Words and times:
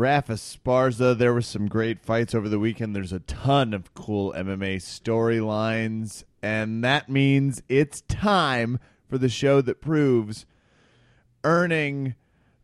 Rafa 0.00 0.32
Sparza. 0.32 1.16
There 1.16 1.34
were 1.34 1.42
some 1.42 1.68
great 1.68 2.00
fights 2.00 2.34
over 2.34 2.48
the 2.48 2.58
weekend. 2.58 2.96
There's 2.96 3.12
a 3.12 3.20
ton 3.20 3.74
of 3.74 3.92
cool 3.92 4.32
MMA 4.32 4.76
storylines, 4.76 6.24
and 6.42 6.82
that 6.82 7.10
means 7.10 7.62
it's 7.68 8.00
time 8.02 8.78
for 9.10 9.18
the 9.18 9.28
show 9.28 9.60
that 9.60 9.82
proves 9.82 10.46
earning 11.44 12.14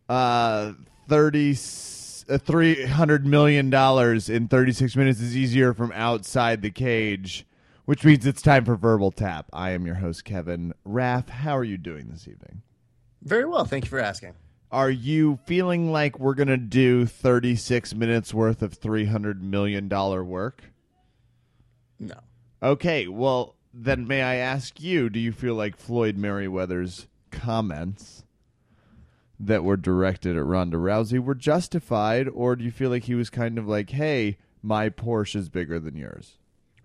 uh, 0.08 0.72
30 1.08 1.50
uh, 1.50 2.38
300 2.38 3.26
million 3.26 3.68
dollars 3.68 4.30
in 4.30 4.48
36 4.48 4.96
minutes 4.96 5.20
is 5.20 5.36
easier 5.36 5.74
from 5.74 5.92
outside 5.92 6.62
the 6.62 6.70
cage 6.70 7.46
which 7.84 8.04
means 8.04 8.26
it's 8.26 8.42
time 8.42 8.64
for 8.64 8.76
verbal 8.76 9.10
tap 9.10 9.46
i 9.52 9.70
am 9.70 9.86
your 9.86 9.96
host 9.96 10.24
kevin 10.24 10.72
raff 10.84 11.28
how 11.28 11.56
are 11.56 11.64
you 11.64 11.78
doing 11.78 12.08
this 12.08 12.26
evening 12.28 12.62
Very 13.22 13.44
well. 13.44 13.64
Thank 13.64 13.84
you 13.84 13.90
for 13.90 13.98
asking. 13.98 14.34
Are 14.72 14.90
you 14.90 15.38
feeling 15.46 15.90
like 15.92 16.18
we're 16.18 16.34
gonna 16.34 16.56
do 16.56 17.06
36 17.06 17.94
minutes 17.94 18.34
worth 18.34 18.62
of 18.62 18.74
300 18.74 19.42
million 19.42 19.88
dollar 19.88 20.24
work 20.24 20.64
No. 21.98 22.18
okay 22.62 23.06
well 23.08 23.54
then 23.72 24.06
may 24.06 24.22
i 24.22 24.36
ask 24.36 24.80
you 24.80 25.08
do 25.10 25.20
you 25.20 25.32
feel 25.32 25.54
like 25.54 25.76
floyd 25.76 26.16
mayweather's 26.16 27.06
comments 27.30 28.24
that 29.38 29.62
were 29.64 29.76
directed 29.76 30.36
at 30.36 30.44
Ronda 30.46 30.78
Rousey 30.78 31.18
were 31.22 31.34
justified, 31.34 32.26
or 32.28 32.56
do 32.56 32.64
you 32.64 32.70
feel 32.70 32.88
like 32.88 33.04
he 33.04 33.14
was 33.14 33.28
kind 33.28 33.58
of 33.58 33.68
like, 33.68 33.90
"Hey, 33.90 34.38
my 34.62 34.88
Porsche 34.88 35.36
is 35.36 35.50
bigger 35.50 35.78
than 35.78 35.94
yours"? 35.94 36.38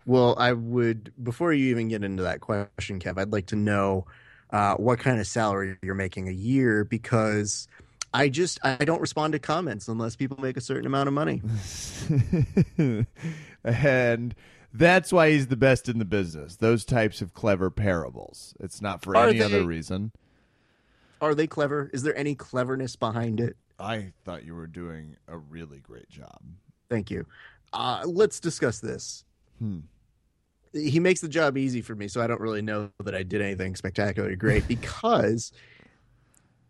Well, 0.05 0.35
I 0.37 0.51
would, 0.51 1.13
before 1.23 1.53
you 1.53 1.67
even 1.67 1.87
get 1.87 2.03
into 2.03 2.23
that 2.23 2.41
question, 2.41 2.99
Kev, 2.99 3.17
I'd 3.17 3.31
like 3.31 3.45
to 3.47 3.55
know 3.55 4.05
uh, 4.51 4.75
what 4.75 4.99
kind 4.99 5.19
of 5.19 5.27
salary 5.27 5.77
you're 5.81 5.95
making 5.95 6.27
a 6.27 6.33
year 6.33 6.83
because 6.83 7.67
I 8.13 8.29
just, 8.29 8.59
I 8.63 8.83
don't 8.83 9.01
respond 9.01 9.33
to 9.33 9.39
comments 9.39 9.87
unless 9.87 10.15
people 10.15 10.39
make 10.41 10.57
a 10.57 10.61
certain 10.61 10.85
amount 10.85 11.07
of 11.07 11.13
money. 11.13 11.41
and 13.63 14.35
that's 14.73 15.13
why 15.13 15.31
he's 15.31 15.47
the 15.47 15.55
best 15.55 15.87
in 15.87 15.99
the 15.99 16.05
business. 16.05 16.57
Those 16.57 16.83
types 16.85 17.21
of 17.21 17.33
clever 17.33 17.69
parables. 17.69 18.53
It's 18.59 18.81
not 18.81 19.01
for 19.01 19.15
Are 19.15 19.29
any 19.29 19.41
other 19.41 19.65
reason. 19.65 20.11
Are 21.21 21.35
they 21.35 21.47
clever? 21.47 21.89
Is 21.93 22.03
there 22.03 22.17
any 22.17 22.35
cleverness 22.35 22.95
behind 22.95 23.39
it? 23.39 23.55
I 23.79 24.13
thought 24.25 24.43
you 24.43 24.55
were 24.55 24.67
doing 24.67 25.15
a 25.27 25.37
really 25.37 25.79
great 25.79 26.09
job. 26.09 26.39
Thank 26.89 27.09
you. 27.09 27.25
Uh, 27.73 28.03
let's 28.05 28.39
discuss 28.39 28.79
this. 28.79 29.23
Hmm. 29.59 29.79
He 30.73 30.99
makes 30.99 31.21
the 31.21 31.27
job 31.27 31.57
easy 31.57 31.81
for 31.81 31.95
me, 31.95 32.07
so 32.07 32.21
I 32.21 32.27
don't 32.27 32.39
really 32.39 32.61
know 32.61 32.89
that 33.03 33.13
I 33.13 33.23
did 33.23 33.41
anything 33.41 33.75
spectacularly 33.75 34.35
great 34.35 34.67
because, 34.67 35.51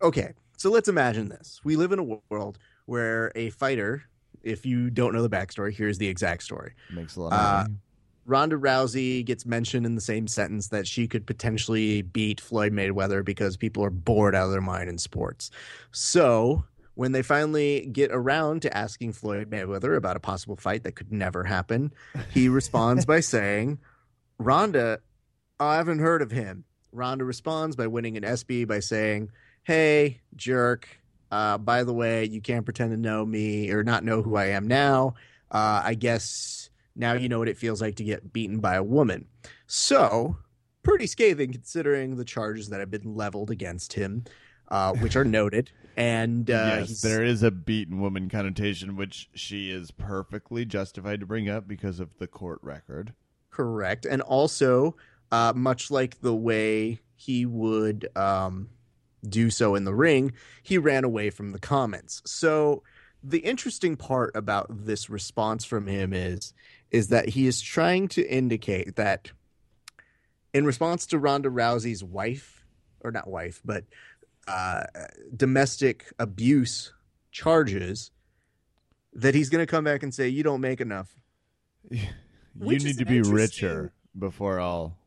okay, 0.02 0.34
so 0.58 0.72
let's 0.72 0.88
imagine 0.88 1.30
this. 1.30 1.60
We 1.64 1.76
live 1.76 1.92
in 1.92 2.00
a 2.00 2.20
world 2.30 2.58
where 2.86 3.32
a 3.36 3.52
fighter, 3.52 4.04
if 4.44 4.66
you 4.66 4.90
don't 4.90 5.14
know 5.14 5.22
the 5.22 5.30
backstory, 5.30 5.74
here's 5.74 5.98
the 5.98 6.08
exact 6.08 6.44
story. 6.44 6.74
Makes 6.92 7.16
a 7.16 7.22
lot 7.22 7.34
of 7.34 7.40
Uh. 7.40 7.70
Ronda 8.26 8.56
Rousey 8.56 9.26
gets 9.26 9.46
mentioned 9.46 9.86
in 9.86 9.96
the 9.96 10.02
same 10.02 10.28
sentence 10.28 10.68
that 10.68 10.88
she 10.88 11.08
could 11.08 11.26
potentially 11.26 12.04
beat 12.04 12.40
Floyd 12.40 12.72
Mayweather 12.72 13.26
because 13.26 13.58
people 13.58 13.84
are 13.84 13.90
bored 13.90 14.36
out 14.36 14.46
of 14.46 14.52
their 14.52 14.62
mind 14.62 14.90
in 14.90 14.98
sports. 14.98 15.50
So 15.92 16.64
when 16.96 17.12
they 17.14 17.24
finally 17.24 17.88
get 17.92 18.12
around 18.12 18.62
to 18.62 18.78
asking 18.78 19.14
Floyd 19.14 19.50
Mayweather 19.50 19.98
about 19.98 20.18
a 20.18 20.20
possible 20.20 20.56
fight 20.56 20.84
that 20.84 20.92
could 20.92 21.12
never 21.12 21.44
happen, 21.44 21.92
he 22.30 22.48
responds 22.48 23.06
by 23.06 23.20
saying, 23.22 23.80
Ronda, 24.44 25.00
I 25.60 25.76
haven't 25.76 26.00
heard 26.00 26.22
of 26.22 26.32
him. 26.32 26.66
Ronda 26.92 27.24
responds 27.24 27.76
by 27.76 27.88
winning 27.88 28.18
an 28.18 28.24
ESPY 28.24 28.66
by 28.66 28.80
saying, 28.80 29.30
Hey, 29.64 30.22
jerk. 30.36 30.88
Uh, 31.32 31.58
by 31.58 31.84
the 31.84 31.94
way, 31.94 32.26
you 32.26 32.42
can't 32.42 32.66
pretend 32.66 32.92
to 32.92 32.98
know 32.98 33.26
me 33.26 33.72
or 33.72 33.84
not 33.84 34.04
know 34.04 34.22
who 34.22 34.36
I 34.36 34.48
am 34.48 34.68
now. 34.68 35.14
Uh, 35.50 35.82
I 35.84 35.94
guess 35.94 36.70
now 36.96 37.14
you 37.14 37.30
know 37.30 37.40
what 37.40 37.48
it 37.48 37.58
feels 37.58 37.82
like 37.82 37.96
to 37.96 38.04
get 38.04 38.34
beaten 38.34 38.60
by 38.60 38.76
a 38.76 38.84
woman. 38.84 39.28
So, 39.68 40.38
pretty 40.84 41.08
scathing 41.08 41.54
considering 41.54 42.18
the 42.18 42.26
charges 42.26 42.70
that 42.70 42.80
have 42.80 42.92
been 42.92 43.16
leveled 43.16 43.50
against 43.50 43.94
him, 43.94 44.26
uh, 44.68 44.94
which 44.96 45.16
are 45.16 45.24
noted. 45.24 45.72
And 45.96 46.50
uh, 46.50 46.78
yes, 46.80 47.02
there 47.02 47.24
is 47.24 47.44
a 47.44 47.52
beaten 47.52 48.02
woman 48.02 48.30
connotation, 48.30 48.96
which 48.96 49.30
she 49.34 49.72
is 49.72 49.92
perfectly 49.92 50.66
justified 50.66 51.20
to 51.20 51.26
bring 51.26 51.50
up 51.50 51.68
because 51.68 52.00
of 52.00 52.18
the 52.18 52.28
court 52.28 52.60
record. 52.62 53.14
Correct. 53.52 54.06
And 54.06 54.22
also, 54.22 54.96
uh, 55.32 55.54
much 55.56 55.92
like 55.92 56.22
the 56.22 56.36
way 56.36 57.00
he 57.16 57.46
would 57.46 58.10
um, 58.18 58.70
do 59.28 59.50
so 59.50 59.76
in 59.76 59.84
the 59.84 59.94
ring, 59.94 60.34
he 60.64 60.78
ran 60.78 61.04
away 61.04 61.30
from 61.30 61.52
the 61.52 61.60
comments. 61.60 62.22
So 62.26 62.84
the 63.24 63.40
interesting 63.40 63.96
part 63.96 64.36
about 64.36 64.86
this 64.86 65.10
response 65.10 65.64
from 65.64 65.88
him 65.88 66.14
is 66.14 66.54
is 66.90 67.08
that 67.08 67.30
he 67.30 67.48
is 67.48 67.62
trying 67.62 68.08
to 68.10 68.28
indicate 68.28 68.96
that 68.98 69.32
in 70.54 70.66
response 70.66 71.06
to 71.08 71.20
Ronda 71.20 71.50
Rousey's 71.50 72.04
wife, 72.04 72.66
or 73.00 73.12
not 73.12 73.30
wife, 73.30 73.62
but 73.64 73.86
uh, 74.48 74.84
domestic 75.34 76.12
abuse 76.20 76.92
charges, 77.32 78.12
that 79.14 79.36
he's 79.36 79.50
going 79.50 79.66
to 79.66 79.70
come 79.70 79.86
back 79.86 80.04
and 80.04 80.14
say, 80.14 80.28
"You 80.28 80.44
don't 80.44 80.62
make 80.62 80.82
enough." 80.82 81.16
you 82.60 82.80
need 82.80 82.98
to 82.98 83.06
be 83.06 83.22
richer 83.22 83.92
before 84.18 84.60
I'll 84.60 84.98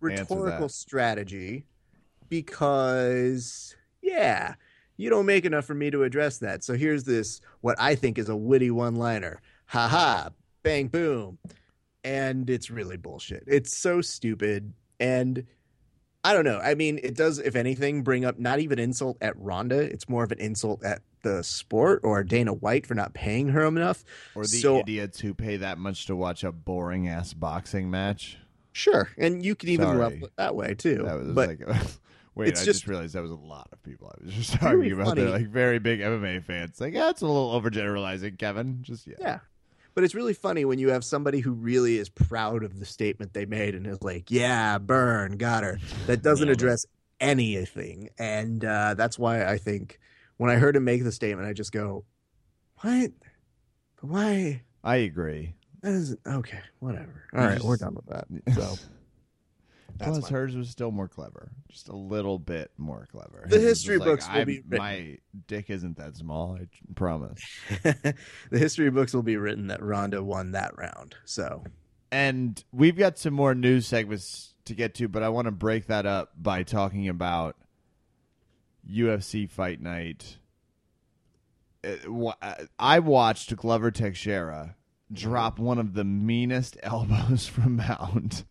rhetorical 0.00 0.68
strategy 0.68 1.64
because 2.28 3.76
yeah 4.00 4.54
you 4.96 5.10
don't 5.10 5.26
make 5.26 5.44
enough 5.44 5.64
for 5.64 5.74
me 5.74 5.90
to 5.90 6.02
address 6.02 6.38
that. 6.38 6.64
So 6.64 6.74
here's 6.74 7.04
this 7.04 7.40
what 7.60 7.80
i 7.80 7.94
think 7.94 8.18
is 8.18 8.28
a 8.28 8.36
witty 8.36 8.70
one 8.70 8.96
liner 8.96 9.40
ha 9.66 9.88
ha 9.88 10.30
bang 10.62 10.88
boom. 10.88 11.38
And 12.04 12.50
it's 12.50 12.70
really 12.70 12.96
bullshit. 12.96 13.44
It's 13.46 13.76
so 13.76 14.00
stupid. 14.00 14.72
And 14.98 15.46
i 16.24 16.32
don't 16.32 16.44
know 16.44 16.58
i 16.60 16.74
mean 16.74 16.98
it 17.02 17.14
does 17.16 17.38
if 17.38 17.56
anything 17.56 18.02
bring 18.02 18.24
up 18.24 18.38
not 18.38 18.58
even 18.60 18.78
insult 18.78 19.16
at 19.20 19.36
Ronda. 19.38 19.78
it's 19.80 20.08
more 20.08 20.24
of 20.24 20.32
an 20.32 20.38
insult 20.40 20.84
at 20.84 21.02
the 21.22 21.42
sport 21.42 22.00
or 22.04 22.22
dana 22.24 22.52
white 22.52 22.86
for 22.86 22.94
not 22.94 23.14
paying 23.14 23.48
her 23.48 23.64
enough 23.66 24.04
Or 24.34 24.42
the 24.42 24.48
So- 24.48 24.78
idiots 24.80 25.20
who 25.20 25.34
pay 25.34 25.56
that 25.58 25.78
much 25.78 26.06
to 26.06 26.16
watch 26.16 26.42
a 26.44 26.52
boring 26.52 27.08
ass 27.08 27.32
boxing 27.34 27.90
match. 27.90 28.38
sure 28.72 29.08
and 29.18 29.44
you 29.44 29.54
can 29.54 29.68
even 29.68 29.86
Sorry. 29.86 29.98
level 29.98 30.24
it 30.26 30.32
that 30.36 30.54
way 30.56 30.74
too 30.74 31.02
That 31.04 31.18
was 31.18 31.32
but 31.32 31.48
like, 31.48 31.60
wait, 32.34 32.48
it's 32.48 32.62
I 32.62 32.64
just- 32.64 32.78
just 32.80 32.86
realized 32.88 33.14
that 33.14 33.22
was 33.22 33.30
a 33.30 33.34
lot 33.36 33.68
of 33.72 33.82
people. 33.82 34.12
I 34.18 34.24
was 34.24 34.34
just 34.34 34.52
talking 34.54 34.78
Really 34.78 34.92
about. 34.92 35.16
They're 35.16 35.28
like 35.30 35.48
very 35.48 35.78
big 35.78 36.00
MMA 36.00 36.42
fans. 36.44 36.80
Like, 36.80 36.94
yeah, 36.94 37.10
it's 37.10 37.20
a 37.20 37.26
little 37.26 37.60
overgeneralizing, 37.60 38.38
Kevin. 38.38 38.78
Just 38.82 39.06
yeah. 39.06 39.16
Yeah. 39.20 39.38
But 39.94 40.04
it's 40.04 40.14
really 40.14 40.34
funny 40.34 40.64
when 40.64 40.78
you 40.78 40.90
have 40.90 41.04
somebody 41.04 41.40
who 41.40 41.52
really 41.52 41.98
is 41.98 42.08
proud 42.08 42.64
of 42.64 42.78
the 42.78 42.86
statement 42.86 43.34
they 43.34 43.44
made 43.44 43.74
and 43.74 43.86
is 43.86 44.02
like, 44.02 44.30
yeah, 44.30 44.78
burn, 44.78 45.36
got 45.36 45.64
her. 45.64 45.78
That 46.06 46.22
doesn't 46.22 46.48
it. 46.48 46.52
address 46.52 46.86
anything. 47.20 48.08
And 48.18 48.64
uh, 48.64 48.94
that's 48.94 49.18
why 49.18 49.44
I 49.44 49.58
think 49.58 49.98
when 50.38 50.50
I 50.50 50.56
heard 50.56 50.76
him 50.76 50.84
make 50.84 51.04
the 51.04 51.12
statement, 51.12 51.46
I 51.48 51.52
just 51.52 51.72
go, 51.72 52.04
what? 52.80 53.12
But 54.00 54.10
why? 54.10 54.62
I 54.82 54.96
agree. 54.96 55.54
That 55.82 55.92
is 55.92 56.16
okay, 56.26 56.60
whatever. 56.78 57.24
All 57.34 57.44
right, 57.44 57.60
we're 57.60 57.76
done 57.76 57.94
with 57.94 58.06
that. 58.06 58.26
So 58.54 58.76
that's 59.98 60.18
Plus, 60.18 60.30
hers 60.30 60.56
was 60.56 60.68
still 60.68 60.90
more 60.90 61.08
clever, 61.08 61.52
just 61.68 61.88
a 61.88 61.96
little 61.96 62.38
bit 62.38 62.70
more 62.76 63.08
clever. 63.10 63.46
The 63.48 63.56
His 63.56 63.64
history 63.64 63.96
just 63.96 64.06
like, 64.06 64.12
books 64.14 64.28
will 64.32 64.44
be 64.44 64.60
written. 64.60 64.78
My 64.78 65.18
dick 65.46 65.70
isn't 65.70 65.96
that 65.98 66.16
small. 66.16 66.58
I 66.60 66.66
promise. 66.94 67.40
the 67.82 68.14
history 68.50 68.90
books 68.90 69.14
will 69.14 69.22
be 69.22 69.36
written 69.36 69.68
that 69.68 69.82
Ronda 69.82 70.22
won 70.22 70.52
that 70.52 70.76
round. 70.76 71.16
So 71.24 71.64
And 72.10 72.62
we've 72.72 72.96
got 72.96 73.18
some 73.18 73.34
more 73.34 73.54
news 73.54 73.86
segments 73.86 74.54
to 74.64 74.74
get 74.74 74.94
to, 74.96 75.08
but 75.08 75.22
I 75.22 75.28
want 75.28 75.46
to 75.46 75.52
break 75.52 75.86
that 75.86 76.06
up 76.06 76.32
by 76.36 76.62
talking 76.62 77.08
about 77.08 77.56
UFC 78.88 79.48
Fight 79.48 79.80
Night. 79.80 80.38
Uh, 81.84 82.32
I 82.78 83.00
watched 83.00 83.54
Glover 83.56 83.90
Teixeira 83.90 84.76
drop 85.12 85.58
one 85.58 85.78
of 85.78 85.94
the 85.94 86.04
meanest 86.04 86.76
elbows 86.82 87.46
from 87.46 87.76
Mount, 87.76 88.44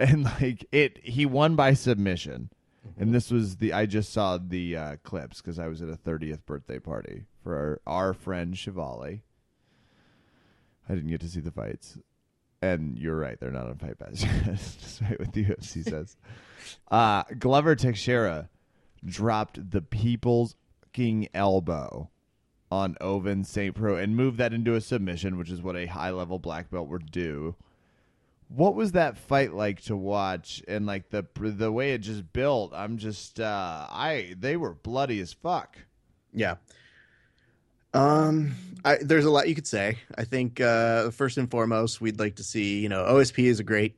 and 0.08 0.24
like 0.24 0.66
it, 0.72 0.98
he 1.02 1.26
won 1.26 1.54
by 1.54 1.74
submission. 1.74 2.50
And 2.98 3.14
this 3.14 3.30
was 3.30 3.56
the 3.56 3.74
I 3.74 3.84
just 3.84 4.12
saw 4.12 4.38
the 4.38 4.76
uh, 4.76 4.96
clips 5.02 5.42
because 5.42 5.58
I 5.58 5.68
was 5.68 5.82
at 5.82 5.90
a 5.90 5.96
30th 5.96 6.46
birthday 6.46 6.78
party 6.78 7.24
for 7.42 7.80
our, 7.86 8.06
our 8.06 8.14
friend 8.14 8.54
Shivali. 8.54 9.20
I 10.88 10.94
didn't 10.94 11.10
get 11.10 11.20
to 11.20 11.28
see 11.28 11.40
the 11.40 11.50
fights, 11.50 11.98
and 12.62 12.98
you're 12.98 13.16
right; 13.16 13.38
they're 13.38 13.52
not 13.52 13.66
on 13.66 13.76
Fight 13.76 13.98
Pass, 13.98 14.24
despite 14.80 15.20
what 15.20 15.32
the 15.32 15.44
UFC 15.44 15.84
says. 15.88 16.16
Uh, 16.90 17.22
Glover 17.38 17.76
Teixeira 17.76 18.48
dropped 19.04 19.70
the 19.70 19.82
people's 19.82 20.56
king 20.92 21.28
elbow 21.34 22.10
on 22.72 22.96
Ovince 23.00 23.46
St. 23.46 23.74
Preux 23.74 23.96
and 23.96 24.16
moved 24.16 24.38
that 24.38 24.54
into 24.54 24.74
a 24.74 24.80
submission, 24.80 25.36
which 25.36 25.50
is 25.50 25.62
what 25.62 25.76
a 25.76 25.86
high 25.86 26.10
level 26.10 26.38
black 26.38 26.70
belt 26.70 26.88
would 26.88 27.10
do. 27.10 27.54
What 28.54 28.74
was 28.74 28.92
that 28.92 29.16
fight 29.16 29.52
like 29.52 29.82
to 29.82 29.96
watch? 29.96 30.62
And 30.66 30.84
like 30.84 31.10
the 31.10 31.24
the 31.36 31.70
way 31.70 31.92
it 31.92 31.98
just 31.98 32.32
built, 32.32 32.72
I'm 32.74 32.98
just 32.98 33.38
uh 33.38 33.86
I 33.88 34.34
they 34.38 34.56
were 34.56 34.74
bloody 34.74 35.20
as 35.20 35.32
fuck. 35.32 35.78
Yeah. 36.32 36.56
Um, 37.92 38.54
I, 38.84 38.98
there's 39.00 39.24
a 39.24 39.30
lot 39.30 39.48
you 39.48 39.54
could 39.54 39.66
say. 39.66 39.98
I 40.16 40.24
think 40.24 40.60
uh, 40.60 41.10
first 41.10 41.38
and 41.38 41.50
foremost, 41.50 42.00
we'd 42.00 42.20
like 42.20 42.36
to 42.36 42.44
see. 42.44 42.78
You 42.80 42.88
know, 42.88 43.02
OSP 43.04 43.44
is 43.44 43.58
a 43.58 43.64
great, 43.64 43.96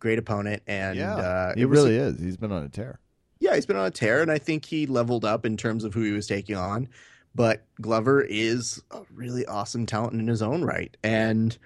great 0.00 0.18
opponent, 0.18 0.62
and 0.66 0.98
yeah, 0.98 1.14
uh, 1.14 1.54
he 1.54 1.62
it 1.62 1.66
was 1.66 1.78
really 1.78 1.96
is. 1.96 2.18
He's 2.18 2.36
been 2.38 2.52
on 2.52 2.62
a 2.64 2.68
tear. 2.68 3.00
yeah, 3.40 3.54
he's 3.54 3.66
been 3.66 3.76
on 3.76 3.86
a 3.86 3.90
tear, 3.90 4.22
and 4.22 4.30
I 4.30 4.38
think 4.38 4.64
he 4.64 4.86
leveled 4.86 5.24
up 5.26 5.44
in 5.44 5.56
terms 5.58 5.84
of 5.84 5.92
who 5.92 6.02
he 6.02 6.12
was 6.12 6.26
taking 6.26 6.56
on. 6.56 6.88
But 7.34 7.64
Glover 7.80 8.22
is 8.22 8.82
a 8.90 9.02
really 9.12 9.44
awesome 9.44 9.86
talent 9.86 10.14
in 10.14 10.26
his 10.26 10.40
own 10.40 10.64
right, 10.64 10.96
and 11.02 11.56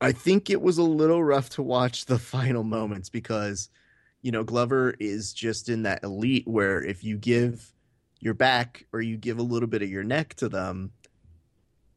I 0.00 0.12
think 0.12 0.50
it 0.50 0.60
was 0.60 0.78
a 0.78 0.82
little 0.82 1.22
rough 1.24 1.50
to 1.50 1.62
watch 1.62 2.06
the 2.06 2.18
final 2.34 2.64
moments 2.64 3.08
because, 3.08 3.68
you 4.22 4.32
know, 4.32 4.44
Glover 4.44 4.94
is 5.00 5.32
just 5.32 5.68
in 5.68 5.82
that 5.84 6.02
elite 6.02 6.46
where 6.46 6.82
if 6.82 7.02
you 7.04 7.16
give 7.16 7.72
your 8.20 8.34
back 8.34 8.86
or 8.92 9.00
you 9.00 9.16
give 9.16 9.38
a 9.38 9.42
little 9.42 9.68
bit 9.68 9.82
of 9.82 9.90
your 9.90 10.04
neck 10.04 10.34
to 10.34 10.48
them, 10.48 10.90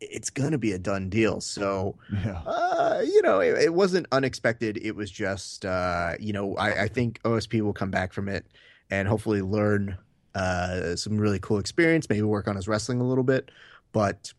it's 0.01 0.29
going 0.29 0.51
to 0.51 0.57
be 0.57 0.71
a 0.71 0.79
done 0.79 1.09
deal. 1.09 1.41
So, 1.41 1.97
Yeah. 2.23 2.41
uh, 2.45 3.01
you 3.05 3.21
know, 3.21 3.41
it, 3.41 3.57
it 3.63 3.73
wasn't 3.73 4.07
unexpected. 4.13 4.77
It 4.81 4.95
was 4.95 5.11
just, 5.11 5.65
uh, 5.65 6.13
you 6.19 6.31
know, 6.31 6.55
I, 6.55 6.83
I 6.83 6.87
think 6.87 7.21
OSP 7.23 7.61
will 7.61 7.73
come 7.73 7.91
back 7.91 8.13
from 8.13 8.29
it 8.29 8.45
and 8.89 9.07
hopefully 9.09 9.41
learn 9.41 9.97
uh, 10.35 10.95
some 10.95 11.17
really 11.17 11.39
cool 11.39 11.57
experience, 11.59 12.07
maybe 12.09 12.21
work 12.21 12.47
on 12.47 12.55
his 12.55 12.67
wrestling 12.67 13.01
a 13.01 13.07
little 13.07 13.25
bit, 13.25 13.51
but 13.91 14.31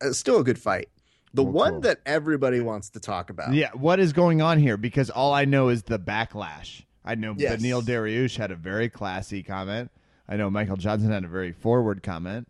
uh, 0.00 0.10
still 0.12 0.40
a 0.40 0.44
good 0.44 0.58
fight. 0.58 0.88
The 1.36 1.42
Well, 1.44 1.52
one 1.52 1.72
cool. 1.72 1.80
that 1.82 2.00
everybody 2.06 2.60
wants 2.62 2.88
to 2.90 3.00
talk 3.00 3.28
about. 3.28 3.52
Yeah, 3.52 3.70
what 3.74 4.00
is 4.00 4.14
going 4.14 4.40
on 4.40 4.58
here? 4.58 4.78
Because 4.78 5.10
all 5.10 5.34
I 5.34 5.44
know 5.44 5.68
is 5.68 5.82
the 5.82 5.98
backlash. 5.98 6.82
I 7.04 7.14
know 7.14 7.34
Yes. 7.36 7.60
Beneil 7.60 7.82
Dariush 7.82 8.36
had 8.38 8.50
a 8.50 8.56
very 8.56 8.88
classy 8.88 9.42
comment. 9.42 9.90
I 10.26 10.36
know 10.36 10.48
Michael 10.48 10.78
Johnson 10.78 11.10
had 11.10 11.24
a 11.24 11.28
very 11.28 11.52
forward 11.52 12.02
comment. 12.02 12.48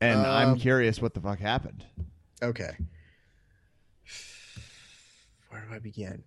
And 0.00 0.18
I'm 0.20 0.50
Um, 0.50 0.58
curious 0.58 1.00
what 1.00 1.14
the 1.14 1.20
fuck 1.20 1.38
happened. 1.38 1.84
Okay. 2.42 2.72
Where 5.50 5.64
do 5.68 5.72
I 5.72 5.78
begin? 5.78 6.24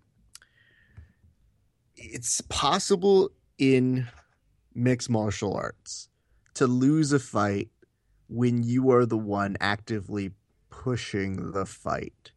It's 1.98 2.40
possible 2.48 3.32
in 3.58 4.08
mixed 4.74 5.10
martial 5.10 5.54
arts 5.54 6.08
to 6.54 6.66
lose 6.66 7.12
a 7.12 7.20
fight 7.20 7.70
when 8.30 8.64
you 8.64 8.90
are 8.92 9.06
the 9.06 9.18
one 9.18 9.58
actively 9.60 10.32
pushing 10.90 11.52
the 11.52 11.66
fight. 11.66 12.32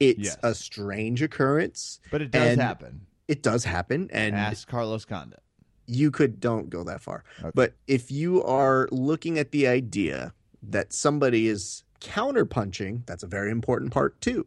It's 0.00 0.18
Yes. 0.18 0.36
a 0.42 0.54
strange 0.54 1.20
occurrence. 1.22 2.00
But 2.10 2.22
it 2.22 2.30
does 2.30 2.56
happen. 2.56 3.06
It 3.28 3.42
does 3.42 3.64
happen 3.64 4.08
and 4.12 4.34
Ask 4.34 4.66
Carlos 4.68 5.04
Condit. 5.04 5.42
you 5.86 6.10
could 6.10 6.40
don't 6.40 6.70
go 6.70 6.82
that 6.84 7.00
far. 7.02 7.24
Okay. 7.40 7.50
But 7.54 7.74
if 7.86 8.10
you 8.10 8.42
are 8.42 8.88
looking 8.90 9.38
at 9.38 9.50
the 9.52 9.66
idea 9.66 10.32
that 10.62 10.92
somebody 10.94 11.46
is 11.48 11.84
counterpunching, 12.00 13.04
that's 13.06 13.22
a 13.22 13.26
very 13.26 13.50
important 13.50 13.92
part 13.92 14.18
too. 14.20 14.46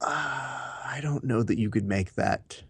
Uh, 0.00 0.10
I 0.10 0.98
don't 1.02 1.24
know 1.24 1.42
that 1.42 1.58
you 1.58 1.70
could 1.70 1.84
make 1.86 2.14
that 2.14 2.62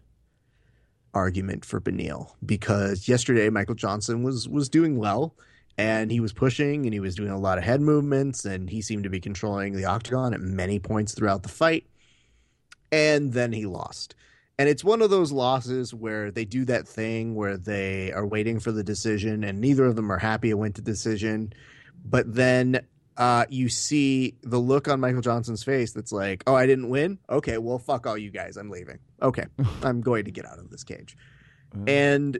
argument 1.13 1.65
for 1.65 1.81
Beneil 1.81 2.33
because 2.45 3.07
yesterday 3.07 3.49
Michael 3.49 3.75
Johnson 3.75 4.21
was 4.23 4.47
was 4.47 4.69
doing 4.69 4.97
well 4.97 5.35
and 5.77 6.09
he 6.09 6.19
was 6.19 6.33
pushing 6.33 6.85
and 6.85 6.93
he 6.93 6.99
was 6.99 7.15
doing 7.15 7.31
a 7.31 7.39
lot 7.39 7.57
of 7.57 7.63
head 7.63 7.81
movements 7.81 8.45
and 8.45 8.69
he 8.69 8.81
seemed 8.81 9.03
to 9.03 9.09
be 9.09 9.19
controlling 9.19 9.73
the 9.73 9.85
octagon 9.85 10.33
at 10.33 10.39
many 10.39 10.79
points 10.79 11.13
throughout 11.13 11.43
the 11.43 11.49
fight. 11.49 11.85
And 12.91 13.33
then 13.33 13.51
he 13.51 13.65
lost. 13.65 14.15
And 14.57 14.69
it's 14.69 14.85
one 14.85 15.01
of 15.01 15.09
those 15.09 15.33
losses 15.33 15.93
where 15.93 16.31
they 16.31 16.45
do 16.45 16.63
that 16.65 16.87
thing 16.87 17.35
where 17.35 17.57
they 17.57 18.13
are 18.13 18.25
waiting 18.25 18.59
for 18.59 18.71
the 18.71 18.83
decision 18.83 19.43
and 19.43 19.59
neither 19.59 19.85
of 19.85 19.97
them 19.97 20.11
are 20.11 20.17
happy 20.17 20.49
it 20.49 20.53
went 20.53 20.75
to 20.75 20.81
decision. 20.81 21.51
But 22.05 22.33
then 22.33 22.85
uh, 23.17 23.45
you 23.49 23.67
see 23.67 24.35
the 24.43 24.57
look 24.59 24.87
on 24.87 25.01
Michael 25.01 25.21
Johnson's 25.21 25.63
face 25.63 25.91
that's 25.91 26.13
like, 26.13 26.43
oh, 26.47 26.55
I 26.55 26.67
didn't 26.67 26.89
win? 26.89 27.19
Okay, 27.29 27.57
well, 27.57 27.79
fuck 27.79 28.07
all 28.07 28.17
you 28.17 28.31
guys. 28.31 28.55
I'm 28.55 28.69
leaving. 28.69 28.99
Okay, 29.21 29.45
I'm 29.83 29.99
going 29.99 30.23
to 30.25 30.31
get 30.31 30.45
out 30.45 30.59
of 30.59 30.69
this 30.69 30.85
cage. 30.85 31.17
And 31.87 32.39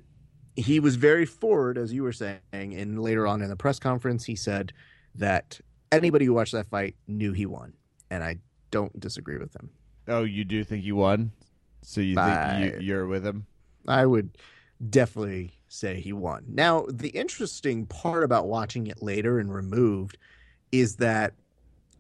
he 0.56 0.80
was 0.80 0.96
very 0.96 1.26
forward, 1.26 1.78
as 1.78 1.92
you 1.94 2.04
were 2.04 2.14
saying. 2.14 2.40
And 2.54 3.00
later 3.02 3.28
on 3.28 3.42
in 3.42 3.50
the 3.50 3.56
press 3.56 3.80
conference, 3.80 4.26
he 4.26 4.36
said 4.36 4.72
that 5.16 5.60
anybody 5.92 6.26
who 6.26 6.34
watched 6.34 6.54
that 6.54 6.68
fight 6.68 6.96
knew 7.08 7.34
he 7.34 7.46
won. 7.46 7.74
And 8.10 8.24
I 8.24 8.38
don't 8.72 8.98
disagree 9.00 9.38
with 9.38 9.56
him. 9.56 9.70
Oh, 10.08 10.24
you 10.24 10.46
do 10.46 10.64
think 10.64 10.84
you 10.84 10.96
won? 10.96 11.32
So 11.82 12.02
you 12.02 12.16
think 12.16 12.28
I- 12.28 12.78
you're 12.80 13.08
with 13.08 13.26
him? 13.26 13.46
I 13.88 14.06
would 14.06 14.38
definitely 14.90 15.54
say 15.68 16.00
he 16.00 16.14
won. 16.14 16.46
Now, 16.48 16.86
the 16.90 17.10
interesting 17.10 17.86
part 17.86 18.24
about 18.24 18.48
watching 18.48 18.88
it 18.88 19.02
later 19.02 19.40
and 19.40 19.54
removed 19.54 20.18
is 20.72 20.96
that 20.98 21.34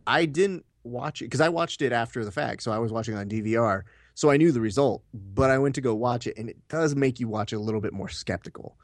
I 0.07 0.25
didn't 0.25 0.65
watch 0.83 1.21
it 1.21 1.25
because 1.25 1.41
I 1.41 1.49
watched 1.49 1.81
it 1.81 1.91
after 1.91 2.23
the 2.23 2.31
fact. 2.31 2.63
So 2.63 2.71
I 2.71 2.77
was 2.79 2.91
watching 2.91 3.15
on 3.15 3.27
DVR. 3.27 3.83
So 4.15 4.31
I 4.31 4.37
knew 4.37 4.51
the 4.51 4.61
result, 4.61 5.03
but 5.13 5.51
I 5.51 5.57
went 5.57 5.75
to 5.75 5.81
go 5.81 5.93
watch 5.93 6.25
it 6.25 6.37
and 6.37 6.49
it 6.49 6.57
does 6.69 6.95
make 6.95 7.19
you 7.19 7.27
watch 7.27 7.53
it 7.53 7.57
a 7.57 7.59
little 7.59 7.81
bit 7.81 7.93
more 7.93 8.09
skeptical. 8.09 8.77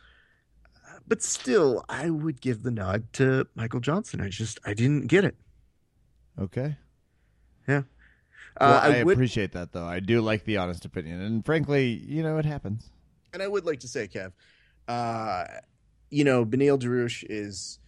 Uh, 0.75 1.00
But 1.07 1.24
still, 1.24 1.83
I 1.89 2.10
would 2.10 2.42
give 2.42 2.63
the 2.63 2.72
nod 2.72 3.12
to 3.13 3.48
Michael 3.56 3.80
Johnson. 3.80 4.19
I 4.22 4.28
just, 4.30 4.60
I 4.66 4.74
didn't 4.74 5.07
get 5.07 5.24
it. 5.24 5.36
Okay. 6.38 6.75
Yeah. 7.68 7.83
Uh, 8.60 8.81
I, 8.83 9.00
I 9.00 9.04
would, 9.04 9.13
appreciate 9.13 9.54
that, 9.54 9.72
though. 9.72 9.86
I 9.86 10.01
do 10.01 10.19
like 10.22 10.44
the 10.44 10.57
honest 10.57 10.83
opinion. 10.83 11.22
And 11.22 11.45
frankly, 11.45 11.88
you 12.06 12.22
know, 12.22 12.38
it 12.38 12.45
happens. 12.45 12.89
and 13.33 13.42
I 13.42 13.48
would 13.48 13.66
like 13.66 13.80
to 13.80 13.88
say, 13.88 14.10
Kev, 14.10 14.33
uh, 14.89 15.45
you 16.10 16.25
know, 16.25 16.45
Beneil 16.45 16.78
Dariush 16.78 17.24
is 17.30 17.80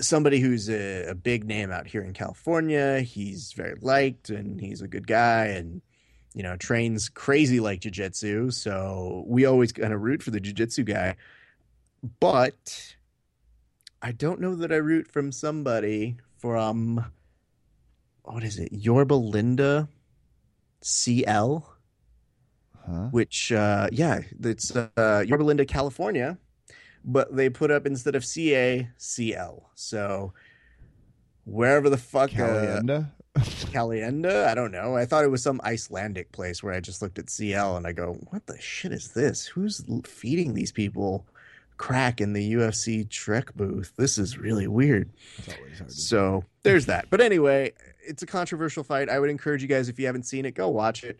somebody 0.00 0.40
who's 0.40 0.68
a, 0.68 1.06
a 1.08 1.14
big 1.14 1.46
name 1.46 1.70
out 1.70 1.86
here 1.86 2.02
in 2.02 2.12
California. 2.12 3.00
He's 3.00 3.54
very 3.54 3.76
liked, 3.80 4.28
and 4.28 4.60
he's 4.60 4.82
a 4.82 4.88
good 4.88 5.06
guy, 5.06 5.46
and 5.46 5.80
you 6.34 6.42
know, 6.42 6.56
trains 6.56 7.08
crazy 7.08 7.60
like 7.60 7.80
jujitsu. 7.80 8.52
So 8.52 9.24
we 9.26 9.44
always 9.44 9.72
kind 9.72 9.92
of 9.92 10.00
root 10.00 10.22
for 10.22 10.30
the 10.30 10.40
jujitsu 10.40 10.84
guy, 10.84 11.16
but 12.20 12.94
I 14.02 14.12
don't 14.12 14.40
know 14.40 14.54
that 14.56 14.72
I 14.72 14.76
root 14.76 15.10
from 15.10 15.32
somebody 15.32 16.16
from 16.38 17.04
what 18.22 18.44
is 18.44 18.58
it, 18.58 18.72
Yorba 18.72 19.14
Linda, 19.14 19.88
CL 20.82 21.78
Huh? 22.88 23.08
which 23.10 23.52
uh 23.52 23.88
yeah 23.92 24.20
it's 24.42 24.74
uh 24.74 25.22
Yorba 25.26 25.44
Linda 25.44 25.66
California 25.66 26.38
but 27.04 27.34
they 27.36 27.50
put 27.50 27.70
up 27.70 27.86
instead 27.86 28.14
of 28.14 28.24
CA 28.24 28.88
CL 28.96 29.70
so 29.74 30.32
wherever 31.44 31.90
the 31.90 31.98
fuck 31.98 32.30
uh, 32.38 32.80
Calienda? 33.36 34.48
I 34.48 34.54
don't 34.54 34.72
know 34.72 34.96
I 34.96 35.04
thought 35.04 35.24
it 35.24 35.30
was 35.30 35.42
some 35.42 35.60
Icelandic 35.64 36.32
place 36.32 36.62
where 36.62 36.74
I 36.74 36.80
just 36.80 37.02
looked 37.02 37.18
at 37.18 37.30
CL 37.30 37.76
and 37.76 37.86
I 37.86 37.92
go 37.92 38.14
what 38.30 38.46
the 38.46 38.60
shit 38.60 38.92
is 38.92 39.12
this 39.12 39.46
who's 39.46 39.84
feeding 40.04 40.54
these 40.54 40.72
people 40.72 41.26
crack 41.76 42.20
in 42.20 42.32
the 42.32 42.54
UFC 42.54 43.08
Trek 43.08 43.54
booth 43.54 43.92
this 43.96 44.18
is 44.18 44.36
really 44.36 44.66
weird 44.66 45.10
It's 45.38 45.48
always 45.48 45.78
hard 45.78 45.90
to 45.90 45.94
so 45.94 46.44
there's 46.68 46.86
that. 46.86 47.06
But 47.08 47.20
anyway, 47.22 47.72
it's 48.06 48.22
a 48.22 48.26
controversial 48.26 48.84
fight. 48.84 49.08
I 49.08 49.18
would 49.18 49.30
encourage 49.30 49.62
you 49.62 49.68
guys, 49.68 49.88
if 49.88 49.98
you 49.98 50.06
haven't 50.06 50.24
seen 50.24 50.44
it, 50.44 50.54
go 50.54 50.68
watch 50.68 51.02
it. 51.02 51.18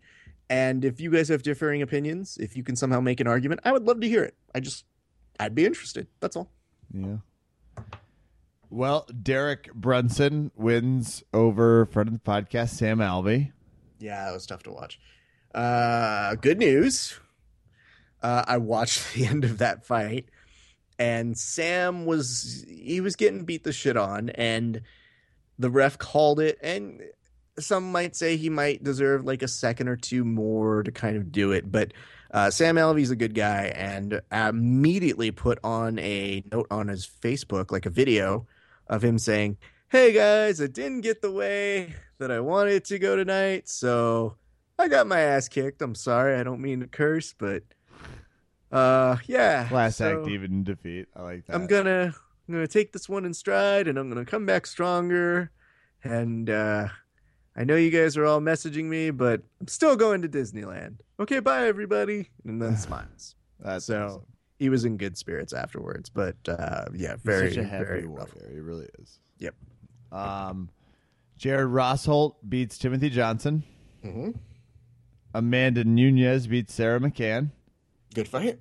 And 0.50 0.84
if 0.84 1.00
you 1.00 1.10
guys 1.10 1.28
have 1.28 1.42
differing 1.42 1.80
opinions, 1.82 2.36
if 2.38 2.56
you 2.56 2.62
can 2.62 2.76
somehow 2.76 3.00
make 3.00 3.20
an 3.20 3.26
argument, 3.26 3.62
I 3.64 3.72
would 3.72 3.84
love 3.84 4.00
to 4.00 4.08
hear 4.08 4.24
it. 4.24 4.34
I 4.54 4.60
just, 4.60 4.84
I'd 5.40 5.54
be 5.54 5.64
interested. 5.64 6.06
That's 6.20 6.36
all. 6.36 6.50
Yeah. 6.92 7.16
Well, 8.70 9.06
Derek 9.22 9.72
Brunson 9.72 10.50
wins 10.54 11.22
over 11.32 11.86
friend 11.86 12.08
of 12.08 12.12
the 12.12 12.20
podcast, 12.20 12.70
Sam 12.70 12.98
Alvey. 12.98 13.52
Yeah, 13.98 14.26
that 14.26 14.34
was 14.34 14.44
tough 14.44 14.62
to 14.64 14.70
watch. 14.70 15.00
Uh, 15.54 16.34
good 16.34 16.58
news. 16.58 17.18
Uh, 18.22 18.44
I 18.46 18.58
watched 18.58 19.02
the 19.14 19.26
end 19.26 19.44
of 19.44 19.58
that 19.58 19.86
fight, 19.86 20.26
and 20.98 21.36
Sam 21.36 22.04
was 22.04 22.64
he 22.68 23.00
was 23.00 23.16
getting 23.16 23.44
beat 23.44 23.64
the 23.64 23.72
shit 23.72 23.96
on, 23.96 24.28
and 24.30 24.82
the 25.58 25.70
ref 25.70 25.96
called 25.96 26.38
it. 26.38 26.58
And 26.62 27.00
some 27.58 27.90
might 27.90 28.16
say 28.16 28.36
he 28.36 28.50
might 28.50 28.84
deserve 28.84 29.24
like 29.24 29.42
a 29.42 29.48
second 29.48 29.88
or 29.88 29.96
two 29.96 30.26
more 30.26 30.82
to 30.82 30.92
kind 30.92 31.16
of 31.16 31.32
do 31.32 31.52
it, 31.52 31.72
but 31.72 31.94
uh, 32.32 32.50
Sam 32.50 32.76
Alvey's 32.76 33.10
a 33.10 33.16
good 33.16 33.34
guy, 33.34 33.72
and 33.74 34.20
immediately 34.30 35.30
put 35.30 35.58
on 35.64 35.98
a 36.00 36.44
note 36.52 36.66
on 36.70 36.88
his 36.88 37.08
Facebook, 37.22 37.72
like 37.72 37.86
a 37.86 37.90
video 37.90 38.46
of 38.88 39.02
him 39.04 39.18
saying, 39.18 39.58
"Hey 39.88 40.12
guys, 40.12 40.60
it 40.60 40.72
didn't 40.72 41.02
get 41.02 41.22
the 41.22 41.32
way 41.32 41.94
that 42.18 42.30
I 42.30 42.40
wanted 42.40 42.84
to 42.86 42.98
go 42.98 43.16
tonight, 43.16 43.68
so 43.68 44.36
I 44.78 44.88
got 44.88 45.06
my 45.06 45.20
ass 45.20 45.48
kicked. 45.48 45.82
I'm 45.82 45.94
sorry. 45.94 46.36
I 46.36 46.42
don't 46.42 46.60
mean 46.60 46.80
to 46.80 46.86
curse, 46.86 47.34
but 47.36 47.62
uh, 48.70 49.16
yeah. 49.26 49.68
Class 49.68 49.96
so 49.96 50.20
act 50.20 50.28
even 50.28 50.64
defeat. 50.64 51.06
I 51.16 51.22
like 51.22 51.46
that. 51.46 51.54
I'm 51.54 51.66
gonna 51.66 52.14
I'm 52.48 52.54
gonna 52.54 52.66
take 52.68 52.92
this 52.92 53.08
one 53.08 53.24
in 53.24 53.34
stride, 53.34 53.88
and 53.88 53.98
I'm 53.98 54.08
gonna 54.08 54.24
come 54.24 54.46
back 54.46 54.66
stronger. 54.66 55.50
And 56.04 56.48
uh, 56.48 56.88
I 57.56 57.64
know 57.64 57.76
you 57.76 57.90
guys 57.90 58.16
are 58.16 58.24
all 58.24 58.40
messaging 58.40 58.84
me, 58.84 59.10
but 59.10 59.42
I'm 59.60 59.68
still 59.68 59.96
going 59.96 60.22
to 60.22 60.28
Disneyland. 60.28 60.98
Okay, 61.18 61.40
bye 61.40 61.66
everybody. 61.66 62.30
And 62.46 62.62
then 62.62 62.76
smiles. 62.78 63.34
That's 63.60 63.86
so- 63.86 64.04
awesome. 64.04 64.22
He 64.58 64.68
was 64.68 64.84
in 64.84 64.96
good 64.96 65.16
spirits 65.16 65.52
afterwards. 65.52 66.10
But 66.10 66.36
uh, 66.48 66.86
yeah, 66.94 67.16
very 67.22 67.50
Such 67.50 67.58
a 67.58 67.64
heavy 67.64 67.84
very 67.84 68.06
warrior. 68.06 68.20
rough. 68.26 68.34
He 68.52 68.60
really 68.60 68.88
is. 68.98 69.20
Yep. 69.38 69.54
Um, 70.12 70.70
Jared 71.36 71.68
Rosholt 71.68 72.34
beats 72.48 72.76
Timothy 72.78 73.10
Johnson. 73.10 73.62
Mhm. 74.04 74.36
Amanda 75.34 75.84
Nunes 75.84 76.46
beats 76.46 76.74
Sara 76.74 76.98
McMann. 76.98 77.50
Good 78.14 78.26
fight. 78.28 78.58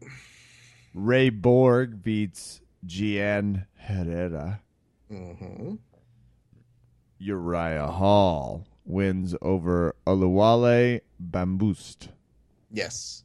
Ray 0.94 1.30
Borg 1.30 2.04
beats 2.04 2.62
Geane 2.86 3.66
Herrera. 3.78 4.62
Mm-hmm. 5.12 5.76
Uriah 7.20 7.88
Hall 7.88 8.66
wins 8.86 9.36
over 9.42 9.96
Oluwale 10.06 11.02
Bamgbose. 11.32 12.10
Yes. 12.72 13.24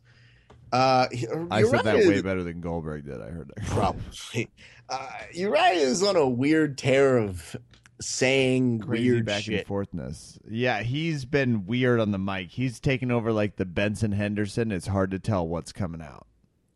Uh, 0.73 1.07
I 1.51 1.63
said 1.65 1.85
that 1.85 2.07
way 2.07 2.23
better 2.23 2.43
than 2.43 2.61
Goldberg 2.61 3.05
did. 3.05 3.21
I 3.21 3.27
heard 3.29 3.51
that. 3.55 3.67
Probably. 3.67 4.49
Uh, 4.89 5.09
Uriah 5.33 5.73
is 5.75 6.03
on 6.03 6.17
a 6.17 6.27
weird 6.29 6.79
tear 6.79 7.19
of 7.19 7.57
saying 8.01 8.81
Crazy 8.81 9.11
weird 9.11 9.27
back 9.27 9.47
and 9.47 9.65
forthness. 9.67 10.39
Yeah, 10.49 10.83
he's 10.83 11.25
been 11.25 11.67
weird 11.67 12.01
on 12.01 12.11
the 12.11 12.19
mic. 12.19 12.51
He's 12.51 12.81
taken 12.81 13.11
over 13.11 13.33
like 13.33 13.57
the 13.57 13.65
Benson 13.65 14.13
Henderson. 14.13 14.73
It's 14.73 14.87
hard 14.87 15.11
to 15.13 15.19
tell 15.19 15.47
what's 15.47 15.73
coming 15.73 16.01
out. 16.01 16.27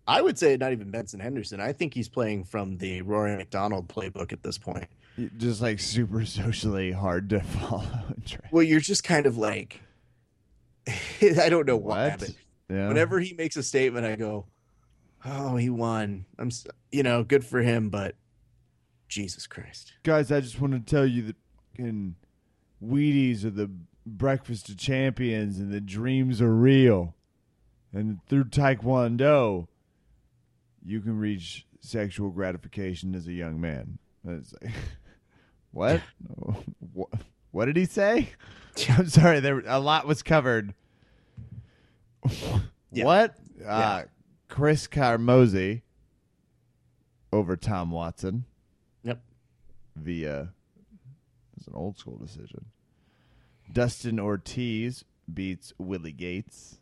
I 0.07 0.23
would 0.23 0.39
say 0.39 0.57
not 0.57 0.71
even 0.73 0.91
Benson 0.91 1.19
Henderson. 1.19 1.61
I 1.61 1.73
think 1.73 1.93
he's 1.95 2.09
playing 2.09 2.45
from 2.45 2.77
the 2.79 3.03
Rory 3.03 3.37
MacDonald 3.37 3.89
playbook 3.89 4.33
at 4.33 4.43
this 4.43 4.57
point. 4.57 4.87
Just 5.37 5.61
like 5.61 5.81
super 5.81 6.25
socially 6.27 6.93
hard 6.93 7.31
to 7.31 7.41
follow. 7.43 7.85
Well, 8.53 8.63
you're 8.63 8.79
just 8.81 9.03
kind 9.03 9.27
of 9.27 9.37
like, 9.37 9.81
I 10.87 11.49
don't 11.49 11.67
know 11.67 11.77
what, 11.77 12.11
What? 12.11 12.19
but 12.21 12.31
Yeah. 12.69 12.89
whenever 12.89 13.21
he 13.21 13.35
makes 13.35 13.57
a 13.57 13.63
statement, 13.63 14.07
I 14.07 14.17
go, 14.17 14.47
"Oh, 15.25 15.57
he 15.57 15.71
won." 15.71 16.27
I'm, 16.39 16.51
you 16.91 17.03
know, 17.03 17.23
good 17.23 17.45
for 17.45 17.63
him, 17.63 17.91
but 17.91 18.17
Jesus 19.09 19.47
Christ. 19.47 19.93
Guys, 20.03 20.33
I 20.33 20.41
just 20.41 20.61
want 20.61 20.73
to 20.73 20.81
tell 20.81 21.07
you 21.07 21.23
that 21.23 21.37
in 21.77 22.17
Wheaties 22.83 23.45
are 23.45 23.51
the 23.51 23.71
breakfast 24.05 24.69
of 24.69 24.77
champions 24.77 25.59
and 25.59 25.73
the 25.73 25.81
dreams 25.81 26.41
are 26.41 26.55
real. 26.55 27.15
And 27.93 28.19
through 28.29 28.45
Taekwondo, 28.45 29.69
you 30.85 31.01
can 31.01 31.19
reach 31.19 31.67
sexual 31.81 32.31
gratification 32.31 33.15
as 33.15 33.27
a 33.27 33.33
young 33.33 33.61
man. 33.61 33.99
Like, 34.25 34.43
what? 35.71 36.03
what? 36.93 37.11
What 37.53 37.67
did 37.67 37.77
he 37.77 37.87
say? 37.87 38.31
I'm 38.91 39.09
sorry, 39.09 39.41
there 39.41 39.63
a 39.67 39.79
lot 39.81 40.07
was 40.07 40.23
covered. 40.23 40.75
Yeah. 42.93 43.05
What? 43.05 43.37
Uh, 43.67 44.03
Chris 44.49 44.87
Camozzi 44.87 45.83
over 47.33 47.57
Tom 47.57 47.91
Watson 47.91 48.45
Yep. 49.03 49.21
via 49.97 50.53
it's 51.57 51.67
an 51.67 51.75
old 51.75 51.99
school 51.99 52.17
decision. 52.17 52.67
Dustin 53.73 54.21
Ortiz 54.21 55.05
beats 55.33 55.73
Willie 55.79 56.13
Gates. 56.13 56.79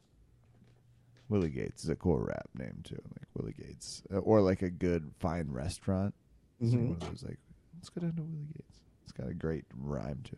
Willie 1.28 1.48
Gates 1.50 1.84
is 1.84 1.90
a 1.90 1.96
cool 1.96 2.18
rap 2.18 2.48
name 2.54 2.80
too, 2.84 3.00
like 3.18 3.28
Willie 3.34 3.54
Gates, 3.58 4.02
Uh, 4.12 4.18
or 4.18 4.40
like 4.42 4.60
a 4.62 4.70
good 4.70 5.12
fine 5.18 5.50
restaurant. 5.50 6.14
Mhm. 6.60 6.88
one 7.00 7.08
of 7.10 7.22
like, 7.22 7.38
let's 7.76 7.88
go 7.88 8.02
down 8.02 8.12
to 8.16 8.22
Willie 8.22 8.46
Gates. 8.54 8.80
It's 9.04 9.12
got 9.12 9.28
a 9.28 9.34
great 9.34 9.64
rhyme 9.74 10.20
to. 10.24 10.36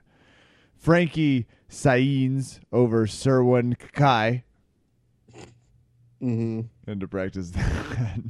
Frankie 0.77 1.47
Saenz 1.69 2.61
over 2.73 3.07
Sirwan 3.07 3.77
Kakai, 3.77 4.45
Mm-hmm. 6.23 6.61
and 6.91 7.01
to 7.01 7.09
practice 7.09 7.51
that. 7.53 8.21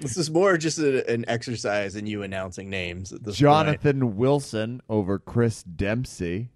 This 0.00 0.16
is 0.16 0.30
more 0.30 0.56
just 0.56 0.78
a, 0.78 1.08
an 1.12 1.24
exercise 1.28 1.94
in 1.94 2.06
you 2.06 2.22
announcing 2.22 2.70
names 2.70 3.12
Jonathan 3.32 4.16
Wilson 4.16 4.80
over 4.88 5.18
Chris 5.18 5.62
Dempsey. 5.62 6.48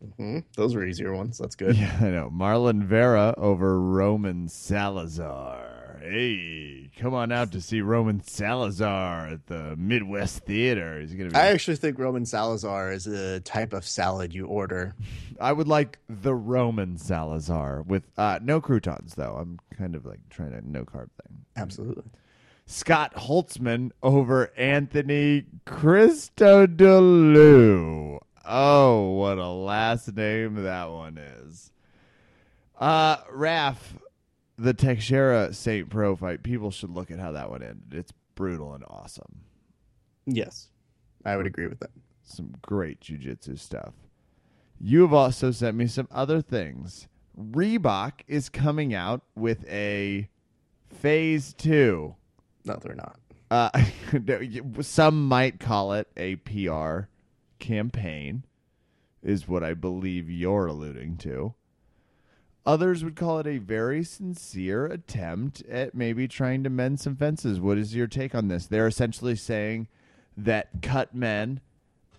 point. 0.00 0.16
Mhm. 0.18 0.44
Those 0.56 0.74
were 0.74 0.84
easier 0.86 1.14
ones. 1.14 1.36
That's 1.38 1.56
good. 1.56 1.76
Yeah, 1.76 1.94
I 2.00 2.10
know. 2.10 2.30
Marlon 2.32 2.82
Vera 2.84 3.34
over 3.36 3.78
Roman 3.80 4.48
Salazar. 4.48 5.79
Hey, 6.00 6.90
come 6.98 7.12
on 7.12 7.30
out 7.30 7.52
to 7.52 7.60
see 7.60 7.82
Roman 7.82 8.22
Salazar 8.22 9.26
at 9.28 9.46
the 9.48 9.76
Midwest 9.76 10.44
Theater. 10.44 10.98
He's 11.00 11.12
gonna 11.12 11.28
be. 11.28 11.36
I 11.36 11.48
actually 11.48 11.76
think 11.76 11.98
Roman 11.98 12.24
Salazar 12.24 12.90
is 12.90 13.06
a 13.06 13.40
type 13.40 13.74
of 13.74 13.86
salad 13.86 14.32
you 14.32 14.46
order. 14.46 14.94
I 15.40 15.52
would 15.52 15.68
like 15.68 15.98
the 16.08 16.34
Roman 16.34 16.96
Salazar 16.96 17.82
with 17.82 18.04
uh, 18.16 18.38
no 18.42 18.62
croutons 18.62 19.14
though. 19.14 19.36
I'm 19.38 19.58
kind 19.76 19.94
of 19.94 20.06
like 20.06 20.20
trying 20.30 20.54
a 20.54 20.62
no 20.62 20.84
carb 20.84 21.10
thing. 21.22 21.44
Absolutely. 21.54 22.04
Scott 22.64 23.12
Holtzman 23.16 23.90
over 24.02 24.50
Anthony 24.56 25.44
Christodoulou. 25.66 28.20
Oh, 28.46 29.10
what 29.10 29.36
a 29.38 29.48
last 29.48 30.16
name 30.16 30.62
that 30.62 30.90
one 30.90 31.18
is. 31.18 31.72
Uh, 32.78 33.18
Raph, 33.24 33.76
the 34.60 34.74
Teixeira 34.74 35.52
St. 35.52 35.88
Preux 35.88 36.16
fight. 36.16 36.42
People 36.42 36.70
should 36.70 36.90
look 36.90 37.10
at 37.10 37.18
how 37.18 37.32
that 37.32 37.50
one 37.50 37.62
ended. 37.62 37.92
It's 37.92 38.12
brutal 38.34 38.74
and 38.74 38.84
awesome. 38.88 39.40
Yes, 40.26 40.68
I 41.24 41.36
would 41.36 41.46
agree 41.46 41.66
with 41.66 41.80
that. 41.80 41.90
Some 42.22 42.54
great 42.62 43.00
jujitsu 43.00 43.58
stuff. 43.58 43.94
You 44.78 45.02
have 45.02 45.12
also 45.12 45.50
sent 45.50 45.76
me 45.76 45.86
some 45.86 46.08
other 46.10 46.40
things. 46.40 47.08
Reebok 47.38 48.12
is 48.28 48.48
coming 48.48 48.94
out 48.94 49.22
with 49.34 49.66
a 49.68 50.28
phase 50.88 51.54
two. 51.54 52.14
No, 52.64 52.76
they're 52.76 52.94
not. 52.94 53.18
Uh, 53.50 53.70
some 54.82 55.26
might 55.26 55.58
call 55.58 55.92
it 55.94 56.08
a 56.16 56.36
PR 56.36 57.08
campaign, 57.58 58.44
is 59.22 59.48
what 59.48 59.64
I 59.64 59.74
believe 59.74 60.30
you're 60.30 60.66
alluding 60.66 61.16
to. 61.18 61.54
Others 62.66 63.02
would 63.02 63.16
call 63.16 63.38
it 63.38 63.46
a 63.46 63.58
very 63.58 64.04
sincere 64.04 64.86
attempt 64.86 65.62
at 65.62 65.94
maybe 65.94 66.28
trying 66.28 66.62
to 66.64 66.70
mend 66.70 67.00
some 67.00 67.16
fences. 67.16 67.58
What 67.58 67.78
is 67.78 67.94
your 67.94 68.06
take 68.06 68.34
on 68.34 68.48
this? 68.48 68.66
They're 68.66 68.86
essentially 68.86 69.34
saying 69.34 69.88
that 70.36 70.68
cut 70.82 71.14
men 71.14 71.60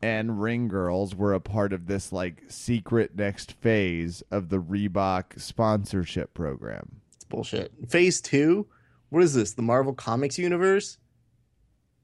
and 0.01 0.41
ring 0.41 0.67
girls 0.67 1.15
were 1.15 1.33
a 1.33 1.39
part 1.39 1.73
of 1.73 1.85
this 1.85 2.11
like 2.11 2.43
secret 2.47 3.15
next 3.15 3.51
phase 3.53 4.23
of 4.31 4.49
the 4.49 4.59
Reebok 4.59 5.39
sponsorship 5.39 6.33
program. 6.33 7.01
It's 7.13 7.23
bullshit. 7.25 7.71
Phase 7.89 8.19
two. 8.19 8.67
What 9.09 9.23
is 9.23 9.35
this? 9.35 9.53
The 9.53 9.61
Marvel 9.61 9.93
Comics 9.93 10.39
universe? 10.39 10.97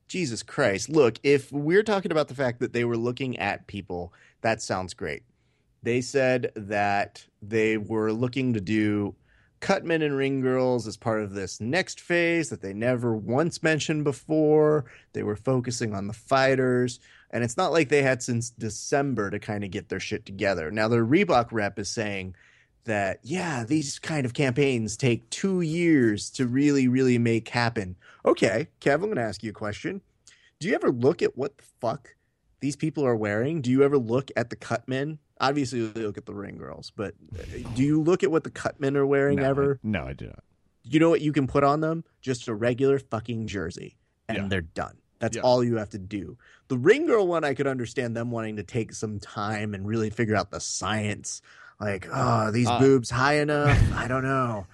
Jesus 0.07 0.43
Christ. 0.43 0.89
Look, 0.89 1.19
if 1.23 1.51
we're 1.51 1.83
talking 1.83 2.11
about 2.11 2.27
the 2.27 2.35
fact 2.35 2.59
that 2.59 2.73
they 2.73 2.85
were 2.85 2.97
looking 2.97 3.37
at 3.37 3.67
people, 3.67 4.13
that 4.41 4.61
sounds 4.61 4.93
great. 4.93 5.23
They 5.87 6.01
said 6.01 6.51
that 6.57 7.25
they 7.41 7.77
were 7.77 8.11
looking 8.11 8.51
to 8.51 8.59
do 8.59 9.15
Cutmen 9.61 10.03
and 10.03 10.17
Ring 10.17 10.41
Girls 10.41 10.85
as 10.85 10.97
part 10.97 11.21
of 11.21 11.31
this 11.31 11.61
next 11.61 12.01
phase 12.01 12.49
that 12.49 12.61
they 12.61 12.73
never 12.73 13.15
once 13.15 13.63
mentioned 13.63 14.03
before. 14.03 14.83
They 15.13 15.23
were 15.23 15.37
focusing 15.37 15.95
on 15.95 16.07
the 16.07 16.13
fighters. 16.13 16.99
And 17.31 17.41
it's 17.41 17.55
not 17.55 17.71
like 17.71 17.87
they 17.87 18.01
had 18.01 18.21
since 18.21 18.49
December 18.49 19.29
to 19.29 19.39
kind 19.39 19.63
of 19.63 19.71
get 19.71 19.87
their 19.87 20.01
shit 20.01 20.25
together. 20.25 20.71
Now, 20.71 20.89
their 20.89 21.05
Reebok 21.05 21.53
rep 21.53 21.79
is 21.79 21.89
saying 21.89 22.35
that, 22.83 23.19
yeah, 23.23 23.63
these 23.63 23.97
kind 23.97 24.25
of 24.25 24.33
campaigns 24.33 24.97
take 24.97 25.29
two 25.29 25.61
years 25.61 26.29
to 26.31 26.47
really, 26.47 26.89
really 26.89 27.17
make 27.17 27.47
happen. 27.47 27.95
Okay, 28.25 28.67
Kev, 28.81 28.95
I'm 28.95 29.03
going 29.03 29.15
to 29.15 29.21
ask 29.21 29.41
you 29.41 29.51
a 29.51 29.53
question. 29.53 30.01
Do 30.59 30.67
you 30.67 30.75
ever 30.75 30.91
look 30.91 31.21
at 31.21 31.37
what 31.37 31.57
the 31.57 31.63
fuck 31.79 32.13
these 32.59 32.75
people 32.75 33.05
are 33.05 33.15
wearing? 33.15 33.61
Do 33.61 33.71
you 33.71 33.83
ever 33.83 33.97
look 33.97 34.31
at 34.35 34.49
the 34.49 34.57
cutmen? 34.57 35.19
Obviously, 35.39 35.79
you 35.79 35.91
look 35.95 36.17
at 36.17 36.25
the 36.25 36.33
ring 36.33 36.57
girls, 36.57 36.91
but 36.95 37.13
uh, 37.37 37.43
do 37.75 37.83
you 37.83 38.01
look 38.01 38.23
at 38.23 38.31
what 38.31 38.43
the 38.43 38.49
cutmen 38.51 38.95
are 38.95 39.05
wearing 39.05 39.37
no, 39.39 39.43
ever? 39.49 39.79
I- 39.83 39.87
no, 39.87 40.05
I 40.07 40.13
do 40.13 40.25
not. 40.27 40.43
You 40.83 40.99
know 40.99 41.09
what 41.09 41.21
you 41.21 41.31
can 41.33 41.47
put 41.47 41.63
on 41.63 41.81
them? 41.81 42.03
Just 42.21 42.47
a 42.47 42.53
regular 42.55 42.97
fucking 42.97 43.47
jersey, 43.47 43.97
and 44.29 44.37
Yeah. 44.37 44.47
they're 44.47 44.61
done. 44.61 44.97
That's 45.19 45.35
Yeah. 45.35 45.43
all 45.43 45.63
you 45.63 45.75
have 45.77 45.89
to 45.89 45.97
do. 45.99 46.37
The 46.69 46.77
ring 46.77 47.05
girl 47.07 47.27
one, 47.27 47.43
I 47.43 47.53
could 47.53 47.67
understand 47.67 48.15
them 48.15 48.31
wanting 48.31 48.55
to 48.57 48.63
take 48.63 48.93
some 48.93 49.19
time 49.19 49.73
and 49.73 49.85
really 49.87 50.09
figure 50.09 50.35
out 50.35 50.49
the 50.51 50.59
science. 50.59 51.41
Like, 51.79 52.07
oh, 52.11 52.51
these 52.51 52.67
Uh, 52.67 52.79
boobs 52.79 53.09
high 53.09 53.33
enough? 53.39 53.77
I 53.93 54.07
don't 54.07 54.23
know. 54.23 54.65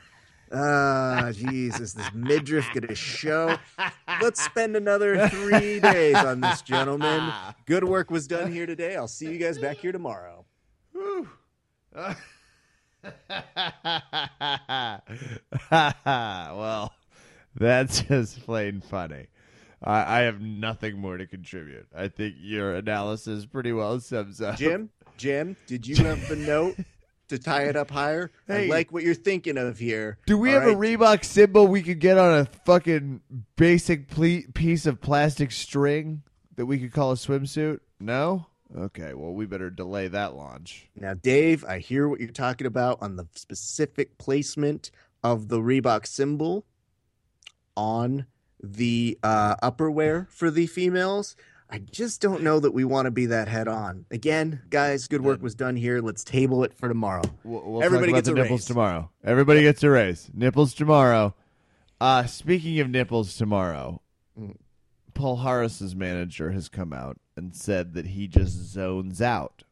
Ah, 0.51 1.31
Jesus, 1.33 1.93
this 1.93 2.13
midriff 2.13 2.67
gonna 2.73 2.93
show. 2.93 3.57
Let's 4.21 4.43
spend 4.43 4.75
another 4.75 5.27
three 5.29 5.79
days 5.79 6.15
on 6.15 6.41
this, 6.41 6.61
gentlemen. 6.61 7.33
Good 7.65 7.83
work 7.85 8.11
was 8.11 8.27
done 8.27 8.51
here 8.51 8.67
today. 8.67 8.95
I'll 8.95 9.07
see 9.07 9.31
you 9.31 9.39
guys 9.39 9.57
back 9.57 9.77
here 9.77 9.91
tomorrow. 9.91 10.45
Whew. 11.03 11.27
well, 15.71 16.93
that's 17.55 18.01
just 18.01 18.43
plain 18.45 18.81
funny. 18.81 19.27
I, 19.83 20.19
I 20.19 20.21
have 20.21 20.39
nothing 20.39 20.99
more 20.99 21.17
to 21.17 21.27
contribute. 21.27 21.87
I 21.95 22.07
think 22.07 22.35
your 22.39 22.75
analysis 22.75 23.45
pretty 23.45 23.73
well 23.73 23.99
sums 23.99 24.41
up. 24.41 24.55
Jim, 24.55 24.89
Jim, 25.17 25.57
did 25.67 25.85
you 25.85 25.97
have 26.05 26.27
the 26.29 26.37
note 26.37 26.77
to 27.29 27.39
tie 27.39 27.63
it 27.63 27.75
up 27.75 27.91
higher. 27.91 28.31
Hey. 28.47 28.65
I 28.65 28.69
like 28.69 28.91
what 28.91 29.03
you're 29.03 29.13
thinking 29.13 29.57
of 29.57 29.79
here. 29.79 30.17
Do 30.25 30.37
we 30.37 30.53
All 30.53 30.61
have 30.61 30.69
a 30.69 30.75
right? 30.75 30.99
Reebok 30.99 31.25
symbol 31.25 31.67
we 31.67 31.81
could 31.81 31.99
get 31.99 32.17
on 32.17 32.39
a 32.39 32.45
fucking 32.65 33.21
basic 33.55 34.09
ple- 34.09 34.51
piece 34.53 34.85
of 34.85 35.01
plastic 35.01 35.51
string 35.51 36.23
that 36.55 36.65
we 36.65 36.79
could 36.79 36.93
call 36.93 37.11
a 37.11 37.15
swimsuit? 37.15 37.79
No? 37.99 38.47
Okay, 38.75 39.13
well, 39.13 39.33
we 39.33 39.45
better 39.45 39.69
delay 39.69 40.07
that 40.07 40.35
launch. 40.35 40.87
Now, 40.95 41.13
Dave, 41.13 41.63
I 41.65 41.79
hear 41.79 42.07
what 42.07 42.19
you're 42.19 42.29
talking 42.29 42.65
about 42.65 43.01
on 43.01 43.15
the 43.17 43.27
specific 43.35 44.17
placement 44.17 44.89
of 45.23 45.47
the 45.47 45.59
Reebok 45.59 46.07
symbol 46.07 46.65
on 47.77 48.25
the 48.61 49.17
uh, 49.21 49.55
upperwear 49.57 50.27
for 50.29 50.49
the 50.49 50.65
females. 50.67 51.35
I 51.69 51.79
just 51.79 52.21
don't 52.21 52.43
know 52.43 52.59
that 52.59 52.71
we 52.71 52.83
want 52.83 53.05
to 53.05 53.11
be 53.11 53.27
that 53.27 53.47
head 53.47 53.67
on. 53.67 54.05
Again, 54.11 54.61
guys, 54.69 55.07
good 55.07 55.21
work 55.21 55.41
was 55.41 55.55
done 55.55 55.75
here. 55.75 56.01
Let's 56.01 56.23
table 56.23 56.63
it 56.63 56.73
for 56.73 56.87
tomorrow. 56.87 57.23
We'll, 57.43 57.63
we'll 57.63 57.83
Everybody 57.83 58.11
gets 58.11 58.27
a 58.27 58.33
nipples 58.33 58.61
raise. 58.61 58.65
tomorrow. 58.65 59.09
Everybody 59.23 59.61
gets 59.61 59.81
a 59.83 59.89
raise. 59.89 60.29
Nipples 60.33 60.73
tomorrow. 60.73 61.33
Uh, 61.99 62.25
speaking 62.25 62.79
of 62.79 62.89
nipples 62.89 63.35
tomorrow. 63.35 64.01
Palhares's 65.13 65.95
manager 65.95 66.51
has 66.51 66.69
come 66.69 66.93
out 66.93 67.17
and 67.35 67.55
said 67.55 67.93
that 67.93 68.07
he 68.07 68.27
just 68.27 68.53
zones 68.53 69.21
out. 69.21 69.63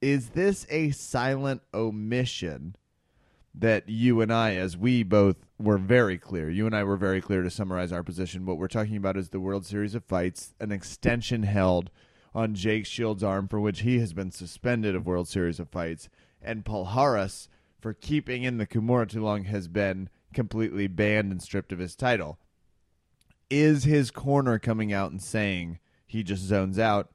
Is 0.00 0.30
this 0.30 0.66
a 0.70 0.90
silent 0.90 1.62
omission 1.72 2.76
that 3.54 3.88
you 3.88 4.20
and 4.20 4.32
I, 4.32 4.54
as 4.54 4.76
we 4.76 5.02
both 5.02 5.36
were 5.58 5.78
very 5.78 6.18
clear, 6.18 6.48
you 6.48 6.66
and 6.66 6.74
I 6.74 6.84
were 6.84 6.96
very 6.96 7.20
clear 7.20 7.42
to 7.42 7.50
summarize 7.50 7.92
our 7.92 8.02
position. 8.02 8.46
What 8.46 8.58
we're 8.58 8.68
talking 8.68 8.96
about 8.96 9.16
is 9.16 9.28
the 9.28 9.40
World 9.40 9.66
Series 9.66 9.94
of 9.94 10.04
Fights, 10.04 10.54
an 10.58 10.72
extension 10.72 11.42
held 11.42 11.90
on 12.34 12.54
Jake 12.54 12.86
Shields' 12.86 13.22
arm 13.22 13.48
for 13.48 13.60
which 13.60 13.80
he 13.80 13.98
has 13.98 14.12
been 14.14 14.30
suspended 14.30 14.94
of 14.94 15.06
World 15.06 15.28
Series 15.28 15.60
of 15.60 15.68
Fights, 15.68 16.08
and 16.40 16.64
Palhares 16.64 17.48
for 17.78 17.92
keeping 17.92 18.42
in 18.42 18.56
the 18.56 18.66
Kimura 18.66 19.08
too 19.08 19.22
long 19.22 19.44
has 19.44 19.68
been 19.68 20.08
completely 20.32 20.86
banned 20.86 21.30
and 21.30 21.42
stripped 21.42 21.72
of 21.72 21.78
his 21.78 21.94
title. 21.94 22.38
Is 23.52 23.84
his 23.84 24.10
corner 24.10 24.58
coming 24.58 24.94
out 24.94 25.10
and 25.10 25.22
saying 25.22 25.78
he 26.06 26.22
just 26.22 26.42
zones 26.42 26.78
out 26.78 27.10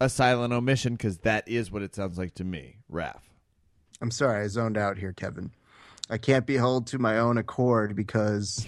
a 0.00 0.08
silent 0.08 0.52
omission? 0.52 0.94
Because 0.94 1.18
that 1.18 1.46
is 1.48 1.70
what 1.70 1.82
it 1.82 1.94
sounds 1.94 2.18
like 2.18 2.34
to 2.34 2.44
me, 2.44 2.78
Raf. 2.88 3.22
I'm 4.02 4.10
sorry, 4.10 4.42
I 4.42 4.48
zoned 4.48 4.76
out 4.76 4.98
here, 4.98 5.12
Kevin. 5.12 5.52
I 6.10 6.18
can't 6.18 6.46
be 6.46 6.56
held 6.56 6.88
to 6.88 6.98
my 6.98 7.18
own 7.18 7.38
accord 7.38 7.94
because 7.94 8.66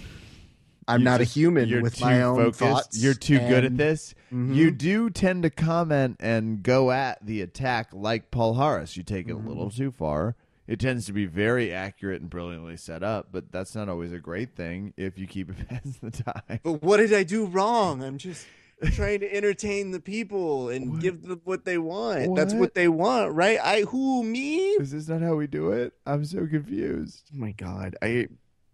I'm 0.87 1.01
You 1.01 1.05
not 1.05 1.19
just- 1.19 1.35
a 1.35 1.39
human 1.39 1.81
with 1.81 1.99
my 1.99 2.21
own 2.21 2.37
focused. 2.37 2.59
thoughts. 2.59 3.03
You're 3.03 3.13
too 3.13 3.39
good 3.39 3.65
at 3.65 3.71
and- 3.71 3.77
this. 3.77 4.15
Mhm. 4.31 4.55
You 4.55 4.71
do 4.71 5.09
tend 5.09 5.43
to 5.43 5.49
comment 5.49 6.15
and 6.21 6.63
go 6.63 6.91
at 6.91 7.25
the 7.25 7.41
attack 7.41 7.89
like 7.93 8.31
Palhares. 8.31 8.95
You 8.95 9.03
take 9.03 9.27
it 9.27 9.33
a 9.33 9.37
little 9.37 9.67
Mm-hmm. 9.67 9.77
too 9.77 9.91
far. 9.91 10.35
It 10.67 10.79
tends 10.79 11.05
to 11.07 11.13
be 11.13 11.25
very 11.25 11.73
accurate 11.73 12.21
and 12.21 12.29
brilliantly 12.29 12.77
set 12.77 13.03
up, 13.03 13.29
but 13.31 13.51
that's 13.51 13.75
not 13.75 13.89
always 13.89 14.13
a 14.13 14.19
great 14.19 14.55
thing 14.55 14.93
if 14.95 15.17
you 15.17 15.27
keep 15.27 15.49
it 15.49 15.67
past 15.69 16.01
the 16.01 16.11
time. 16.11 16.59
But 16.63 16.81
what 16.83 16.97
did 16.97 17.13
I 17.13 17.23
do 17.23 17.45
wrong? 17.45 18.03
I'm 18.03 18.17
just 18.17 18.45
trying 18.93 19.19
to 19.19 19.35
entertain 19.35 19.91
the 19.91 19.99
people 19.99 20.69
and 20.69 20.99
give 21.01 21.23
them 21.23 21.41
what 21.43 21.65
they 21.65 21.77
want. 21.77 22.35
That's 22.35 22.53
What? 22.53 22.59
what 22.61 22.73
they 22.75 22.87
want, 22.87 23.33
right? 23.33 23.59
I 23.61 23.81
who 23.81 24.23
me? 24.23 24.57
Is 24.71 24.91
this 24.91 25.07
not 25.07 25.21
how 25.21 25.35
we 25.35 25.47
do 25.47 25.71
it? 25.71 25.93
I'm 26.05 26.25
so 26.25 26.47
confused. 26.47 27.29
Oh 27.33 27.37
my 27.37 27.51
god. 27.51 27.95
I 28.01 28.27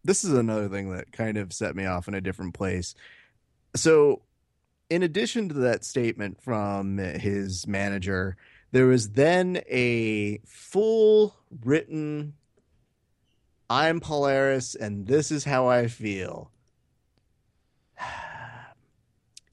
this 0.04 0.24
is 0.24 0.34
another 0.34 0.70
thing 0.70 0.92
that 0.92 1.12
kind 1.12 1.38
of 1.38 1.52
set 1.52 1.76
me 1.76 1.86
off 1.86 2.08
in 2.08 2.14
a 2.14 2.22
different 2.22 2.54
place. 2.54 2.96
So, 3.76 4.22
in 4.90 5.04
addition 5.04 5.50
to 5.50 5.56
that 5.56 5.84
statement 5.84 6.42
from 6.42 6.98
his 6.98 7.68
manager, 7.68 8.38
there 8.72 8.86
was 8.86 9.10
then 9.12 9.62
a 9.70 10.40
full 10.46 11.36
written 11.64 12.34
I'm 13.70 14.00
Palhares 14.00 14.76
and 14.80 15.08
this 15.08 15.32
is 15.32 15.44
how 15.44 15.68
I 15.68 15.88
feel. 15.88 16.52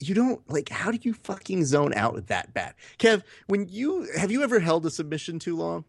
You 0.01 0.13
don't 0.13 0.47
like 0.51 0.69
how 0.69 0.91
do 0.91 0.99
you 1.01 1.13
fucking 1.13 1.65
zone 1.65 1.93
out 1.95 2.27
that 2.27 2.53
bad? 2.53 2.75
Kev, 2.99 3.23
when 3.47 3.67
you 3.69 4.07
have 4.17 4.29
you 4.29 4.43
ever 4.43 4.59
held 4.59 4.85
a 4.85 4.91
submission 4.91 5.39
too 5.39 5.55
long? 5.55 5.85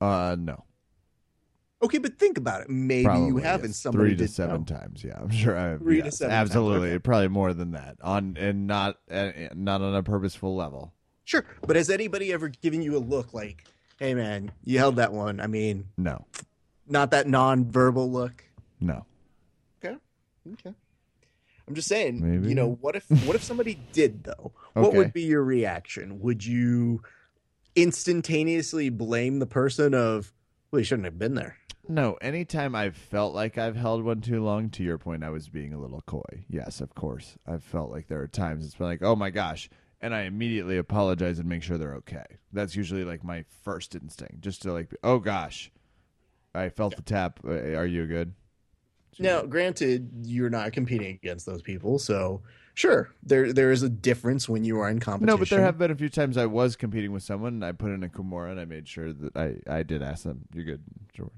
Uh, 0.00 0.36
no. 0.38 0.64
Okay, 1.82 1.98
but 1.98 2.18
think 2.18 2.36
about 2.36 2.62
it. 2.62 2.70
Maybe 2.70 3.04
Probably, 3.04 3.28
you 3.28 3.36
have, 3.38 3.60
and 3.60 3.70
yes. 3.70 3.76
somebody 3.76 4.16
three 4.16 4.26
to 4.26 4.32
seven 4.32 4.64
know. 4.68 4.76
times. 4.76 5.04
Yeah, 5.04 5.18
I'm 5.20 5.30
sure. 5.30 5.56
I, 5.56 5.76
Three 5.76 5.98
to 5.98 6.06
yes, 6.06 6.18
seven 6.18 6.34
times, 6.34 6.50
absolutely, 6.50 6.90
okay. 6.90 6.98
probably 6.98 7.28
more 7.28 7.52
than 7.52 7.72
that. 7.72 7.96
On 8.02 8.36
and 8.38 8.66
not 8.66 8.98
uh, 9.10 9.30
not 9.54 9.82
on 9.82 9.94
a 9.94 10.02
purposeful 10.02 10.56
level. 10.56 10.92
Sure, 11.24 11.44
but 11.66 11.76
has 11.76 11.90
anybody 11.90 12.32
ever 12.32 12.48
given 12.48 12.82
you 12.82 12.96
a 12.96 12.98
look 12.98 13.32
like, 13.34 13.64
"Hey, 13.98 14.14
man, 14.14 14.52
you 14.64 14.78
held 14.78 14.96
that 14.96 15.12
one"? 15.12 15.40
I 15.40 15.46
mean, 15.46 15.86
No, 15.96 16.24
not 16.86 17.10
that 17.12 17.26
non-verbal 17.28 18.10
look. 18.10 18.44
no. 18.80 19.06
Okay, 19.84 19.96
okay. 20.54 20.74
I'm 21.66 21.74
just 21.74 21.88
saying. 21.88 22.20
Maybe. 22.20 22.48
You 22.48 22.54
know, 22.54 22.72
what 22.80 22.96
if 22.96 23.08
what 23.26 23.36
if 23.36 23.42
somebody 23.42 23.78
did 23.92 24.24
though? 24.24 24.52
What 24.74 24.86
Okay. 24.88 24.96
would 24.98 25.12
be 25.12 25.22
your 25.22 25.42
reaction? 25.42 26.20
Would 26.20 26.44
you 26.44 27.02
instantaneously 27.76 28.88
blame 28.90 29.38
the 29.38 29.46
person 29.46 29.94
of, 29.94 30.32
"Well, 30.70 30.80
you 30.80 30.84
shouldn't 30.84 31.06
have 31.06 31.18
been 31.18 31.34
there"? 31.34 31.56
No, 31.88 32.14
anytime 32.14 32.74
I've 32.74 32.96
felt 32.96 33.34
like 33.34 33.58
I've 33.58 33.76
held 33.76 34.04
one 34.04 34.20
too 34.22 34.42
long, 34.42 34.70
to 34.70 34.82
your 34.82 34.96
point, 34.96 35.22
I 35.22 35.28
was 35.30 35.48
being 35.50 35.74
a 35.74 35.78
little 35.80 36.00
coy. 36.06 36.44
Yes, 36.48 36.80
of 36.80 36.94
course. 36.94 37.36
I've 37.46 37.62
felt 37.64 37.90
like 37.90 38.08
there 38.08 38.22
are 38.22 38.26
times 38.28 38.64
it's 38.64 38.74
been 38.74 38.86
like, 38.86 39.02
oh 39.02 39.14
my 39.16 39.28
gosh. 39.30 39.68
And 40.04 40.14
I 40.14 40.24
immediately 40.24 40.76
apologize 40.76 41.38
and 41.38 41.48
make 41.48 41.62
sure 41.62 41.78
they're 41.78 41.94
okay. 41.94 42.26
That's 42.52 42.76
usually 42.76 43.04
like 43.04 43.24
my 43.24 43.46
first 43.62 43.94
instinct, 43.94 44.42
just 44.42 44.60
to 44.62 44.72
like, 44.72 44.94
oh 45.02 45.18
gosh, 45.18 45.72
I 46.54 46.68
felt 46.68 46.94
the 46.94 47.00
tap. 47.00 47.40
Uh, 47.42 47.72
Are 47.72 47.86
you 47.86 48.06
good? 48.06 48.34
Now, 49.18 49.40
granted, 49.42 50.10
you're 50.24 50.50
not 50.50 50.72
competing 50.72 51.14
against 51.22 51.46
those 51.46 51.62
people, 51.62 51.98
so 51.98 52.42
sure, 52.74 53.14
there 53.22 53.50
there 53.54 53.70
is 53.70 53.82
a 53.82 53.88
difference 53.88 54.46
when 54.46 54.62
you 54.62 54.78
are 54.78 54.90
in 54.90 55.00
competition. 55.00 55.26
No, 55.34 55.38
but 55.38 55.48
there 55.48 55.62
have 55.62 55.78
been 55.78 55.90
a 55.90 55.96
few 55.96 56.10
times 56.10 56.36
I 56.36 56.44
was 56.44 56.76
competing 56.76 57.10
with 57.12 57.22
someone 57.22 57.54
and 57.54 57.64
I 57.64 57.72
put 57.72 57.90
in 57.90 58.02
a 58.02 58.08
Kimura 58.10 58.50
and 58.50 58.60
I 58.60 58.66
made 58.66 58.86
sure 58.86 59.10
that 59.10 59.34
I, 59.34 59.78
I 59.78 59.84
did 59.84 60.02
ask 60.02 60.24
them, 60.24 60.42
you're 60.52 60.64
good, 60.64 60.82
George. 61.14 61.30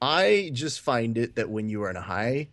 I 0.00 0.50
just 0.54 0.80
find 0.80 1.18
it 1.18 1.36
that 1.36 1.50
when 1.50 1.68
you 1.68 1.82
are 1.82 1.90
in 1.90 1.96
a 1.96 2.00
high, 2.02 2.48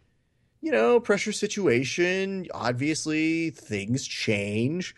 you 0.62 0.72
know, 0.72 1.00
pressure 1.00 1.32
situation, 1.32 2.48
obviously 2.54 3.50
things 3.52 4.06
change. 4.06 4.96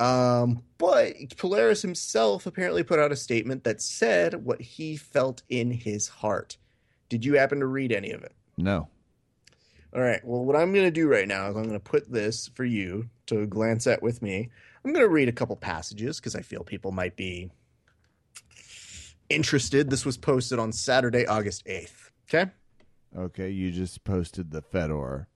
Um, 0.00 0.62
but 0.78 1.14
Palhares 1.36 1.82
himself 1.82 2.46
apparently 2.46 2.82
put 2.82 2.98
out 2.98 3.12
a 3.12 3.16
statement 3.16 3.64
that 3.64 3.80
said 3.80 4.44
what 4.44 4.60
he 4.60 4.96
felt 4.96 5.42
in 5.48 5.70
his 5.70 6.08
heart. 6.08 6.56
Did 7.08 7.24
you 7.24 7.34
happen 7.34 7.60
to 7.60 7.66
read 7.66 7.92
any 7.92 8.10
of 8.10 8.22
it? 8.22 8.32
No. 8.56 8.88
All 9.94 10.00
right. 10.00 10.20
Well, 10.24 10.44
what 10.44 10.56
I'm 10.56 10.72
going 10.72 10.86
to 10.86 10.90
do 10.90 11.06
right 11.06 11.28
now 11.28 11.48
is 11.48 11.56
I'm 11.56 11.62
going 11.62 11.74
to 11.74 11.80
put 11.80 12.10
this 12.10 12.48
for 12.48 12.64
you 12.64 13.08
to 13.26 13.46
glance 13.46 13.86
at 13.86 14.02
with 14.02 14.22
me. 14.22 14.50
I'm 14.84 14.92
going 14.92 15.04
to 15.04 15.10
read 15.10 15.28
a 15.28 15.32
couple 15.32 15.54
passages 15.56 16.18
because 16.18 16.34
I 16.34 16.40
feel 16.40 16.64
people 16.64 16.90
might 16.90 17.14
be 17.14 17.50
interested. 19.28 19.90
This 19.90 20.04
was 20.04 20.16
posted 20.16 20.58
on 20.58 20.72
Saturday, 20.72 21.26
August 21.26 21.64
8th. 21.66 22.10
Okay. 22.28 22.50
Okay, 23.16 23.50
you 23.50 23.70
just 23.70 24.04
posted 24.04 24.50
the 24.50 24.62
Fedor 24.62 25.28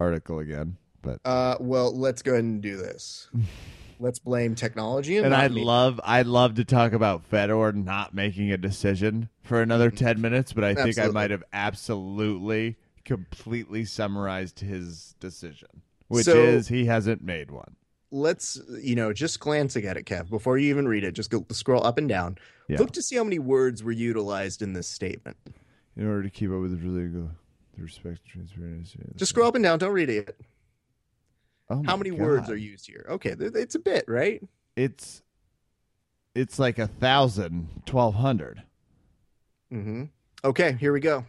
article 0.00 0.38
again, 0.38 0.76
but 1.02 1.20
Uh, 1.24 1.56
well, 1.60 1.94
let's 1.96 2.22
go 2.22 2.32
ahead 2.32 2.44
and 2.44 2.62
do 2.62 2.76
this. 2.76 3.28
let's 3.98 4.18
blame 4.18 4.54
technology 4.54 5.16
and, 5.16 5.24
and 5.26 5.34
I'd 5.34 5.52
me. 5.52 5.64
love 5.64 5.98
I'd 6.04 6.26
love 6.26 6.54
to 6.56 6.64
talk 6.66 6.92
about 6.92 7.24
Fedor 7.24 7.72
not 7.72 8.12
making 8.14 8.52
a 8.52 8.58
decision 8.58 9.30
for 9.42 9.62
another 9.62 9.90
Mhm. 9.90 9.96
10 9.96 10.20
minutes, 10.20 10.52
but 10.52 10.64
I 10.64 10.74
think 10.74 10.98
I 10.98 11.08
might 11.08 11.30
have 11.30 11.42
absolutely 11.52 12.76
completely 13.04 13.84
summarized 13.84 14.60
his 14.60 15.14
decision, 15.20 15.82
which 16.08 16.24
So- 16.26 16.36
is 16.36 16.68
he 16.68 16.86
hasn't 16.86 17.22
made 17.22 17.50
one. 17.50 17.76
Let's, 18.12 18.60
you 18.82 18.94
know, 18.94 19.12
just 19.12 19.40
glancing 19.40 19.84
at 19.84 19.96
it, 19.96 20.04
Kev, 20.06 20.28
before 20.30 20.58
you 20.58 20.68
even 20.70 20.86
read 20.86 21.02
it, 21.04 21.12
just 21.12 21.28
go 21.30 21.44
scroll 21.50 21.84
up 21.84 21.98
and 21.98 22.08
down. 22.08 22.38
Yeah. 22.68 22.78
Look 22.78 22.92
to 22.92 23.02
see 23.02 23.16
how 23.16 23.24
many 23.24 23.38
words 23.38 23.82
were 23.82 23.92
utilized 23.92 24.62
in 24.62 24.72
this 24.74 24.86
statement. 24.88 25.36
In 25.96 26.06
order 26.06 26.22
to 26.22 26.30
keep 26.30 26.50
up 26.50 26.60
with 26.60 26.78
the 26.78 26.88
legal 26.88 27.30
the 27.76 27.82
respect 27.82 28.24
transparency. 28.26 28.98
Just 29.16 29.30
scroll 29.30 29.48
up 29.48 29.54
and 29.54 29.64
down. 29.64 29.78
Don't 29.78 29.92
read 29.92 30.10
it. 30.10 30.38
Oh 31.68 31.82
How 31.84 31.96
many 31.96 32.10
words 32.10 32.48
are 32.48 32.56
used 32.56 32.86
here? 32.86 33.06
Okay, 33.08 33.34
it's 33.38 33.74
a 33.74 33.80
bit, 33.80 34.04
right? 34.06 34.42
It's 34.76 35.22
it's 36.34 36.58
like 36.58 36.78
a 36.78 36.86
thousand, 36.86 37.82
twelve 37.86 38.14
hundred. 38.14 38.62
Mm-hmm. 39.72 40.04
Okay, 40.44 40.76
here 40.78 40.92
we 40.92 41.00
go. 41.00 41.24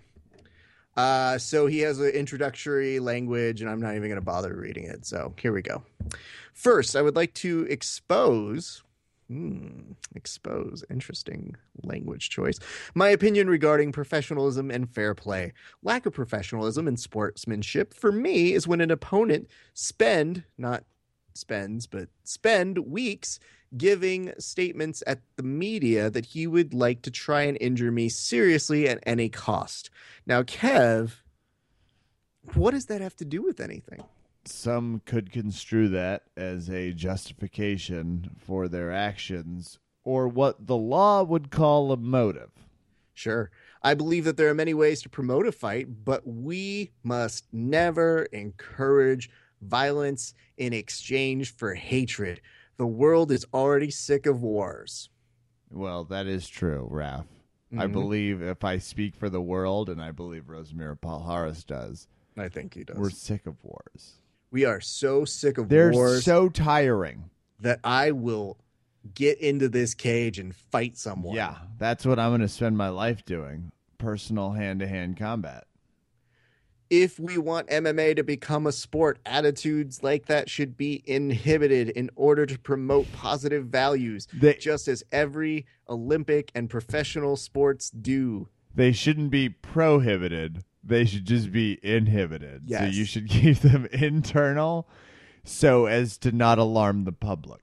Uh, 0.96 1.38
so 1.38 1.68
he 1.68 1.80
has 1.80 2.00
an 2.00 2.10
introductory 2.10 3.00
language, 3.00 3.62
and 3.62 3.70
I'm 3.70 3.80
not 3.80 3.96
even 3.96 4.10
going 4.10 4.16
to 4.16 4.22
bother 4.22 4.56
reading 4.56 4.86
it. 4.86 5.06
So 5.06 5.34
here 5.40 5.54
we 5.54 5.62
go. 5.62 5.84
First, 6.54 6.96
I 6.96 7.02
would 7.02 7.16
like 7.16 7.34
to 7.36 7.68
expose. 7.70 8.84
Hmm, 9.28 9.92
expose. 10.16 10.86
Interesting 10.90 11.56
language 11.84 12.30
choice. 12.30 12.60
My 12.96 13.10
opinion 13.10 13.50
regarding 13.50 13.92
professionalism 13.92 14.72
and 14.72 14.90
fair 14.90 15.14
play. 15.14 15.52
Lack 15.84 16.06
of 16.06 16.14
professionalism 16.14 16.88
and 16.88 16.98
sportsmanship 16.98 17.94
for 17.94 18.12
me 18.12 18.54
is 18.54 18.68
when 18.68 18.80
an 18.80 18.92
opponent 18.92 19.50
spend 19.74 20.44
not 20.58 20.84
spends 21.34 21.86
but 21.86 22.10
spend 22.24 22.80
weeks 22.80 23.40
giving 23.76 24.34
statements 24.40 25.04
at 25.06 25.20
the 25.36 25.44
media 25.44 26.10
that 26.10 26.28
he 26.28 26.48
would 26.48 26.74
like 26.74 27.02
to 27.04 27.12
try 27.12 27.44
and 27.44 27.58
injure 27.60 27.92
me 27.92 28.10
seriously 28.10 28.88
at 28.88 29.00
any 29.06 29.30
cost. 29.30 29.90
Now, 30.26 30.42
Kev, 30.42 31.18
what 32.54 32.72
does 32.72 32.86
that 32.86 33.02
have 33.02 33.16
to 33.18 33.26
do 33.26 33.44
with 33.44 33.60
anything? 33.60 34.04
Some 34.48 35.02
could 35.06 35.32
construe 35.32 35.90
that 35.90 36.24
as 36.36 36.70
a 36.70 36.94
justification 36.94 38.32
for 38.38 38.68
their 38.68 38.92
actions 38.92 39.80
or 40.04 40.28
what 40.28 40.68
the 40.68 40.78
law 40.78 41.24
would 41.24 41.52
call 41.52 41.92
a 41.92 41.98
motive. 41.98 42.52
Sure. 43.14 43.52
I 43.84 43.94
believe 43.94 44.26
that 44.26 44.38
there 44.38 44.50
are 44.50 44.54
many 44.54 44.74
ways 44.74 45.02
to 45.02 45.10
promote 45.10 45.48
a 45.48 45.52
fight, 45.52 46.06
but 46.06 46.26
we 46.26 46.92
must 47.04 47.46
never 47.52 48.24
encourage 48.32 49.30
violence 49.62 50.34
in 50.58 50.72
exchange 50.72 51.56
for 51.56 51.74
hatred. 51.74 52.42
The 52.78 52.88
world 52.88 53.32
is 53.32 53.46
already 53.54 53.90
sick 53.92 54.26
of 54.26 54.42
wars. 54.44 55.10
Well, 55.70 56.04
that 56.06 56.28
is 56.28 56.48
true, 56.48 56.88
Raf. 56.90 57.26
I 57.74 57.88
Mhm. 57.88 57.92
believe 57.92 58.42
if 58.42 58.64
I 58.64 58.78
speak 58.78 59.14
for 59.16 59.30
the 59.30 59.42
world, 59.42 59.90
and 59.90 60.02
I 60.02 60.12
believe 60.12 60.44
Rousimar 60.46 60.98
Palhares 61.00 61.66
does, 61.66 62.08
I 62.38 62.48
think 62.48 62.76
he 62.76 62.84
does. 62.86 62.98
we're 62.98 63.10
sick 63.10 63.46
of 63.46 63.62
wars. 63.64 64.22
We 64.52 64.66
are 64.66 64.82
so 64.82 65.26
sick 65.26 65.58
of 65.58 65.70
They're 65.70 65.92
wars 65.92 66.24
so 66.24 66.50
tiring. 66.50 67.30
that 67.60 67.80
I 67.84 68.12
will 68.12 68.58
get 69.14 69.40
into 69.40 69.70
this 69.70 69.94
cage 69.94 70.40
and 70.40 70.56
fight 70.56 70.98
someone. 70.98 71.36
Yeah, 71.36 71.56
that's 71.78 72.06
what 72.06 72.20
I'm 72.20 72.32
going 72.32 72.42
to 72.42 72.48
spend 72.48 72.78
my 72.78 72.90
life 72.90 73.26
doing 73.26 73.72
personal 73.98 74.52
hand 74.52 74.80
to 74.82 74.88
hand 74.88 75.18
combat. 75.18 75.66
If 76.90 77.20
we 77.20 77.38
want 77.38 77.68
MMA 77.68 78.16
to 78.16 78.24
become 78.24 78.66
a 78.66 78.72
sport, 78.72 79.20
attitudes 79.26 80.04
like 80.04 80.28
that 80.28 80.50
should 80.50 80.78
be 80.78 81.04
inhibited 81.06 81.90
in 81.90 82.10
order 82.16 82.46
to 82.46 82.58
promote 82.60 83.12
positive 83.12 83.66
values, 83.66 84.26
They, 84.34 84.54
just 84.54 84.88
as 84.88 85.04
every 85.12 85.66
Olympic 85.90 86.50
and 86.56 86.70
professional 86.70 87.36
sports 87.36 87.90
do. 87.90 88.48
they 88.74 88.94
shouldn't 88.94 89.32
be 89.32 89.50
prohibited, 89.50 90.64
they 90.88 91.06
should 91.06 91.26
just 91.26 91.52
be 91.52 91.80
inhibited. 91.84 92.70
So 92.70 92.84
you 92.86 93.06
should 93.06 93.28
keep 93.30 93.60
them 93.60 93.88
internal 93.92 94.88
so 95.44 95.86
as 95.86 96.18
to 96.20 96.32
not 96.32 96.58
alarm 96.58 97.04
the 97.04 97.12
public. 97.12 97.62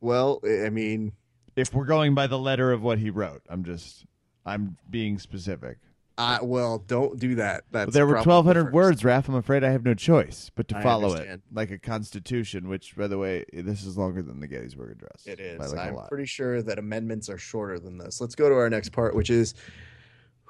Well, 0.00 0.40
I 0.44 0.70
mean, 0.70 1.12
If 1.56 1.72
we're 1.72 1.86
going 1.86 2.14
by 2.14 2.26
the 2.26 2.38
letter 2.38 2.72
of 2.72 2.82
what 2.82 2.98
he 2.98 3.10
wrote, 3.10 3.42
I'm 3.48 3.64
just, 3.64 4.04
I'm 4.44 4.76
being 4.90 5.18
specific. 5.18 5.78
I 6.16 6.40
well, 6.42 6.78
don't 6.78 7.18
do 7.18 7.34
that. 7.36 7.64
That's 7.72 7.92
there 7.92 8.06
were 8.06 8.14
1,200 8.14 8.72
words, 8.72 9.02
Raph. 9.02 9.28
I'm 9.28 9.34
afraid 9.34 9.64
I 9.64 9.70
have 9.70 9.84
no 9.84 9.94
choice 9.94 10.48
but 10.54 10.68
to 10.68 10.76
I 10.78 10.82
follow 10.82 11.10
understand. 11.10 11.42
it 11.48 11.56
like 11.56 11.72
a 11.72 11.78
constitution. 11.78 12.68
Which, 12.68 12.94
by 12.94 13.08
the 13.08 13.18
way, 13.18 13.44
this 13.52 13.84
is 13.84 13.98
longer 13.98 14.22
than 14.22 14.38
the 14.38 14.46
Gettysburg 14.46 14.92
Address. 14.92 15.26
It 15.26 15.40
is. 15.40 15.72
like 15.72 15.92
I'm 15.92 16.06
pretty 16.06 16.26
sure 16.26 16.62
that 16.62 16.78
amendments 16.78 17.28
are 17.28 17.38
shorter 17.38 17.80
than 17.80 17.98
this. 17.98 18.20
Let's 18.20 18.36
go 18.36 18.48
to 18.48 18.54
our 18.54 18.70
next 18.70 18.92
part, 18.92 19.16
which 19.16 19.28
is, 19.28 19.54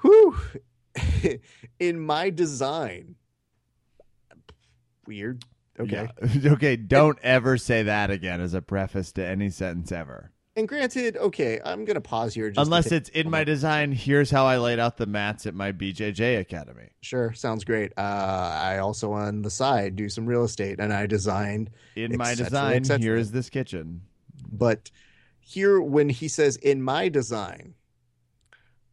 whew, 0.01 0.37
in 1.79 1.99
my 1.99 2.29
design. 2.29 3.15
Weird. 5.07 5.45
Okay. 5.79 6.07
Yeah. 6.23 6.51
okay. 6.53 6.75
Don't 6.75 7.19
ever 7.21 7.57
say 7.57 7.83
that 7.83 8.09
again 8.09 8.41
as 8.41 8.53
a 8.53 8.61
preface 8.61 9.11
to 9.13 9.25
any 9.25 9.49
sentence 9.49 9.91
ever. 9.91 10.31
And 10.57 10.69
granted, 10.69 11.17
okay, 11.17 11.59
I'm 11.65 11.83
gonna 11.83 11.99
pause 11.99 12.33
here. 12.33 12.49
Just 12.49 12.65
Unless 12.65 12.93
it's 12.93 13.09
in 13.09 13.29
my 13.29 13.43
design. 13.43 13.91
Here's 13.91 14.31
how 14.31 14.45
I 14.45 14.57
laid 14.57 14.79
out 14.79 14.95
the 14.95 15.05
mats 15.05 15.45
at 15.45 15.53
my 15.53 15.73
BJJ 15.73 16.39
academy. 16.39 16.91
sure 17.01 17.33
sounds 17.33 17.65
great. 17.65 17.91
Uh, 17.97 18.01
I 18.01 18.77
also 18.77 19.11
on 19.11 19.41
the 19.41 19.49
side 19.49 19.97
do 19.97 20.07
some 20.07 20.25
real 20.25 20.45
estate, 20.45 20.79
and 20.79 20.93
I 20.93 21.07
designed. 21.07 21.71
In 21.97 22.15
my 22.15 22.35
cetera, 22.35 22.45
design, 22.79 23.01
here 23.01 23.17
is 23.17 23.33
this 23.33 23.49
kitchen. 23.49 24.03
But 24.49 24.91
here, 25.41 25.81
when 25.81 26.07
he 26.07 26.29
says 26.29 26.55
in 26.55 26.81
my 26.81 27.09
design, 27.09 27.73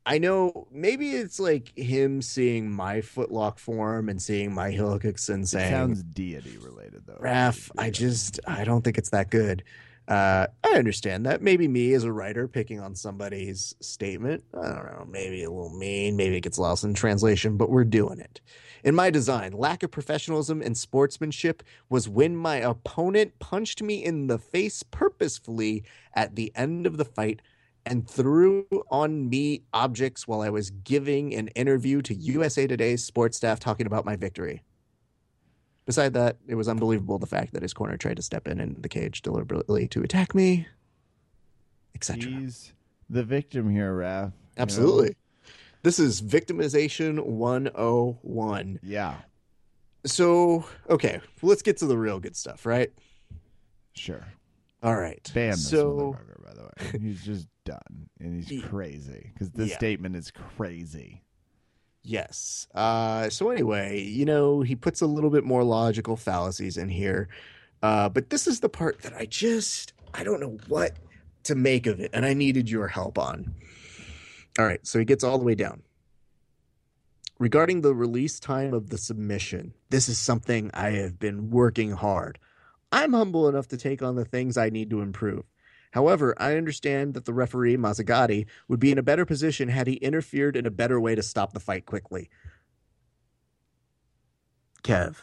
I 0.04 0.18
know 0.18 0.66
maybe 0.72 1.10
it's 1.12 1.38
like 1.38 1.76
him 1.76 2.22
seeing 2.22 2.70
my 2.70 2.98
footlock 2.98 3.58
form 3.58 4.08
and 4.08 4.20
seeing 4.20 4.52
my 4.52 4.70
heel 4.70 4.98
kicks 4.98 5.28
and 5.28 5.44
It 5.44 5.48
saying, 5.48 5.70
sounds 5.70 6.02
deity 6.02 6.58
related 6.58 7.02
though. 7.06 7.18
Raph, 7.20 7.70
I 7.78 7.90
just 7.90 8.40
I 8.46 8.64
don't 8.64 8.82
think 8.82 8.98
it's 8.98 9.10
that 9.10 9.30
good. 9.30 9.62
Uh, 10.08 10.48
I 10.64 10.70
understand 10.70 11.24
that. 11.26 11.42
Maybe 11.42 11.68
me 11.68 11.92
as 11.94 12.02
a 12.02 12.12
writer 12.12 12.48
picking 12.48 12.80
on 12.80 12.96
somebody's 12.96 13.74
statement. 13.80 14.42
I 14.52 14.66
don't 14.66 14.86
know. 14.86 15.06
Maybe 15.08 15.44
a 15.44 15.50
little 15.50 15.76
mean. 15.78 16.16
Maybe 16.16 16.36
it 16.36 16.40
gets 16.40 16.58
lost 16.58 16.82
in 16.82 16.92
translation, 16.92 17.56
but 17.56 17.70
we're 17.70 17.84
doing 17.84 18.18
it. 18.18 18.40
In 18.82 18.96
my 18.96 19.10
design, 19.10 19.52
lack 19.52 19.84
of 19.84 19.92
professionalism 19.92 20.60
and 20.60 20.76
sportsmanship 20.76 21.62
was 21.88 22.08
when 22.08 22.36
my 22.36 22.56
opponent 22.56 23.38
punched 23.38 23.80
me 23.80 24.04
in 24.04 24.26
the 24.26 24.38
face 24.38 24.82
purposefully 24.82 25.84
at 26.14 26.34
the 26.34 26.50
end 26.56 26.84
of 26.84 26.96
the 26.96 27.04
fight 27.04 27.40
and 27.84 28.08
threw 28.08 28.66
on 28.90 29.28
me 29.28 29.62
objects 29.72 30.28
while 30.28 30.40
I 30.40 30.50
was 30.50 30.70
giving 30.70 31.34
an 31.34 31.48
interview 31.48 32.02
to 32.02 32.14
USA 32.14 32.66
Today's 32.66 33.04
sports 33.04 33.36
staff 33.36 33.58
talking 33.58 33.86
about 33.86 34.04
my 34.04 34.16
victory. 34.16 34.62
Beside 35.84 36.14
that, 36.14 36.36
it 36.46 36.54
was 36.54 36.68
unbelievable 36.68 37.18
the 37.18 37.26
fact 37.26 37.52
that 37.54 37.62
his 37.62 37.74
corner 37.74 37.96
tried 37.96 38.16
to 38.16 38.22
step 38.22 38.46
in 38.46 38.60
in 38.60 38.76
the 38.80 38.88
cage 38.88 39.22
deliberately 39.22 39.88
to 39.88 40.02
attack 40.02 40.34
me, 40.34 40.66
etc. 41.94 42.30
He's 42.30 42.72
the 43.10 43.24
victim 43.24 43.68
here, 43.68 43.92
Raph. 43.92 44.26
you 44.26 44.26
know? 44.26 44.32
Absolutely. 44.58 45.16
This 45.82 45.98
is 45.98 46.22
victimization 46.22 47.24
101. 47.24 48.78
Yeah. 48.84 49.16
So, 50.04 50.64
okay, 50.88 51.20
let's 51.42 51.62
get 51.62 51.78
to 51.78 51.86
the 51.86 51.98
real 51.98 52.20
good 52.20 52.36
stuff, 52.36 52.64
right? 52.64 52.92
Sure. 53.94 54.24
All 54.82 54.96
right. 54.96 55.28
Ban 55.34 55.50
this 55.50 55.68
so, 55.68 56.16
motherfucker, 56.16 56.44
by 56.44 56.54
the 56.54 56.62
way. 56.62 57.00
He's 57.00 57.24
just 57.24 57.48
done, 57.64 58.08
and 58.20 58.42
he's 58.42 58.62
crazy 58.62 59.30
because 59.32 59.50
this 59.50 59.70
Yeah. 59.70 59.76
statement 59.76 60.16
is 60.16 60.30
crazy. 60.30 61.22
yes. 62.04 62.66
Uh, 62.74 63.30
so, 63.30 63.50
anyway, 63.50 64.00
you 64.02 64.24
know, 64.24 64.60
he 64.62 64.74
puts 64.74 65.00
a 65.00 65.06
little 65.06 65.30
bit 65.30 65.44
more 65.44 65.62
logical 65.62 66.16
fallacies 66.16 66.76
in 66.76 66.88
here. 66.88 67.28
Uh, 67.82 68.08
but 68.08 68.30
this 68.30 68.46
is 68.48 68.60
the 68.60 68.68
part 68.68 69.02
that 69.02 69.12
I 69.14 69.26
just, 69.26 69.92
I 70.12 70.24
don't 70.24 70.40
know 70.40 70.58
what 70.68 70.92
to 71.44 71.54
make 71.54 71.86
of 71.86 72.00
it, 72.00 72.10
and 72.12 72.24
I 72.26 72.34
needed 72.34 72.68
your 72.70 72.88
help 72.88 73.18
on. 73.18 73.54
All 74.58 74.64
right, 74.66 74.84
so 74.86 74.98
he 74.98 75.04
gets 75.04 75.22
all 75.24 75.38
the 75.38 75.44
way 75.44 75.54
down. 75.54 75.82
Regarding 77.38 77.80
the 77.80 77.94
release 77.94 78.38
time 78.38 78.72
of 78.74 78.90
the 78.90 78.98
submission, 78.98 79.72
this 79.90 80.08
is 80.08 80.18
something 80.18 80.70
I 80.74 80.90
have 80.90 81.18
been 81.18 81.50
working 81.50 81.92
hard. 81.92 82.38
I'm 82.92 83.12
humble 83.12 83.48
enough 83.48 83.68
to 83.68 83.76
take 83.76 84.02
on 84.02 84.16
the 84.16 84.24
things 84.24 84.56
I 84.56 84.70
need 84.70 84.90
to 84.90 85.00
improve. 85.00 85.44
However, 85.92 86.34
I 86.38 86.56
understand 86.56 87.14
that 87.14 87.26
the 87.26 87.34
referee, 87.34 87.76
Mazzagatti, 87.76 88.46
would 88.66 88.80
be 88.80 88.90
in 88.90 88.98
a 88.98 89.02
better 89.02 89.24
position 89.26 89.68
had 89.68 89.86
he 89.86 89.94
interfered 89.94 90.56
in 90.56 90.66
a 90.66 90.70
better 90.70 90.98
way 91.00 91.14
to 91.14 91.22
stop 91.22 91.52
the 91.52 91.60
fight 91.60 91.84
quickly. 91.86 92.30
Kev, 94.82 95.16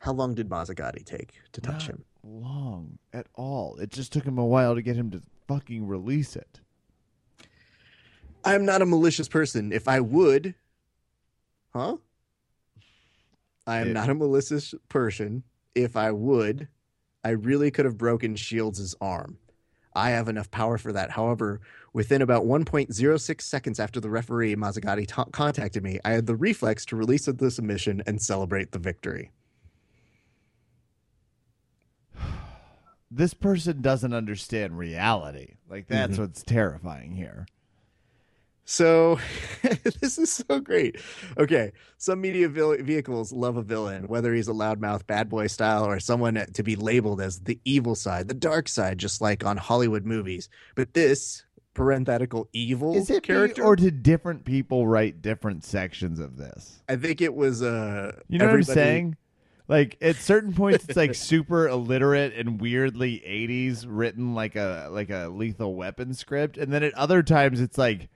how 0.00 0.12
long 0.12 0.34
did 0.34 0.48
Mazzagatti 0.48 1.04
take 1.04 1.34
to 1.52 1.60
touch 1.60 1.88
Not 1.88 1.96
him? 1.96 2.04
long 2.22 2.98
at 3.12 3.26
all. 3.34 3.76
It 3.76 3.90
just 3.90 4.12
took 4.12 4.24
him 4.24 4.38
a 4.38 4.44
while 4.46 4.74
to 4.74 4.82
get 4.82 4.96
him 4.96 5.10
to 5.12 5.22
fucking 5.46 5.86
release 5.86 6.34
it. 6.34 6.60
I'm 8.44 8.64
not 8.64 8.82
a 8.82 8.86
malicious 8.86 9.28
person. 9.28 9.70
If 9.72 9.86
I 9.86 10.00
would, 10.00 10.54
huh? 11.72 11.98
I 13.66 13.78
am 13.78 13.88
It- 13.88 13.92
not 13.94 14.08
a 14.10 14.14
malicious 14.14 14.74
person. 14.88 15.44
If 15.74 15.96
I 15.96 16.10
would, 16.10 16.68
I 17.24 17.30
really 17.30 17.70
could 17.70 17.86
have 17.86 17.96
broken 17.98 18.36
Shields' 18.36 18.94
arm. 19.00 19.38
I 19.96 20.10
have 20.10 20.28
enough 20.28 20.50
power 20.50 20.76
for 20.76 20.92
that. 20.92 21.10
However, 21.12 21.60
within 21.92 22.20
about 22.20 22.44
1.06 22.44 23.40
seconds 23.40 23.80
after 23.80 24.00
the 24.00 24.10
referee 24.10 24.56
Mazzagatti 24.56 25.06
ta- 25.08 25.24
contacted 25.26 25.82
me, 25.82 26.00
I 26.04 26.10
had 26.10 26.26
the 26.26 26.36
reflex 26.36 26.84
to 26.86 26.96
release 26.96 27.26
the 27.26 27.50
submission 27.50 28.02
and 28.06 28.20
celebrate 28.20 28.72
the 28.72 28.78
victory. 28.78 29.30
This 33.10 33.32
person 33.34 33.80
doesn't 33.80 34.12
understand 34.12 34.76
reality. 34.76 35.54
Like 35.70 35.86
that's 35.86 36.16
Mhm. 36.16 36.18
what's 36.18 36.42
terrifying 36.42 37.12
here. 37.14 37.46
So 38.64 39.18
this 40.00 40.18
is 40.18 40.32
so 40.32 40.60
great. 40.60 41.00
Okay, 41.36 41.72
some 41.98 42.20
media 42.20 42.48
vil- 42.48 42.82
vehicles 42.82 43.32
love 43.32 43.56
a 43.56 43.62
villain, 43.62 44.08
whether 44.08 44.32
he's 44.34 44.48
a 44.48 44.52
loudmouth 44.52 45.06
bad 45.06 45.28
boy 45.28 45.48
style 45.48 45.86
or 45.86 46.00
someone 46.00 46.34
to 46.52 46.62
be 46.62 46.76
labeled 46.76 47.20
as 47.20 47.40
the 47.40 47.58
evil 47.64 47.94
side, 47.94 48.28
the 48.28 48.34
dark 48.34 48.68
side, 48.68 48.98
just 48.98 49.20
like 49.20 49.44
on 49.44 49.56
Hollywood 49.56 50.04
movies. 50.04 50.48
But 50.74 50.94
this 50.94 51.44
parenthetical 51.74 52.48
evil 52.52 52.96
Is 52.96 53.10
it 53.10 53.24
character, 53.24 53.62
me, 53.62 53.68
or 53.68 53.76
did 53.76 54.02
different 54.02 54.44
people 54.44 54.86
write 54.86 55.20
different 55.20 55.64
sections 55.64 56.20
of 56.20 56.36
this? 56.36 56.82
I 56.88 56.96
think 56.96 57.20
it 57.20 57.34
was 57.34 57.62
uh, 57.62 58.12
You 58.28 58.38
know 58.38 58.46
what 58.46 58.54
I'm 58.54 58.62
saying? 58.62 59.16
Like 59.66 59.96
at 60.00 60.16
certain 60.16 60.52
points, 60.52 60.84
it's 60.84 60.96
like 60.96 61.14
super 61.14 61.68
illiterate 61.68 62.34
and 62.34 62.60
weirdly 62.60 63.22
'80s 63.26 63.84
written 63.86 64.34
like 64.34 64.56
a 64.56 64.88
like 64.90 65.10
a 65.10 65.28
Lethal 65.28 65.74
Weapon 65.74 66.14
script, 66.14 66.56
and 66.58 66.72
then 66.72 66.82
at 66.82 66.94
other 66.94 67.22
times 67.22 67.60
it's 67.60 67.78
like, 67.78 68.08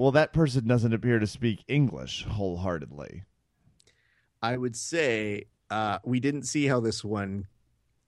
well, 0.00 0.12
that 0.12 0.32
person 0.32 0.66
doesn't 0.66 0.94
appear 0.94 1.18
to 1.18 1.26
speak 1.26 1.62
English 1.68 2.24
wholeheartedly. 2.24 3.24
I 4.42 4.56
would 4.56 4.74
say 4.74 5.44
uh, 5.70 5.98
we 6.02 6.20
didn't 6.20 6.44
see 6.44 6.64
how 6.68 6.80
this 6.80 7.04
one 7.04 7.46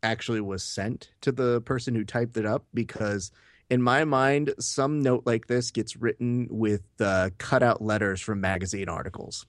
actually 0.03 0.41
was 0.41 0.65
sent 0.65 1.11
to 1.21 1.31
the 1.31 1.61
person 1.61 1.95
who 1.95 2.03
typed 2.03 2.39
it 2.39 2.47
up 2.47 2.65
because 2.73 3.31
in 3.69 3.83
my 3.83 4.05
mind 4.05 4.55
some 4.59 5.03
note 5.03 5.25
like 5.27 5.49
this 5.49 5.71
gets 5.71 5.95
written 5.95 6.49
with 6.51 6.81
uh, 6.99 7.29
cutout 7.37 7.83
letters 7.83 8.23
from 8.23 8.41
magazine 8.41 8.89
articles 8.89 9.45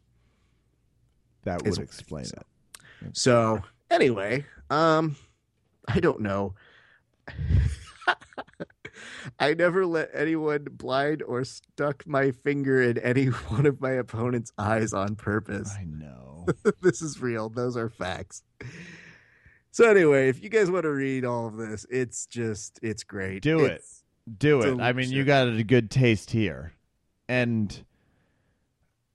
That 1.45 1.63
would 1.63 1.79
explain 1.79 2.25
it. 2.25 2.45
so 3.13 3.61
anyway 3.89 4.45
um 4.69 5.15
i 5.87 5.99
don't 6.01 6.19
know 6.19 6.53
i 9.39 9.53
never 9.53 9.85
let 9.85 10.09
anyone 10.13 10.65
blind 10.71 11.21
or 11.23 11.43
stuck 11.43 12.05
my 12.07 12.31
finger 12.31 12.81
in 12.81 12.97
any 12.99 13.25
one 13.49 13.65
of 13.65 13.79
my 13.81 13.91
opponent's 13.91 14.51
eyes 14.57 14.93
on 14.93 15.15
purpose 15.15 15.73
I 15.77 15.85
know. 15.85 16.23
this 16.81 17.01
is 17.01 17.21
real. 17.21 17.49
Those 17.49 17.77
are 17.77 17.89
facts. 17.89 18.43
So 19.71 19.89
anyway, 19.89 20.29
if 20.29 20.43
you 20.43 20.49
guys 20.49 20.69
want 20.69 20.83
to 20.83 20.91
read 20.91 21.25
all 21.25 21.47
of 21.47 21.57
this, 21.57 21.85
it's 21.89 22.25
just 22.25 22.79
it's 22.81 23.03
great. 23.03 23.41
Do 23.41 23.61
it. 23.61 23.71
It's- 23.73 24.03
Do 24.37 24.61
it. 24.61 24.79
I 24.79 24.93
mean, 24.93 25.11
you 25.11 25.25
got 25.25 25.47
a 25.47 25.63
good 25.63 25.91
taste 25.91 26.31
here. 26.31 26.73
And 27.27 27.85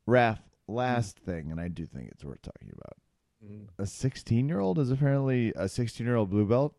Raph, 0.08 0.40
last 0.66 1.20
mm. 1.22 1.24
thing, 1.24 1.50
and 1.50 1.60
I 1.60 1.68
do 1.68 1.86
think 1.86 2.08
it's 2.10 2.24
worth 2.24 2.42
talking 2.42 2.70
about. 2.72 2.96
Mm. 3.44 3.68
A 3.78 3.86
16 3.86 4.48
year 4.48 4.60
old 4.60 4.78
is 4.78 4.90
apparently 4.90 5.52
a 5.56 5.68
16 5.68 6.06
year 6.06 6.16
old 6.16 6.30
blue 6.30 6.46
belt 6.46 6.74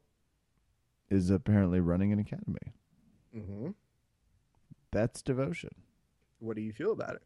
is 1.10 1.30
apparently 1.30 1.80
running 1.80 2.12
an 2.12 2.20
academy. 2.20 2.74
Mhm. 3.36 3.74
That's 4.92 5.22
devotion. 5.22 5.70
What 6.40 6.56
do 6.56 6.62
you 6.62 6.74
feel 6.74 6.92
about 6.92 7.16
it? 7.16 7.22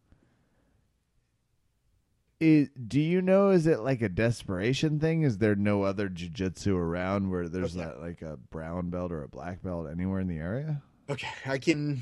Is, 2.40 2.70
do 2.88 3.00
you 3.00 3.22
know? 3.22 3.52
Is 3.52 3.68
it 3.68 3.80
like 3.80 4.02
a 4.02 4.10
desperation 4.10 5.00
thing? 5.00 5.22
Is 5.22 5.38
there 5.38 5.56
no 5.56 5.84
other 5.84 6.10
jujitsu 6.10 6.76
around 6.76 7.30
where 7.30 7.48
there's 7.48 7.76
Okay. 7.78 7.86
not 7.86 8.02
like 8.02 8.22
a 8.22 8.36
brown 8.36 8.90
belt 8.90 9.12
or 9.14 9.24
a 9.24 9.30
black 9.30 9.64
belt 9.64 9.88
anywhere 9.90 10.20
in 10.20 10.28
the 10.28 10.40
area? 10.40 10.82
Okay, 11.10 11.28
I 11.46 11.58
can 11.58 12.02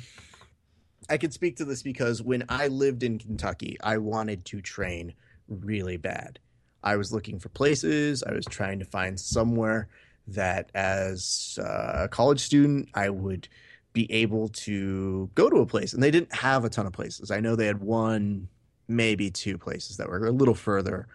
I 1.10 1.18
can 1.18 1.32
speak 1.32 1.58
to 1.58 1.66
this 1.66 1.84
because 1.84 2.22
when 2.24 2.44
I 2.50 2.68
lived 2.68 3.04
in 3.04 3.20
Kentucky, 3.20 3.78
I 3.84 3.98
wanted 3.98 4.46
to 4.46 4.62
train 4.62 5.14
really 5.48 5.98
bad. 5.98 6.40
I 6.84 6.96
was 6.96 7.12
looking 7.12 7.38
for 7.38 7.50
places. 7.50 8.24
I 8.24 8.34
was 8.34 8.46
trying 8.46 8.80
to 8.80 8.86
find 8.86 9.20
somewhere 9.20 9.90
that, 10.28 10.72
as 10.74 11.60
a 11.62 12.08
college 12.10 12.40
student, 12.40 12.90
I 12.96 13.10
would 13.10 13.48
be 13.94 14.12
able 14.12 14.50
to 14.50 15.30
go 15.36 15.50
to 15.50 15.58
a 15.58 15.66
place. 15.66 15.94
And 15.94 16.02
they 16.02 16.12
didn't 16.12 16.34
have 16.34 16.64
a 16.64 16.70
ton 16.70 16.86
of 16.86 16.94
places. 16.94 17.32
I 17.32 17.40
know 17.40 17.56
they 17.56 17.68
had 17.68 17.82
one, 17.82 18.48
maybe 18.88 19.30
two 19.30 19.58
places 19.58 19.98
that 19.98 20.08
were 20.08 20.26
a 20.26 20.32
little 20.32 20.56
further 20.56 21.08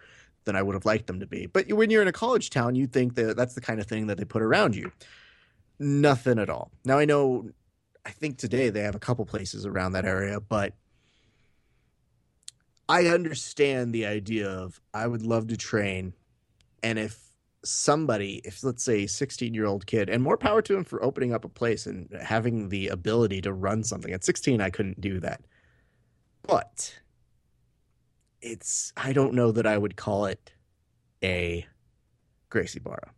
than 0.45 0.55
I 0.55 0.61
would 0.61 0.75
have 0.75 0.85
liked 0.85 1.07
them 1.07 1.19
to 1.19 1.25
be. 1.25 1.47
But 1.47 1.71
when 1.73 1.89
you're 1.89 2.01
in 2.01 2.07
a 2.07 2.13
college 2.13 2.49
town, 2.49 2.75
you 2.75 2.87
think 2.87 3.15
that 3.15 3.35
that's 3.35 3.55
the 3.55 3.61
kind 3.61 3.79
of 3.79 3.87
thing 3.87 4.07
that 4.07 4.17
they 4.17 4.25
put 4.25 4.41
around 4.41 4.75
you. 4.75 4.91
Nothing 5.79 6.39
at 6.39 6.49
all. 6.49 6.71
Now 6.85 6.97
I 6.97 7.05
know 7.05 7.49
I 8.05 8.11
think 8.11 8.37
today 8.37 8.69
they 8.69 8.81
have 8.81 8.95
a 8.95 8.99
couple 8.99 9.25
places 9.25 9.65
around 9.65 9.91
that 9.91 10.05
area, 10.05 10.39
but 10.39 10.73
I 12.87 13.07
understand 13.07 13.93
the 13.93 14.05
idea 14.05 14.49
of 14.49 14.79
I 14.93 15.07
would 15.07 15.23
love 15.23 15.47
to 15.47 15.57
train, 15.57 16.13
and 16.81 16.97
if 16.97 17.26
somebody, 17.63 18.41
if 18.45 18.63
let's 18.63 18.83
say 18.83 19.03
a 19.03 19.07
16 19.07 19.53
year 19.53 19.65
old 19.65 19.85
kid, 19.85 20.09
and 20.09 20.23
more 20.23 20.37
power 20.37 20.61
to 20.61 20.75
him 20.75 20.83
for 20.83 21.03
opening 21.03 21.33
up 21.33 21.45
a 21.45 21.49
place 21.49 21.85
and 21.85 22.09
having 22.21 22.69
the 22.69 22.87
ability 22.87 23.41
to 23.41 23.53
run 23.53 23.83
something. 23.83 24.13
At 24.13 24.23
16, 24.23 24.61
I 24.61 24.69
couldn't 24.69 25.01
do 25.01 25.19
that, 25.19 25.41
but 26.43 26.99
it's 28.41 28.93
I 28.95 29.13
don't 29.13 29.33
know 29.33 29.51
that 29.51 29.65
I 29.65 29.77
would 29.77 29.95
call 29.95 30.25
it 30.25 30.51
a 31.23 31.65
Gracie 32.49 32.79
Barra. 32.79 33.11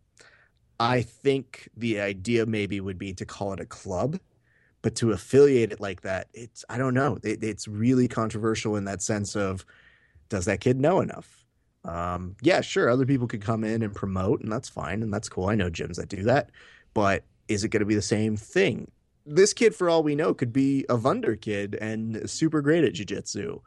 I 0.78 1.02
think 1.02 1.68
the 1.76 2.00
idea 2.00 2.46
maybe 2.46 2.80
would 2.80 2.98
be 2.98 3.12
to 3.14 3.26
call 3.26 3.52
it 3.52 3.60
a 3.60 3.66
club 3.66 4.18
but 4.82 4.94
to 4.96 5.12
affiliate 5.12 5.72
it 5.72 5.80
like 5.80 6.02
that 6.02 6.28
it's 6.32 6.64
i 6.68 6.78
don't 6.78 6.94
know 6.94 7.18
it, 7.22 7.42
it's 7.42 7.68
really 7.68 8.08
controversial 8.08 8.76
in 8.76 8.84
that 8.84 9.02
sense 9.02 9.36
of 9.36 9.64
does 10.28 10.44
that 10.44 10.60
kid 10.60 10.78
know 10.78 11.00
enough 11.00 11.39
um, 11.84 12.36
yeah 12.42 12.60
sure 12.60 12.88
other 12.90 13.06
people 13.06 13.26
could 13.26 13.40
come 13.42 13.64
in 13.64 13.82
and 13.82 13.94
promote 13.94 14.40
and 14.42 14.52
that's 14.52 14.68
fine 14.68 15.02
and 15.02 15.12
that's 15.12 15.28
cool 15.28 15.46
i 15.48 15.54
know 15.54 15.70
gyms 15.70 15.96
that 15.96 16.08
do 16.08 16.22
that 16.22 16.50
but 16.94 17.24
is 17.48 17.64
it 17.64 17.68
going 17.68 17.80
to 17.80 17.86
be 17.86 17.94
the 17.94 18.02
same 18.02 18.36
thing 18.36 18.90
this 19.26 19.52
kid 19.52 19.74
for 19.74 19.88
all 19.88 20.02
we 20.02 20.14
know 20.14 20.34
could 20.34 20.52
be 20.52 20.84
a 20.88 20.96
Vunder 20.96 21.40
kid 21.40 21.74
and 21.80 22.28
super 22.28 22.60
great 22.60 22.84
at 22.84 22.92
jiu-jitsu 22.94 23.60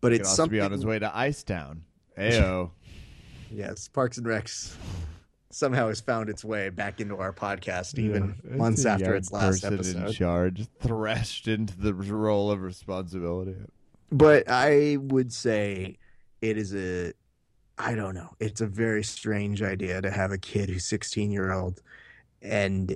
but 0.00 0.12
it's 0.12 0.28
also 0.28 0.42
something 0.42 0.58
be 0.58 0.60
on 0.60 0.70
his 0.72 0.84
way 0.84 0.98
to 0.98 1.16
Ice 1.16 1.42
Town. 1.42 1.82
Ayo. 2.18 2.70
yes 3.50 3.88
parks 3.88 4.18
and 4.18 4.26
recs 4.26 4.74
somehow 5.50 5.86
has 5.88 6.00
found 6.00 6.28
its 6.28 6.44
way 6.44 6.68
back 6.68 7.00
into 7.00 7.16
our 7.16 7.32
podcast 7.32 7.98
even 7.98 8.34
Yeah, 8.50 8.56
months 8.56 8.80
it's 8.80 8.86
after 8.86 9.14
its 9.14 9.30
last 9.30 9.62
person 9.62 10.06
in 10.06 10.12
charge, 10.12 10.66
threshed 10.80 11.46
into 11.46 11.78
the 11.78 11.94
role 11.94 12.50
of 12.50 12.60
responsibility. 12.62 13.54
but 14.10 14.48
I 14.48 14.96
would 15.00 15.32
say 15.32 15.98
it 16.42 16.58
is 16.58 16.74
a 16.74 17.12
I 17.78 17.94
don't 17.94 18.14
know. 18.14 18.30
It's 18.38 18.60
a 18.60 18.66
very 18.66 19.02
strange 19.02 19.62
idea 19.62 20.00
to 20.00 20.10
have 20.10 20.30
a 20.30 20.38
kid 20.38 20.68
who's 20.68 20.84
16 20.84 21.30
year 21.30 21.52
old 21.52 21.82
and 22.40 22.94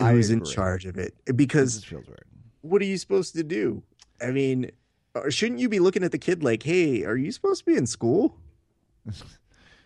I 0.00 0.12
who's 0.12 0.30
in 0.30 0.44
charge 0.44 0.86
of 0.86 0.96
it. 0.96 1.14
Because 1.34 1.84
what 2.60 2.82
are 2.82 2.86
you 2.86 2.98
supposed 2.98 3.34
to 3.34 3.42
do? 3.42 3.82
I 4.20 4.30
mean, 4.30 4.70
shouldn't 5.28 5.60
you 5.60 5.68
be 5.68 5.80
looking 5.80 6.04
at 6.04 6.12
the 6.12 6.18
kid 6.18 6.42
like, 6.42 6.62
"Hey, 6.62 7.04
are 7.04 7.16
you 7.16 7.32
supposed 7.32 7.60
to 7.60 7.66
be 7.66 7.76
in 7.76 7.86
school? 7.86 8.36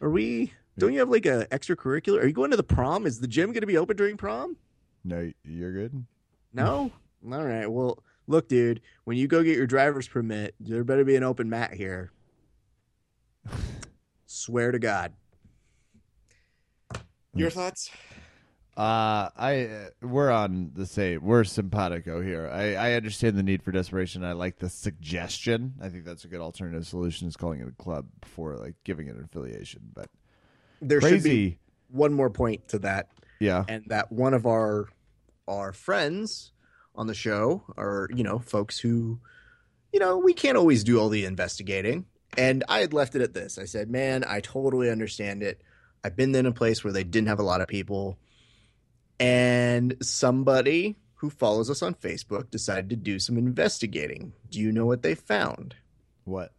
Are 0.00 0.10
we? 0.10 0.52
Don't 0.78 0.92
you 0.92 1.00
have 1.00 1.08
like 1.08 1.26
a 1.26 1.46
extracurricular? 1.50 2.22
Are 2.22 2.26
you 2.26 2.32
going 2.32 2.52
to 2.52 2.56
the 2.56 2.62
prom? 2.62 3.04
Is 3.04 3.18
the 3.18 3.26
gym 3.26 3.50
going 3.50 3.62
to 3.62 3.66
be 3.66 3.76
open 3.76 3.96
during 3.96 4.16
prom? 4.16 4.56
No, 5.04 5.32
you're 5.42 5.72
good. 5.72 6.04
No. 6.52 6.92
All 7.32 7.44
right. 7.44 7.66
Well, 7.66 7.98
look, 8.28 8.48
dude. 8.48 8.80
When 9.04 9.16
you 9.16 9.26
go 9.26 9.42
get 9.42 9.56
your 9.56 9.66
driver's 9.66 10.06
permit, 10.06 10.54
there 10.60 10.84
better 10.84 11.04
be 11.04 11.16
an 11.16 11.24
open 11.24 11.50
mat 11.50 11.74
here. 11.74 12.12
Swear 14.30 14.72
to 14.72 14.78
God. 14.78 15.14
Your 17.34 17.48
thoughts? 17.48 17.90
Uh, 18.76 19.30
I 19.36 19.64
uh, 19.66 20.06
we're 20.06 20.30
on 20.30 20.72
the 20.74 20.84
same. 20.84 21.24
We're 21.24 21.44
simpatico 21.44 22.20
here. 22.20 22.48
I 22.52 22.74
I 22.74 22.92
understand 22.92 23.38
the 23.38 23.42
need 23.42 23.62
for 23.62 23.72
desperation. 23.72 24.22
I 24.22 24.32
like 24.32 24.58
the 24.58 24.68
suggestion. 24.68 25.74
I 25.80 25.88
think 25.88 26.04
that's 26.04 26.26
a 26.26 26.28
good 26.28 26.40
alternative 26.40 26.86
solution. 26.86 27.26
Is 27.26 27.36
calling 27.38 27.60
it 27.60 27.68
a 27.68 27.82
club 27.82 28.06
before 28.20 28.56
like 28.56 28.74
giving 28.84 29.08
it 29.08 29.16
an 29.16 29.24
affiliation. 29.24 29.80
But 29.94 30.10
There 30.82 31.00
should 31.00 31.22
be 31.22 31.58
one 31.88 32.12
more 32.12 32.28
point 32.28 32.68
to 32.68 32.78
that, 32.80 33.08
yeah. 33.40 33.64
and 33.66 33.84
that 33.86 34.12
one 34.12 34.34
of 34.34 34.44
our 34.44 34.88
our 35.48 35.72
friends 35.72 36.52
on 36.94 37.06
the 37.06 37.14
show 37.14 37.64
are 37.78 38.10
you 38.14 38.24
know 38.24 38.38
folks 38.38 38.78
who 38.78 39.18
you 39.90 40.00
know 40.00 40.18
we 40.18 40.34
can't 40.34 40.58
always 40.58 40.84
do 40.84 41.00
all 41.00 41.08
the 41.08 41.24
investigating. 41.24 42.04
And 42.36 42.64
I 42.68 42.80
had 42.80 42.92
left 42.92 43.14
it 43.14 43.22
at 43.22 43.34
this. 43.34 43.58
I 43.58 43.64
said, 43.64 43.90
"Man, 43.90 44.24
I 44.26 44.40
totally 44.40 44.90
understand 44.90 45.42
it. 45.42 45.62
I've 46.04 46.16
been 46.16 46.34
in 46.34 46.46
a 46.46 46.52
place 46.52 46.84
where 46.84 46.92
they 46.92 47.04
didn't 47.04 47.28
have 47.28 47.40
a 47.40 47.44
lot 47.44 47.60
of 47.60 47.68
people." 47.68 48.18
And 49.18 49.96
somebody 50.00 50.96
who 51.16 51.30
follows 51.30 51.68
us 51.68 51.82
on 51.82 51.94
Facebook 51.94 52.50
decided 52.50 52.90
to 52.90 52.96
do 52.96 53.18
some 53.18 53.36
investigating. 53.36 54.32
Do 54.50 54.60
you 54.60 54.70
know 54.70 54.86
what 54.86 55.02
they 55.02 55.16
found? 55.16 55.74
What? 56.24 56.52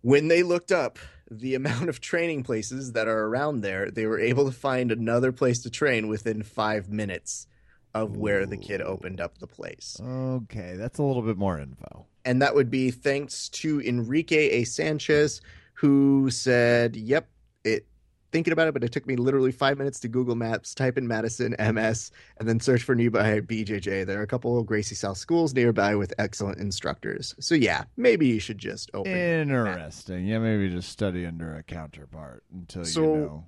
When 0.00 0.28
they 0.28 0.42
looked 0.42 0.72
up 0.72 0.98
the 1.30 1.54
amount 1.54 1.90
of 1.90 2.00
training 2.00 2.44
places 2.44 2.92
that 2.92 3.08
are 3.08 3.26
around 3.26 3.60
there, 3.60 3.90
they 3.90 4.06
were 4.06 4.18
able 4.18 4.46
to 4.46 4.56
find 4.56 4.90
another 4.90 5.32
place 5.32 5.60
to 5.62 5.70
train 5.70 6.08
within 6.08 6.42
five 6.42 6.88
minutes 6.88 7.46
of 7.92 8.16
where 8.16 8.46
the 8.46 8.56
kid 8.56 8.80
opened 8.80 9.20
up 9.20 9.38
the 9.38 9.46
place. 9.46 10.00
Okay, 10.02 10.76
that's 10.76 10.98
a 10.98 11.02
little 11.02 11.22
bit 11.22 11.36
more 11.36 11.58
info. 11.58 12.06
And 12.28 12.42
that 12.42 12.54
would 12.54 12.70
be 12.70 12.90
thanks 12.90 13.48
to 13.48 13.80
Enrique 13.80 14.50
A. 14.50 14.64
Sanchez, 14.64 15.40
who 15.72 16.28
said, 16.30 16.94
Yep, 16.94 17.26
it 17.64 17.86
thinking 18.32 18.52
about 18.52 18.68
it, 18.68 18.74
but 18.74 18.84
it 18.84 18.92
took 18.92 19.06
me 19.06 19.16
literally 19.16 19.50
five 19.50 19.78
minutes 19.78 19.98
to 20.00 20.08
Google 20.08 20.34
Maps, 20.34 20.74
type 20.74 20.98
in 20.98 21.08
Madison 21.08 21.56
MS, 21.58 22.10
and 22.36 22.46
then 22.46 22.60
search 22.60 22.82
for 22.82 22.94
nearby 22.94 23.40
BJJ. 23.40 24.04
There 24.04 24.20
are 24.20 24.22
a 24.22 24.26
couple 24.26 24.58
of 24.58 24.66
Gracie 24.66 24.94
South 24.94 25.16
schools 25.16 25.54
nearby 25.54 25.94
with 25.96 26.12
excellent 26.18 26.58
instructors. 26.58 27.34
So 27.40 27.54
yeah, 27.54 27.84
maybe 27.96 28.26
you 28.26 28.40
should 28.40 28.58
just 28.58 28.90
open. 28.92 29.10
Interesting. 29.16 30.26
Yeah, 30.26 30.38
maybe 30.40 30.68
just 30.68 30.90
study 30.90 31.24
under 31.24 31.56
a 31.56 31.62
counterpart 31.62 32.44
until 32.52 32.84
So- 32.84 33.02
you 33.14 33.20
know. 33.20 33.44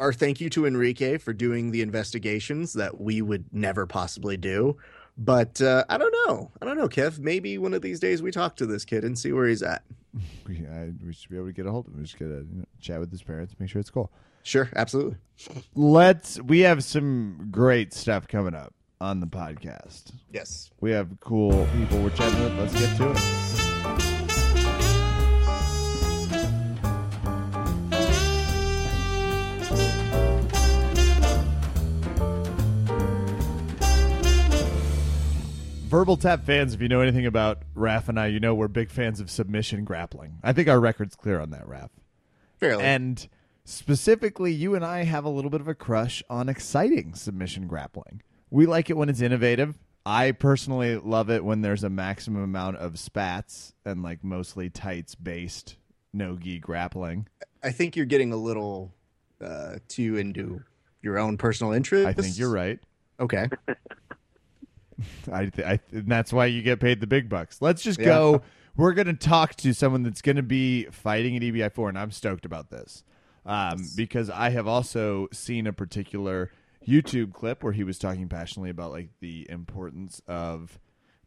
Our 0.00 0.12
thank 0.12 0.40
you 0.40 0.50
to 0.50 0.66
Enrique 0.66 1.18
for 1.18 1.32
doing 1.32 1.70
the 1.70 1.80
investigations 1.80 2.72
that 2.72 3.00
we 3.00 3.22
would 3.22 3.44
never 3.52 3.86
possibly 3.86 4.36
do. 4.36 4.76
But 5.16 5.60
uh, 5.60 5.84
I 5.88 5.96
don't 5.98 6.14
know. 6.26 6.50
I 6.60 6.64
don't 6.64 6.76
know, 6.76 6.88
Kev. 6.88 7.18
Maybe 7.18 7.56
one 7.58 7.72
of 7.72 7.82
these 7.82 8.00
days 8.00 8.20
we 8.22 8.30
talk 8.30 8.56
to 8.56 8.66
this 8.66 8.84
kid 8.84 9.04
and 9.04 9.18
see 9.18 9.32
where 9.32 9.46
he's 9.46 9.62
at. 9.62 9.82
We, 10.46 10.64
I, 10.66 10.92
we 11.04 11.12
should 11.12 11.30
be 11.30 11.36
able 11.36 11.46
to 11.46 11.52
get 11.52 11.66
a 11.66 11.72
hold 11.72 11.88
of 11.88 11.94
him. 11.94 12.00
We 12.00 12.04
just 12.04 12.18
gotta 12.18 12.44
you 12.52 12.58
know, 12.58 12.64
chat 12.80 13.00
with 13.00 13.10
his 13.10 13.22
parents, 13.22 13.54
make 13.58 13.70
sure 13.70 13.80
it's 13.80 13.90
cool. 13.90 14.12
Sure, 14.44 14.68
absolutely. 14.76 15.16
Let's. 15.74 16.40
We 16.40 16.60
have 16.60 16.84
some 16.84 17.48
great 17.50 17.94
stuff 17.94 18.28
coming 18.28 18.54
up 18.54 18.74
on 19.00 19.20
the 19.20 19.26
podcast. 19.26 20.12
Yes. 20.30 20.70
We 20.80 20.90
have 20.92 21.08
cool 21.20 21.66
people 21.76 22.02
we're 22.02 22.10
chatting 22.10 22.44
with. 22.44 22.58
Let's 22.58 22.78
get 22.78 22.96
to 22.98 23.10
it. 23.10 24.13
Verbal 35.94 36.16
Tap 36.16 36.44
fans, 36.44 36.74
if 36.74 36.82
you 36.82 36.88
know 36.88 37.02
anything 37.02 37.24
about 37.24 37.62
Raph 37.76 38.08
and 38.08 38.18
I, 38.18 38.26
you 38.26 38.40
know 38.40 38.52
we're 38.52 38.66
big 38.66 38.90
fans 38.90 39.20
of 39.20 39.30
submission 39.30 39.84
grappling. 39.84 40.40
I 40.42 40.52
think 40.52 40.66
our 40.66 40.80
record's 40.80 41.14
clear 41.14 41.38
on 41.38 41.50
that, 41.50 41.68
Raph. 41.68 41.90
Fairly. 42.58 42.82
And 42.82 43.28
specifically, 43.64 44.52
you 44.52 44.74
and 44.74 44.84
I 44.84 45.04
have 45.04 45.24
a 45.24 45.28
little 45.28 45.52
bit 45.52 45.60
of 45.60 45.68
a 45.68 45.74
crush 45.76 46.20
on 46.28 46.48
exciting 46.48 47.14
submission 47.14 47.68
grappling. 47.68 48.22
We 48.50 48.66
like 48.66 48.90
it 48.90 48.96
when 48.96 49.08
it's 49.08 49.20
innovative. 49.20 49.78
I 50.04 50.32
personally 50.32 50.96
love 50.96 51.30
it 51.30 51.44
when 51.44 51.62
there's 51.62 51.84
a 51.84 51.90
maximum 51.90 52.42
amount 52.42 52.78
of 52.78 52.98
spats 52.98 53.72
and 53.84 54.02
like 54.02 54.24
mostly 54.24 54.70
tights 54.70 55.14
based 55.14 55.76
no 56.12 56.36
gi 56.36 56.58
grappling. 56.58 57.28
I 57.62 57.70
think 57.70 57.94
you're 57.94 58.04
getting 58.04 58.32
a 58.32 58.36
little 58.36 58.92
uh, 59.40 59.76
too 59.86 60.16
into 60.16 60.60
your 61.02 61.20
own 61.20 61.38
personal 61.38 61.72
interest. 61.72 62.08
I 62.08 62.14
think 62.14 62.36
you're 62.36 62.50
right. 62.50 62.80
Okay. 63.20 63.48
I, 65.32 65.46
th- 65.46 65.66
I 65.66 65.76
th- 65.76 66.02
and 66.02 66.08
that's 66.08 66.32
why 66.32 66.46
you 66.46 66.62
get 66.62 66.80
paid 66.80 67.00
the 67.00 67.06
big 67.06 67.28
bucks. 67.28 67.60
Let's 67.60 67.82
just 67.82 67.98
Yeah. 67.98 68.06
go. 68.06 68.42
We're 68.76 68.92
going 68.92 69.06
to 69.06 69.12
talk 69.14 69.54
to 69.56 69.72
someone 69.72 70.02
that's 70.02 70.20
going 70.22 70.36
to 70.36 70.42
be 70.42 70.84
fighting 70.86 71.36
at 71.36 71.42
EBI 71.42 71.72
four, 71.72 71.88
and 71.88 71.96
I'm 71.98 72.10
stoked 72.10 72.44
about 72.44 72.70
this 72.70 73.04
um, 73.46 73.84
because 73.96 74.30
I 74.30 74.50
have 74.50 74.66
also 74.66 75.28
seen 75.32 75.66
a 75.68 75.72
particular 75.72 76.50
YouTube 76.86 77.32
clip 77.32 77.62
where 77.62 77.72
he 77.72 77.84
was 77.84 77.98
talking 77.98 78.28
passionately 78.28 78.70
about 78.70 78.90
like 78.90 79.10
the 79.20 79.46
importance 79.48 80.20
of 80.26 80.78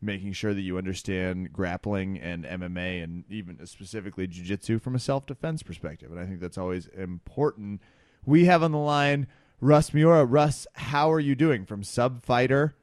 making 0.01 0.33
sure 0.33 0.53
that 0.53 0.61
you 0.61 0.77
understand 0.77 1.51
grappling 1.51 2.19
and 2.19 2.43
MMA 2.45 3.03
and 3.03 3.23
even 3.29 3.65
specifically 3.65 4.27
jiu-jitsu 4.27 4.77
from 4.77 4.93
a 4.93 4.99
self-defense 4.99 5.63
perspective. 5.63 6.11
And 6.11 6.19
I 6.19 6.25
think 6.25 6.39
that's 6.39 6.57
always 6.57 6.87
important. 6.87 7.81
We 8.25 8.45
have 8.45 8.61
on 8.61 8.71
the 8.73 8.77
line 8.77 9.25
Russ 9.59 9.93
Miura. 9.93 10.23
Russ, 10.25 10.67
how 10.73 11.11
are 11.11 11.19
you 11.19 11.33
doing 11.33 11.65
from 11.65 11.81
Sub 11.83 12.23
Fighter? 12.23 12.75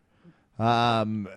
Um, 0.59 1.29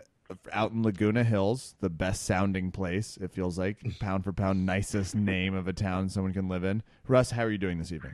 out 0.51 0.71
in 0.71 0.83
Laguna 0.83 1.23
Hills, 1.23 1.75
the 1.79 1.89
best 1.89 2.23
sounding 2.25 2.71
place. 2.71 3.17
It 3.21 3.31
feels 3.31 3.57
like 3.57 3.77
pound 3.99 4.23
for 4.23 4.33
pound, 4.33 4.65
nicest 4.65 5.15
name 5.15 5.53
of 5.53 5.67
a 5.67 5.73
town 5.73 6.09
someone 6.09 6.33
can 6.33 6.49
live 6.49 6.63
in. 6.63 6.83
Russ, 7.07 7.31
how 7.31 7.43
are 7.43 7.49
you 7.49 7.57
doing 7.57 7.77
this 7.79 7.91
evening? 7.91 8.13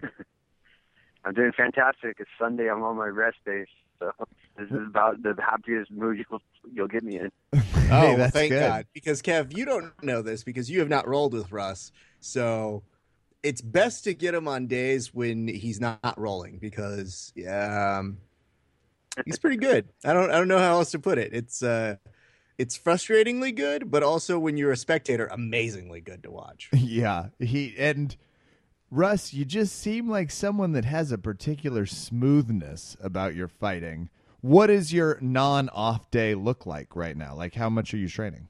I'm 1.26 1.34
doing 1.34 1.52
fantastic. 1.56 2.18
It's 2.20 2.30
Sunday. 2.38 2.70
I'm 2.70 2.84
on 2.84 2.98
my 2.98 3.08
rest 3.08 3.38
day, 3.46 3.66
so 3.98 4.12
this 4.58 4.70
is 4.70 4.88
about 4.89 5.24
the 5.24 5.34
happiest 5.42 5.89
mood 5.89 6.24
you'll 6.30 6.42
you'll 6.72 6.88
get 6.88 7.04
me 7.04 7.20
in. 7.20 7.32
Oh, 7.92 8.00
Hey, 8.00 8.16
that's 8.16 8.34
thank 8.34 8.50
good. 8.52 8.60
God. 8.60 8.86
Because 8.94 9.22
Kev, 9.22 9.56
you 9.56 9.66
don't 9.66 9.92
know 10.04 10.22
this 10.22 10.44
because 10.44 10.70
you 10.70 10.80
have 10.80 10.89
not 10.89 11.08
rolled 11.08 11.34
with 11.34 11.52
Russ. 11.52 11.92
So 12.20 12.84
it's 13.44 13.62
best 13.62 14.04
to 14.06 14.13
get 14.13 14.34
him 14.34 14.48
on 14.48 14.68
days 14.68 15.13
when 15.13 15.48
he's 15.48 15.80
not 15.80 16.13
rolling 16.18 16.58
because 16.58 17.34
um, 17.48 18.18
he's 19.26 19.39
pretty 19.39 19.58
good. 19.58 19.89
I 20.04 20.13
don't 20.13 20.30
I 20.32 20.38
don't 20.38 20.47
know 20.47 20.60
how 20.60 20.73
else 20.73 20.91
to 20.91 20.99
put 20.99 21.17
it. 21.17 21.34
It's 21.34 21.63
uh 21.63 21.95
it's 22.58 22.78
frustratingly 22.78 23.56
good, 23.56 23.89
but 23.89 24.04
also 24.04 24.38
when 24.38 24.58
you're 24.58 24.71
a 24.71 24.78
spectator, 24.78 25.28
amazingly 25.28 26.02
good 26.02 26.23
to 26.23 26.32
watch. 26.32 26.69
yeah, 26.73 27.28
he 27.39 27.76
and 27.78 28.15
Russ, 28.91 29.34
you 29.34 29.43
just 29.43 29.80
seem 29.80 30.08
like 30.08 30.30
someone 30.30 30.73
that 30.73 30.86
has 30.86 31.12
a 31.12 31.17
particular 31.17 31.86
smoothness 31.86 32.95
about 33.02 33.34
your 33.34 33.47
fighting. 33.47 34.10
What 34.41 34.67
does 34.67 34.93
your 34.93 35.17
non-off 35.21 36.12
day 36.12 36.36
look 36.36 36.65
like 36.65 36.95
right 36.95 37.15
now? 37.17 37.34
Like, 37.34 37.56
how 37.56 37.69
much 37.69 37.93
are 37.93 37.97
you 37.97 38.08
training? 38.08 38.49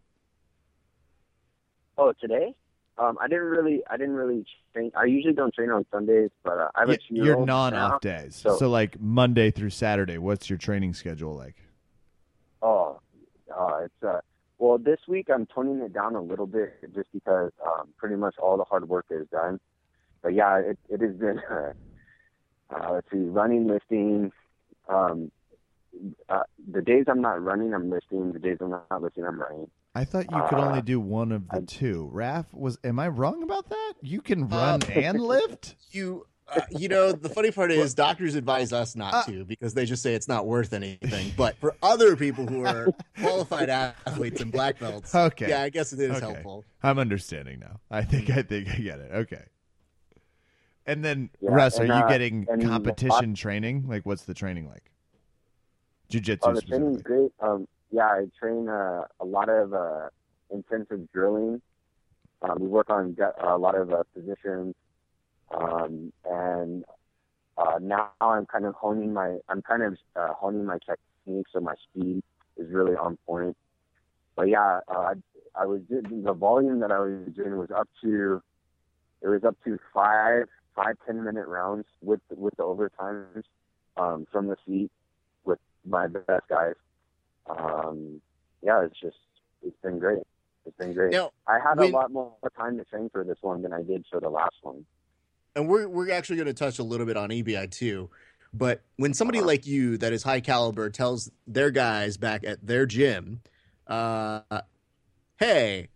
Oh, 1.98 2.12
today? 2.20 2.56
Um, 2.98 3.18
I 3.20 3.28
didn't 3.28 3.46
really, 3.46 3.82
I 3.90 3.98
didn't 3.98 4.16
really 4.16 4.46
train. 4.74 4.92
I 4.96 5.06
usually 5.06 5.34
don't 5.34 5.54
train 5.54 5.70
on 5.72 5.86
Sundays, 5.92 6.30
but 6.44 6.58
uh, 6.60 6.70
I 6.76 6.82
have 6.82 6.90
Y- 6.90 6.96
a 7.10 7.14
your 7.14 7.46
non-off 7.46 8.02
days. 8.02 8.36
So, 8.36 8.58
so- 8.58 8.70
like 8.70 9.00
Monday 9.00 9.50
through 9.52 9.72
Saturday. 9.72 10.18
What's 10.20 10.50
your 10.50 10.60
training 10.60 10.94
schedule 10.94 11.36
like? 11.36 11.56
Oh, 12.62 13.00
uh, 13.56 13.80
it's 13.86 14.04
uh, 14.04 14.20
well, 14.60 14.78
this 14.78 15.00
week 15.08 15.28
I'm 15.34 15.46
toning 15.48 15.80
it 15.82 15.92
down 15.92 16.16
a 16.16 16.22
little 16.22 16.46
bit 16.48 16.76
just 16.94 17.12
because 17.12 17.52
um, 17.66 17.90
pretty 17.98 18.16
much 18.16 18.36
all 18.38 18.58
the 18.58 18.64
hard 18.64 18.88
work 18.88 19.06
is 19.10 19.28
done. 19.30 19.60
But 20.22 20.34
yeah, 20.36 20.60
it 20.60 20.78
it 20.90 21.02
has 21.02 21.16
been. 21.16 21.42
Uh, 21.52 21.74
uh, 22.76 22.94
let's 22.94 23.12
see, 23.12 23.18
running, 23.20 23.68
lifting. 23.68 24.32
Um, 24.90 25.32
uh, 26.28 26.42
the 26.72 26.82
days 26.82 27.06
I'm 27.08 27.22
not 27.22 27.44
running, 27.44 27.72
I'm 27.74 27.90
lifting. 27.92 28.32
The 28.32 28.40
days 28.40 28.58
I'm 28.62 28.72
not 28.72 29.02
lifting, 29.02 29.26
I'm 29.26 29.40
running. 29.40 29.70
I 29.96 30.06
thought 30.06 30.32
you 30.32 30.42
could 30.50 30.58
Uh, 30.58 30.68
only 30.68 30.82
do 30.82 31.00
one 31.00 31.32
of 31.32 31.48
the 31.50 31.58
I- 31.58 31.66
two. 31.66 32.10
Raph 32.14 32.46
was. 32.52 32.80
Am 32.84 33.00
I 33.00 33.08
wrong 33.10 33.44
about 33.44 33.70
that? 33.70 33.94
You 34.02 34.22
can 34.22 34.48
run 34.48 34.82
and 34.90 35.20
lift. 35.22 35.76
You 35.92 36.26
uh, 36.48 36.62
you 36.72 36.90
know 36.90 37.12
the 37.12 37.30
funny 37.30 37.52
part 37.52 37.72
is 37.72 37.94
doctors 37.94 38.36
advise 38.36 38.74
us 38.74 38.96
not 38.96 39.14
Uh, 39.14 39.24
to 39.26 39.46
because 39.46 39.74
they 39.76 39.86
just 39.86 40.02
say 40.04 40.14
it's 40.16 40.28
not 40.28 40.46
worth 40.48 40.74
anything. 40.74 41.32
But 41.38 41.58
for 41.58 41.76
other 41.84 42.16
people 42.16 42.48
who 42.48 42.66
are 42.66 42.88
qualified 43.20 43.70
athletes 43.70 44.42
and 44.42 44.52
black 44.52 44.80
belts, 44.80 45.14
Okay. 45.14 45.50
yeah, 45.50 45.62
I 45.62 45.70
guess 45.70 45.94
it 45.94 46.00
is 46.00 46.12
Okay. 46.18 46.20
helpful. 46.26 46.66
I'm 46.82 46.98
understanding 47.00 47.60
now. 47.60 47.80
I 47.92 48.02
think 48.04 48.30
I 48.32 48.42
think 48.42 48.70
I 48.70 48.78
get 48.78 49.00
it. 49.00 49.12
Okay. 49.14 49.44
And 50.86 51.06
then 51.06 51.30
Yeah, 51.40 51.52
Russ, 51.54 51.80
are 51.80 51.86
you 51.86 51.94
uh, 51.94 52.08
getting 52.10 52.46
and 52.50 52.62
competition 52.62 53.36
training? 53.36 53.86
Like, 53.88 54.06
what's 54.06 54.24
the 54.24 54.34
training 54.34 54.68
like? 54.68 54.92
Jiu-jitsu 56.10 56.50
Oh, 56.50 56.54
the 56.54 56.62
training's 56.62 57.00
specifically. 57.00 57.30
great. 57.40 57.50
Um, 57.50 57.68
yeah, 57.94 58.08
I 58.08 58.26
train 58.40 58.68
uh, 58.68 59.04
a 59.20 59.26
lot 59.26 59.50
of 59.50 59.74
uh, 59.74 60.10
intensive 60.50 61.12
drilling. 61.14 61.62
Um, 62.42 62.58
we 62.60 62.68
work 62.68 62.90
on 62.90 63.16
a 63.42 63.58
lot 63.58 63.76
of 63.76 63.94
uh, 63.94 64.04
positions, 64.16 64.74
um, 65.56 66.12
and 66.26 66.84
uh, 67.58 67.78
now 67.80 68.10
I'm 68.20 68.48
kind 68.48 68.66
of 68.66 68.74
honing 68.74 69.14
my. 69.14 69.38
I'm 69.48 69.62
kind 69.62 69.84
of 69.84 69.98
uh, 70.16 70.34
honing 70.34 70.66
my 70.66 70.80
technique, 70.80 71.46
so 71.54 71.60
my 71.60 71.76
speed 71.84 72.24
is 72.58 72.68
really 72.72 72.96
on 72.96 73.18
point. 73.28 73.56
But 74.36 74.50
yeah, 74.50 74.80
uh, 74.88 75.14
I, 75.14 75.14
I 75.56 75.66
was 75.68 75.82
the 75.90 76.34
volume 76.34 76.80
that 76.80 76.92
I 76.92 77.00
was 77.00 77.28
doing 77.36 77.56
was 77.58 77.70
up 77.70 77.88
to. 78.02 78.42
It 79.22 79.28
was 79.28 79.44
up 79.44 79.56
to 79.66 79.78
five 79.94 80.48
five 80.76 80.96
ten 81.06 81.24
minute 81.24 81.48
rounds 81.48 81.86
with 82.02 82.22
with 82.32 82.56
the 82.58 82.64
overtimes 82.64 83.44
um, 83.98 84.26
from 84.32 84.48
the 84.48 84.56
seat 84.66 84.90
with 85.46 85.60
my 85.86 86.08
best 86.08 86.48
guys. 86.50 86.74
Um, 87.48 88.22
yeah, 88.62 88.84
it's 88.86 89.00
just 89.00 89.18
it's 89.62 89.76
been 89.82 90.00
great. 90.00 90.20
It's 90.66 90.78
been 90.78 90.94
great. 90.94 91.12
Now, 91.12 91.32
I 91.48 91.60
had 91.60 91.78
when- 91.78 91.90
a 91.92 91.94
lot 91.94 92.12
more 92.12 92.34
time 92.58 92.78
to 92.78 92.86
train 92.86 93.10
for 93.10 93.24
this 93.24 93.38
one 93.42 93.62
than 93.62 93.74
I 93.74 93.84
did 93.84 94.06
for 94.10 94.20
the 94.20 94.30
last 94.30 94.56
one. 94.62 94.86
and 95.56 95.68
we're 95.68 95.88
we're 95.88 96.10
actually 96.12 96.38
going 96.38 96.48
to 96.48 96.54
touch 96.54 96.80
a 96.80 96.84
little 96.84 97.06
bit 97.06 97.18
on 97.18 97.30
EBI 97.30 97.70
too. 97.70 98.10
But 98.54 98.82
when 98.98 99.14
somebody 99.14 99.42
like 99.42 99.66
you 99.68 99.98
that 99.98 100.14
is 100.14 100.24
high 100.24 100.40
caliber 100.40 100.90
tells 100.90 101.32
their 101.48 101.70
guys 101.72 102.18
back 102.18 102.44
at 102.46 102.66
their 102.66 102.86
gym, 102.86 103.42
uh, 103.88 104.42
"Hey, 105.38 105.90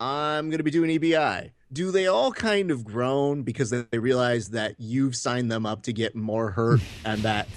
I'm 0.00 0.48
going 0.50 0.58
to 0.58 0.64
be 0.64 0.70
doing 0.70 0.90
EBI," 0.90 1.50
do 1.74 1.90
they 1.90 2.06
all 2.06 2.30
kind 2.30 2.70
of 2.70 2.84
groan 2.84 3.42
because 3.42 3.70
they 3.70 3.84
they 3.90 3.98
realize 3.98 4.50
that 4.50 4.76
you've 4.78 5.16
signed 5.16 5.50
them 5.50 5.66
up 5.66 5.82
to 5.82 5.92
get 5.92 6.14
more 6.14 6.52
hurt 6.52 6.80
and 7.04 7.22
that 7.22 7.48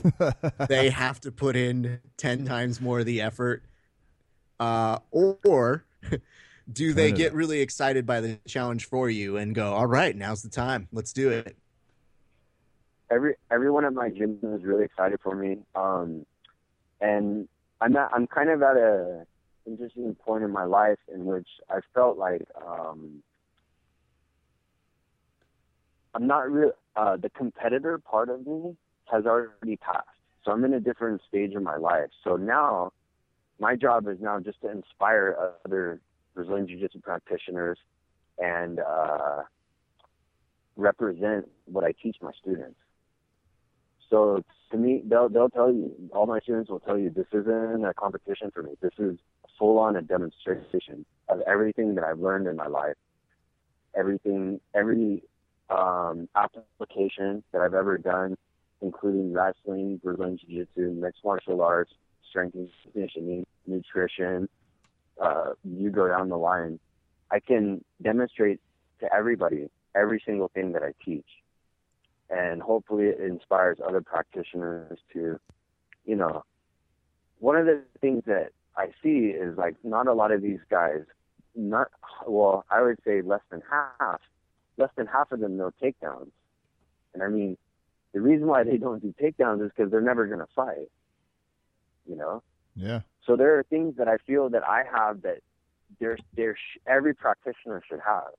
they 0.68 0.90
have 0.90 1.22
to 1.22 1.32
put 1.32 1.56
in 1.56 2.00
10 2.18 2.46
times 2.46 2.82
more 2.82 3.00
of 3.00 3.06
the 3.06 3.22
effort? 3.22 3.64
Uh, 4.60 4.98
or 5.12 5.86
do 6.72 6.94
they 6.94 7.12
get 7.12 7.34
really 7.34 7.62
excited 7.62 8.06
by 8.08 8.20
the 8.20 8.40
challenge 8.48 8.86
for 8.86 9.08
you 9.08 9.38
and 9.38 9.54
go 9.54 9.72
all 9.72 9.86
right 9.86 10.16
now's 10.16 10.42
the 10.42 10.50
time. 10.50 10.88
Let's 10.92 11.14
do 11.14 11.30
it. 11.30 11.56
Every 13.12 13.36
everyone 13.52 13.86
at 13.86 13.94
my 13.94 14.10
gym 14.10 14.40
is 14.42 14.64
really 14.64 14.84
excited 14.84 15.20
for 15.22 15.36
me. 15.36 15.60
Um, 15.76 16.26
and 17.00 17.48
I'm 17.80 17.96
at, 17.96 18.10
I'm 18.12 18.26
kind 18.26 18.50
of 18.50 18.64
at 18.64 18.78
a 18.78 19.28
interesting 19.68 20.16
point 20.16 20.44
in 20.44 20.52
my 20.52 20.64
life 20.64 20.98
in 21.14 21.26
which 21.26 21.48
I 21.70 21.80
felt 21.94 22.18
like 22.18 22.42
um, 22.66 23.22
I'm 26.18 26.26
not 26.26 26.52
real. 26.52 26.72
Uh, 26.96 27.16
the 27.16 27.30
competitor 27.30 28.00
part 28.00 28.30
of 28.30 28.48
me 28.48 28.76
has 29.06 29.26
already 29.28 29.78
passed. 29.78 30.08
So 30.44 30.52
I'm 30.52 30.66
in 30.66 30.74
a 30.74 30.80
different 30.80 31.22
stage 31.28 31.54
of 31.54 31.62
my 31.62 31.78
life. 31.78 32.10
So 32.24 32.38
now 32.38 32.92
my 33.60 33.76
job 33.76 34.08
is 34.08 34.18
now 34.20 34.40
just 34.40 34.60
to 34.62 34.72
inspire 34.72 35.54
other 35.64 36.02
Brazilian 36.34 36.68
Jiu-Jitsu 36.68 37.02
practitioners 37.02 37.78
and 38.40 38.80
uh, 38.80 39.44
represent 40.76 41.48
what 41.66 41.84
I 41.84 41.92
teach 41.92 42.18
my 42.20 42.32
students. 42.42 42.80
So 44.10 44.44
to 44.72 44.78
me, 44.78 45.04
they'll 45.06 45.30
they'll 45.30 45.50
tell 45.50 45.72
you, 45.72 45.94
all 46.14 46.26
my 46.26 46.40
students 46.40 46.72
will 46.72 46.80
tell 46.80 46.98
you, 46.98 47.12
this 47.12 47.28
isn't 47.32 47.86
a 47.86 47.94
competition 47.94 48.50
for 48.52 48.64
me. 48.64 48.72
This 48.82 48.94
is 48.98 49.20
a 49.44 49.48
full 49.60 49.78
on 49.78 49.96
a 49.96 50.02
demonstration 50.02 51.06
of 51.30 51.42
everything 51.42 51.94
that 51.96 52.04
I've 52.04 52.20
learned 52.20 52.48
in 52.48 52.56
my 52.56 52.68
life, 52.68 52.96
everything, 53.96 54.60
every 54.74 55.22
um, 55.70 56.30
application 56.36 57.44
that 57.52 57.62
I've 57.62 57.74
ever 57.74 57.98
done, 57.98 58.38
including 58.82 59.34
wrestling, 59.34 60.00
Brazilian 60.04 60.38
Jiu-Jitsu, 60.38 60.94
mixed 60.94 61.24
martial 61.24 61.62
arts, 61.62 61.92
strength 62.30 62.56
and 62.56 62.70
conditioning, 62.84 63.46
nutrition. 63.66 64.48
Uh, 65.22 65.54
you 65.64 65.90
go 65.90 66.08
down 66.08 66.30
the 66.30 66.38
line. 66.38 66.80
I 67.32 67.40
can 67.40 67.84
demonstrate 68.02 68.60
to 69.00 69.14
everybody 69.14 69.70
every 69.96 70.22
single 70.26 70.50
thing 70.54 70.74
that 70.74 70.84
I 70.84 70.94
teach 71.04 71.26
and 72.30 72.62
hopefully 72.62 73.06
it 73.06 73.20
inspires 73.20 73.78
other 73.86 74.02
practitioners 74.02 75.00
to, 75.14 75.40
you 76.06 76.16
know, 76.16 76.44
one 77.40 77.56
of 77.56 77.66
the 77.66 77.82
things 78.02 78.24
that 78.26 78.50
I 78.76 78.88
see 79.02 79.28
is 79.28 79.58
like 79.58 79.76
not 79.84 80.08
a 80.08 80.14
lot 80.14 80.32
of 80.32 80.42
these 80.42 80.60
guys, 80.70 81.02
not 81.56 81.88
well, 82.28 82.66
I 82.70 82.82
would 82.82 82.98
say 83.06 83.22
less 83.22 83.42
than 83.50 83.62
half, 83.70 84.20
less 84.78 84.90
than 84.96 85.08
half 85.08 85.32
of 85.32 85.40
them 85.40 85.58
know 85.58 85.72
takedowns. 85.82 86.30
And 87.14 87.24
I 87.24 87.28
mean, 87.28 87.58
the 88.14 88.22
reason 88.22 88.48
why 88.48 88.64
they 88.70 88.78
don't 88.78 89.02
do 89.02 89.14
takedowns 89.22 89.64
is 89.66 89.72
because 89.76 89.92
they're 89.92 90.02
never 90.02 90.26
going 90.28 90.40
to 90.40 90.48
fight. 90.56 90.90
You 92.08 92.16
know. 92.16 92.44
Yeah. 92.76 93.02
So 93.26 93.36
there 93.36 93.58
are 93.60 93.64
things 93.64 93.98
that 93.98 94.08
I 94.08 94.18
feel 94.26 94.50
that 94.52 94.64
I 94.68 94.84
have 94.94 95.24
that 95.24 95.40
there's 96.00 96.22
there's 96.36 96.60
every 96.86 97.14
practitioner 97.14 97.82
should 97.88 98.00
have. 98.06 98.32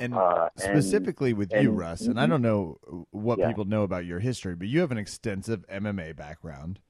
And 0.00 0.12
Uh, 0.14 0.48
and- 0.56 0.60
specifically 0.62 1.32
with 1.32 1.52
you, 1.52 1.58
and- 1.70 1.78
Russ, 1.78 2.00
and 2.02 2.18
I 2.18 2.26
don't 2.26 2.42
know 2.42 3.06
what 3.10 3.38
Yeah. 3.38 3.48
people 3.48 3.64
know 3.64 3.84
about 3.84 4.04
your 4.04 4.18
history, 4.18 4.56
but 4.56 4.66
you 4.66 4.80
have 4.80 4.90
an 4.90 4.98
extensive 4.98 5.64
MMA 5.68 6.12
background. 6.16 6.80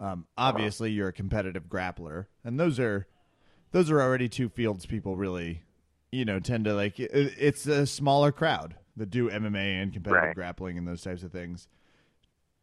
Um, 0.00 0.26
obviously, 0.36 0.90
you're 0.90 1.08
a 1.08 1.12
competitive 1.12 1.64
grappler, 1.68 2.26
and 2.42 2.58
those 2.58 2.80
are 2.80 3.06
those 3.72 3.90
are 3.90 4.00
already 4.00 4.28
two 4.28 4.48
fields 4.48 4.84
people 4.86 5.16
really, 5.16 5.62
you 6.12 6.24
know, 6.26 6.38
tend 6.38 6.66
to 6.66 6.74
like. 6.74 7.00
It's 7.00 7.66
a 7.66 7.86
smaller 7.86 8.30
crowd 8.30 8.76
that 8.96 9.10
do 9.10 9.28
MMA 9.30 9.82
and 9.82 9.92
competitive 9.92 10.22
Right. 10.22 10.34
grappling 10.34 10.78
and 10.78 10.86
those 10.86 11.02
types 11.02 11.22
of 11.22 11.32
things. 11.32 11.66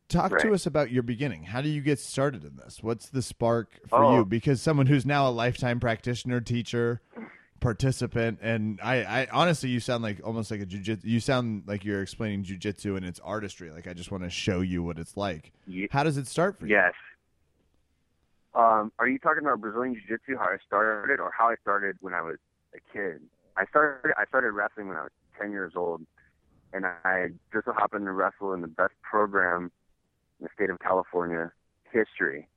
Talk 0.07 0.39
to 0.39 0.53
us 0.53 0.65
about 0.65 0.89
your 0.91 1.03
beginning. 1.03 1.43
How 1.43 1.61
do 1.61 1.69
you 1.69 1.81
get 1.81 1.99
started 1.99 2.43
in 2.43 2.55
this? 2.55 2.81
What's 2.81 3.09
the 3.09 3.21
spark 3.21 3.79
for 3.87 4.03
Oh. 4.03 4.17
you? 4.17 4.25
Because 4.25 4.61
someone 4.61 4.87
who's 4.87 5.05
now 5.05 5.27
a 5.27 5.29
lifetime 5.29 5.79
practitioner, 5.79 6.41
teacher, 6.41 7.01
participant, 7.59 8.39
and 8.41 8.79
I, 8.81 9.03
I 9.03 9.27
honestly, 9.31 9.69
you 9.69 9.79
sound 9.79 10.01
like 10.03 10.19
almost 10.23 10.49
like 10.49 10.61
a 10.61 10.65
jujitsu. 10.65 11.03
You 11.03 11.19
sound 11.19 11.63
like 11.67 11.83
you're 11.85 12.01
explaining 12.01 12.43
jujitsu 12.43 12.95
and 12.97 13.05
its 13.05 13.19
artistry. 13.19 13.69
Like 13.69 13.87
I 13.87 13.93
just 13.93 14.11
want 14.11 14.23
to 14.23 14.29
show 14.31 14.61
you 14.61 14.81
what 14.81 14.97
it's 14.97 15.17
like. 15.17 15.51
Ye- 15.67 15.87
How 15.91 16.03
does 16.03 16.17
it 16.17 16.25
start 16.27 16.57
for 16.57 16.65
you? 16.65 16.75
Yes. 16.75 16.93
Um, 18.55 18.91
are 18.97 19.07
you 19.07 19.19
talking 19.19 19.43
about 19.43 19.61
Brazilian 19.61 19.93
Jiu-Jitsu? 19.95 20.37
How 20.37 20.45
I 20.45 20.57
started, 20.65 21.19
or 21.19 21.31
how 21.37 21.49
I 21.49 21.55
started 21.61 21.97
when 22.01 22.15
I 22.15 22.21
was 22.21 22.37
a 22.73 22.79
kid? 22.91 23.21
I 23.59 23.65
started. 23.65 24.13
I 24.17 24.25
started 24.25 24.51
wrestling 24.51 24.87
when 24.87 24.97
I 24.97 25.03
was 25.03 25.11
10 25.39 25.51
years 25.51 25.73
old, 25.75 26.01
and 26.71 26.85
I 26.85 27.27
just 27.51 27.65
so 27.65 27.73
happened 27.73 28.05
to 28.05 28.11
wrestle 28.11 28.53
in 28.53 28.61
the 28.61 28.67
best 28.67 28.93
program 29.01 29.71
in 30.39 30.45
the 30.45 30.49
state 30.53 30.69
of 30.69 30.79
California 30.79 31.51
history, 31.91 32.47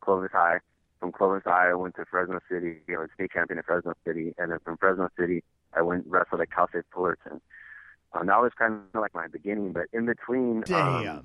Clovis 0.00 0.32
High. 0.32 0.58
From 0.98 1.12
Clovis 1.12 1.42
High, 1.44 1.70
I 1.70 1.74
went 1.74 1.94
to 1.96 2.04
Fresno 2.10 2.40
City. 2.50 2.78
I 2.88 2.98
was 2.98 3.10
state 3.14 3.30
champion 3.32 3.58
at 3.58 3.66
Fresno 3.66 3.92
City, 4.04 4.34
and 4.38 4.50
then 4.50 4.58
from 4.64 4.76
Fresno 4.76 5.08
City, 5.18 5.44
I 5.72 5.82
went 5.82 6.04
wrestled 6.06 6.40
at 6.40 6.50
Cal 6.50 6.68
State 6.68 6.84
Fullerton. 6.92 7.40
Um, 8.12 8.26
that 8.26 8.40
was 8.40 8.52
kind 8.58 8.80
of 8.94 9.00
like 9.00 9.14
my 9.14 9.28
beginning, 9.28 9.72
but 9.72 9.86
in 9.92 10.06
between, 10.06 10.62
Damn. 10.62 11.08
um, 11.08 11.24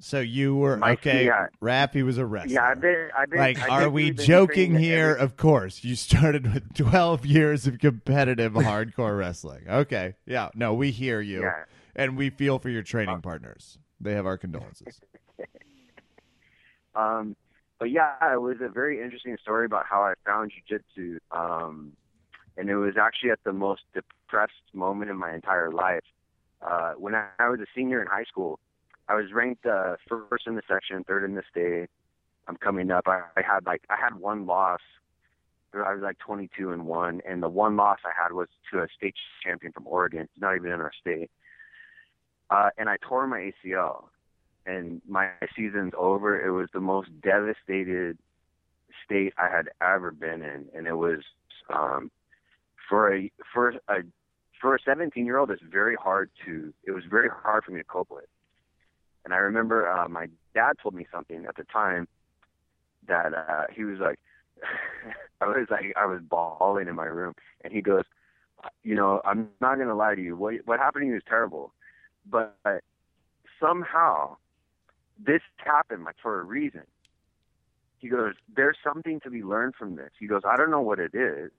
so 0.00 0.18
you 0.20 0.56
were 0.56 0.76
my- 0.76 0.92
okay. 0.92 1.26
yeah. 1.26 1.46
Raffy 1.62 2.02
was 2.02 2.18
a 2.18 2.26
wrestler. 2.26 2.54
yeah, 2.54 2.64
I've 2.68 2.80
been, 2.80 3.08
I've 3.16 3.30
been. 3.30 3.38
like, 3.38 3.58
I've 3.60 3.82
are 3.84 3.90
we 3.90 4.10
joking 4.10 4.74
here? 4.76 5.10
every- 5.10 5.22
Of 5.22 5.36
course. 5.36 5.84
You 5.84 5.94
started 5.94 6.52
with 6.52 6.74
12 6.74 7.24
years 7.26 7.66
of 7.66 7.78
competitive 7.78 8.52
hardcore 8.54 9.16
wrestling. 9.18 9.64
Okay. 9.68 10.14
Yeah. 10.26 10.48
No, 10.54 10.74
we 10.74 10.90
hear 10.90 11.20
you. 11.20 11.42
Yeah. 11.42 11.64
And 11.94 12.16
we 12.16 12.30
feel 12.30 12.58
for 12.58 12.70
your 12.70 12.82
Uh, 12.82 12.84
training 12.84 13.20
partners. 13.22 13.78
They 14.00 14.14
have 14.14 14.26
our 14.26 14.38
condolences. 14.38 15.00
Um, 16.94 17.36
but 17.78 17.90
yeah, 17.90 18.14
it 18.34 18.40
was 18.40 18.56
a 18.60 18.68
very 18.68 19.02
interesting 19.02 19.36
story 19.40 19.64
about 19.64 19.86
how 19.86 20.02
I 20.02 20.14
found 20.26 20.50
jujitsu. 20.52 21.18
Um, 21.30 21.92
and 22.56 22.68
it 22.68 22.76
was 22.76 22.94
actually 23.00 23.30
at 23.30 23.38
the 23.44 23.52
most 23.52 23.82
depressed 23.94 24.52
moment 24.74 25.10
in 25.10 25.16
my 25.16 25.32
entire 25.34 25.70
life. 25.70 26.02
Uh, 26.60 26.92
when 26.98 27.14
I, 27.14 27.28
I 27.38 27.48
was 27.48 27.60
a 27.60 27.66
senior 27.74 28.02
in 28.02 28.08
high 28.08 28.24
school, 28.24 28.58
I 29.10 29.14
was 29.14 29.32
ranked 29.32 29.66
uh, 29.66 29.96
first 30.08 30.46
in 30.46 30.54
the 30.54 30.62
section, 30.68 31.02
third 31.02 31.24
in 31.24 31.34
the 31.34 31.42
state. 31.50 31.88
I'm 32.46 32.56
coming 32.56 32.92
up. 32.92 33.08
I, 33.08 33.22
I 33.36 33.42
had 33.42 33.66
like 33.66 33.82
I 33.90 33.96
had 34.00 34.14
one 34.14 34.46
loss. 34.46 34.80
I 35.74 35.92
was 35.92 36.02
like 36.02 36.18
22 36.18 36.70
and 36.70 36.86
one, 36.86 37.20
and 37.28 37.42
the 37.42 37.48
one 37.48 37.76
loss 37.76 37.98
I 38.04 38.12
had 38.20 38.32
was 38.32 38.46
to 38.72 38.80
a 38.80 38.86
state 38.96 39.14
champion 39.44 39.72
from 39.72 39.88
Oregon. 39.88 40.28
Not 40.38 40.54
even 40.54 40.70
in 40.70 40.80
our 40.80 40.92
state. 41.00 41.28
Uh, 42.50 42.70
and 42.78 42.88
I 42.88 42.98
tore 43.02 43.26
my 43.26 43.50
ACL 43.64 44.04
and 44.64 45.02
my 45.08 45.30
season's 45.56 45.92
over. 45.98 46.40
It 46.44 46.52
was 46.52 46.68
the 46.72 46.80
most 46.80 47.08
devastated 47.20 48.16
state 49.04 49.32
I 49.36 49.48
had 49.48 49.70
ever 49.82 50.12
been 50.12 50.42
in, 50.42 50.66
and 50.72 50.86
it 50.86 50.96
was 50.96 51.18
um, 51.72 52.12
for 52.88 53.12
a 53.12 53.32
for 53.52 53.70
a 53.88 54.02
for 54.60 54.76
a 54.76 54.78
17 54.84 55.26
year 55.26 55.38
old. 55.38 55.50
It's 55.50 55.62
very 55.68 55.96
hard 55.96 56.30
to. 56.46 56.72
It 56.84 56.92
was 56.92 57.02
very 57.10 57.28
hard 57.28 57.64
for 57.64 57.72
me 57.72 57.80
to 57.80 57.84
cope 57.84 58.10
with. 58.10 58.26
And 59.24 59.34
I 59.34 59.38
remember 59.38 59.88
uh, 59.90 60.08
my 60.08 60.28
dad 60.54 60.74
told 60.82 60.94
me 60.94 61.06
something 61.12 61.46
at 61.46 61.56
the 61.56 61.64
time 61.64 62.08
that 63.06 63.34
uh, 63.34 63.64
he 63.74 63.84
was 63.84 63.98
like, 63.98 64.18
I 65.40 65.46
was 65.46 65.66
like, 65.70 65.92
I 65.96 66.06
was 66.06 66.20
bawling 66.22 66.88
in 66.88 66.94
my 66.94 67.06
room, 67.06 67.34
and 67.62 67.72
he 67.72 67.80
goes, 67.80 68.04
you 68.82 68.94
know, 68.94 69.22
I'm 69.24 69.48
not 69.60 69.78
gonna 69.78 69.94
lie 69.94 70.14
to 70.14 70.22
you. 70.22 70.36
What 70.36 70.54
what 70.66 70.78
happened 70.78 71.04
to 71.04 71.08
you 71.08 71.16
is 71.16 71.22
terrible, 71.26 71.72
but 72.28 72.54
somehow 73.58 74.36
this 75.18 75.42
happened 75.56 76.04
like 76.04 76.16
for 76.22 76.40
a 76.40 76.44
reason. 76.44 76.82
He 77.98 78.08
goes, 78.08 78.34
there's 78.54 78.78
something 78.82 79.20
to 79.20 79.30
be 79.30 79.42
learned 79.42 79.74
from 79.74 79.96
this. 79.96 80.10
He 80.18 80.26
goes, 80.26 80.42
I 80.46 80.56
don't 80.56 80.70
know 80.70 80.80
what 80.80 80.98
it 80.98 81.14
is 81.14 81.50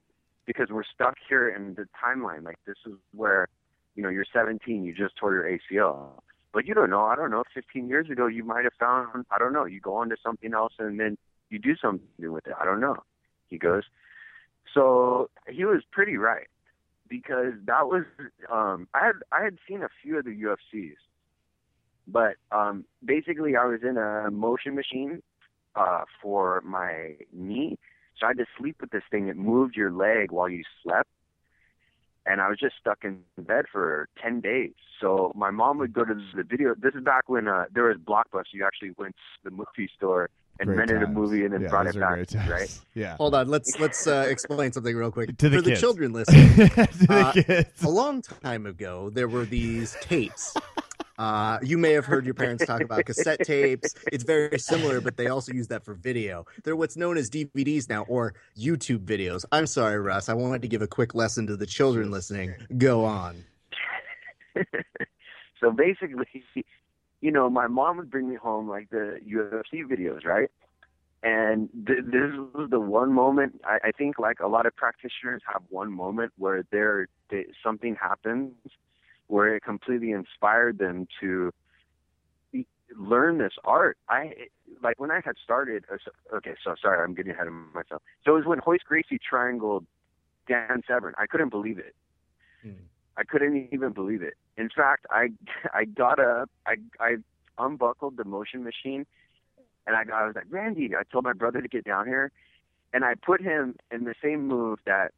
because 0.45 0.70
we're 0.70 0.84
stuck 0.84 1.16
here 1.30 1.49
in 1.49 1.76
the 1.76 1.88
timeline. 2.03 2.43
Like 2.43 2.57
this 2.66 2.78
is 2.86 2.93
where, 3.14 3.47
you 3.95 4.01
know, 4.01 4.09
you're 4.09 4.26
17, 4.34 4.84
you 4.84 4.93
just 4.93 5.16
tore 5.18 5.34
your 5.34 5.43
ACL, 5.43 6.09
but 6.53 6.65
you 6.65 6.73
don't 6.73 6.89
know. 6.89 7.05
I 7.05 7.15
don't 7.15 7.31
know. 7.31 7.43
15 7.53 7.87
years 7.87 8.09
ago, 8.09 8.27
you 8.27 8.43
might 8.43 8.63
have 8.63 8.73
found, 8.79 9.25
I 9.31 9.37
don't 9.37 9.53
know, 9.53 9.65
you 9.65 9.79
go 9.79 9.95
on 9.95 10.09
to 10.09 10.15
something 10.23 10.53
else 10.53 10.73
and 10.79 10.99
then 10.99 11.17
you 11.49 11.59
do 11.59 11.75
something 11.75 12.07
with 12.19 12.47
it. 12.47 12.53
I 12.59 12.65
don't 12.65 12.79
know. 12.79 12.97
He 13.47 13.57
goes, 13.57 13.83
so 14.73 15.29
he 15.47 15.65
was 15.65 15.81
pretty 15.91 16.17
right 16.17 16.47
because 17.09 17.53
that 17.65 17.87
was, 17.87 18.05
um, 18.51 18.87
I 18.93 19.05
had, 19.05 19.15
I 19.31 19.43
had 19.43 19.57
seen 19.67 19.81
a 19.83 19.89
few 20.01 20.17
of 20.17 20.25
the 20.25 20.31
UFCs 20.31 20.95
but 22.07 22.35
um, 22.51 22.85
basically, 23.03 23.55
I 23.55 23.65
was 23.65 23.81
in 23.83 23.97
a 23.97 24.29
motion 24.31 24.75
machine 24.75 25.21
uh, 25.75 26.03
for 26.21 26.61
my 26.61 27.15
knee, 27.31 27.77
so 28.19 28.25
I 28.25 28.29
had 28.29 28.37
to 28.37 28.45
sleep 28.57 28.77
with 28.81 28.91
this 28.91 29.03
thing 29.09 29.27
It 29.27 29.37
moved 29.37 29.75
your 29.75 29.91
leg 29.91 30.31
while 30.31 30.49
you 30.49 30.63
slept. 30.83 31.09
And 32.26 32.39
I 32.39 32.49
was 32.49 32.59
just 32.59 32.76
stuck 32.80 32.99
in 33.03 33.19
bed 33.38 33.65
for 33.72 34.07
ten 34.22 34.41
days. 34.41 34.72
So 34.99 35.32
my 35.36 35.49
mom 35.49 35.80
would 35.80 35.93
go 35.93 36.05
to 36.05 36.13
the 36.36 36.43
video. 36.43 36.76
This 36.76 36.93
is 36.93 37.03
back 37.03 37.28
when 37.28 37.47
uh, 37.47 37.65
there 37.74 37.86
was 37.86 37.97
Blockbuster. 37.97 38.53
You 38.53 38.65
actually 38.65 38.91
went 38.97 39.15
to 39.15 39.49
the 39.49 39.51
movie 39.51 39.89
store 39.95 40.30
and 40.59 40.67
Great 40.67 40.78
rented 40.78 41.01
a 41.01 41.07
movie 41.07 41.43
and 41.43 41.53
then 41.53 41.61
Yeah, 41.61 41.69
brought 41.69 41.88
it 41.88 41.95
are 41.95 41.99
back, 42.26 42.47
right? 42.47 42.80
Yeah. 42.93 43.15
Hold 43.17 43.34
on, 43.34 43.47
let's 43.47 43.80
let's 43.80 44.05
uh, 44.05 44.28
explain 44.30 44.72
something 44.72 44.95
real 44.95 45.09
quick 45.11 45.36
To 45.39 45.49
the 45.49 45.57
for 45.57 45.61
the 45.63 45.76
children 45.76 46.13
listening. 46.19 46.49
to 46.55 47.07
the 47.07 47.07
Uh, 47.09 47.32
kids. 47.32 47.84
a 47.84 47.89
long 47.89 48.22
time 48.22 48.67
ago, 48.67 49.09
there 49.09 49.28
were 49.28 49.45
these 49.45 49.97
tapes. 50.01 50.53
Uh, 51.22 51.59
you 51.61 51.78
may 51.78 51.91
have 51.91 52.03
heard 52.03 52.26
your 52.26 52.34
parents 52.34 52.65
talk 52.65 52.82
about 52.82 53.05
cassette 53.05 53.39
tapes. 53.45 53.93
It's 54.11 54.24
very 54.24 54.57
similar, 54.57 54.99
but 54.99 55.17
they 55.17 55.28
also 55.28 55.53
use 55.53 55.67
that 55.67 55.86
for 55.86 55.93
video. 55.93 56.47
They're 56.63 56.76
what's 56.76 56.97
known 56.97 57.15
as 57.15 57.30
DVDs 57.30 57.88
now, 57.88 58.05
or 58.07 58.34
YouTube 58.57 59.05
videos. 59.05 59.45
I'm 59.51 59.67
sorry, 59.67 59.99
Russ. 59.99 60.30
I 60.30 60.34
wanted 60.34 60.63
to 60.63 60.67
give 60.67 60.82
a 60.82 60.88
quick 60.88 61.13
lesson 61.13 61.45
to 61.45 61.55
the 61.55 61.67
children 61.67 62.09
listening. 62.09 62.55
Go 62.76 63.05
on. 63.05 63.43
so 65.61 65.69
basically, 65.69 66.43
you 67.22 67.32
know, 67.32 67.51
my 67.51 67.67
mom 67.67 67.97
would 67.97 68.09
bring 68.09 68.28
me 68.28 68.36
home 68.36 68.67
like 68.67 68.89
the 68.89 69.19
UFC 69.24 69.86
videos, 69.86 70.26
right? 70.26 70.49
And 71.22 71.69
th- 71.86 71.99
this 72.03 72.32
was 72.55 72.72
the 72.72 72.80
one 72.80 73.13
moment 73.13 73.61
I, 73.63 73.89
I 73.89 73.91
think, 73.91 74.17
like 74.17 74.39
a 74.39 74.47
lot 74.47 74.65
of 74.65 74.76
practitioners 74.76 75.43
have 75.45 75.61
one 75.69 75.91
moment 75.91 76.34
where 76.39 76.63
there 76.72 77.09
they, 77.30 77.45
something 77.63 77.95
happens 77.95 78.53
where 79.32 79.55
it 79.55 79.63
completely 79.63 80.11
inspired 80.11 80.77
them 80.77 81.07
to 81.21 81.51
learn 82.97 83.38
this 83.38 83.53
art. 83.63 83.97
I 84.09 84.34
like 84.84 84.99
when 84.99 85.11
I 85.11 85.21
had 85.23 85.36
started. 85.41 85.86
uh, 85.91 86.36
Okay, 86.36 86.55
so 86.63 86.75
sorry, 86.82 87.01
I'm 87.01 87.13
getting 87.13 87.32
ahead 87.32 87.47
of 87.47 87.53
myself. 87.73 88.01
So 88.25 88.34
it 88.34 88.39
was 88.39 88.45
when 88.45 88.59
Royce 88.67 88.84
Gracie 88.86 89.17
triangled 89.17 89.86
Dan 90.47 90.82
Severn. 90.88 91.13
I 91.17 91.27
couldn't 91.27 91.49
believe 91.49 91.79
it. 91.79 91.95
Hmm. 92.61 92.84
I 93.15 93.23
couldn't 93.23 93.69
even 93.71 93.93
believe 93.93 94.21
it. 94.21 94.34
In 94.57 94.69
fact, 94.69 95.05
I 95.09 95.29
I 95.73 95.86
got 95.86 96.19
up, 96.19 96.49
I 96.65 96.75
I 96.99 97.15
unbuckled 97.57 98.17
the 98.17 98.25
motion 98.25 98.63
machine, 98.63 99.05
and 99.88 99.95
I 99.95 100.03
got, 100.03 100.21
I 100.21 100.25
was 100.25 100.36
like, 100.36 100.45
Randy, 100.49 100.93
I 100.93 101.03
told 101.09 101.23
my 101.23 101.34
brother 101.34 101.61
to 101.61 101.67
get 101.69 101.86
down 101.86 102.05
here, 102.07 102.32
and 102.93 103.05
I 103.05 103.15
put 103.15 103.41
him 103.41 103.75
in 103.91 104.03
the 104.03 104.15
same 104.21 104.47
move 104.47 104.79
that, 104.86 105.13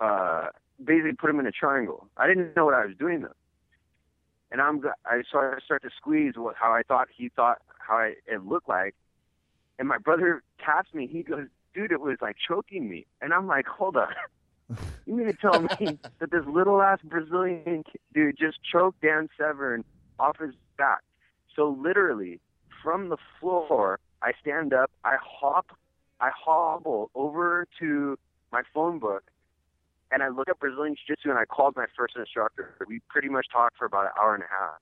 uh, 0.00 0.48
basically 0.82 1.12
put 1.12 1.30
him 1.30 1.40
in 1.40 1.46
a 1.46 1.52
triangle. 1.52 2.08
I 2.16 2.26
didn't 2.26 2.56
know 2.56 2.64
what 2.64 2.74
I 2.74 2.86
was 2.86 2.96
doing 2.98 3.22
though, 3.22 3.36
and 4.50 4.60
I'm 4.60 4.82
I 5.06 5.22
so 5.30 5.38
I 5.38 5.58
start 5.64 5.82
to 5.82 5.90
squeeze 5.96 6.34
what 6.36 6.56
how 6.56 6.72
I 6.72 6.82
thought 6.82 7.08
he 7.14 7.28
thought 7.28 7.58
how 7.78 7.96
I, 7.96 8.14
it 8.26 8.44
looked 8.44 8.68
like, 8.68 8.94
and 9.78 9.88
my 9.88 9.98
brother 9.98 10.42
taps 10.64 10.92
me. 10.94 11.06
He 11.06 11.22
goes, 11.22 11.46
dude, 11.74 11.92
it 11.92 12.00
was 12.00 12.18
like 12.20 12.36
choking 12.46 12.88
me, 12.88 13.06
and 13.20 13.32
I'm 13.32 13.46
like, 13.46 13.66
hold 13.66 13.96
on. 13.96 14.08
You 15.06 15.16
mean 15.16 15.26
to 15.26 15.34
tell 15.34 15.60
me 15.60 15.98
that 16.18 16.30
this 16.30 16.46
little 16.46 16.80
ass 16.80 16.98
Brazilian 17.04 17.84
dude 18.14 18.38
just 18.38 18.58
choked 18.64 19.02
Dan 19.02 19.28
Severn 19.36 19.84
off 20.18 20.38
his 20.38 20.54
back? 20.78 21.00
So 21.54 21.76
literally, 21.78 22.40
from 22.82 23.10
the 23.10 23.18
floor, 23.38 23.98
I 24.22 24.32
stand 24.40 24.72
up, 24.72 24.90
I 25.04 25.16
hop, 25.22 25.66
I 26.20 26.30
hobble 26.34 27.10
over 27.14 27.66
to 27.80 28.18
my 28.50 28.62
phone 28.72 28.98
book, 28.98 29.24
and 30.14 30.22
I 30.22 30.28
look 30.28 30.48
up 30.48 30.60
Brazilian 30.60 30.94
Jiu 30.94 31.16
Jitsu, 31.16 31.30
and 31.30 31.38
I 31.38 31.44
called 31.44 31.74
my 31.76 31.86
first 31.96 32.14
instructor. 32.16 32.74
We 32.88 33.00
pretty 33.10 33.28
much 33.28 33.46
talked 33.52 33.76
for 33.76 33.84
about 33.84 34.04
an 34.06 34.10
hour 34.20 34.34
and 34.34 34.44
a 34.44 34.46
half, 34.48 34.80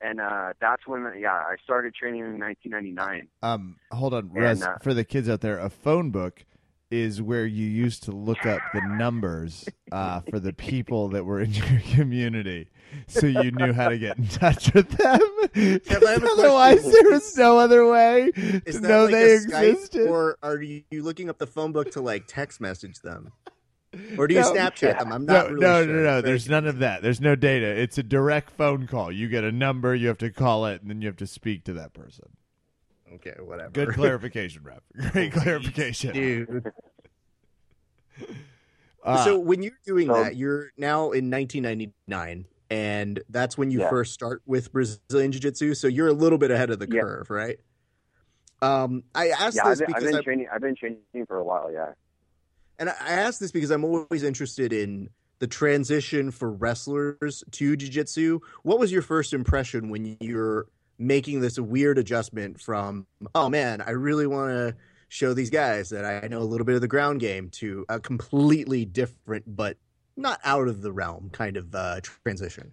and 0.00 0.20
uh, 0.20 0.52
that's 0.60 0.86
when 0.86 1.12
yeah 1.18 1.32
I 1.34 1.56
started 1.64 1.94
training 1.94 2.20
in 2.20 2.38
1999. 2.38 3.28
Um, 3.42 3.76
hold 3.90 4.14
on, 4.14 4.30
Russ. 4.32 4.62
uh, 4.62 4.78
for 4.82 4.94
the 4.94 5.04
kids 5.04 5.28
out 5.28 5.40
there, 5.40 5.58
a 5.58 5.68
phone 5.70 6.10
book 6.10 6.44
is 6.88 7.20
where 7.20 7.44
you 7.44 7.66
used 7.66 8.04
to 8.04 8.12
look 8.12 8.46
up 8.46 8.60
the 8.72 8.80
numbers 8.80 9.68
uh, 9.90 10.20
for 10.30 10.38
the 10.38 10.52
people 10.52 11.08
that 11.08 11.24
were 11.24 11.40
in 11.40 11.52
your 11.52 11.80
community, 11.96 12.68
so 13.08 13.26
you 13.26 13.50
knew 13.50 13.72
how 13.72 13.88
to 13.88 13.98
get 13.98 14.16
in 14.18 14.28
touch 14.28 14.72
with 14.72 14.88
them. 14.90 15.18
Kev, 15.56 16.06
I 16.06 16.12
have 16.12 16.22
a 16.22 16.28
Otherwise, 16.30 16.82
question. 16.82 16.92
there 17.02 17.10
was 17.10 17.36
no 17.36 17.58
other 17.58 17.90
way 17.90 18.30
Is 18.36 18.76
to 18.76 18.80
that 18.82 18.88
know 18.88 19.02
like 19.04 19.12
they 19.14 19.34
a 19.34 19.38
Skype, 19.40 19.72
existed. 19.72 20.08
or 20.08 20.36
are 20.44 20.62
you 20.62 20.84
looking 20.92 21.28
up 21.28 21.38
the 21.38 21.46
phone 21.48 21.72
book 21.72 21.90
to 21.92 22.00
like 22.00 22.26
text 22.28 22.60
message 22.60 23.00
them, 23.00 23.32
or 24.18 24.26
do 24.28 24.34
you 24.34 24.40
No. 24.40 24.52
Snapchat 24.52 24.98
them? 24.98 25.12
I'm 25.12 25.24
no, 25.26 25.32
not 25.34 25.48
really 25.50 25.60
no, 25.60 25.84
sure. 25.84 25.92
no, 25.94 26.02
no. 26.02 26.02
Very 26.10 26.22
There's 26.22 26.48
none 26.48 26.66
of 26.66 26.78
that. 26.80 27.02
There's 27.02 27.20
no 27.20 27.34
data. 27.36 27.66
It's 27.66 27.98
a 27.98 28.02
direct 28.02 28.50
phone 28.50 28.86
call. 28.86 29.10
You 29.12 29.28
get 29.28 29.44
a 29.44 29.52
number, 29.52 29.94
you 29.94 30.08
have 30.08 30.18
to 30.18 30.30
call 30.30 30.66
it, 30.66 30.80
and 30.82 30.90
then 30.90 31.00
you 31.02 31.08
have 31.08 31.16
to 31.16 31.26
speak 31.26 31.64
to 31.64 31.72
that 31.74 31.92
person. 31.94 32.28
Okay, 33.14 33.34
whatever. 33.40 33.70
Good 33.70 33.90
clarification, 33.94 34.62
Rep. 34.64 34.82
Great 35.12 35.32
clarification. 35.32 36.12
dude. 36.12 36.72
Uh, 39.04 39.16
so 39.24 39.38
when 39.38 39.62
you're 39.62 39.78
doing 39.86 40.08
so- 40.08 40.22
that, 40.24 40.36
you're 40.36 40.72
now 40.76 41.12
in 41.12 41.30
1999, 41.30 42.46
and 42.70 43.20
that's 43.28 43.56
when 43.56 43.70
you 43.70 43.80
Yeah. 43.80 43.90
first 43.90 44.12
start 44.12 44.42
with 44.46 44.72
Brazilian 44.72 45.32
Jiu 45.32 45.40
Jitsu. 45.40 45.74
So 45.74 45.86
you're 45.86 46.08
a 46.08 46.12
little 46.12 46.38
bit 46.38 46.50
ahead 46.50 46.70
of 46.70 46.78
the 46.78 46.88
Yeah. 46.90 47.00
curve, 47.02 47.30
right? 47.30 47.58
Um, 48.62 49.04
I 49.14 49.28
asked 49.28 49.56
Yeah, 49.56 49.64
I've 49.66 49.70
this 49.78 49.80
been, 49.80 49.94
I've 49.94 50.00
because 50.00 50.04
been 50.10 50.14
I, 50.16 50.22
training. 50.22 50.48
I've 50.52 50.60
been 50.62 50.74
training 50.74 50.98
for 51.28 51.36
a 51.38 51.44
while. 51.44 51.70
Yeah. 51.72 51.92
And 52.78 52.90
I 52.90 52.94
ask 53.08 53.40
this 53.40 53.52
because 53.52 53.70
I'm 53.70 53.84
always 53.84 54.22
interested 54.22 54.72
in 54.72 55.10
the 55.38 55.46
transition 55.46 56.30
for 56.30 56.50
wrestlers 56.50 57.44
to 57.52 57.76
Jiu 57.76 57.88
Jitsu. 57.88 58.40
What 58.62 58.78
was 58.78 58.90
your 58.90 59.02
first 59.02 59.32
impression 59.32 59.90
when 59.90 60.16
you're 60.20 60.66
making 60.98 61.40
this 61.40 61.58
weird 61.58 61.98
adjustment 61.98 62.60
from, 62.60 63.06
oh 63.34 63.48
man, 63.48 63.80
I 63.80 63.90
really 63.90 64.26
want 64.26 64.50
to 64.50 64.76
show 65.08 65.34
these 65.34 65.50
guys 65.50 65.90
that 65.90 66.04
I 66.04 66.26
know 66.28 66.40
a 66.40 66.44
little 66.44 66.64
bit 66.64 66.74
of 66.74 66.80
the 66.80 66.88
ground 66.88 67.20
game 67.20 67.50
to 67.50 67.84
a 67.88 68.00
completely 68.00 68.84
different 68.84 69.44
but 69.46 69.76
not 70.16 70.40
out 70.44 70.68
of 70.68 70.82
the 70.82 70.92
realm 70.92 71.30
kind 71.30 71.56
of 71.56 71.74
uh, 71.74 72.00
transition. 72.00 72.70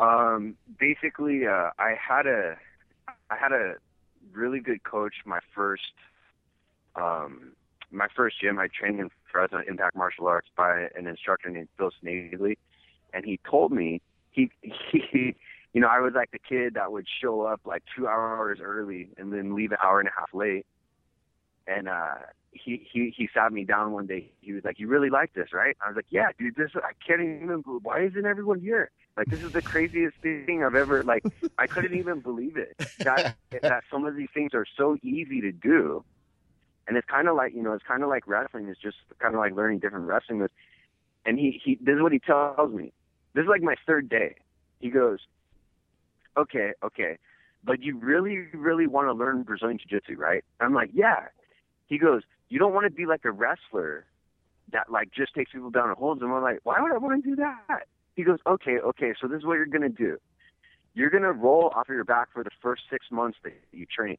Um, 0.00 0.56
basically, 0.80 1.46
uh, 1.46 1.70
I 1.78 1.94
had 2.00 2.26
a, 2.26 2.56
I 3.30 3.36
had 3.36 3.52
a 3.52 3.74
really 4.32 4.58
good 4.58 4.82
coach. 4.82 5.14
My 5.24 5.38
first, 5.54 5.92
um, 6.96 7.52
my 7.92 8.08
first 8.14 8.40
gym, 8.40 8.58
I 8.58 8.68
trained 8.68 9.00
in 9.00 9.10
Fresno 9.30 9.60
Impact 9.66 9.96
Martial 9.96 10.26
Arts 10.26 10.48
by 10.56 10.88
an 10.96 11.06
instructor 11.06 11.50
named 11.50 11.68
Phil 11.76 11.90
Snavely, 12.00 12.58
and 13.12 13.24
he 13.24 13.38
told 13.48 13.72
me 13.72 14.00
he 14.30 14.50
he, 14.62 15.34
you 15.72 15.80
know, 15.80 15.88
I 15.88 16.00
was 16.00 16.12
like 16.14 16.30
the 16.30 16.38
kid 16.38 16.74
that 16.74 16.92
would 16.92 17.06
show 17.20 17.42
up 17.42 17.60
like 17.64 17.82
two 17.96 18.06
hours 18.06 18.58
early 18.62 19.10
and 19.16 19.32
then 19.32 19.54
leave 19.54 19.72
an 19.72 19.78
hour 19.82 20.00
and 20.00 20.08
a 20.08 20.12
half 20.18 20.34
late, 20.34 20.66
and 21.66 21.88
uh, 21.88 22.14
he 22.52 22.86
he 22.90 23.12
he 23.16 23.28
sat 23.32 23.52
me 23.52 23.64
down 23.64 23.92
one 23.92 24.06
day. 24.06 24.30
He 24.40 24.52
was 24.52 24.64
like, 24.64 24.78
"You 24.78 24.88
really 24.88 25.10
like 25.10 25.32
this, 25.34 25.52
right?" 25.52 25.76
I 25.84 25.88
was 25.88 25.96
like, 25.96 26.06
"Yeah, 26.10 26.28
dude. 26.38 26.56
This 26.56 26.70
I 26.76 26.92
can't 27.06 27.20
even. 27.20 27.62
Why 27.82 28.02
isn't 28.04 28.26
everyone 28.26 28.60
here?" 28.60 28.90
Like 29.16 29.26
this 29.26 29.42
is 29.42 29.52
the 29.52 29.62
craziest 29.62 30.16
thing 30.18 30.62
I've 30.64 30.74
ever 30.74 31.02
like. 31.02 31.24
I 31.58 31.66
couldn't 31.66 31.94
even 31.94 32.20
believe 32.20 32.56
it 32.56 32.74
that 33.00 33.36
that 33.62 33.84
some 33.90 34.04
of 34.04 34.16
these 34.16 34.28
things 34.32 34.54
are 34.54 34.66
so 34.76 34.96
easy 35.02 35.40
to 35.42 35.52
do, 35.52 36.04
and 36.86 36.96
it's 36.96 37.06
kind 37.08 37.28
of 37.28 37.36
like 37.36 37.54
you 37.54 37.62
know 37.62 37.72
it's 37.72 37.84
kind 37.86 38.02
of 38.02 38.08
like 38.08 38.26
wrestling. 38.26 38.68
It's 38.68 38.80
just 38.80 38.96
kind 39.18 39.34
of 39.34 39.40
like 39.40 39.54
learning 39.54 39.78
different 39.78 40.06
wrestling 40.06 40.38
moves. 40.38 40.52
And 41.24 41.38
he 41.38 41.60
he 41.64 41.76
this 41.80 41.96
is 41.96 42.02
what 42.02 42.12
he 42.12 42.18
tells 42.18 42.72
me. 42.72 42.92
This 43.34 43.42
is 43.42 43.48
like 43.48 43.62
my 43.62 43.76
third 43.86 44.08
day. 44.08 44.36
He 44.80 44.90
goes, 44.90 45.20
okay, 46.36 46.72
okay, 46.84 47.18
but 47.64 47.82
you 47.82 47.96
really 47.96 48.46
really 48.52 48.86
want 48.86 49.08
to 49.08 49.12
learn 49.12 49.42
Brazilian 49.42 49.78
Jiu 49.78 50.00
Jitsu, 50.00 50.16
right? 50.16 50.44
I'm 50.60 50.74
like, 50.74 50.90
yeah. 50.92 51.26
He 51.86 51.98
goes, 51.98 52.22
you 52.48 52.58
don't 52.58 52.72
want 52.72 52.86
to 52.86 52.90
be 52.90 53.06
like 53.06 53.24
a 53.24 53.30
wrestler 53.30 54.06
that 54.72 54.90
like 54.90 55.10
just 55.12 55.34
takes 55.34 55.52
people 55.52 55.70
down 55.70 55.88
and 55.88 55.96
holds 55.96 56.20
them. 56.20 56.32
I'm 56.32 56.42
like, 56.42 56.60
why 56.64 56.80
would 56.80 56.92
I 56.92 56.98
want 56.98 57.22
to 57.22 57.30
do 57.30 57.36
that? 57.36 57.86
He 58.14 58.24
goes, 58.24 58.38
okay, 58.46 58.78
okay, 58.78 59.14
so 59.20 59.28
this 59.28 59.38
is 59.38 59.44
what 59.44 59.54
you're 59.54 59.66
gonna 59.66 59.88
do. 59.88 60.18
You're 60.94 61.10
gonna 61.10 61.32
roll 61.32 61.72
off 61.74 61.88
of 61.88 61.94
your 61.94 62.04
back 62.04 62.28
for 62.32 62.42
the 62.42 62.50
first 62.60 62.82
six 62.90 63.06
months 63.10 63.38
that 63.44 63.54
you 63.72 63.86
train. 63.86 64.18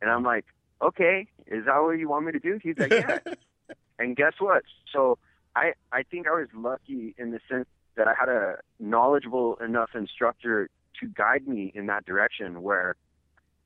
And 0.00 0.10
I'm 0.10 0.22
like, 0.22 0.46
okay, 0.82 1.26
is 1.46 1.64
that 1.66 1.78
what 1.78 1.92
you 1.92 2.08
want 2.08 2.26
me 2.26 2.32
to 2.32 2.38
do? 2.38 2.58
He's 2.62 2.78
like, 2.78 2.92
yeah. 2.92 3.18
and 3.98 4.16
guess 4.16 4.34
what? 4.38 4.62
So 4.92 5.18
I 5.56 5.72
I 5.92 6.02
think 6.02 6.26
I 6.26 6.32
was 6.32 6.48
lucky 6.54 7.14
in 7.18 7.30
the 7.30 7.40
sense 7.48 7.66
that 7.96 8.06
I 8.08 8.14
had 8.18 8.28
a 8.28 8.58
knowledgeable 8.78 9.56
enough 9.56 9.90
instructor 9.94 10.70
to 11.00 11.06
guide 11.06 11.46
me 11.46 11.72
in 11.74 11.86
that 11.86 12.04
direction 12.06 12.62
where 12.62 12.96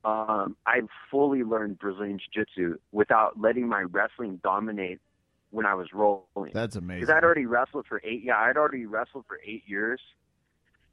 um, 0.05 0.57
I 0.67 0.81
fully 1.11 1.45
learned 1.45 1.79
Brazilian 1.79 2.19
Jiu-Jitsu 2.19 2.79
without 2.91 3.41
letting 3.41 3.69
my 3.69 3.83
wrestling 3.83 4.41
dominate 4.43 5.01
when 5.51 5.67
I 5.67 5.75
was 5.75 5.89
rolling 5.93 6.53
That's 6.53 6.77
amazing. 6.77 7.01
because 7.01 7.15
I'd 7.15 7.25
already 7.25 7.47
wrestled 7.47 7.87
for 7.87 8.01
eight. 8.03 8.23
Yeah, 8.25 8.37
I'd 8.37 8.57
already 8.57 8.87
wrestled 8.87 9.27
for 9.29 9.39
eight 9.47 9.63
years 9.67 10.01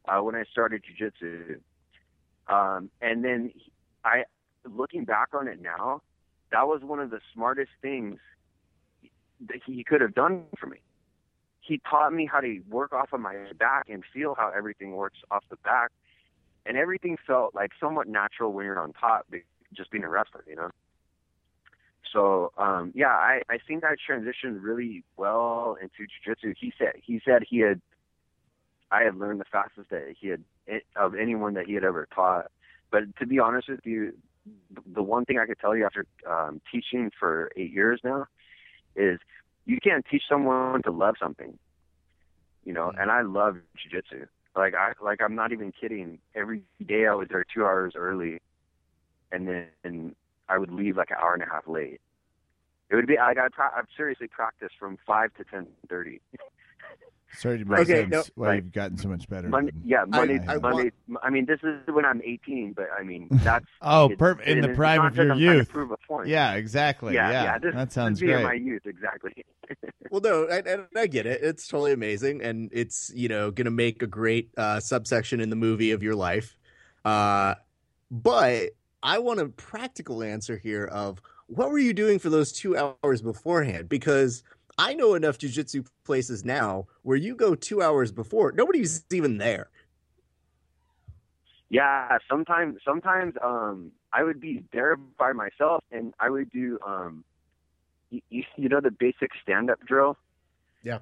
uh, 0.07 0.21
when 0.21 0.35
I 0.35 0.43
started 0.51 0.83
jujitsu, 0.83 1.59
um, 2.47 2.89
and 3.01 3.23
then 3.23 3.51
I, 4.03 4.23
looking 4.69 5.05
back 5.05 5.29
on 5.33 5.47
it 5.47 5.61
now, 5.61 6.01
that 6.51 6.67
was 6.67 6.81
one 6.81 6.99
of 6.99 7.09
the 7.09 7.19
smartest 7.33 7.71
things 7.81 8.19
that 9.47 9.61
he 9.65 9.83
could 9.83 10.01
have 10.01 10.13
done 10.13 10.43
for 10.57 10.67
me. 10.67 10.77
He 11.61 11.81
taught 11.89 12.13
me 12.13 12.25
how 12.25 12.39
to 12.39 12.61
work 12.69 12.93
off 12.93 13.13
of 13.13 13.19
my 13.19 13.35
back 13.57 13.89
and 13.89 14.03
feel 14.13 14.35
how 14.35 14.51
everything 14.55 14.91
works 14.93 15.19
off 15.29 15.43
the 15.49 15.57
back, 15.57 15.91
and 16.65 16.77
everything 16.77 17.17
felt 17.27 17.53
like 17.53 17.71
somewhat 17.79 18.07
natural 18.07 18.51
when 18.51 18.65
you're 18.65 18.79
on 18.79 18.93
top, 18.93 19.27
just 19.73 19.91
being 19.91 20.03
a 20.03 20.09
wrestler, 20.09 20.43
you 20.47 20.55
know. 20.55 20.69
So 22.11 22.51
um, 22.57 22.91
yeah, 22.95 23.09
I, 23.09 23.41
I 23.49 23.57
think 23.67 23.83
I 23.83 23.95
transitioned 23.95 24.61
really 24.61 25.03
well 25.15 25.77
into 25.79 26.07
jujitsu. 26.07 26.55
He 26.59 26.73
said 26.77 26.93
he 27.01 27.21
said 27.23 27.43
he 27.47 27.59
had 27.59 27.81
I 28.91 29.03
had 29.03 29.15
learned 29.15 29.39
the 29.39 29.45
fastest 29.45 29.89
that 29.91 30.15
he 30.19 30.29
had 30.29 30.43
of 30.95 31.15
anyone 31.15 31.53
that 31.53 31.67
he 31.67 31.73
had 31.73 31.83
ever 31.83 32.07
taught. 32.13 32.47
But 32.91 33.15
to 33.17 33.27
be 33.27 33.37
honest 33.39 33.69
with 33.69 33.81
you, 33.83 34.13
the 34.93 35.03
one 35.03 35.25
thing 35.25 35.39
I 35.39 35.45
could 35.45 35.59
tell 35.59 35.75
you 35.75 35.85
after 35.85 36.05
um, 36.29 36.61
teaching 36.71 37.11
for 37.19 37.51
eight 37.55 37.71
years 37.71 37.99
now 38.03 38.25
is 38.95 39.19
you 39.65 39.77
can't 39.81 40.05
teach 40.09 40.23
someone 40.27 40.81
to 40.83 40.91
love 40.91 41.15
something. 41.19 41.57
You 42.65 42.73
know, 42.73 42.91
and 42.99 43.09
I 43.09 43.21
love 43.21 43.57
jujitsu. 43.77 44.27
Like 44.55 44.73
I 44.75 44.93
like 45.01 45.21
I'm 45.21 45.35
not 45.35 45.51
even 45.51 45.71
kidding. 45.71 46.19
Every 46.35 46.63
day 46.85 47.07
I 47.07 47.13
was 47.13 47.27
there 47.29 47.45
two 47.53 47.63
hours 47.63 47.93
early, 47.95 48.39
and 49.31 49.47
then 49.47 49.67
and 49.83 50.15
I 50.47 50.57
would 50.57 50.71
leave 50.71 50.97
like 50.97 51.11
an 51.11 51.17
hour 51.21 51.33
and 51.33 51.43
a 51.43 51.45
half 51.45 51.67
late. 51.67 52.01
It 52.89 52.95
would 52.95 53.07
be 53.07 53.17
like 53.17 53.37
I'd, 53.37 53.51
pra- 53.51 53.71
I'd 53.75 53.85
seriously 53.95 54.27
practice 54.27 54.71
from 54.77 54.97
five 55.05 55.33
to 55.35 55.43
ten 55.43 55.67
thirty. 55.87 56.21
Sorry 57.37 57.59
to 57.59 57.65
make 57.65 57.79
Okay, 57.81 58.01
sense 58.01 58.11
no- 58.11 58.23
why 58.35 58.47
Right. 58.47 58.55
you've 58.55 58.71
gotten 58.71 58.97
so 58.97 59.07
much 59.07 59.29
better. 59.29 59.47
Monday, 59.49 59.71
than 59.71 59.81
yeah, 59.85 60.03
Monday, 60.07 60.39
I 60.47 60.53
have. 60.53 60.61
Monday. 60.63 60.91
I 61.21 61.29
mean, 61.29 61.45
this 61.45 61.59
is 61.63 61.75
when 61.87 62.03
I'm 62.05 62.21
18, 62.23 62.73
but 62.73 62.87
I 62.97 63.03
mean 63.03 63.27
that's 63.43 63.65
Oh, 63.81 64.05
it's- 64.05 64.17
perfect. 64.17 64.47
In 64.47 64.61
the 64.61 64.69
it's 64.69 64.75
prime 64.77 64.97
not 65.03 65.11
of 65.11 65.15
your 65.17 65.31
I'm 65.33 65.37
youth. 65.39 65.69
prove 65.69 65.91
a 65.91 65.97
point. 66.07 66.27
Yeah, 66.27 66.53
exactly. 66.55 67.13
yeah, 67.13 67.29
Yeah, 67.31 67.43
yeah. 67.43 67.57
This, 67.59 67.75
that 67.75 67.91
sounds 67.93 68.19
this 68.19 68.25
being 68.27 68.37
great. 68.37 68.43
my 68.45 68.53
youth, 68.53 68.85
exactly. 68.85 69.45
Well, 70.11 70.21
no, 70.21 70.47
I, 70.49 70.63
I, 70.67 71.01
I 71.01 71.05
get 71.07 71.27
it. 71.27 71.43
It's 71.43 71.67
totally 71.67 71.91
amazing, 71.93 72.41
and 72.41 72.69
it's 72.73 73.11
you 73.13 73.29
know 73.29 73.51
going 73.51 73.65
to 73.65 73.71
make 73.71 74.01
a 74.01 74.07
great 74.07 74.49
uh, 74.57 74.79
subsection 74.79 75.39
in 75.39 75.51
the 75.51 75.55
movie 75.55 75.91
of 75.91 76.01
your 76.01 76.15
life. 76.15 76.57
Uh, 77.05 77.53
but 78.09 78.69
I 79.03 79.19
want 79.19 79.39
a 79.39 79.45
practical 79.49 80.23
answer 80.23 80.57
here 80.57 80.85
of 80.85 81.21
what 81.45 81.69
were 81.69 81.77
you 81.77 81.93
doing 81.93 82.17
for 82.17 82.29
those 82.31 82.51
two 82.51 82.75
hours 82.75 83.21
beforehand? 83.21 83.87
Because 83.87 84.41
I 84.79 84.93
know 84.93 85.13
enough 85.13 85.37
jujitsu 85.37 85.85
places 86.05 86.45
now 86.45 86.87
where 87.03 87.17
you 87.17 87.35
go 87.35 87.53
two 87.53 87.81
hours 87.81 88.13
before, 88.13 88.53
nobody's 88.53 89.03
even 89.11 89.37
there. 89.37 89.69
Yeah, 91.69 92.17
sometimes 92.29 92.79
sometimes 92.85 93.33
um 93.43 93.91
I 94.13 94.23
would 94.23 94.39
be 94.39 94.63
there 94.71 94.95
by 94.95 95.33
myself 95.33 95.83
and 95.91 96.13
I 96.17 96.29
would 96.29 96.49
do 96.49 96.79
um 96.87 97.25
you, 98.09 98.21
you, 98.29 98.43
you 98.55 98.69
know 98.69 98.79
the 98.79 98.89
basic 98.89 99.31
stand 99.43 99.69
up 99.69 99.85
drill? 99.85 100.15
Yeah. 100.81 100.99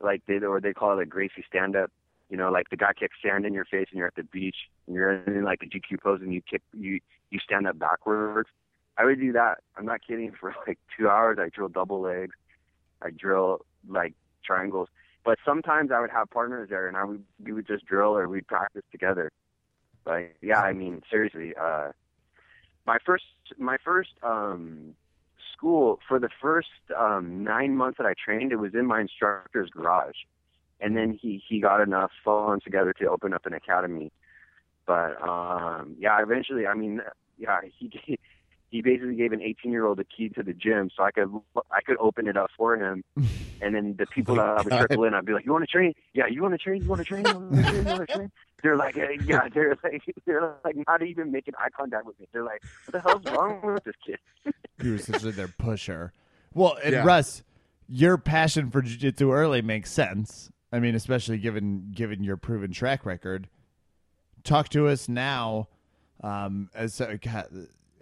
Like 0.00 0.22
they 0.26 0.38
or 0.38 0.58
they 0.58 0.72
call 0.72 0.98
it 0.98 1.02
a 1.02 1.06
Gracie 1.06 1.44
stand 1.46 1.76
up. 1.76 1.90
You 2.30 2.38
know, 2.38 2.50
like 2.50 2.70
the 2.70 2.76
guy 2.76 2.94
kicks 2.98 3.16
sand 3.22 3.44
in 3.44 3.52
your 3.52 3.66
face 3.66 3.88
and 3.90 3.98
you're 3.98 4.06
at 4.06 4.14
the 4.14 4.22
beach 4.24 4.56
and 4.86 4.96
you're 4.96 5.12
in 5.24 5.44
like 5.44 5.62
a 5.62 5.66
GQ 5.66 6.00
pose 6.02 6.20
and 6.22 6.32
you 6.32 6.40
kick 6.40 6.62
you 6.72 7.00
you 7.30 7.38
stand 7.38 7.66
up 7.66 7.78
backwards. 7.78 8.48
I 8.96 9.04
would 9.04 9.20
do 9.20 9.32
that. 9.32 9.58
I'm 9.76 9.84
not 9.84 10.00
kidding 10.06 10.32
for 10.40 10.54
like 10.66 10.78
two 10.96 11.10
hours 11.10 11.36
I 11.38 11.50
drill 11.50 11.68
double 11.68 12.00
legs. 12.00 12.32
I 13.02 13.10
drill 13.10 13.64
like 13.88 14.14
triangles. 14.44 14.88
But 15.24 15.38
sometimes 15.44 15.90
I 15.92 16.00
would 16.00 16.10
have 16.10 16.30
partners 16.30 16.68
there 16.70 16.88
and 16.88 16.96
I 16.96 17.04
would 17.04 17.22
we 17.42 17.52
would 17.52 17.66
just 17.66 17.84
drill 17.86 18.16
or 18.16 18.28
we'd 18.28 18.46
practice 18.46 18.84
together 18.90 19.30
But 20.04 20.32
yeah, 20.40 20.60
I 20.60 20.72
mean, 20.72 21.02
seriously, 21.10 21.54
uh, 21.60 21.92
my 22.86 22.98
first 23.04 23.24
my 23.58 23.76
first 23.84 24.10
um, 24.22 24.94
school 25.52 25.98
for 26.08 26.18
the 26.18 26.30
first 26.40 26.68
um, 26.96 27.44
nine 27.44 27.76
months 27.76 27.98
that 27.98 28.06
I 28.06 28.14
trained, 28.14 28.52
it 28.52 28.56
was 28.56 28.74
in 28.74 28.86
my 28.86 29.00
instructor's 29.02 29.70
garage, 29.70 30.16
and 30.80 30.96
then 30.96 31.18
he 31.20 31.42
he 31.46 31.60
got 31.60 31.80
enough 31.82 32.10
phone 32.24 32.60
together 32.60 32.92
to 32.94 33.06
open 33.06 33.34
up 33.34 33.44
an 33.44 33.52
academy. 33.52 34.10
But 34.86 35.20
um, 35.22 35.96
yeah, 35.98 36.22
eventually, 36.22 36.66
I 36.66 36.74
mean, 36.74 37.02
yeah, 37.36 37.60
he 37.76 37.90
he 38.70 38.82
basically 38.82 39.16
gave 39.16 39.32
an 39.32 39.40
18 39.42 39.72
year 39.72 39.86
old 39.86 39.98
a 40.00 40.04
key 40.04 40.28
to 40.30 40.42
the 40.42 40.52
gym 40.52 40.90
so 40.96 41.02
I 41.02 41.10
could 41.10 41.28
I 41.70 41.80
could 41.84 41.96
open 41.98 42.26
it 42.28 42.36
up 42.36 42.50
for 42.56 42.74
him, 42.76 43.02
and 43.60 43.74
then 43.74 43.96
the 43.98 44.06
people 44.06 44.34
Oh 44.34 44.38
that 44.38 44.44
I 44.46 44.60
would 44.62 44.70
God. 44.70 44.78
trickle 44.80 45.04
in, 45.04 45.14
I'd 45.14 45.24
be 45.24 45.32
like, 45.32 45.44
"You 45.46 45.52
want 45.52 45.64
to 45.64 45.70
train? 45.70 45.94
Yeah, 46.14 46.26
you 46.30 46.42
want 46.42 46.54
to 46.54 46.58
train? 46.58 46.82
You 46.82 46.88
want 46.88 47.00
to 47.00 47.04
train? 47.04 47.24
You 47.24 47.32
want 47.32 47.64
to 47.64 47.70
train? 47.70 47.84
You 47.84 47.90
want 47.90 48.08
to 48.08 48.12
train?" 48.14 48.30
They're 48.62 48.76
like, 48.76 48.96
eh, 48.96 49.16
"Yeah." 49.24 49.48
They're 49.54 49.76
like, 49.82 50.02
they're 50.26 50.54
like 50.64 50.76
not 50.86 51.02
even 51.02 51.30
making 51.32 51.54
eye 51.58 51.68
contact 51.76 52.04
with 52.06 52.18
me. 52.20 52.26
They're 52.32 52.44
like, 52.44 52.62
"What 52.84 52.92
the 52.92 53.00
hell's 53.00 53.24
wrong 53.24 53.60
with 53.74 53.84
this 53.84 53.94
kid?" 54.04 54.18
You 54.82 54.90
were 54.90 54.96
essentially 54.96 55.32
their 55.32 55.48
pusher. 55.48 56.12
Well, 56.54 56.78
and 56.84 56.92
Yeah. 56.92 57.04
Russ, 57.04 57.42
your 57.88 58.16
passion 58.16 58.70
for 58.70 58.80
jiu-jitsu 58.80 59.32
early 59.32 59.60
makes 59.60 59.90
sense. 59.90 60.50
I 60.72 60.78
mean, 60.78 60.94
especially 60.94 61.38
given 61.38 61.90
given 61.92 62.22
your 62.22 62.36
proven 62.36 62.72
track 62.72 63.04
record. 63.06 63.48
Talk 64.44 64.68
to 64.70 64.86
us 64.86 65.08
now, 65.08 65.68
um, 66.22 66.70
as 66.74 67.00
uh, 67.00 67.16
God, 67.20 67.48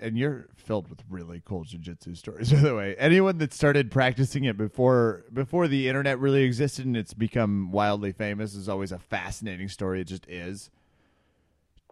and 0.00 0.16
you're 0.16 0.48
filled 0.54 0.88
with 0.88 1.02
really 1.08 1.42
cool 1.44 1.64
jiu-jitsu 1.64 2.14
stories. 2.14 2.52
By 2.52 2.60
the 2.60 2.74
way, 2.74 2.94
anyone 2.98 3.38
that 3.38 3.52
started 3.52 3.90
practicing 3.90 4.44
it 4.44 4.56
before 4.56 5.24
before 5.32 5.68
the 5.68 5.88
internet 5.88 6.18
really 6.18 6.42
existed 6.42 6.86
and 6.86 6.96
it's 6.96 7.14
become 7.14 7.70
wildly 7.72 8.12
famous 8.12 8.54
is 8.54 8.68
always 8.68 8.92
a 8.92 8.98
fascinating 8.98 9.68
story. 9.68 10.00
It 10.00 10.08
just 10.08 10.26
is. 10.28 10.70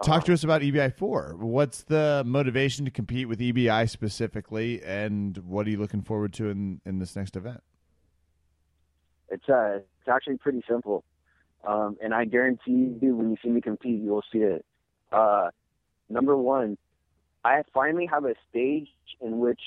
Talk 0.03 0.25
to 0.25 0.33
us 0.33 0.43
about 0.43 0.63
EBI 0.63 0.97
four. 0.97 1.37
What's 1.39 1.83
the 1.85 2.25
motivation 2.27 2.85
to 2.85 2.91
compete 2.91 3.29
with 3.29 3.39
EBI 3.39 3.89
specifically, 3.89 4.83
and 4.83 5.39
what 5.39 5.67
are 5.67 5.71
you 5.71 5.79
looking 5.79 6.03
forward 6.03 6.33
to 6.35 6.49
in 6.51 6.81
in 6.85 6.99
this 6.99 7.15
next 7.15 7.37
event? 7.37 7.63
It's 9.29 9.49
uh, 9.49 9.79
it's 10.01 10.09
actually 10.09 10.39
pretty 10.39 10.63
simple, 10.69 11.05
um, 11.67 11.97
and 12.03 12.13
I 12.13 12.25
guarantee 12.25 12.97
you, 13.01 13.17
when 13.17 13.31
you 13.31 13.37
see 13.43 13.51
me 13.51 13.61
compete, 13.61 14.03
you 14.03 14.11
will 14.11 14.25
see 14.33 14.39
it. 14.39 14.65
Uh, 15.13 15.51
number 16.09 16.37
one, 16.37 16.77
I 17.45 17.63
finally 17.73 18.07
have 18.07 18.25
a 18.25 18.35
stage 18.51 18.89
in 19.21 19.39
which 19.39 19.61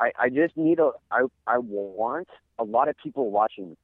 I, 0.00 0.12
I 0.18 0.28
just 0.28 0.56
need 0.56 0.78
a 0.78 0.90
I 1.10 1.22
I 1.46 1.58
want 1.58 2.28
a 2.58 2.64
lot 2.64 2.88
of 2.88 2.96
people 3.02 3.30
watching. 3.30 3.70
me. 3.70 3.76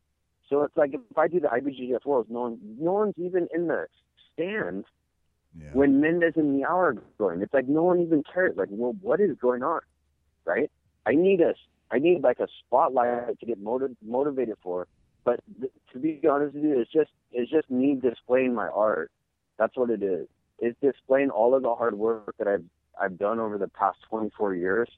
So 0.48 0.62
it's 0.62 0.76
like 0.76 0.94
if 0.94 1.18
I 1.18 1.28
do 1.28 1.40
the 1.40 1.48
IBJJF 1.48 2.04
Worlds, 2.04 2.28
no 2.30 2.40
one 2.42 2.58
no 2.78 2.92
one's 2.92 3.14
even 3.18 3.48
in 3.54 3.68
the 3.68 3.86
stands 4.32 4.86
Yeah. 5.60 5.70
when 5.72 6.00
Mendes 6.00 6.34
and 6.36 6.54
Miyao 6.60 6.70
are 6.70 6.94
going. 7.18 7.42
It's 7.42 7.52
like 7.54 7.68
no 7.68 7.82
one 7.84 8.00
even 8.00 8.22
cares. 8.32 8.56
Like, 8.56 8.68
well, 8.70 8.94
what 9.00 9.20
is 9.20 9.36
going 9.40 9.62
on, 9.62 9.80
right? 10.44 10.70
I 11.06 11.12
need 11.14 11.40
a, 11.40 11.54
I 11.90 11.98
need 11.98 12.22
like 12.22 12.38
a 12.40 12.48
spotlight 12.60 13.38
to 13.40 13.46
get 13.46 13.60
motiv- 13.60 13.96
motivated 14.04 14.56
for. 14.62 14.86
But 15.24 15.40
th- 15.60 15.72
to 15.92 15.98
be 15.98 16.20
honest 16.28 16.54
with 16.54 16.64
you, 16.64 16.80
it's 16.80 16.90
just, 16.92 17.10
it's 17.32 17.50
just 17.50 17.70
me 17.70 17.96
displaying 18.00 18.54
my 18.54 18.68
art. 18.68 19.10
That's 19.58 19.76
what 19.76 19.90
it 19.90 20.02
is. 20.02 20.26
It's 20.60 20.78
displaying 20.80 21.30
all 21.30 21.54
of 21.54 21.62
the 21.62 21.74
hard 21.74 21.94
work 21.98 22.34
that 22.38 22.48
I've, 22.48 22.64
I've 23.00 23.18
done 23.18 23.38
over 23.38 23.58
the 23.58 23.68
past 23.68 23.98
24 24.08 24.54
years, 24.54 24.88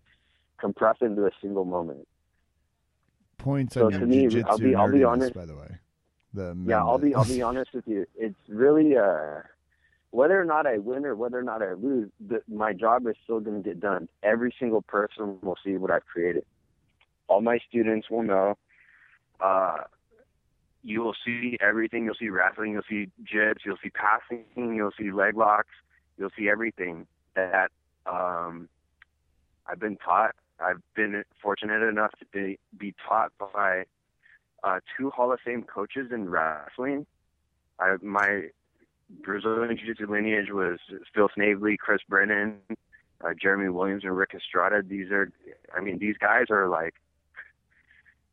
compressed 0.58 1.02
into 1.02 1.26
a 1.26 1.30
single 1.40 1.64
moment. 1.64 2.06
Points 3.38 3.74
So 3.74 3.86
on 3.86 3.92
to 3.92 3.98
your 3.98 4.06
me, 4.06 4.22
jiu-jitsu 4.28 4.48
I'll 4.48 4.58
be- 4.58 4.74
I'll 4.74 4.92
be 4.92 5.04
honest. 5.04 5.34
by 5.34 5.46
the 5.46 5.56
way. 5.56 5.78
The 6.34 6.56
Yeah, 6.66 6.78
I'll 6.82 6.98
be, 6.98 7.14
I'll 7.14 7.24
be 7.24 7.42
honest 7.42 7.72
with 7.74 7.86
you. 7.86 8.06
It's 8.14 8.38
really, 8.48 8.96
uh, 8.96 9.40
whether 10.10 10.40
or 10.40 10.44
not 10.44 10.66
I 10.66 10.78
win 10.78 11.04
or 11.04 11.14
whether 11.16 11.38
or 11.38 11.42
not 11.42 11.62
I 11.62 11.72
lose, 11.72 12.10
the, 12.20 12.42
my 12.48 12.72
job 12.72 13.06
is 13.06 13.16
still 13.24 13.40
going 13.40 13.62
to 13.62 13.68
get 13.68 13.80
done. 13.80 14.08
Every 14.22 14.54
single 14.58 14.82
person 14.82 15.38
will 15.42 15.56
see 15.64 15.76
what 15.76 15.90
I've 15.90 16.06
created. 16.06 16.44
All 17.28 17.40
my 17.40 17.58
students 17.68 18.08
will 18.10 18.22
know. 18.22 18.56
Uh, 19.40 19.78
you 20.84 21.00
will 21.00 21.14
see 21.24 21.56
everything. 21.60 22.04
You'll 22.04 22.14
see 22.14 22.28
wrestling. 22.28 22.72
You'll 22.72 22.82
see 22.88 23.08
jibs. 23.24 23.62
You'll 23.64 23.78
see 23.82 23.90
passing. 23.90 24.44
You'll 24.56 24.92
see 24.98 25.10
leg 25.12 25.36
locks. 25.36 25.68
You'll 26.18 26.30
see 26.36 26.48
everything 26.48 27.06
that 27.34 27.70
um, 28.06 28.68
I've 29.66 29.78
been 29.78 29.96
taught. 29.96 30.34
I've 30.60 30.80
been 30.94 31.24
fortunate 31.40 31.82
enough 31.82 32.12
to 32.20 32.26
be, 32.32 32.58
be 32.76 32.94
taught 33.08 33.32
by 33.38 33.84
uh, 34.62 34.80
two 34.96 35.10
Hall 35.10 35.32
of 35.32 35.40
Fame 35.40 35.62
coaches 35.62 36.12
in 36.12 36.28
wrestling. 36.28 37.06
I, 37.80 37.96
my 38.00 38.48
Brazilian 39.22 39.76
Jiu-Jitsu 39.76 40.10
lineage 40.10 40.50
was 40.50 40.78
Phil 41.14 41.28
Snavely, 41.34 41.76
Chris 41.76 42.00
Brennan, 42.08 42.58
uh, 42.70 43.30
Jeremy 43.40 43.70
Williams, 43.70 44.04
and 44.04 44.16
Rick 44.16 44.34
Estrada. 44.34 44.82
These 44.82 45.10
are, 45.10 45.30
I 45.76 45.80
mean, 45.80 45.98
these 45.98 46.16
guys 46.16 46.46
are 46.50 46.68
like, 46.68 46.94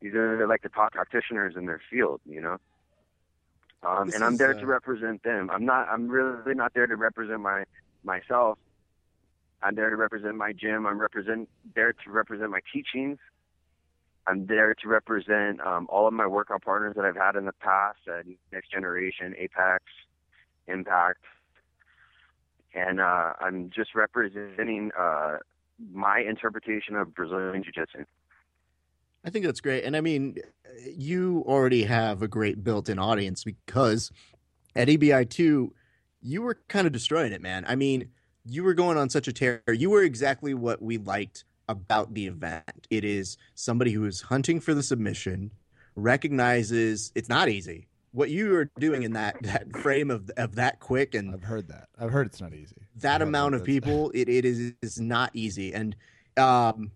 these 0.01 0.13
are 0.13 0.47
like 0.47 0.61
the 0.61 0.69
top 0.69 0.93
practitioners 0.93 1.55
in 1.57 1.65
their 1.65 1.81
field, 1.89 2.21
you 2.25 2.41
know. 2.41 2.57
Um, 3.81 4.11
and 4.13 4.23
I'm 4.23 4.37
there 4.37 4.51
uh, 4.51 4.59
to 4.59 4.65
represent 4.65 5.23
them. 5.23 5.49
I'm 5.49 5.65
not. 5.65 5.87
I'm 5.89 6.09
really 6.09 6.53
not 6.53 6.73
there 6.73 6.85
to 6.85 6.95
represent 6.95 7.39
my 7.39 7.63
myself. 8.03 8.57
I'm 9.61 9.75
there 9.75 9.89
to 9.89 9.95
represent 9.95 10.35
my 10.35 10.53
gym. 10.53 10.85
I'm 10.85 10.99
represent 10.99 11.49
there 11.75 11.93
to 11.93 12.11
represent 12.11 12.49
my 12.49 12.59
teachings. 12.71 13.17
I'm 14.27 14.45
there 14.45 14.73
to 14.75 14.87
represent 14.87 15.59
um, 15.61 15.87
all 15.89 16.07
of 16.07 16.13
my 16.13 16.27
workout 16.27 16.63
partners 16.63 16.95
that 16.95 17.05
I've 17.05 17.15
had 17.15 17.35
in 17.35 17.45
the 17.45 17.53
past 17.53 17.99
at 18.07 18.25
Next 18.51 18.71
Generation, 18.71 19.33
Apex, 19.37 19.83
Impact, 20.67 21.23
and 22.73 23.01
uh, 23.01 23.33
I'm 23.41 23.71
just 23.73 23.95
representing 23.95 24.91
uh, 24.97 25.37
my 25.91 26.19
interpretation 26.19 26.95
of 26.95 27.15
Brazilian 27.15 27.63
Jiu-Jitsu. 27.63 28.05
I 29.25 29.29
think 29.29 29.45
that's 29.45 29.61
great. 29.61 29.83
And 29.83 29.97
I 29.97 30.01
mean, 30.01 30.37
you 30.85 31.43
already 31.47 31.83
have 31.83 32.21
a 32.21 32.27
great 32.27 32.63
built 32.63 32.87
in 32.87 32.99
audience 32.99 33.43
because 33.43 34.11
at 34.75 34.87
EBI2, 34.87 35.71
you 36.21 36.41
were 36.41 36.59
kind 36.67 36.85
of 36.85 36.93
destroying 36.93 37.33
it, 37.33 37.41
man. 37.41 37.65
I 37.67 37.75
mean, 37.75 38.09
you 38.45 38.63
were 38.63 38.73
going 38.73 38.97
on 38.97 39.09
such 39.09 39.27
a 39.27 39.33
tear. 39.33 39.61
You 39.67 39.89
were 39.89 40.03
exactly 40.03 40.53
what 40.53 40.81
we 40.81 40.97
liked 40.97 41.45
about 41.67 42.13
the 42.13 42.27
event. 42.27 42.87
It 42.89 43.03
is 43.03 43.37
somebody 43.55 43.91
who 43.91 44.05
is 44.05 44.21
hunting 44.21 44.59
for 44.59 44.73
the 44.73 44.83
submission, 44.83 45.51
recognizes 45.95 47.11
it's 47.15 47.29
not 47.29 47.49
easy. 47.49 47.87
What 48.11 48.31
you 48.31 48.55
are 48.55 48.71
doing 48.79 49.03
in 49.03 49.13
that, 49.13 49.41
that 49.43 49.77
frame 49.81 50.09
of, 50.09 50.31
of 50.35 50.55
that 50.55 50.79
quick 50.79 51.13
and 51.13 51.33
I've 51.33 51.43
heard 51.43 51.67
that. 51.67 51.89
I've 51.99 52.11
heard 52.11 52.25
it's 52.25 52.41
not 52.41 52.53
easy. 52.53 52.75
that 52.97 53.21
amount 53.21 53.55
of 53.55 53.63
people, 53.63 54.11
it, 54.15 54.27
it 54.27 54.45
is 54.45 54.73
is 54.81 54.99
not 54.99 55.29
easy. 55.33 55.73
And 55.73 55.95
um, 56.37 56.91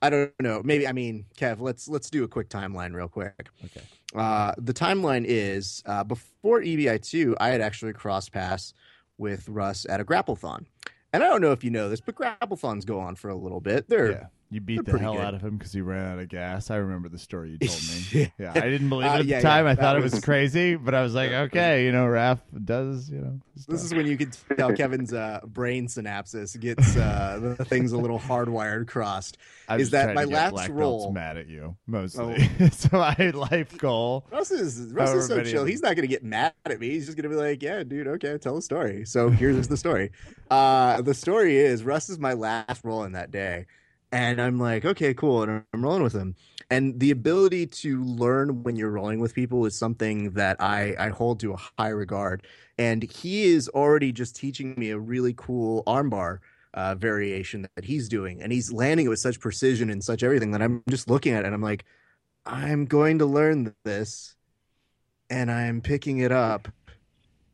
I 0.00 0.10
don't 0.10 0.32
know. 0.40 0.62
Maybe 0.64 0.88
I 0.88 0.92
mean, 0.92 1.26
Kev, 1.36 1.60
let's 1.60 1.86
let's 1.86 2.08
do 2.08 2.24
a 2.24 2.28
quick 2.28 2.48
timeline 2.48 2.94
real 2.94 3.08
quick. 3.08 3.48
Okay. 3.64 3.82
Uh, 4.14 4.52
the 4.58 4.72
timeline 4.72 5.24
is 5.26 5.82
uh, 5.86 6.04
before 6.04 6.60
EBI 6.60 7.02
two, 7.02 7.36
I 7.40 7.48
had 7.48 7.60
actually 7.60 7.92
crossed 7.92 8.32
paths 8.32 8.72
with 9.18 9.48
Russ 9.48 9.86
at 9.88 10.00
a 10.00 10.04
grapplethon. 10.04 10.66
And 11.14 11.22
I 11.22 11.28
don't 11.28 11.40
know 11.40 11.52
if 11.52 11.62
you 11.62 11.70
know 11.70 11.88
this, 11.88 12.00
but 12.00 12.16
grapplethons 12.16 12.84
go 12.84 12.98
on 12.98 13.14
for 13.14 13.28
a 13.28 13.36
little 13.36 13.60
bit. 13.60 13.88
They're 13.88 14.10
Yeah, 14.10 14.26
you 14.50 14.60
beat 14.60 14.84
the 14.84 14.98
hell 14.98 15.14
good. 15.14 15.22
out 15.22 15.34
of 15.34 15.42
him 15.42 15.56
because 15.56 15.72
he 15.72 15.80
ran 15.80 16.12
out 16.12 16.18
of 16.18 16.28
gas. 16.28 16.70
I 16.70 16.76
remember 16.76 17.08
the 17.08 17.18
story 17.18 17.50
you 17.50 17.58
told 17.58 17.80
me. 18.14 18.32
yeah, 18.38 18.52
I 18.54 18.60
didn't 18.68 18.88
believe 18.88 19.06
it 19.06 19.10
Uh, 19.10 19.18
at 19.18 19.24
yeah, 19.26 19.36
the 19.38 19.42
time. 19.42 19.64
yeah, 19.66 19.72
I 19.72 19.74
thought 19.74 19.96
it 19.96 20.02
was 20.02 20.12
was- 20.12 20.24
crazy, 20.24 20.76
but 20.76 20.94
I 20.94 21.02
was 21.02 21.14
like, 21.14 21.30
okay, 21.32 21.84
you 21.84 21.92
know, 21.92 22.04
Raph 22.06 22.40
does, 22.64 23.10
you 23.10 23.18
know. 23.20 23.40
This 23.68 23.82
is 23.84 23.94
when 23.94 24.06
you 24.06 24.16
could 24.16 24.36
tell 24.56 24.72
Kevin's 24.72 25.12
uh, 25.12 25.40
brain 25.46 25.86
synapses 25.88 26.58
gets 26.58 26.96
uh, 26.96 27.54
the 27.56 27.64
things 27.64 27.92
a 27.92 27.96
little 27.96 28.18
hardwired 28.18 28.86
crossed. 28.88 29.38
I'm 29.68 29.80
is 29.80 29.90
that 29.90 30.14
my 30.14 30.24
last 30.24 30.68
role- 30.68 31.06
Oh. 31.08 31.12
mad 31.12 31.36
at 31.36 31.48
you 31.48 31.76
mostly. 31.86 32.48
so 32.72 32.88
my 32.98 33.30
life 33.34 33.76
goal. 33.78 34.24
Russ 34.30 34.50
is 34.50 34.92
Russ 34.92 35.10
is 35.14 35.26
so 35.26 35.42
chill. 35.42 35.64
He's 35.64 35.82
not 35.82 35.96
gonna 35.96 36.06
get 36.06 36.22
mad 36.22 36.52
at 36.66 36.78
me. 36.78 36.90
He's 36.90 37.06
just 37.06 37.16
gonna 37.16 37.28
be 37.30 37.34
like, 37.36 37.62
"Yeah, 37.62 37.82
dude, 37.82 38.06
okay, 38.06 38.36
tell 38.38 38.56
a 38.58 38.62
story." 38.62 39.04
So 39.06 39.30
here's 39.30 39.66
the 39.68 39.76
story. 39.76 40.10
Uh, 40.50 41.00
the 41.02 41.14
story 41.14 41.56
is 41.56 41.82
Russ 41.82 42.08
is 42.10 42.18
my 42.18 42.34
last 42.34 42.84
roll 42.84 43.04
in 43.04 43.12
that 43.12 43.30
day, 43.30 43.66
and 44.14 44.40
I'm 44.40 44.60
like, 44.60 44.84
"Okay, 44.84 45.12
cool," 45.12 45.42
and 45.42 45.64
I'm 45.74 45.82
rolling 45.82 46.04
with 46.04 46.14
him. 46.14 46.36
And 46.70 46.98
the 47.00 47.10
ability 47.10 47.66
to 47.66 48.02
learn 48.04 48.62
when 48.62 48.76
you're 48.76 48.92
rolling 48.92 49.18
with 49.18 49.34
people 49.34 49.66
is 49.66 49.76
something 49.76 50.30
that 50.30 50.56
I 50.60 50.94
I 50.98 51.08
hold 51.08 51.40
to 51.40 51.52
a 51.52 51.56
high 51.78 51.88
regard. 51.88 52.46
And 52.78 53.02
he 53.02 53.44
is 53.44 53.68
already 53.68 54.12
just 54.12 54.36
teaching 54.36 54.74
me 54.78 54.90
a 54.90 54.98
really 54.98 55.34
cool 55.36 55.82
armbar 55.84 56.38
uh, 56.74 56.94
variation 56.94 57.66
that 57.74 57.84
he's 57.84 58.08
doing, 58.08 58.40
and 58.40 58.52
he's 58.52 58.72
landing 58.72 59.06
it 59.06 59.08
with 59.08 59.18
such 59.18 59.40
precision 59.40 59.90
and 59.90 60.02
such 60.02 60.22
everything 60.22 60.52
that 60.52 60.62
I'm 60.62 60.82
just 60.88 61.10
looking 61.10 61.32
at 61.34 61.44
it 61.44 61.46
and 61.46 61.54
I'm 61.54 61.62
like, 61.62 61.84
I'm 62.46 62.84
going 62.84 63.18
to 63.18 63.26
learn 63.26 63.74
this, 63.84 64.36
and 65.28 65.50
I'm 65.50 65.80
picking 65.80 66.18
it 66.18 66.30
up, 66.32 66.68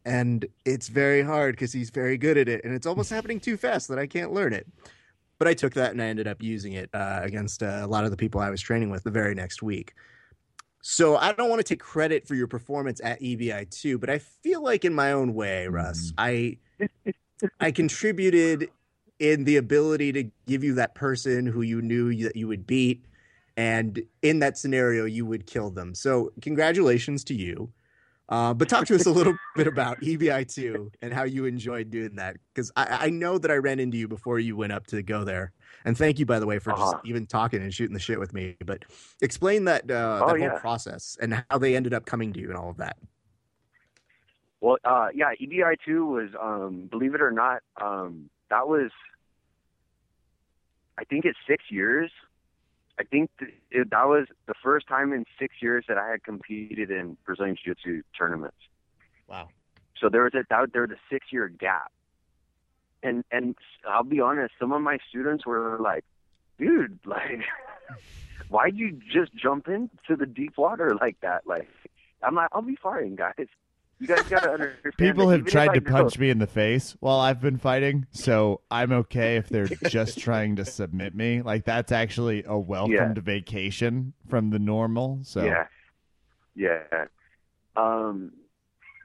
and 0.04 0.44
it's 0.66 0.88
very 0.88 1.22
hard 1.22 1.54
because 1.54 1.72
he's 1.72 1.90
very 1.90 2.18
good 2.18 2.36
at 2.36 2.48
it, 2.48 2.64
and 2.64 2.74
it's 2.74 2.86
almost 2.86 3.10
happening 3.10 3.40
too 3.40 3.56
fast 3.56 3.88
that 3.88 3.98
I 3.98 4.06
can't 4.06 4.32
learn 4.32 4.52
it. 4.52 4.66
But 5.40 5.48
I 5.48 5.54
took 5.54 5.72
that 5.72 5.92
and 5.92 6.02
I 6.02 6.04
ended 6.04 6.28
up 6.28 6.42
using 6.42 6.74
it 6.74 6.90
uh, 6.92 7.20
against 7.22 7.62
uh, 7.62 7.80
a 7.82 7.86
lot 7.86 8.04
of 8.04 8.10
the 8.10 8.16
people 8.18 8.42
I 8.42 8.50
was 8.50 8.60
training 8.60 8.90
with 8.90 9.04
the 9.04 9.10
very 9.10 9.34
next 9.34 9.62
week. 9.62 9.94
So 10.82 11.16
I 11.16 11.32
don't 11.32 11.48
want 11.48 11.60
to 11.60 11.64
take 11.64 11.80
credit 11.80 12.28
for 12.28 12.34
your 12.34 12.46
performance 12.46 13.00
at 13.02 13.20
EBI 13.22 13.70
two, 13.70 13.98
but 13.98 14.10
I 14.10 14.18
feel 14.18 14.62
like 14.62 14.84
in 14.84 14.94
my 14.94 15.12
own 15.12 15.32
way, 15.32 15.66
Russ, 15.66 16.12
I 16.18 16.58
I 17.58 17.70
contributed 17.70 18.70
in 19.18 19.44
the 19.44 19.56
ability 19.56 20.12
to 20.12 20.24
give 20.46 20.62
you 20.62 20.74
that 20.74 20.94
person 20.94 21.46
who 21.46 21.62
you 21.62 21.80
knew 21.80 22.14
that 22.22 22.36
you 22.36 22.46
would 22.46 22.66
beat. 22.66 23.06
And 23.56 24.02
in 24.20 24.40
that 24.40 24.58
scenario, 24.58 25.06
you 25.06 25.24
would 25.24 25.46
kill 25.46 25.70
them. 25.70 25.94
So, 25.94 26.32
congratulations 26.42 27.24
to 27.24 27.34
you. 27.34 27.72
Uh, 28.30 28.54
but 28.54 28.68
talk 28.68 28.86
to 28.86 28.94
us 28.94 29.06
a 29.06 29.10
little 29.10 29.34
bit 29.56 29.66
about 29.66 30.00
EBI2 30.00 30.92
and 31.02 31.12
how 31.12 31.24
you 31.24 31.46
enjoyed 31.46 31.90
doing 31.90 32.14
that. 32.14 32.36
Because 32.54 32.70
I, 32.76 33.06
I, 33.06 33.10
know 33.10 33.38
that 33.38 33.50
I 33.50 33.56
ran 33.56 33.80
into 33.80 33.96
you 33.98 34.06
before 34.06 34.38
you 34.38 34.56
went 34.56 34.72
up 34.72 34.86
to 34.88 35.02
go 35.02 35.24
there. 35.24 35.52
And 35.84 35.98
thank 35.98 36.20
you, 36.20 36.26
by 36.26 36.38
the 36.38 36.46
way, 36.46 36.60
for 36.60 36.72
uh-huh. 36.72 36.92
just 36.92 37.06
even 37.06 37.26
talking 37.26 37.60
and 37.60 37.74
shooting 37.74 37.92
the 37.92 38.00
shit 38.00 38.20
with 38.20 38.32
me. 38.32 38.56
But 38.64 38.84
explain 39.20 39.64
that, 39.64 39.90
uh, 39.90 40.20
oh, 40.22 40.28
that 40.28 40.38
yeah. 40.38 40.50
whole 40.50 40.58
process 40.60 41.18
and 41.20 41.42
how 41.50 41.58
they 41.58 41.74
ended 41.74 41.92
up 41.92 42.06
coming 42.06 42.32
to 42.34 42.40
you 42.40 42.48
and 42.50 42.56
all 42.56 42.70
of 42.70 42.76
that. 42.76 42.96
Well, 44.60 44.76
uh, 44.84 45.08
yeah, 45.12 45.32
EBI2 45.40 46.06
was, 46.06 46.28
um, 46.40 46.86
believe 46.88 47.14
it 47.14 47.22
or 47.22 47.32
not, 47.32 47.62
um, 47.80 48.30
that 48.50 48.68
was, 48.68 48.90
I 50.98 51.04
think 51.04 51.24
it's 51.24 51.38
six 51.48 51.64
years 51.70 52.12
I 53.00 53.04
think 53.04 53.30
th- 53.38 53.50
it, 53.70 53.90
that 53.90 54.08
was 54.08 54.26
the 54.46 54.52
first 54.62 54.86
time 54.86 55.14
in 55.14 55.24
six 55.38 55.54
years 55.62 55.86
that 55.88 55.96
I 55.96 56.10
had 56.10 56.22
competed 56.22 56.90
in 56.90 57.16
Brazilian 57.24 57.56
Jiu-Jitsu 57.56 58.02
tournaments. 58.16 58.58
Wow! 59.26 59.48
So 59.98 60.10
there 60.10 60.24
was 60.24 60.34
a 60.34 60.44
that, 60.50 60.72
there 60.74 60.82
was 60.82 60.90
a 60.90 61.00
six-year 61.10 61.48
gap, 61.48 61.90
and 63.02 63.24
and 63.32 63.56
I'll 63.88 64.04
be 64.04 64.20
honest, 64.20 64.52
some 64.60 64.72
of 64.72 64.82
my 64.82 64.98
students 65.08 65.46
were 65.46 65.78
like, 65.80 66.04
"Dude, 66.58 66.98
like, 67.06 67.40
why'd 68.48 68.76
you 68.76 69.00
just 69.10 69.34
jump 69.34 69.66
into 69.66 70.14
the 70.14 70.26
deep 70.26 70.58
water 70.58 70.94
like 71.00 71.18
that?" 71.22 71.46
Like, 71.46 71.70
I'm 72.22 72.34
like, 72.34 72.50
"I'll 72.52 72.60
be 72.60 72.76
fine, 72.76 73.16
guys. 73.16 73.48
You 74.00 74.06
guys 74.06 74.22
gotta 74.22 74.50
understand. 74.52 74.96
People 74.96 75.28
have 75.28 75.44
tried 75.44 75.74
to 75.74 75.80
punch 75.80 76.18
me 76.18 76.30
in 76.30 76.38
the 76.38 76.46
face 76.46 76.96
while 77.00 77.20
I've 77.20 77.40
been 77.40 77.58
fighting, 77.58 78.06
so 78.10 78.62
I'm 78.70 78.92
okay 78.92 79.36
if 79.36 79.48
they're 79.48 79.66
just 79.66 80.18
trying 80.18 80.56
to 80.56 80.64
submit 80.64 81.14
me. 81.14 81.42
Like 81.42 81.64
that's 81.64 81.92
actually 81.92 82.42
a 82.46 82.58
welcomed 82.58 83.16
yeah. 83.16 83.22
vacation 83.22 84.14
from 84.28 84.50
the 84.50 84.58
normal. 84.58 85.20
So 85.22 85.44
yeah, 85.44 85.66
yeah. 86.56 87.04
Um, 87.76 88.32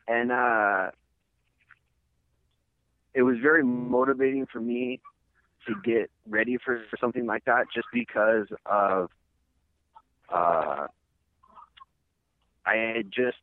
and 0.08 0.32
uh, 0.32 0.92
it 3.14 3.24
was 3.24 3.38
very 3.42 3.64
motivating 3.64 4.46
for 4.46 4.62
me 4.62 5.02
to 5.68 5.76
get 5.84 6.10
ready 6.28 6.58
for, 6.64 6.84
for 6.90 6.98
something 6.98 7.26
like 7.26 7.44
that, 7.46 7.66
just 7.74 7.88
because 7.92 8.48
of 8.66 9.10
uh, 10.30 10.88
I 12.66 12.76
had 12.76 13.12
just 13.12 13.38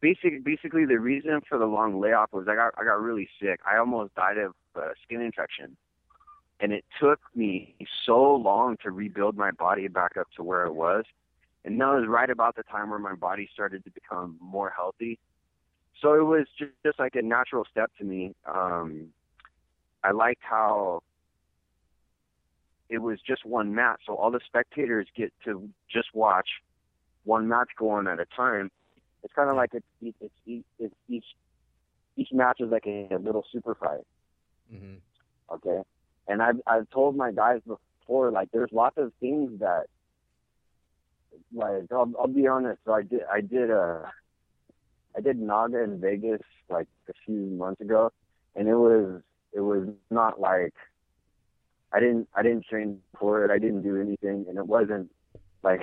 basic, 0.00 0.44
basically 0.44 0.84
the 0.84 0.98
reason 0.98 1.40
for 1.48 1.58
the 1.58 1.66
long 1.66 2.00
layoff 2.00 2.32
was 2.32 2.46
I 2.48 2.54
got 2.54 2.74
I 2.78 2.84
got 2.84 3.00
really 3.00 3.28
sick. 3.40 3.60
I 3.66 3.78
almost 3.78 4.14
died 4.14 4.38
of 4.38 4.54
a 4.74 4.90
skin 5.04 5.20
infection, 5.20 5.76
and 6.60 6.72
it 6.72 6.84
took 7.00 7.20
me 7.34 7.74
so 8.04 8.34
long 8.34 8.76
to 8.82 8.90
rebuild 8.90 9.36
my 9.36 9.50
body 9.50 9.88
back 9.88 10.16
up 10.16 10.28
to 10.36 10.42
where 10.42 10.64
it 10.64 10.74
was. 10.74 11.04
And 11.64 11.80
that 11.80 11.86
was 11.86 12.06
right 12.08 12.30
about 12.30 12.56
the 12.56 12.62
time 12.62 12.90
where 12.90 12.98
my 12.98 13.14
body 13.14 13.48
started 13.52 13.84
to 13.84 13.90
become 13.90 14.36
more 14.40 14.72
healthy. 14.74 15.18
So 16.00 16.14
it 16.14 16.24
was 16.24 16.46
just, 16.56 16.70
just 16.86 16.98
like 16.98 17.16
a 17.16 17.22
natural 17.22 17.64
step 17.70 17.90
to 17.98 18.04
me. 18.04 18.34
Um, 18.46 19.08
I 20.04 20.12
liked 20.12 20.42
how 20.42 21.02
it 22.88 22.98
was 22.98 23.18
just 23.26 23.44
one 23.44 23.74
match, 23.74 24.00
so 24.06 24.14
all 24.14 24.30
the 24.30 24.40
spectators 24.46 25.08
get 25.16 25.32
to 25.44 25.68
just 25.92 26.08
watch 26.14 26.48
one 27.24 27.48
match 27.48 27.68
go 27.76 27.90
on 27.90 28.06
at 28.06 28.20
a 28.20 28.26
time 28.36 28.70
it's 29.22 29.32
kind 29.34 29.50
of 29.50 29.56
like 29.56 29.70
it's 29.74 29.86
it's, 30.02 30.32
it's, 30.46 30.64
it's 30.78 30.94
each 31.08 31.24
each 32.16 32.28
match 32.32 32.60
is 32.60 32.70
like 32.70 32.86
a, 32.86 33.08
a 33.12 33.18
little 33.18 33.44
super 33.52 33.74
fight. 33.74 34.06
Mm-hmm. 34.72 34.96
Okay, 35.54 35.82
and 36.26 36.42
I've 36.42 36.60
I've 36.66 36.90
told 36.90 37.16
my 37.16 37.32
guys 37.32 37.60
before 37.66 38.30
like 38.30 38.48
there's 38.52 38.70
lots 38.72 38.98
of 38.98 39.12
things 39.20 39.60
that 39.60 39.84
like 41.54 41.84
I'll, 41.90 42.12
I'll 42.18 42.26
be 42.28 42.46
honest. 42.46 42.80
So 42.84 42.92
I 42.92 43.02
did 43.02 43.20
I 43.32 43.40
did 43.40 43.70
uh 43.70 44.02
I 45.16 45.20
did 45.20 45.38
Naga 45.38 45.82
in 45.82 46.00
Vegas 46.00 46.42
like 46.68 46.88
a 47.08 47.12
few 47.24 47.34
months 47.34 47.80
ago, 47.80 48.12
and 48.54 48.68
it 48.68 48.74
was 48.74 49.22
it 49.52 49.60
was 49.60 49.88
not 50.10 50.40
like 50.40 50.74
I 51.92 52.00
didn't 52.00 52.28
I 52.34 52.42
didn't 52.42 52.66
train 52.66 53.00
for 53.18 53.44
it. 53.44 53.50
I 53.50 53.58
didn't 53.58 53.82
do 53.82 54.00
anything, 54.00 54.46
and 54.48 54.58
it 54.58 54.66
wasn't 54.66 55.10
like 55.62 55.80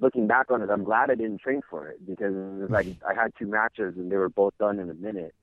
looking 0.00 0.26
back 0.26 0.50
on 0.50 0.62
it, 0.62 0.70
I'm 0.70 0.84
glad 0.84 1.10
I 1.10 1.14
didn't 1.14 1.40
train 1.40 1.60
for 1.68 1.88
it 1.88 2.04
because 2.06 2.34
it 2.34 2.60
was 2.60 2.70
like 2.70 2.86
I 3.08 3.14
had 3.14 3.32
two 3.38 3.46
matches 3.46 3.94
and 3.96 4.10
they 4.10 4.16
were 4.16 4.28
both 4.28 4.56
done 4.58 4.78
in 4.78 4.90
a 4.90 4.94
minute. 4.94 5.34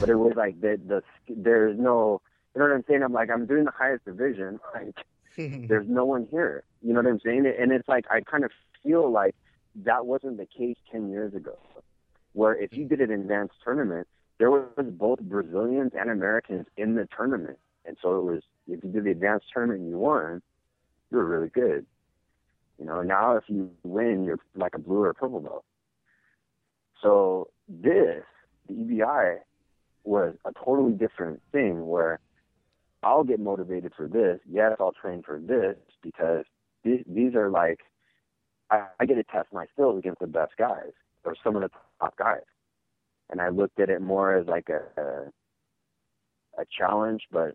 But 0.00 0.08
it 0.08 0.16
was 0.16 0.34
like 0.36 0.60
the 0.60 0.80
the 0.86 1.02
there's 1.28 1.78
no 1.78 2.20
you 2.54 2.60
know 2.60 2.68
what 2.68 2.74
I'm 2.74 2.84
saying. 2.88 3.02
I'm 3.02 3.12
like 3.12 3.30
I'm 3.30 3.46
doing 3.46 3.64
the 3.64 3.72
highest 3.72 4.04
division. 4.04 4.60
Like 4.74 4.96
there's 5.68 5.86
no 5.86 6.06
one 6.06 6.26
here. 6.30 6.64
You 6.80 6.94
know 6.94 7.00
what 7.02 7.10
I'm 7.10 7.20
saying? 7.20 7.44
And 7.58 7.70
it's 7.70 7.88
like 7.88 8.06
I 8.10 8.22
kind 8.22 8.42
of 8.42 8.50
feel 8.82 9.10
like 9.10 9.34
that 9.84 10.06
wasn't 10.06 10.38
the 10.38 10.46
case 10.46 10.76
ten 10.90 11.10
years 11.10 11.34
ago, 11.34 11.58
where 12.32 12.56
if 12.56 12.72
you 12.72 12.86
did 12.86 13.02
an 13.02 13.10
advanced 13.10 13.54
tournament, 13.62 14.08
there 14.38 14.50
was 14.50 14.64
both 14.92 15.20
Brazilians 15.20 15.92
and 15.98 16.10
Americans 16.10 16.66
in 16.78 16.94
the 16.94 17.06
tournament, 17.14 17.58
and 17.84 17.98
so 18.00 18.18
it 18.18 18.24
was 18.24 18.42
if 18.66 18.82
you 18.82 18.90
did 18.90 19.04
the 19.04 19.10
advanced 19.10 19.46
tournament 19.52 19.80
and 19.80 19.90
you 19.90 19.98
won, 19.98 20.40
you 21.10 21.18
were 21.18 21.26
really 21.26 21.50
good. 21.50 21.84
You 22.78 22.86
know, 22.86 23.02
now 23.02 23.36
if 23.36 23.44
you 23.48 23.70
win, 23.84 24.24
you're 24.24 24.38
like 24.54 24.74
a 24.74 24.78
blue 24.78 24.98
or 24.98 25.10
a 25.10 25.14
purple 25.14 25.40
belt. 25.40 25.64
So 27.02 27.48
this, 27.68 28.22
the 28.68 28.74
EBI, 28.74 29.38
was 30.04 30.34
a 30.44 30.52
totally 30.64 30.92
different 30.92 31.40
thing 31.52 31.86
where 31.86 32.20
I'll 33.02 33.24
get 33.24 33.40
motivated 33.40 33.92
for 33.96 34.06
this. 34.06 34.38
Yes, 34.48 34.76
I'll 34.78 34.92
train 34.92 35.22
for 35.22 35.40
this 35.40 35.76
because 36.02 36.44
these, 36.84 37.02
these 37.06 37.34
are 37.34 37.50
like, 37.50 37.80
I, 38.70 38.86
I 39.00 39.06
get 39.06 39.14
to 39.14 39.24
test 39.24 39.48
my 39.52 39.66
skills 39.72 39.98
against 39.98 40.20
the 40.20 40.26
best 40.26 40.52
guys 40.58 40.92
or 41.24 41.34
some 41.42 41.56
of 41.56 41.62
the 41.62 41.70
top 42.00 42.16
guys. 42.16 42.42
And 43.30 43.40
I 43.40 43.48
looked 43.48 43.80
at 43.80 43.90
it 43.90 44.00
more 44.00 44.36
as 44.36 44.46
like 44.46 44.68
a, 44.68 45.00
a 45.00 45.30
a 46.58 46.64
challenge, 46.76 47.22
but 47.30 47.54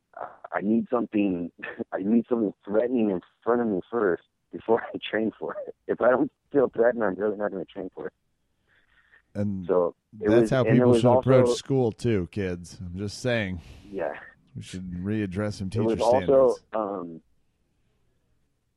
I 0.53 0.61
need 0.61 0.85
something. 0.91 1.51
I 1.93 1.99
need 1.99 2.25
something 2.29 2.53
threatening 2.63 3.09
in 3.09 3.21
front 3.43 3.61
of 3.61 3.67
me 3.67 3.81
first 3.89 4.23
before 4.51 4.81
I 4.81 4.97
train 5.09 5.31
for 5.37 5.55
it. 5.67 5.75
If 5.87 6.01
I 6.01 6.09
don't 6.09 6.31
feel 6.51 6.69
threatened, 6.69 7.03
I'm 7.03 7.15
really 7.15 7.37
not 7.37 7.51
going 7.51 7.65
to 7.65 7.71
train 7.71 7.89
for 7.93 8.07
it. 8.07 8.13
And 9.33 9.65
so 9.65 9.95
that's 10.19 10.41
was, 10.41 10.49
how 10.49 10.63
people 10.63 10.93
should 10.95 11.05
also, 11.05 11.19
approach 11.19 11.57
school 11.57 11.91
too, 11.91 12.27
kids. 12.31 12.77
I'm 12.81 12.97
just 12.97 13.21
saying. 13.21 13.61
Yeah. 13.89 14.13
We 14.55 14.61
should 14.61 14.91
readdress 14.91 15.53
some 15.53 15.69
teacher 15.69 15.83
it 15.83 15.99
was 15.99 15.99
standards. 15.99 16.31
Also, 16.31 16.57
um, 16.73 17.21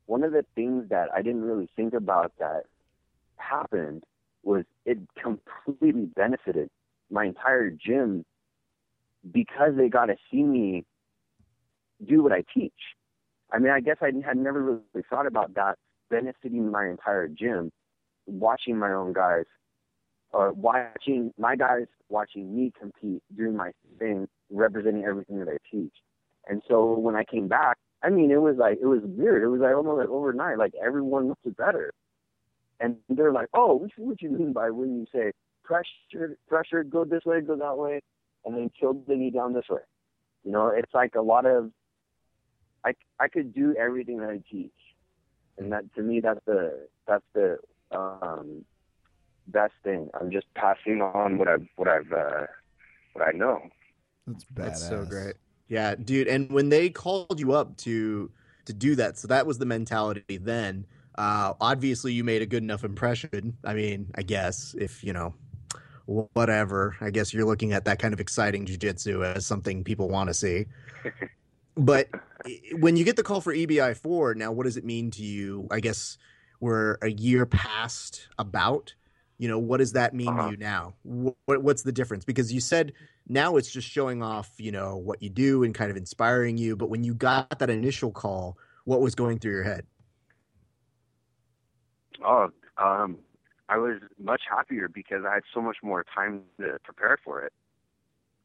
one 0.06 0.22
of 0.22 0.32
the 0.32 0.44
things 0.54 0.88
that 0.90 1.08
I 1.12 1.22
didn't 1.22 1.42
really 1.42 1.68
think 1.74 1.94
about 1.94 2.32
that 2.38 2.64
happened 3.36 4.04
was 4.44 4.64
it 4.84 4.98
completely 5.20 6.06
benefited 6.14 6.70
my 7.10 7.24
entire 7.24 7.70
gym 7.70 8.24
because 9.30 9.72
they 9.76 9.88
got 9.88 10.06
to 10.06 10.16
see 10.30 10.42
me 10.42 10.84
do 12.06 12.22
what 12.22 12.32
I 12.32 12.44
teach. 12.54 12.72
I 13.54 13.58
mean, 13.60 13.70
I 13.70 13.80
guess 13.80 13.98
I 14.02 14.10
had 14.26 14.36
never 14.36 14.62
really 14.62 15.04
thought 15.08 15.26
about 15.26 15.54
that 15.54 15.76
benefiting 16.10 16.72
my 16.72 16.88
entire 16.88 17.28
gym, 17.28 17.70
watching 18.26 18.76
my 18.76 18.92
own 18.92 19.12
guys, 19.12 19.44
or 20.32 20.52
watching 20.52 21.32
my 21.38 21.54
guys 21.54 21.86
watching 22.08 22.54
me 22.56 22.72
compete, 22.78 23.22
doing 23.36 23.56
my 23.56 23.70
thing, 24.00 24.26
representing 24.50 25.04
everything 25.04 25.38
that 25.38 25.48
I 25.48 25.58
teach. 25.70 25.92
And 26.48 26.62
so 26.68 26.98
when 26.98 27.14
I 27.14 27.22
came 27.22 27.46
back, 27.46 27.78
I 28.02 28.10
mean, 28.10 28.32
it 28.32 28.42
was 28.42 28.56
like 28.58 28.78
it 28.82 28.86
was 28.86 29.02
weird. 29.04 29.44
It 29.44 29.48
was 29.48 29.60
like 29.60 29.74
almost 29.74 29.98
like 29.98 30.08
overnight, 30.08 30.58
like 30.58 30.74
everyone 30.84 31.28
looked 31.28 31.56
better. 31.56 31.92
And 32.80 32.96
they're 33.08 33.32
like, 33.32 33.48
"Oh, 33.54 33.74
what 33.74 33.90
what 33.96 34.20
you 34.20 34.30
mean 34.30 34.52
by 34.52 34.70
when 34.70 34.98
you 34.98 35.06
say 35.12 35.30
pressure, 35.62 36.36
pressure, 36.48 36.82
go 36.82 37.04
this 37.04 37.24
way, 37.24 37.40
go 37.40 37.56
that 37.56 37.78
way, 37.78 38.00
and 38.44 38.56
then 38.56 38.68
kill 38.78 38.94
the 39.06 39.14
knee 39.14 39.30
down 39.30 39.52
this 39.52 39.68
way." 39.70 39.80
You 40.42 40.50
know, 40.50 40.68
it's 40.68 40.92
like 40.92 41.14
a 41.14 41.22
lot 41.22 41.46
of 41.46 41.70
I, 42.84 42.94
I 43.18 43.28
could 43.28 43.54
do 43.54 43.74
everything 43.78 44.18
that 44.18 44.30
I 44.30 44.40
teach, 44.50 44.72
and 45.58 45.72
that 45.72 45.92
to 45.94 46.02
me 46.02 46.20
that's 46.20 46.40
the 46.46 46.86
that's 47.06 47.24
the 47.34 47.58
um, 47.92 48.64
best 49.46 49.72
thing. 49.82 50.10
I'm 50.18 50.30
just 50.30 50.46
passing 50.54 51.00
on 51.00 51.38
what 51.38 51.48
I've 51.48 51.66
what 51.76 51.88
I've 51.88 52.12
uh, 52.12 52.46
what 53.12 53.26
I 53.26 53.32
know. 53.32 53.62
That's 54.26 54.44
badass. 54.44 54.54
That's 54.56 54.88
so 54.88 55.04
great. 55.04 55.34
Yeah, 55.68 55.94
dude. 55.94 56.28
And 56.28 56.50
when 56.50 56.68
they 56.68 56.90
called 56.90 57.40
you 57.40 57.52
up 57.52 57.76
to 57.78 58.30
to 58.66 58.72
do 58.72 58.94
that, 58.96 59.18
so 59.18 59.28
that 59.28 59.46
was 59.46 59.58
the 59.58 59.66
mentality 59.66 60.38
then. 60.38 60.86
Uh, 61.16 61.54
obviously, 61.60 62.12
you 62.12 62.24
made 62.24 62.42
a 62.42 62.46
good 62.46 62.62
enough 62.62 62.82
impression. 62.82 63.56
I 63.64 63.74
mean, 63.74 64.08
I 64.16 64.22
guess 64.22 64.74
if 64.78 65.04
you 65.04 65.12
know, 65.12 65.34
whatever. 66.06 66.96
I 67.00 67.10
guess 67.10 67.32
you're 67.32 67.46
looking 67.46 67.72
at 67.72 67.84
that 67.86 67.98
kind 67.98 68.12
of 68.12 68.20
exciting 68.20 68.66
jujitsu 68.66 69.24
as 69.24 69.46
something 69.46 69.84
people 69.84 70.08
want 70.08 70.28
to 70.28 70.34
see. 70.34 70.66
but 71.76 72.08
when 72.72 72.96
you 72.96 73.04
get 73.04 73.16
the 73.16 73.22
call 73.22 73.40
for 73.40 73.54
EBI 73.54 73.96
four, 73.96 74.34
now 74.34 74.52
what 74.52 74.64
does 74.64 74.76
it 74.76 74.84
mean 74.84 75.10
to 75.12 75.22
you? 75.22 75.66
I 75.70 75.80
guess 75.80 76.18
we're 76.60 76.98
a 77.02 77.10
year 77.10 77.46
past 77.46 78.28
about. 78.38 78.94
You 79.36 79.48
know, 79.48 79.58
what 79.58 79.78
does 79.78 79.92
that 79.92 80.14
mean 80.14 80.28
Uh-huh. 80.28 80.42
to 80.42 80.50
you 80.52 80.56
now? 80.56 80.94
What, 81.02 81.62
what's 81.62 81.82
the 81.82 81.92
difference? 81.92 82.24
Because 82.24 82.52
you 82.52 82.60
said 82.60 82.92
now 83.28 83.56
it's 83.56 83.70
just 83.70 83.88
showing 83.88 84.22
off, 84.22 84.52
you 84.58 84.70
know, 84.70 84.96
what 84.96 85.22
you 85.22 85.28
do 85.28 85.64
and 85.64 85.74
kind 85.74 85.90
of 85.90 85.96
inspiring 85.96 86.56
you. 86.56 86.76
But 86.76 86.88
when 86.88 87.02
you 87.02 87.14
got 87.14 87.58
that 87.58 87.68
initial 87.70 88.12
call, 88.12 88.56
what 88.84 89.00
was 89.00 89.14
going 89.16 89.38
through 89.40 89.52
your 89.52 89.64
head? 89.64 89.86
Oh, 92.24 92.48
um, 92.78 93.18
I 93.68 93.78
was 93.78 94.00
much 94.22 94.42
happier 94.48 94.88
because 94.88 95.24
I 95.28 95.34
had 95.34 95.42
so 95.52 95.60
much 95.60 95.78
more 95.82 96.04
time 96.14 96.42
to 96.60 96.78
prepare 96.84 97.18
for 97.24 97.42
it. 97.42 97.52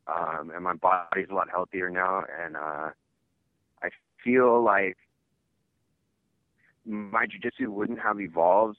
Um, 0.08 0.52
and 0.54 0.64
my 0.64 0.74
body's 0.74 1.28
a 1.30 1.36
lot 1.36 1.50
healthier 1.50 1.90
now, 1.90 2.24
and 2.44 2.58
uh, 2.58 2.90
feel 4.24 4.64
like 4.64 4.98
my 6.86 7.26
jujitsu 7.26 7.68
wouldn't 7.68 8.00
have 8.00 8.20
evolved 8.20 8.78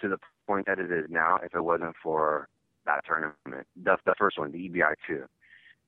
to 0.00 0.08
the 0.08 0.18
point 0.46 0.66
that 0.66 0.78
it 0.78 0.90
is 0.90 1.06
now 1.08 1.38
if 1.42 1.54
it 1.54 1.60
wasn't 1.60 1.94
for 2.02 2.48
that 2.86 3.04
tournament, 3.06 3.66
the, 3.82 3.96
the 4.04 4.14
first 4.18 4.38
one, 4.38 4.52
the 4.52 4.68
EBI 4.68 4.94
two. 5.06 5.24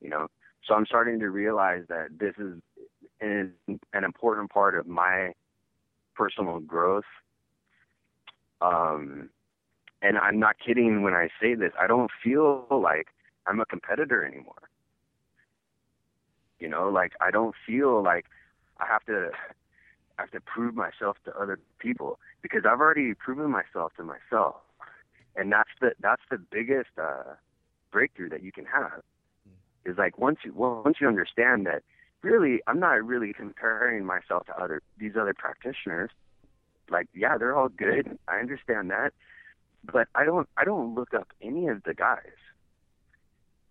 You 0.00 0.10
know, 0.10 0.28
so 0.64 0.74
I'm 0.74 0.86
starting 0.86 1.18
to 1.20 1.30
realize 1.30 1.84
that 1.88 2.18
this 2.18 2.34
is 2.38 2.60
an, 3.20 3.52
an 3.92 4.04
important 4.04 4.50
part 4.50 4.78
of 4.78 4.86
my 4.86 5.32
personal 6.14 6.60
growth 6.60 7.04
um, 8.60 9.28
and 10.02 10.18
I'm 10.18 10.38
not 10.38 10.56
kidding 10.64 11.02
when 11.02 11.14
I 11.14 11.28
say 11.40 11.54
this. 11.54 11.72
I 11.80 11.86
don't 11.86 12.10
feel 12.22 12.66
like 12.70 13.08
I'm 13.46 13.60
a 13.60 13.66
competitor 13.66 14.24
anymore. 14.24 14.54
You 16.58 16.68
know, 16.68 16.88
like 16.88 17.12
I 17.20 17.30
don't 17.30 17.54
feel 17.66 18.02
like 18.02 18.26
I 18.78 18.86
have 18.86 19.04
to 19.06 19.30
I 20.18 20.22
have 20.22 20.30
to 20.30 20.40
prove 20.40 20.74
myself 20.74 21.16
to 21.24 21.36
other 21.38 21.58
people 21.78 22.18
because 22.42 22.62
I've 22.64 22.80
already 22.80 23.14
proven 23.14 23.50
myself 23.50 23.92
to 23.96 24.04
myself. 24.04 24.56
And 25.34 25.52
that's 25.52 25.70
the 25.80 25.92
that's 26.00 26.22
the 26.30 26.38
biggest 26.38 26.90
uh 27.00 27.34
breakthrough 27.90 28.30
that 28.30 28.42
you 28.42 28.52
can 28.52 28.64
have. 28.66 29.02
Is 29.84 29.98
like 29.98 30.18
once 30.18 30.38
you 30.44 30.52
once 30.54 30.96
you 31.00 31.08
understand 31.08 31.66
that 31.66 31.82
really 32.22 32.60
I'm 32.66 32.80
not 32.80 33.04
really 33.04 33.32
comparing 33.32 34.04
myself 34.04 34.46
to 34.46 34.56
other 34.58 34.82
these 34.98 35.12
other 35.18 35.34
practitioners. 35.34 36.10
Like 36.90 37.08
yeah 37.14 37.36
they're 37.38 37.56
all 37.56 37.68
good. 37.68 38.18
I 38.28 38.38
understand 38.38 38.90
that. 38.90 39.12
But 39.84 40.08
i 40.16 40.24
don't 40.24 40.48
i 40.56 40.64
don't 40.64 40.94
look 40.96 41.14
up 41.14 41.28
any 41.40 41.68
of 41.68 41.84
the 41.84 41.94
guys 41.94 42.34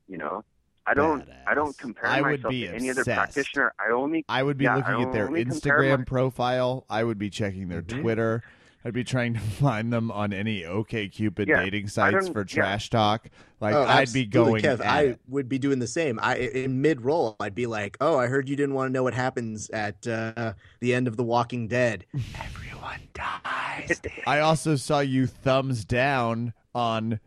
you 0.08 0.18
know 0.18 0.44
i 0.88 0.94
don't 0.94 1.28
i 1.48 1.54
don't 1.54 1.78
compare 1.78 2.08
I 2.08 2.22
would 2.22 2.40
myself 2.42 2.52
be 2.52 2.62
to 2.68 2.76
any 2.76 2.90
other 2.90 3.04
practitioner 3.04 3.74
i 3.80 3.92
only 3.92 4.24
I 4.30 4.44
would 4.44 4.58
be 4.58 4.66
Yeah, 4.66 4.76
looking 4.78 4.94
I 4.96 5.02
at 5.04 5.12
their 5.14 5.28
Instagram 5.30 6.00
my- 6.00 6.04
profile. 6.06 6.86
I 6.90 7.04
would 7.04 7.18
be 7.18 7.30
checking 7.30 7.68
their 7.70 7.82
Mhm. 7.82 8.02
Twitter. 8.02 8.44
I'd 8.84 8.94
be 8.94 9.04
trying 9.04 9.34
to 9.34 9.40
find 9.64 9.92
them 9.92 10.12
on 10.12 10.32
any 10.32 10.64
OK 10.64 11.08
Cupid 11.10 11.48
Yeah, 11.48 11.64
dating 11.64 11.88
sites 11.88 12.26
don't- 12.26 12.34
for 12.34 12.42
yeah. 12.42 12.46
trash 12.46 12.90
talk. 12.92 13.30
Like 13.60 13.74
Oh, 13.74 13.84
I'd 13.84 14.14
be 14.14 14.26
going 14.26 14.62
Kev, 14.64 14.80
at 14.80 14.86
I 14.86 15.02
it. 15.02 15.20
would 15.28 15.50
be 15.50 15.58
doing 15.58 15.80
the 15.80 15.88
same. 15.88 16.20
I 16.22 16.36
in 16.38 16.82
mid 16.82 17.02
roll, 17.02 17.36
I'd 17.40 17.56
be 17.56 17.66
like, 17.66 17.98
"Oh, 18.00 18.20
I 18.20 18.28
heard 18.28 18.48
you 18.48 18.56
didn't 18.56 18.76
want 18.76 18.90
to 18.90 18.94
know 18.94 19.02
what 19.02 19.14
happens 19.16 19.70
at 19.72 20.06
uh, 20.08 20.54
the 20.82 20.94
end 20.94 21.08
of 21.08 21.18
The 21.18 21.24
Walking 21.24 21.68
Dead. 21.68 22.06
Everyone 22.44 23.00
dies." 23.14 24.02
I 24.28 24.40
also 24.40 24.76
saw 24.76 25.00
you 25.00 25.26
thumbs 25.26 25.84
down 25.86 26.54
on 26.76 27.20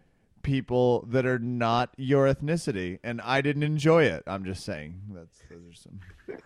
people 0.48 1.04
that 1.10 1.26
are 1.26 1.38
not 1.38 1.90
your 1.98 2.26
ethnicity, 2.26 2.98
and 3.04 3.20
I 3.20 3.42
didn't 3.42 3.64
enjoy 3.64 4.04
it. 4.04 4.22
I'm 4.26 4.46
just 4.46 4.64
saying 4.64 5.02
that's 5.12 5.42
those 5.50 5.60
are 5.70 5.74
some. 5.74 6.00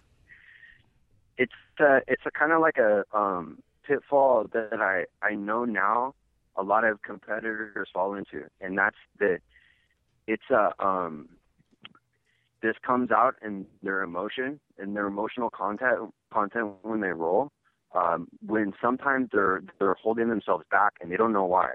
it's 1.38 1.52
uh 1.78 2.00
it's 2.08 2.22
a 2.26 2.30
kind 2.32 2.50
of 2.50 2.60
like 2.60 2.78
a 2.78 3.04
um 3.16 3.62
pitfall 3.86 4.46
that 4.52 4.80
I 4.80 5.04
I 5.24 5.34
know 5.36 5.64
now 5.64 6.14
a 6.56 6.64
lot 6.64 6.82
of 6.84 7.00
competitors 7.02 7.88
fall 7.94 8.14
into 8.14 8.44
and 8.60 8.76
that's 8.76 8.96
that 9.20 9.38
it's 10.26 10.50
a 10.50 10.72
um 10.84 11.28
this 12.60 12.74
comes 12.84 13.10
out 13.10 13.36
in 13.42 13.66
their 13.82 14.02
emotion 14.02 14.60
and 14.78 14.94
their 14.96 15.06
emotional 15.06 15.48
content 15.48 16.12
content 16.32 16.72
when 16.82 17.00
they 17.00 17.12
roll 17.12 17.50
um 17.94 18.28
when 18.44 18.72
sometimes 18.82 19.28
they're 19.32 19.62
they're 19.78 19.94
holding 19.94 20.28
themselves 20.28 20.64
back 20.70 20.94
and 21.00 21.10
they 21.10 21.16
don't 21.16 21.32
know 21.32 21.46
why 21.46 21.70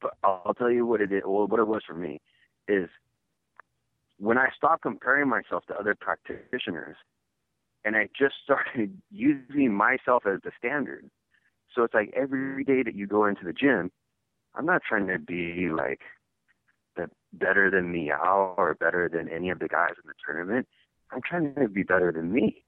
but 0.00 0.14
I'll, 0.22 0.54
tell 0.54 0.70
you 0.70 0.86
what 0.86 1.00
it 1.00 1.12
is 1.12 1.22
well, 1.26 1.46
what 1.46 1.60
it 1.60 1.66
was 1.66 1.82
for 1.86 1.94
me 1.94 2.20
is 2.66 2.88
when 4.18 4.38
I 4.38 4.48
stopped 4.56 4.82
comparing 4.82 5.28
myself 5.28 5.64
to 5.66 5.78
other 5.78 5.94
practitioners 5.98 6.96
and 7.84 7.96
I 7.96 8.08
just 8.18 8.34
started 8.44 9.00
using 9.10 9.72
myself 9.72 10.24
as 10.26 10.40
the 10.44 10.50
standard. 10.58 11.08
So 11.74 11.82
it's 11.84 11.94
like 11.94 12.12
every 12.16 12.64
day 12.64 12.82
that 12.82 12.94
you 12.94 13.06
go 13.06 13.26
into 13.26 13.44
the 13.44 13.52
gym, 13.52 13.90
I'm 14.54 14.66
not 14.66 14.82
trying 14.88 15.06
to 15.08 15.18
be 15.18 15.68
like 15.68 16.00
the 16.96 17.08
better 17.32 17.70
than 17.70 17.92
Miyao 17.92 18.56
or 18.56 18.74
better 18.74 19.08
than 19.12 19.28
any 19.28 19.50
of 19.50 19.58
the 19.58 19.68
guys 19.68 19.92
in 20.02 20.08
the 20.08 20.14
tournament. 20.24 20.66
I'm 21.12 21.20
trying 21.22 21.54
to 21.54 21.68
be 21.68 21.82
better 21.82 22.10
than 22.12 22.32
me 22.32 22.64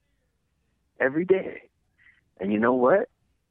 every 1.00 1.24
day. 1.24 1.62
And 2.38 2.52
you 2.52 2.58
know 2.58 2.74
what? 2.74 3.08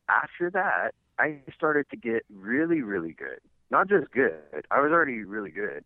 After 0.08 0.50
that, 0.52 0.94
I 1.20 1.40
started 1.54 1.88
to 1.92 1.98
get 1.98 2.24
really, 2.34 2.82
really 2.82 3.14
good. 3.14 3.40
Not 3.72 3.88
just 3.88 4.12
good. 4.12 4.34
I 4.72 4.82
was 4.82 4.92
already 4.92 5.24
really 5.24 5.52
good. 5.52 5.84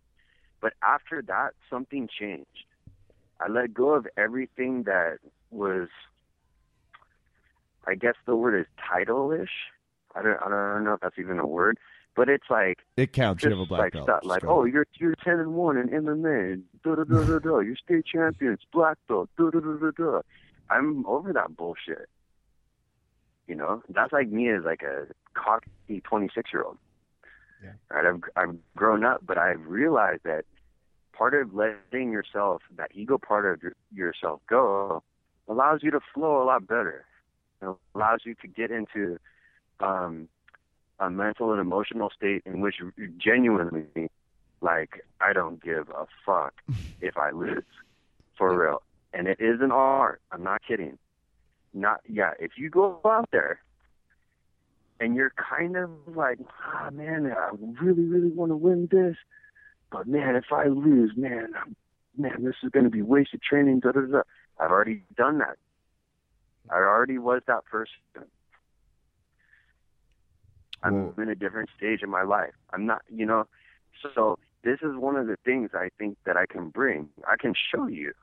But 0.61 0.73
after 0.81 1.21
that, 1.23 1.51
something 1.69 2.07
changed. 2.07 2.65
I 3.41 3.49
let 3.49 3.73
go 3.73 3.93
of 3.93 4.07
everything 4.15 4.84
that 4.84 5.17
was 5.51 5.89
I 7.86 7.95
guess 7.95 8.15
the 8.25 8.36
word 8.36 8.59
is 8.59 8.65
title-ish. 8.89 9.49
I 10.15 10.21
don't 10.21 10.41
I 10.41 10.49
don't 10.49 10.84
know 10.84 10.93
if 10.93 11.01
that's 11.01 11.19
even 11.19 11.39
a 11.39 11.47
word, 11.47 11.77
but 12.15 12.29
it's 12.29 12.45
like 12.49 12.79
It 12.95 13.11
counts. 13.11 13.43
You 13.43 13.49
have 13.49 13.59
a 13.59 13.65
black 13.65 13.79
like 13.79 13.93
belt. 13.93 14.05
stuff 14.05 14.21
like 14.23 14.45
oh 14.45 14.63
you're 14.63 14.88
you're 14.99 15.15
ten 15.15 15.39
and 15.39 15.53
one 15.53 15.77
in 15.77 15.89
MMA, 15.89 16.61
da 16.84 16.95
da 16.95 17.03
da 17.03 17.23
da 17.25 17.39
da. 17.39 17.59
You're 17.59 17.75
state 17.75 18.05
champions, 18.05 18.59
black 18.71 18.97
belt, 19.07 19.29
da 19.38 19.49
da 19.49 19.59
da 19.59 19.73
da 19.77 19.91
da. 19.91 20.21
I'm 20.69 21.05
over 21.05 21.34
that 21.34 21.57
bullshit. 21.57 22.07
You 23.47 23.55
know, 23.55 23.84
that's 23.89 24.13
like 24.13 24.29
me 24.29 24.49
as 24.49 24.63
like 24.63 24.84
a 24.84 25.07
cocky 25.34 26.01
26 26.05 26.53
year 26.53 26.63
old. 26.63 26.77
Yeah. 27.64 27.72
Right, 27.89 28.05
I've 28.05 28.22
I've 28.36 28.55
grown 28.76 29.05
up, 29.05 29.22
but 29.26 29.38
I've 29.38 29.66
realized 29.66 30.24
that 30.26 30.45
part 31.14 31.34
of 31.34 31.53
letting 31.53 32.11
yourself, 32.11 32.61
that 32.76 32.91
ego 32.93 33.18
part 33.18 33.45
of 33.45 33.61
your, 33.61 33.74
yourself 33.93 34.41
go, 34.49 35.03
allows 35.47 35.82
you 35.84 35.91
to 35.91 35.99
flow 36.14 36.41
a 36.41 36.45
lot 36.45 36.68
better. 36.68 37.05
It 37.61 37.70
allows 37.95 38.22
you 38.26 38.36
to 38.41 38.47
get 38.47 38.72
into 38.72 39.20
um, 39.80 40.28
a 40.99 41.09
mental 41.09 41.51
and 41.51 41.61
emotional 41.61 42.09
state 42.16 42.43
in 42.45 42.61
which 42.61 42.76
you 42.80 43.07
genuinely, 43.18 44.09
like, 44.61 45.05
I 45.22 45.34
don't 45.34 45.64
give 45.64 45.89
a 45.89 46.05
fuck 46.26 46.53
if 47.01 47.18
I 47.18 47.32
lose, 47.32 47.64
for 48.38 48.57
real. 48.59 48.82
And 49.14 49.28
it 49.28 49.39
is 49.39 49.61
an 49.61 49.72
art. 49.72 50.22
I'm 50.32 50.43
not 50.43 50.61
kidding. 50.68 50.97
Not 51.76 52.01
yeah. 52.07 52.32
If 52.39 52.51
you 52.57 52.70
go 52.70 52.99
out 53.05 53.30
there 53.32 53.59
and 55.04 55.16
you're 55.16 55.34
kind 55.36 55.76
of 55.76 55.89
like, 56.08 56.39
ah, 56.66 56.89
man, 56.91 57.32
I 57.32 57.49
really, 57.82 58.04
really 58.06 58.30
want 58.32 58.51
to 58.51 58.56
win 58.56 58.88
this, 58.89 59.18
but 59.91 60.08
man, 60.08 60.36
if 60.38 60.45
I 60.51 60.68
lose, 60.68 61.12
man, 61.18 61.49
I'm, 61.60 61.76
man, 62.18 62.43
this 62.45 62.56
is 62.64 62.70
going 62.70 62.86
to 62.86 62.89
be 62.89 63.01
wasted 63.01 63.41
training. 63.41 63.82
Da 63.82 63.91
da 63.91 64.01
da. 64.01 64.22
I've 64.60 64.72
already 64.72 65.04
done 65.18 65.39
that. 65.39 65.58
I 66.70 66.76
already 66.76 67.18
was 67.18 67.41
that 67.47 67.66
person. 67.66 68.30
I'm 70.82 71.08
Well- 71.08 71.14
in 71.18 71.30
a 71.30 71.36
different 71.36 71.70
stage 71.76 72.01
in 72.01 72.10
my 72.10 72.24
life. 72.24 72.54
I'm 72.72 72.86
not, 72.86 73.01
you 73.10 73.26
know, 73.26 73.45
so 74.16 74.39
this 74.64 74.80
is 74.82 74.95
one 74.95 75.18
of 75.18 75.28
the 75.28 75.36
things 75.43 75.72
I 75.74 75.89
think 75.97 76.18
that 76.26 76.38
I 76.38 76.45
can 76.45 76.70
bring. 76.70 77.10
I 77.28 77.36
can 77.38 77.54
show 77.54 77.88
you. 77.88 78.14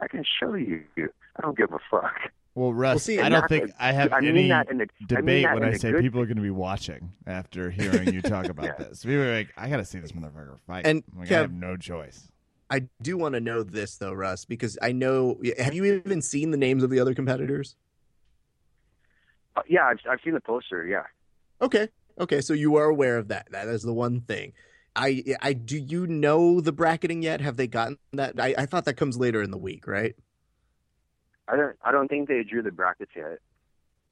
I 0.00 0.08
can 0.08 0.24
show 0.38 0.54
you. 0.54 0.84
I 0.98 1.40
don't 1.40 1.56
give 1.56 1.72
a 1.72 1.78
fuck. 1.90 2.30
Well, 2.54 2.72
Russ, 2.74 3.04
see, 3.04 3.18
I 3.18 3.30
don't 3.30 3.48
think 3.48 3.68
that- 3.68 3.76
I 3.78 3.92
have 3.92 4.12
I 4.12 4.20
mean 4.20 4.30
any 4.36 4.48
that 4.48 4.70
in 4.70 4.80
a, 4.80 4.84
I 4.84 4.86
mean 4.86 5.06
debate 5.06 5.44
that 5.44 5.54
when 5.54 5.64
I 5.64 5.72
say 5.72 5.90
good 5.90 6.02
people 6.02 6.20
are 6.20 6.26
going 6.26 6.36
to 6.36 6.42
be 6.42 6.50
watching 6.50 7.12
after 7.26 7.70
hearing 7.70 8.12
you 8.12 8.20
talk 8.20 8.46
about 8.46 8.66
Yeah. 8.66 8.74
this. 8.88 9.04
People 9.04 9.22
are 9.22 9.34
like, 9.34 9.48
I 9.56 9.70
got 9.70 9.78
to 9.78 9.84
see 9.86 9.98
this 10.00 10.12
motherfucker 10.12 10.58
fight. 10.66 10.86
And, 10.86 11.02
like, 11.16 11.28
Kev- 11.28 11.36
I 11.36 11.40
have 11.40 11.52
no 11.52 11.76
choice. 11.78 12.28
I 12.68 12.88
do 13.00 13.16
want 13.16 13.34
to 13.34 13.40
know 13.40 13.62
this 13.62 13.96
though, 13.96 14.12
Russ, 14.12 14.44
because 14.44 14.78
I 14.82 14.92
know. 14.92 15.40
Have 15.58 15.74
you 15.74 15.84
even 15.84 16.20
seen 16.22 16.50
the 16.50 16.56
names 16.58 16.82
of 16.82 16.90
the 16.90 17.00
other 17.00 17.14
competitors? 17.14 17.74
Uh, 19.56 19.62
yeah, 19.68 19.84
I've, 19.86 19.98
I've 20.10 20.20
seen 20.24 20.34
the 20.34 20.40
poster. 20.40 20.86
Yeah. 20.86 21.02
Okay, 21.60 21.88
okay, 22.18 22.40
so 22.40 22.52
you 22.54 22.76
are 22.76 22.84
aware 22.86 23.18
of 23.18 23.28
that. 23.28 23.48
That 23.52 23.68
is 23.68 23.82
the 23.82 23.92
one 23.92 24.20
thing. 24.22 24.52
I, 24.96 25.22
I 25.40 25.52
do 25.54 25.78
you 25.78 26.06
know 26.06 26.60
the 26.60 26.72
bracketing 26.72 27.22
yet? 27.22 27.40
Have 27.40 27.56
they 27.56 27.66
gotten 27.66 27.98
that? 28.12 28.38
I, 28.40 28.54
I 28.58 28.66
thought 28.66 28.84
that 28.86 28.94
comes 28.94 29.16
later 29.18 29.42
in 29.42 29.50
the 29.50 29.58
week, 29.58 29.86
right? 29.86 30.14
I 31.48 31.56
don't. 31.56 31.76
I 31.84 31.92
don't 31.92 32.08
think 32.08 32.28
they 32.28 32.42
drew 32.42 32.62
the 32.62 32.70
brackets 32.70 33.12
yet. 33.16 33.38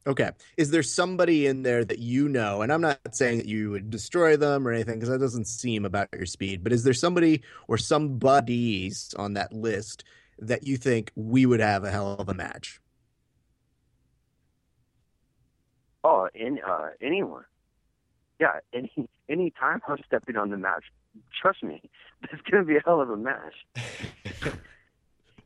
Okay. 0.07 0.31
Is 0.57 0.70
there 0.70 0.83
somebody 0.83 1.47
in 1.47 1.62
there 1.62 1.85
that 1.85 1.99
you 1.99 2.28
know? 2.28 2.62
And 2.62 2.72
I'm 2.72 2.81
not 2.81 2.99
saying 3.12 3.39
that 3.39 3.47
you 3.47 3.70
would 3.70 3.91
destroy 3.91 4.37
them 4.37 4.66
or 4.66 4.72
anything 4.72 4.95
because 4.95 5.11
that 5.11 5.18
doesn't 5.18 5.47
seem 5.47 5.85
about 5.85 6.09
your 6.14 6.24
speed, 6.26 6.64
but 6.64 6.72
is 6.72 6.85
there 6.85 6.95
somebody 6.95 7.43
or 7.68 7.76
somebodies 7.76 9.14
on 9.18 9.35
that 9.35 9.53
list 9.53 10.05
that 10.39 10.66
you 10.66 10.78
think 10.78 11.12
we 11.16 11.45
would 11.45 11.61
have 11.61 11.85
a 11.85 11.91
hell 11.91 12.14
of 12.18 12.31
a 12.31 12.35
match? 12.35 12.81
Oh, 16.03 16.28
in 16.35 16.59
uh, 16.66 16.89
anyone. 17.03 17.45
yeah, 18.39 18.61
any 18.72 18.91
any 19.28 19.51
time 19.51 19.83
I'm 19.87 19.99
stepping 20.07 20.37
on 20.37 20.49
the 20.49 20.57
match, 20.57 20.85
trust 21.43 21.62
me, 21.62 21.83
it's 22.22 22.41
gonna 22.51 22.64
be 22.64 22.76
a 22.76 22.83
hell 22.83 23.03
of 23.03 23.11
a 23.11 23.18
match. 23.18 23.55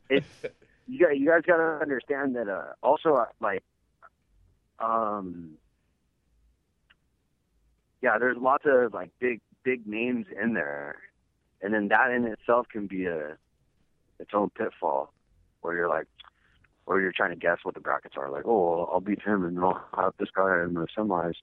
it's 0.09 0.45
you 0.87 0.99
guys, 0.99 1.17
you 1.19 1.29
guys 1.29 1.43
gotta 1.47 1.79
understand 1.81 2.37
that. 2.37 2.49
Uh, 2.49 2.73
also, 2.83 3.15
uh, 3.15 3.27
like, 3.41 3.63
um, 4.79 5.53
yeah, 8.03 8.19
there's 8.19 8.37
lots 8.37 8.65
of 8.67 8.93
like 8.93 9.11
big 9.19 9.41
big 9.63 9.87
names 9.87 10.27
in 10.41 10.55
there, 10.55 10.97
and 11.63 11.73
then 11.73 11.89
that 11.89 12.11
in 12.11 12.25
itself 12.27 12.67
can 12.69 12.87
be 12.87 13.07
a 13.07 13.37
its 14.19 14.31
own 14.33 14.51
pitfall, 14.51 15.13
where 15.63 15.75
you're 15.75 15.89
like, 15.89 16.07
or 16.87 17.01
you're 17.01 17.13
trying 17.13 17.31
to 17.31 17.37
guess 17.37 17.59
what 17.63 17.75
the 17.75 17.81
brackets 17.81 18.15
are. 18.17 18.31
Like, 18.31 18.47
oh, 18.47 18.89
I'll 18.93 19.01
beat 19.01 19.23
him, 19.23 19.45
and 19.45 19.59
I'll 19.59 19.83
have 19.97 20.15
this 20.19 20.29
guy 20.35 20.63
in 20.65 20.75
the 20.75 20.87
semis. 20.97 21.35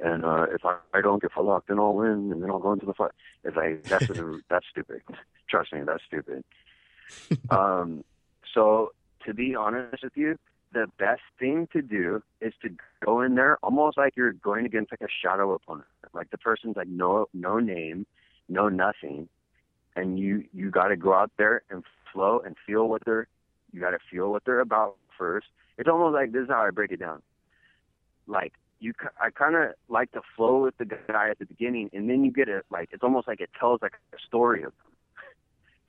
And 0.00 0.24
uh, 0.24 0.46
if 0.52 0.64
I, 0.64 0.76
I 0.94 1.00
don't 1.00 1.20
get 1.20 1.36
up, 1.36 1.64
then 1.66 1.80
I'll 1.80 1.94
win, 1.94 2.30
and 2.32 2.42
then 2.42 2.50
I'll 2.50 2.60
go 2.60 2.72
into 2.72 2.86
the 2.86 2.94
fight. 2.94 3.10
It's 3.42 3.56
like 3.56 3.82
that's 3.84 4.06
that's 4.48 4.66
stupid. 4.70 5.02
Trust 5.50 5.72
me, 5.72 5.80
that's 5.84 6.04
stupid. 6.04 6.44
um, 7.50 8.04
so 8.54 8.92
to 9.26 9.34
be 9.34 9.54
honest 9.54 10.02
with 10.02 10.16
you, 10.16 10.38
the 10.72 10.86
best 10.98 11.22
thing 11.38 11.68
to 11.72 11.82
do 11.82 12.22
is 12.40 12.52
to 12.62 12.70
go 13.04 13.22
in 13.22 13.34
there 13.34 13.58
almost 13.62 13.96
like 13.96 14.16
you're 14.16 14.32
going 14.32 14.66
against 14.66 14.92
like 14.92 15.00
a 15.00 15.12
shadow 15.22 15.52
opponent. 15.52 15.86
Like 16.12 16.30
the 16.30 16.38
person's 16.38 16.76
like 16.76 16.88
no 16.88 17.26
no 17.32 17.58
name, 17.58 18.06
no 18.48 18.68
nothing, 18.68 19.28
and 19.96 20.18
you 20.18 20.44
you 20.52 20.70
got 20.70 20.88
to 20.88 20.96
go 20.96 21.14
out 21.14 21.30
there 21.38 21.62
and 21.70 21.84
flow 22.12 22.40
and 22.44 22.56
feel 22.66 22.88
what 22.88 23.02
they're 23.04 23.28
you 23.72 23.80
got 23.80 23.90
to 23.90 23.98
feel 24.10 24.30
what 24.30 24.44
they're 24.44 24.60
about 24.60 24.96
first. 25.16 25.46
It's 25.76 25.88
almost 25.88 26.14
like 26.14 26.32
this 26.32 26.44
is 26.44 26.48
how 26.48 26.62
I 26.62 26.70
break 26.70 26.92
it 26.92 27.00
down. 27.00 27.22
Like 28.26 28.52
you, 28.80 28.92
I 29.20 29.30
kind 29.30 29.56
of 29.56 29.74
like 29.88 30.12
to 30.12 30.20
flow 30.36 30.62
with 30.62 30.76
the 30.78 30.84
guy 30.84 31.30
at 31.30 31.38
the 31.38 31.46
beginning, 31.46 31.90
and 31.92 32.08
then 32.08 32.24
you 32.24 32.30
get 32.30 32.48
it 32.48 32.64
like 32.70 32.90
it's 32.92 33.02
almost 33.02 33.28
like 33.28 33.40
it 33.40 33.50
tells 33.58 33.82
like 33.82 33.94
a 34.12 34.18
story 34.26 34.62
of 34.62 34.72
them. 34.72 34.87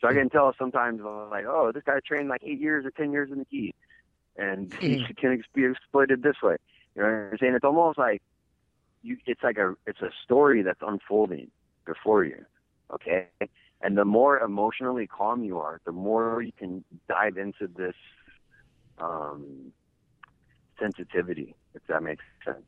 So 0.02 0.08
I 0.08 0.14
can 0.14 0.30
tell 0.30 0.54
sometimes 0.58 1.02
like, 1.02 1.46
oh, 1.46 1.72
this 1.74 1.84
guy 1.86 2.00
trained 2.06 2.30
like 2.30 2.42
eight 2.44 2.60
years 2.60 2.86
or 2.86 2.92
ten 2.92 3.12
years 3.12 3.32
in 3.32 3.40
the 3.40 3.46
gi, 3.46 3.76
and 4.38 4.74
he 4.82 5.04
can 5.18 5.42
be 5.54 5.66
exploited 5.66 6.24
this 6.24 6.38
way. 6.42 6.58
You 6.96 7.02
know 7.02 7.08
what 7.08 7.14
I'm 7.14 7.38
saying? 7.40 7.56
It's 7.56 7.66
almost 7.66 7.98
like 7.98 8.22
you. 9.04 9.18
It's 9.26 9.44
like 9.44 9.58
a 9.58 9.76
it's 9.86 10.02
a 10.02 10.10
story 10.24 10.62
that's 10.62 10.82
unfolding 10.82 11.52
before 11.86 12.24
you. 12.24 12.46
Okay, 12.94 13.28
and 13.82 13.98
the 13.98 14.06
more 14.06 14.40
emotionally 14.40 15.08
calm 15.08 15.44
you 15.44 15.60
are, 15.60 15.80
the 15.86 15.92
more 15.92 16.42
you 16.42 16.52
can 16.58 16.84
dive 17.08 17.38
into 17.38 17.68
this 17.68 17.96
um, 19.00 19.72
sensitivity, 20.80 21.56
if 21.74 21.82
that 21.88 22.04
makes 22.04 22.24
sense. 22.44 22.64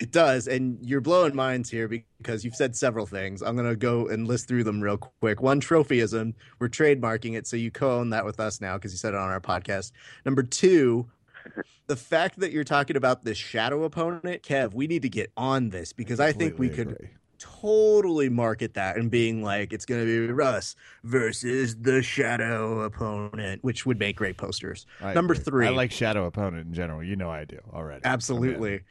It 0.00 0.12
does, 0.12 0.48
and 0.48 0.78
you're 0.80 1.02
blowing 1.02 1.36
minds 1.36 1.68
here 1.68 1.86
because 1.86 2.42
you've 2.42 2.56
said 2.56 2.74
several 2.74 3.04
things. 3.04 3.42
I'm 3.42 3.54
gonna 3.54 3.76
go 3.76 4.08
and 4.08 4.26
list 4.26 4.48
through 4.48 4.64
them 4.64 4.80
real 4.80 4.96
quick. 4.96 5.42
One, 5.42 5.60
trophyism. 5.60 6.34
We're 6.58 6.68
trademarking 6.68 7.36
it, 7.36 7.46
so 7.46 7.56
you 7.56 7.70
co-own 7.70 8.10
that 8.10 8.24
with 8.24 8.40
us 8.40 8.60
now 8.60 8.76
because 8.78 8.92
you 8.92 8.98
said 8.98 9.12
it 9.12 9.20
on 9.20 9.28
our 9.28 9.40
podcast. 9.40 9.92
Number 10.24 10.42
two, 10.42 11.06
the 11.86 11.96
fact 11.96 12.40
that 12.40 12.50
you're 12.50 12.64
talking 12.64 12.96
about 12.96 13.24
this 13.24 13.36
shadow 13.36 13.84
opponent, 13.84 14.42
Kev. 14.42 14.72
We 14.72 14.86
need 14.86 15.02
to 15.02 15.10
get 15.10 15.32
on 15.36 15.68
this 15.68 15.92
because 15.92 16.18
I, 16.18 16.28
I 16.28 16.32
think 16.32 16.58
we 16.58 16.70
could 16.70 16.92
agree 16.92 17.10
totally 17.40 18.28
market 18.28 18.74
that 18.74 18.96
and 18.96 19.10
being 19.10 19.42
like 19.42 19.72
it's 19.72 19.86
going 19.86 20.00
to 20.00 20.06
be 20.06 20.32
Russ 20.32 20.76
versus 21.02 21.74
the 21.80 22.02
shadow 22.02 22.80
opponent, 22.82 23.64
which 23.64 23.86
would 23.86 23.98
make 23.98 24.16
great 24.16 24.36
posters. 24.36 24.86
I 25.00 25.14
number 25.14 25.32
agree. 25.32 25.44
three, 25.44 25.66
I 25.66 25.70
like 25.70 25.90
shadow 25.90 26.26
opponent 26.26 26.66
in 26.68 26.74
general. 26.74 27.02
You 27.02 27.16
know 27.16 27.30
I 27.30 27.44
do 27.44 27.58
already. 27.72 28.02
Absolutely. 28.04 28.82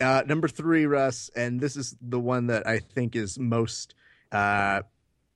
Uh, 0.00 0.22
number 0.26 0.48
three, 0.48 0.86
Russ, 0.86 1.30
and 1.36 1.60
this 1.60 1.76
is 1.76 1.96
the 2.00 2.20
one 2.20 2.46
that 2.48 2.66
I 2.66 2.78
think 2.78 3.14
is 3.16 3.38
most 3.38 3.94
uh, 4.32 4.82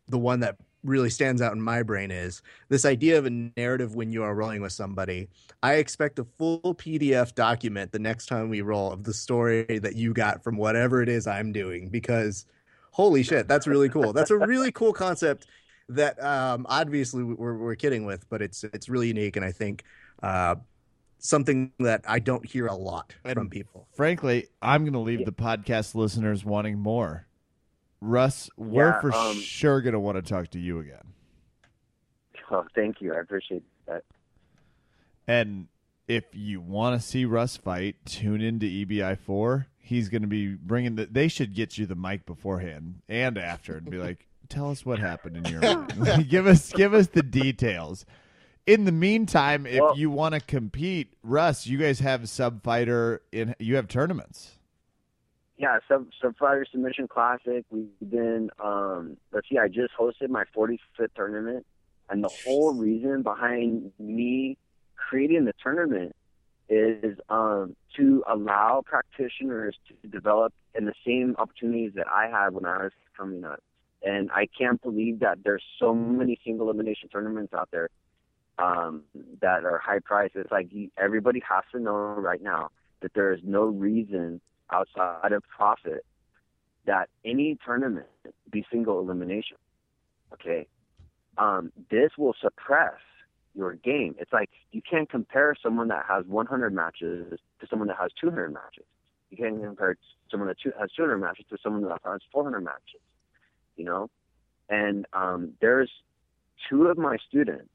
the 0.08 0.18
one 0.18 0.40
that 0.40 0.56
really 0.84 1.10
stands 1.10 1.42
out 1.42 1.52
in 1.52 1.60
my 1.60 1.82
brain 1.82 2.10
is 2.10 2.42
this 2.68 2.84
idea 2.84 3.18
of 3.18 3.26
a 3.26 3.30
narrative 3.30 3.94
when 3.94 4.10
you 4.12 4.22
are 4.22 4.34
rolling 4.34 4.62
with 4.62 4.72
somebody. 4.72 5.28
I 5.62 5.74
expect 5.74 6.18
a 6.18 6.24
full 6.24 6.60
PDF 6.60 7.34
document 7.34 7.92
the 7.92 7.98
next 7.98 8.26
time 8.26 8.48
we 8.48 8.62
roll 8.62 8.92
of 8.92 9.04
the 9.04 9.12
story 9.12 9.64
that 9.80 9.96
you 9.96 10.12
got 10.12 10.42
from 10.42 10.56
whatever 10.56 11.02
it 11.02 11.08
is 11.08 11.26
I'm 11.26 11.52
doing 11.52 11.88
because 11.88 12.46
holy 12.92 13.22
shit, 13.22 13.48
that's 13.48 13.66
really 13.66 13.88
cool. 13.88 14.12
That's 14.12 14.30
a 14.30 14.38
really 14.38 14.72
cool 14.72 14.92
concept 14.92 15.46
that 15.88 16.22
um, 16.22 16.66
obviously 16.68 17.24
we're, 17.24 17.56
we're 17.56 17.74
kidding 17.74 18.04
with, 18.04 18.28
but 18.28 18.40
it's 18.40 18.64
it's 18.64 18.88
really 18.88 19.08
unique 19.08 19.36
and 19.36 19.44
I 19.44 19.52
think 19.52 19.84
uh, 20.22 20.56
something 21.18 21.72
that 21.78 22.04
I 22.06 22.18
don't 22.18 22.44
hear 22.44 22.66
a 22.66 22.74
lot 22.74 23.14
and 23.24 23.34
from 23.34 23.50
people. 23.50 23.86
Frankly, 23.94 24.48
I'm 24.62 24.82
going 24.82 24.92
to 24.92 24.98
leave 24.98 25.24
the 25.24 25.32
podcast 25.32 25.94
listeners 25.94 26.44
wanting 26.44 26.78
more. 26.78 27.26
Russ, 28.00 28.48
we're 28.56 28.90
yeah, 28.90 29.00
for 29.00 29.12
um, 29.12 29.36
sure 29.36 29.80
going 29.80 29.92
to 29.92 30.00
want 30.00 30.16
to 30.16 30.22
talk 30.22 30.48
to 30.50 30.58
you 30.58 30.78
again. 30.78 31.14
Oh, 32.50 32.64
thank 32.74 33.00
you. 33.00 33.14
I 33.14 33.18
appreciate 33.18 33.62
that. 33.86 34.04
And 35.26 35.68
if 36.06 36.24
you 36.32 36.60
want 36.60 37.00
to 37.00 37.06
see 37.06 37.24
Russ 37.24 37.56
fight, 37.56 37.96
tune 38.06 38.40
into 38.40 38.66
EBI 38.66 39.18
four. 39.18 39.66
He's 39.76 40.08
going 40.08 40.22
to 40.22 40.28
be 40.28 40.54
bringing 40.54 40.96
the. 40.96 41.06
They 41.06 41.28
should 41.28 41.54
get 41.54 41.76
you 41.76 41.86
the 41.86 41.94
mic 41.94 42.24
beforehand 42.24 43.00
and 43.08 43.36
after, 43.36 43.76
and 43.76 43.90
be 43.90 43.98
like, 43.98 44.26
"Tell 44.48 44.70
us 44.70 44.86
what 44.86 44.98
happened 44.98 45.36
in 45.36 45.44
your 45.46 45.60
mind. 45.96 46.28
give 46.28 46.46
us, 46.46 46.72
give 46.72 46.94
us 46.94 47.08
the 47.08 47.22
details." 47.22 48.06
In 48.68 48.84
the 48.84 48.92
meantime, 48.92 49.66
if 49.66 49.80
well, 49.80 49.96
you 49.96 50.10
want 50.10 50.34
to 50.34 50.40
compete, 50.40 51.14
Russ, 51.22 51.66
you 51.66 51.78
guys 51.78 52.00
have 52.00 52.28
sub 52.28 52.62
fighter 52.62 53.22
in. 53.32 53.54
You 53.58 53.76
have 53.76 53.88
tournaments 53.88 54.58
yeah, 55.58 55.78
sub 55.88 56.06
sub 56.22 56.36
fighter 56.36 56.64
submission 56.70 57.08
classic. 57.08 57.64
We've 57.70 57.88
been 58.00 58.50
um 58.62 59.16
let's 59.32 59.48
see, 59.48 59.58
I 59.58 59.66
just 59.68 59.92
hosted 59.98 60.30
my 60.30 60.44
45th 60.56 61.08
tournament, 61.16 61.66
and 62.08 62.22
the 62.22 62.30
whole 62.44 62.72
reason 62.72 63.22
behind 63.22 63.92
me 63.98 64.56
creating 64.96 65.44
the 65.44 65.54
tournament 65.60 66.14
is 66.68 67.18
um 67.28 67.74
to 67.96 68.22
allow 68.28 68.82
practitioners 68.86 69.76
to 69.88 70.08
develop 70.08 70.54
in 70.76 70.84
the 70.84 70.94
same 71.04 71.34
opportunities 71.38 71.92
that 71.96 72.06
I 72.06 72.28
had 72.28 72.54
when 72.54 72.64
I 72.64 72.84
was 72.84 72.92
coming 73.16 73.44
up. 73.44 73.60
And 74.00 74.30
I 74.30 74.46
can't 74.56 74.80
believe 74.80 75.18
that 75.20 75.38
there's 75.42 75.64
so 75.80 75.92
many 75.92 76.38
single 76.44 76.70
elimination 76.70 77.08
tournaments 77.08 77.52
out 77.52 77.68
there 77.72 77.88
um, 78.58 79.02
that 79.40 79.64
are 79.64 79.78
high 79.78 80.00
priced. 80.00 80.36
It's 80.36 80.50
like 80.50 80.70
everybody 80.96 81.42
has 81.48 81.64
to 81.72 81.80
know 81.80 81.92
right 81.92 82.42
now 82.42 82.70
that 83.00 83.12
there 83.14 83.32
is 83.32 83.40
no 83.44 83.64
reason 83.64 84.40
outside 84.70 85.32
of 85.32 85.42
profit 85.44 86.04
that 86.86 87.08
any 87.24 87.58
tournament 87.64 88.06
be 88.50 88.64
single 88.70 88.98
elimination. 88.98 89.56
Okay. 90.32 90.66
Um, 91.36 91.72
this 91.90 92.12
will 92.18 92.34
suppress 92.40 93.00
your 93.54 93.74
game. 93.74 94.14
It's 94.18 94.32
like 94.32 94.50
you 94.72 94.82
can't 94.82 95.08
compare 95.08 95.54
someone 95.62 95.88
that 95.88 96.04
has 96.08 96.24
100 96.26 96.72
matches 96.72 97.38
to 97.60 97.66
someone 97.68 97.88
that 97.88 97.96
has 97.98 98.10
200 98.20 98.52
matches. 98.52 98.84
You 99.30 99.36
can't 99.36 99.62
compare 99.62 99.96
someone 100.30 100.48
that 100.48 100.56
has 100.78 100.90
200 100.96 101.18
matches 101.18 101.44
to 101.50 101.58
someone 101.62 101.82
that 101.82 102.00
has 102.04 102.20
400 102.32 102.60
matches. 102.60 103.00
You 103.76 103.84
know, 103.84 104.10
and 104.68 105.06
um, 105.12 105.52
there's 105.60 105.90
two 106.68 106.86
of 106.86 106.98
my 106.98 107.16
students 107.28 107.70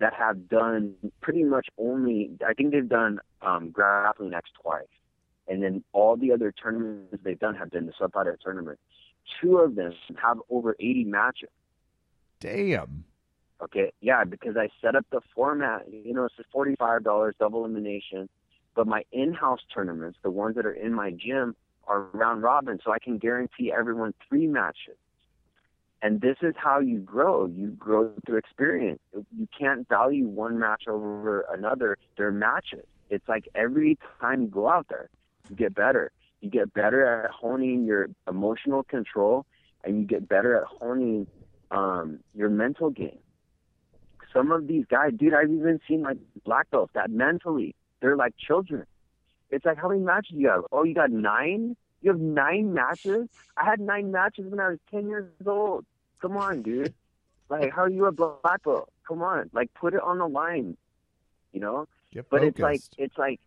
that 0.00 0.14
have 0.14 0.48
done 0.48 0.94
pretty 1.20 1.44
much 1.44 1.68
only. 1.78 2.30
I 2.46 2.54
think 2.54 2.72
they've 2.72 2.88
done 2.88 3.20
um, 3.42 3.70
grappling 3.70 4.34
X 4.34 4.50
twice 4.60 4.86
and 5.48 5.62
then 5.62 5.84
all 5.92 6.16
the 6.16 6.32
other 6.32 6.52
tournaments 6.52 7.16
they've 7.22 7.38
done 7.38 7.54
have 7.54 7.70
been 7.70 7.86
the 7.86 7.92
sub 7.98 8.12
fighter 8.12 8.38
tournament. 8.42 8.78
Two 9.40 9.58
of 9.58 9.74
them 9.74 9.94
have 10.20 10.38
over 10.50 10.76
80 10.78 11.04
matches. 11.04 11.50
Damn. 12.40 13.04
Okay, 13.62 13.92
yeah, 14.00 14.24
because 14.24 14.56
I 14.56 14.68
set 14.82 14.96
up 14.96 15.06
the 15.10 15.20
format. 15.34 15.86
You 15.90 16.12
know, 16.12 16.24
it's 16.24 16.34
forty-five 16.52 17.04
dollars 17.04 17.34
double 17.38 17.64
elimination, 17.64 18.28
but 18.74 18.86
my 18.86 19.04
in-house 19.12 19.60
tournaments, 19.72 20.18
the 20.22 20.30
ones 20.30 20.56
that 20.56 20.66
are 20.66 20.72
in 20.72 20.92
my 20.92 21.12
gym, 21.12 21.54
are 21.86 22.02
round 22.12 22.42
robin, 22.42 22.78
so 22.84 22.92
I 22.92 22.98
can 22.98 23.16
guarantee 23.16 23.72
everyone 23.72 24.12
three 24.28 24.48
matches. 24.48 24.96
And 26.04 26.20
this 26.20 26.36
is 26.42 26.52
how 26.54 26.80
you 26.80 26.98
grow. 26.98 27.46
You 27.46 27.68
grow 27.68 28.12
through 28.26 28.36
experience. 28.36 29.00
You 29.14 29.48
can't 29.58 29.88
value 29.88 30.26
one 30.26 30.58
match 30.58 30.82
over 30.86 31.46
another. 31.50 31.96
They're 32.18 32.30
matches. 32.30 32.84
It's 33.08 33.26
like 33.26 33.48
every 33.54 33.98
time 34.20 34.42
you 34.42 34.48
go 34.48 34.68
out 34.68 34.88
there, 34.90 35.08
you 35.48 35.56
get 35.56 35.74
better. 35.74 36.12
You 36.42 36.50
get 36.50 36.74
better 36.74 37.24
at 37.24 37.30
honing 37.30 37.86
your 37.86 38.10
emotional 38.28 38.82
control, 38.82 39.46
and 39.82 39.98
you 39.98 40.04
get 40.04 40.28
better 40.28 40.54
at 40.58 40.64
honing 40.64 41.26
um, 41.70 42.18
your 42.34 42.50
mental 42.50 42.90
game. 42.90 43.20
Some 44.30 44.52
of 44.52 44.66
these 44.66 44.84
guys, 44.84 45.12
dude, 45.16 45.32
I've 45.32 45.50
even 45.50 45.80
seen 45.88 46.02
like 46.02 46.18
black 46.44 46.70
belts 46.70 46.92
that 46.94 47.10
mentally 47.10 47.74
they're 48.02 48.14
like 48.14 48.34
children. 48.36 48.84
It's 49.48 49.64
like 49.64 49.78
how 49.78 49.88
many 49.88 50.02
matches 50.02 50.32
you 50.34 50.48
have? 50.48 50.64
Oh, 50.70 50.84
you 50.84 50.92
got 50.94 51.10
nine. 51.10 51.78
You 52.02 52.10
have 52.10 52.20
nine 52.20 52.74
matches. 52.74 53.26
I 53.56 53.64
had 53.64 53.80
nine 53.80 54.12
matches 54.12 54.44
when 54.50 54.60
I 54.60 54.68
was 54.68 54.78
ten 54.90 55.08
years 55.08 55.30
old. 55.46 55.86
Come 56.24 56.38
on, 56.38 56.62
dude. 56.62 56.94
Like, 57.50 57.70
how 57.74 57.82
are 57.82 57.90
you 57.90 58.06
a 58.06 58.12
black 58.12 58.62
belt? 58.64 58.90
Come 59.06 59.20
on, 59.20 59.50
like 59.52 59.74
put 59.74 59.92
it 59.92 60.00
on 60.00 60.16
the 60.16 60.26
line. 60.26 60.74
You 61.52 61.60
know, 61.60 61.86
but 62.30 62.42
it's 62.42 62.58
like 62.58 62.80
it's 62.96 63.18
like 63.18 63.40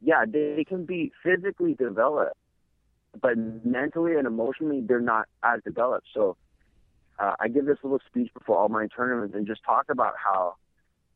yeah, 0.00 0.24
they, 0.26 0.54
they 0.56 0.64
can 0.64 0.86
be 0.86 1.12
physically 1.22 1.74
developed, 1.74 2.38
but 3.20 3.36
mentally 3.36 4.16
and 4.16 4.26
emotionally 4.26 4.80
they're 4.80 4.98
not 4.98 5.28
as 5.42 5.60
developed. 5.62 6.06
So 6.14 6.38
uh, 7.18 7.34
I 7.38 7.48
give 7.48 7.66
this 7.66 7.76
little 7.82 8.00
speech 8.06 8.32
before 8.32 8.56
all 8.56 8.70
my 8.70 8.88
tournaments 8.96 9.34
and 9.36 9.46
just 9.46 9.62
talk 9.62 9.84
about 9.90 10.14
how 10.16 10.54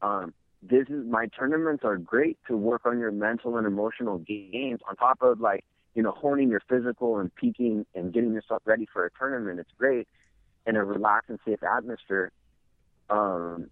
um, 0.03 0.35
this 0.62 0.87
is 0.91 1.07
my 1.07 1.29
tournaments 1.29 1.83
are 1.83 1.97
great 1.97 2.37
to 2.49 2.59
work 2.59 2.83
on 2.85 2.99
your 2.99 3.11
mental 3.11 3.57
and 3.57 3.67
emotional 3.67 4.19
games 4.19 4.81
on 4.87 4.97
top 4.97 5.23
of 5.23 5.41
like 5.41 5.64
you 5.95 6.03
know 6.03 6.11
honing 6.11 6.51
your 6.51 6.62
physical 6.69 7.19
and 7.19 7.35
peaking 7.35 7.87
and 7.95 8.12
getting 8.12 8.35
yourself 8.35 8.61
ready 8.67 8.87
for 8.93 9.07
a 9.07 9.11
tournament. 9.19 9.59
It's 9.59 9.73
great 9.79 10.07
in 10.67 10.77
a 10.77 10.85
relaxed 10.85 11.31
and 11.31 11.39
safe 11.47 11.62
atmosphere. 11.62 12.33
Um, 13.09 13.71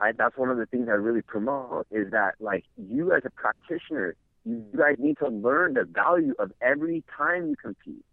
I, 0.00 0.12
that's 0.12 0.36
one 0.36 0.50
of 0.50 0.58
the 0.58 0.66
things 0.66 0.88
I 0.88 0.92
really 0.92 1.22
promote 1.22 1.86
is 1.90 2.10
that 2.12 2.34
like 2.40 2.64
you 2.76 3.12
as 3.12 3.22
a 3.24 3.30
practitioner, 3.30 4.14
you 4.44 4.64
guys 4.76 4.96
need 4.98 5.18
to 5.18 5.28
learn 5.28 5.74
the 5.74 5.84
value 5.84 6.34
of 6.38 6.52
every 6.60 7.04
time 7.16 7.48
you 7.48 7.56
compete. 7.56 8.04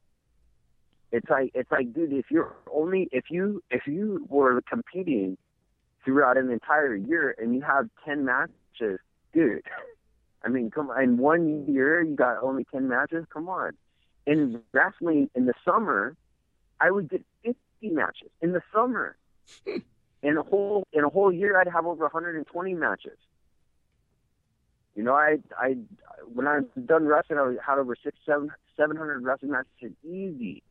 It's 1.11 1.29
like 1.29 1.51
it's 1.53 1.71
like, 1.71 1.93
dude, 1.93 2.11
if 2.13 2.25
you're 2.29 2.55
only 2.71 3.07
if 3.11 3.25
you 3.29 3.63
if 3.69 3.87
you 3.87 4.25
were 4.29 4.61
competing 4.67 5.37
throughout 6.03 6.37
an 6.37 6.51
entire 6.51 6.95
year 6.95 7.35
and 7.37 7.55
you 7.55 7.61
have 7.61 7.89
ten 8.03 8.25
matches, 8.25 8.99
dude. 9.33 9.61
I 10.43 10.47
mean, 10.49 10.69
come 10.69 10.91
on, 10.91 11.01
in 11.01 11.17
one 11.17 11.65
year 11.67 12.03
you 12.03 12.15
got 12.15 12.43
only 12.43 12.65
ten 12.71 12.87
matches. 12.87 13.25
Come 13.33 13.49
on. 13.49 13.71
In 14.27 14.61
wrestling 14.73 15.29
in 15.35 15.45
the 15.45 15.53
summer, 15.63 16.15
I 16.79 16.91
would 16.91 17.09
get 17.09 17.23
fifty 17.43 17.89
matches 17.89 18.29
in 18.41 18.51
the 18.53 18.61
summer. 18.73 19.17
in 20.25 20.37
a 20.37 20.43
whole 20.43 20.83
in 20.91 21.03
a 21.03 21.09
whole 21.09 21.31
year, 21.31 21.59
I'd 21.59 21.67
have 21.67 21.85
over 21.85 22.03
120 22.03 22.73
matches. 22.73 23.17
You 24.95 25.03
know, 25.03 25.13
I 25.13 25.37
I 25.57 25.75
when 26.33 26.47
I 26.47 26.59
was 26.59 26.85
done 26.85 27.05
wrestling, 27.05 27.37
I 27.37 27.55
had 27.63 27.77
over 27.77 27.95
six 28.01 28.17
seven 28.25 28.49
seven 28.77 28.97
hundred 28.97 29.23
wrestling 29.23 29.51
matches 29.51 29.95
easy. 30.03 30.63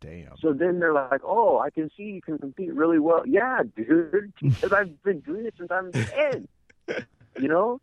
Damn. 0.00 0.36
So 0.38 0.52
then 0.52 0.78
they're 0.78 0.92
like, 0.92 1.22
"Oh, 1.24 1.58
I 1.58 1.70
can 1.70 1.90
see 1.96 2.04
you 2.04 2.22
can 2.22 2.38
compete 2.38 2.72
really 2.72 2.98
well." 2.98 3.24
Yeah, 3.26 3.62
dude, 3.76 4.32
because 4.40 4.72
I've 4.72 5.02
been 5.02 5.20
doing 5.20 5.46
it 5.46 5.54
since 5.58 5.70
I'm 5.70 5.90
ten. 5.92 6.48
you 7.38 7.48
know, 7.48 7.80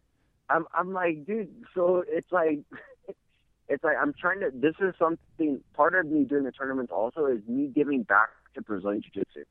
I'm 0.49 0.65
I'm 0.73 0.93
like, 0.93 1.25
dude. 1.25 1.49
So 1.73 2.03
it's 2.07 2.31
like, 2.31 2.59
it's 3.73 3.83
like 3.83 3.97
I'm 3.99 4.13
trying 4.13 4.39
to. 4.41 4.51
This 4.53 4.75
is 4.79 4.93
something. 4.99 5.59
Part 5.73 5.95
of 5.95 6.05
me 6.05 6.23
doing 6.25 6.43
the 6.43 6.51
tournaments 6.51 6.91
also 6.91 7.25
is 7.25 7.39
me 7.47 7.67
giving 7.73 8.03
back 8.03 8.29
to 8.53 8.61
Brazilian 8.61 9.01
Jiu 9.01 9.23
Jitsu. 9.23 9.45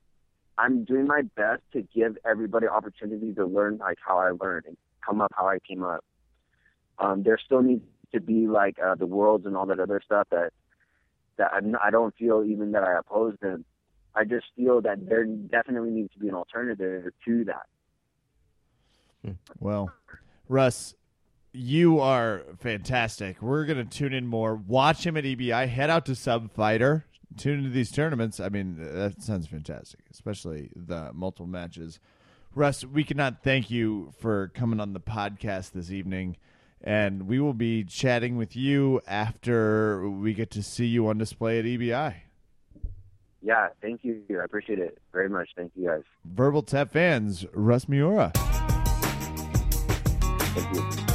I'm 0.59 0.85
doing 0.85 1.07
my 1.07 1.23
best 1.35 1.62
to 1.73 1.83
give 1.83 2.16
everybody 2.25 2.68
opportunity 2.68 3.33
to 3.35 3.45
learn 3.45 3.79
like 3.79 3.99
how 4.07 4.18
I 4.18 4.31
learned 4.31 4.66
and 4.66 4.77
come 5.05 5.20
up 5.20 5.33
how 5.37 5.49
I 5.49 5.59
came 5.59 5.83
up. 5.83 6.05
Um, 6.99 7.25
there 7.25 7.39
still 7.45 7.62
needs 7.62 7.83
to 8.14 8.20
be 8.20 8.47
like 8.47 8.79
uh, 8.79 8.95
the 8.95 9.07
worlds 9.07 9.45
and 9.45 9.57
all 9.57 9.66
that 9.66 9.81
other 9.81 10.01
stuff 10.05 10.29
that 10.31 10.53
that 11.39 11.51
I'm, 11.53 11.75
I 11.83 11.91
don't 11.91 12.14
feel 12.16 12.45
even 12.47 12.73
that 12.73 12.85
I 12.85 12.99
oppose 12.99 13.35
them. 13.41 13.64
I 14.14 14.25
just 14.25 14.47
feel 14.55 14.83
that 14.83 15.09
there 15.09 15.25
definitely 15.25 15.91
needs 15.91 16.12
to 16.12 16.20
be 16.20 16.29
an 16.29 16.35
alternative 16.35 17.12
to 17.25 17.45
that. 17.45 17.66
Well, 19.59 19.91
Russ, 20.49 20.95
you 21.53 22.00
are 22.00 22.42
fantastic. 22.59 23.42
We're 23.42 23.64
gonna 23.64 23.84
tune 23.84 24.12
in 24.12 24.26
more. 24.26 24.55
Watch 24.55 25.07
him 25.07 25.16
at 25.16 25.24
EBI. 25.24 25.68
Head 25.68 25.90
out 25.90 26.07
to 26.07 26.14
Sub 26.14 26.53
Fighter. 26.53 27.05
Tune 27.36 27.59
into 27.59 27.70
these 27.70 27.90
tournaments. 27.90 28.40
I 28.40 28.48
mean, 28.48 28.76
that 28.78 29.22
sounds 29.22 29.46
fantastic, 29.46 30.00
especially 30.11 30.70
the 30.74 31.12
multiple 31.12 31.46
matches. 31.46 31.98
Russ, 32.55 32.84
we 32.84 33.05
cannot 33.05 33.42
thank 33.42 33.70
you 33.70 34.12
for 34.18 34.48
coming 34.55 34.78
on 34.80 34.92
the 34.92 35.00
podcast 35.00 35.72
this 35.72 35.90
evening, 35.90 36.36
and 36.82 37.26
we 37.26 37.40
will 37.40 37.55
be 37.55 37.84
chatting 37.84 38.36
with 38.36 38.55
you 38.55 39.00
after 39.07 40.09
we 40.11 40.34
get 40.34 40.50
to 40.50 40.62
see 40.62 40.84
you 40.84 41.09
on 41.09 41.16
display 41.16 41.59
at 41.59 41.64
EBI. 41.64 42.14
Yeah, 43.40 43.68
thank 43.80 44.05
you. 44.05 44.22
I 44.30 44.44
appreciate 44.44 44.78
it 44.78 44.98
very 45.12 45.28
much. 45.28 45.48
Thank 45.57 45.72
you 45.74 45.88
guys. 45.88 46.03
Verbal 46.24 46.62
Tap 46.62 46.92
fans, 46.92 47.46
Russ 47.55 47.88
Miura. 47.88 48.30
Thank 50.55 50.76
you. 50.76 51.12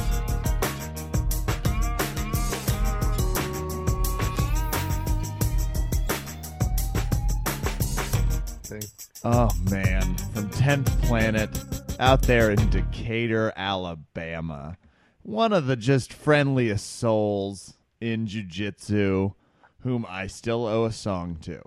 Oh 9.24 9.50
man, 9.68 10.16
from 10.32 10.48
10th 10.50 11.02
Planet 11.02 11.50
out 11.98 12.22
there 12.22 12.52
in 12.52 12.70
Decatur, 12.70 13.52
Alabama. 13.56 14.76
One 15.22 15.52
of 15.52 15.66
the 15.66 15.74
just 15.74 16.12
friendliest 16.12 16.98
souls 16.98 17.74
in 18.00 18.28
jiu-jitsu 18.28 19.32
whom 19.80 20.06
I 20.08 20.28
still 20.28 20.66
owe 20.66 20.84
a 20.84 20.92
song 20.92 21.36
to. 21.42 21.60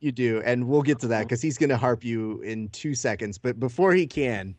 You 0.00 0.12
do, 0.12 0.42
and 0.44 0.68
we'll 0.68 0.82
get 0.82 0.98
to 1.00 1.08
that 1.08 1.22
because 1.22 1.40
he's 1.40 1.56
going 1.56 1.70
to 1.70 1.78
harp 1.78 2.04
you 2.04 2.42
in 2.42 2.68
two 2.68 2.94
seconds. 2.94 3.38
But 3.38 3.58
before 3.58 3.94
he 3.94 4.06
can, 4.06 4.54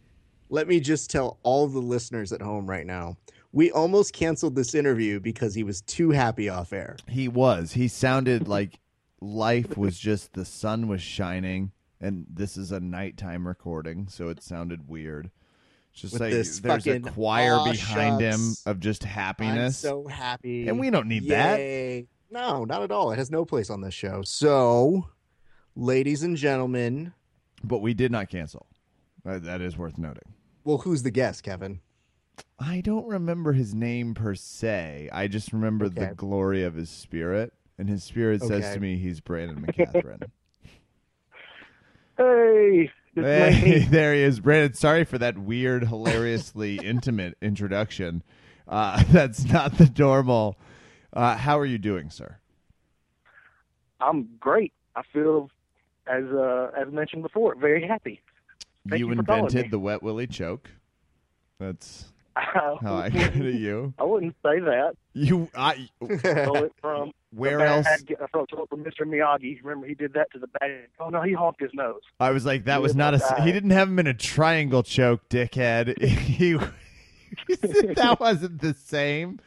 let 0.50 0.68
me 0.68 0.80
just 0.80 1.12
tell 1.12 1.38
all 1.44 1.68
the 1.68 1.78
listeners 1.80 2.34
at 2.34 2.42
home 2.42 2.68
right 2.68 2.88
now: 2.88 3.18
we 3.52 3.70
almost 3.70 4.14
canceled 4.14 4.56
this 4.56 4.74
interview 4.74 5.20
because 5.20 5.54
he 5.54 5.64
was 5.64 5.82
too 5.82 6.10
happy 6.10 6.50
off 6.50 6.74
air. 6.74 6.98
He 7.08 7.28
was. 7.28 7.74
He 7.74 7.88
sounded 7.88 8.48
like 8.48 8.80
life 9.22 9.78
was 9.78 10.00
just 10.00 10.34
the 10.34 10.46
sun 10.46 10.88
was 10.88 11.04
shining 11.04 11.72
and 12.06 12.26
this 12.30 12.58
is 12.58 12.72
a 12.72 12.80
nighttime 12.80 13.48
recording, 13.48 14.08
so 14.08 14.30
it 14.30 14.42
sounded 14.44 14.88
weird. 14.88 15.32
Just 15.94 16.14
With 16.14 16.22
like 16.24 16.32
this 16.32 16.60
there's 16.60 16.86
a 16.88 17.00
fucking, 17.00 17.14
choir 17.14 17.54
"Aw, 17.56 17.72
behind 17.72 18.20
him 18.22 18.40
shucks, 18.40 18.64
of 18.66 18.80
just 18.82 19.04
I'm 19.04 19.10
happiness. 19.10 19.78
so 19.78 20.08
happy, 20.08 20.68
And 20.68 20.78
we 20.80 20.90
don't 20.90 21.08
need 21.08 21.28
that. 21.30 21.58
Yay. 21.60 22.08
No, 22.30 22.66
not 22.66 22.82
at 22.84 22.92
all. 22.92 23.12
It 23.12 23.18
has 23.18 23.32
no 23.32 23.46
place 23.46 23.70
on 23.70 23.80
this 23.82 23.94
show. 23.94 24.22
So, 24.24 25.10
ladies 25.76 26.22
and 26.24 26.36
gentlemen, 26.36 27.14
But 27.64 27.80
we 27.80 27.94
did 27.94 28.12
not 28.12 28.30
cancel. 28.30 28.68
Uh, 29.26 29.40
that 29.40 29.62
is 29.62 29.78
worth 29.78 29.98
noting. 29.98 30.34
well, 30.66 30.80
who's 30.80 31.04
the 31.04 31.12
guest, 31.12 31.44
Kevin? 31.44 31.80
I 32.60 32.82
don't 32.82 33.08
remember 33.08 33.54
his 33.54 33.74
name 33.74 34.14
per 34.14 34.36
se. 34.36 35.10
I 35.14 35.28
just 35.28 35.54
remember 35.54 35.88
the 35.88 36.08
Okay. 36.08 36.14
glory 36.16 36.64
of 36.64 36.76
his 36.76 36.90
spirit. 36.90 37.54
And 37.78 37.90
his 37.90 38.04
spirit 38.04 38.42
says 38.42 38.64
Okay. 38.66 38.74
to 38.74 38.80
me 38.80 38.98
he's 38.98 39.20
Brandon 39.22 39.66
McCaghren. 39.66 40.24
Hey, 42.18 42.92
hey, 43.16 43.80
there 43.90 44.14
he 44.14 44.22
is. 44.22 44.40
Brandon, 44.40 44.74
sorry 44.74 45.04
for 45.04 45.18
that 45.18 45.38
weird, 45.38 45.88
hilariously 45.88 46.78
intimate 46.84 47.38
introduction. 47.42 48.24
Uh, 48.68 49.04
that's 49.10 49.44
not 49.46 49.78
the 49.78 49.92
normal. 49.98 50.58
Uh, 51.12 51.36
how 51.36 51.60
are 51.60 51.66
you 51.66 51.78
doing, 51.78 52.10
sir? 52.10 52.38
I'm 54.00 54.30
great. 54.40 54.74
I 54.96 55.02
feel, 55.14 55.50
as 56.08 56.26
uh, 56.26 56.72
as 56.78 56.92
mentioned 56.92 57.24
before, 57.24 57.56
very 57.56 57.86
happy. 57.88 58.22
Thank 58.88 59.00
you 59.00 59.08
you 59.08 59.14
invented 59.14 59.72
the 59.72 59.80
wet 59.80 60.04
willy 60.04 60.28
choke. 60.28 60.70
That's 61.60 62.14
I 62.38 62.46
oh, 62.62 62.78
how 62.82 62.96
I 62.98 63.10
credit 63.10 63.56
you. 63.56 63.94
I 64.00 64.04
wouldn't 64.04 64.36
say 64.44 64.60
that. 64.60 64.94
You, 65.14 65.50
I, 65.56 65.88
Stole 66.04 66.56
it 66.58 66.74
from 66.82 67.12
where 67.32 67.58
the 67.58 67.64
bad, 67.64 67.78
else? 67.78 67.88
I 67.88 68.28
stole 68.28 68.44
it 68.64 68.70
from 68.70 68.84
Mr. 68.84 69.02
Miyagi. 69.02 69.60
Remember, 69.64 69.88
he 69.88 69.94
did 69.94 70.14
that 70.14 70.32
to 70.34 70.40
the 70.40 70.48
bad. 70.60 70.88
Oh 71.00 71.10
no, 71.10 71.22
he 71.22 71.32
honked 71.34 71.62
his 71.62 71.72
nose. 71.74 72.02
I 72.20 72.32
was 72.32 72.46
like, 72.46 72.66
that 72.66 72.76
He 72.78 72.82
was 72.82 72.90
was 72.90 72.96
not 72.98 73.14
a. 73.14 73.18
a 73.18 73.20
guy. 73.20 73.46
He 73.46 73.52
didn't 73.54 73.70
have 73.70 73.88
him 73.88 74.00
in 74.00 74.08
a 74.08 74.14
triangle 74.14 74.84
choke, 74.84 75.30
dickhead. 75.30 75.98
he, 76.02 76.58
that 77.94 78.18
wasn't 78.20 78.62
the 78.62 78.74
same. 78.74 79.40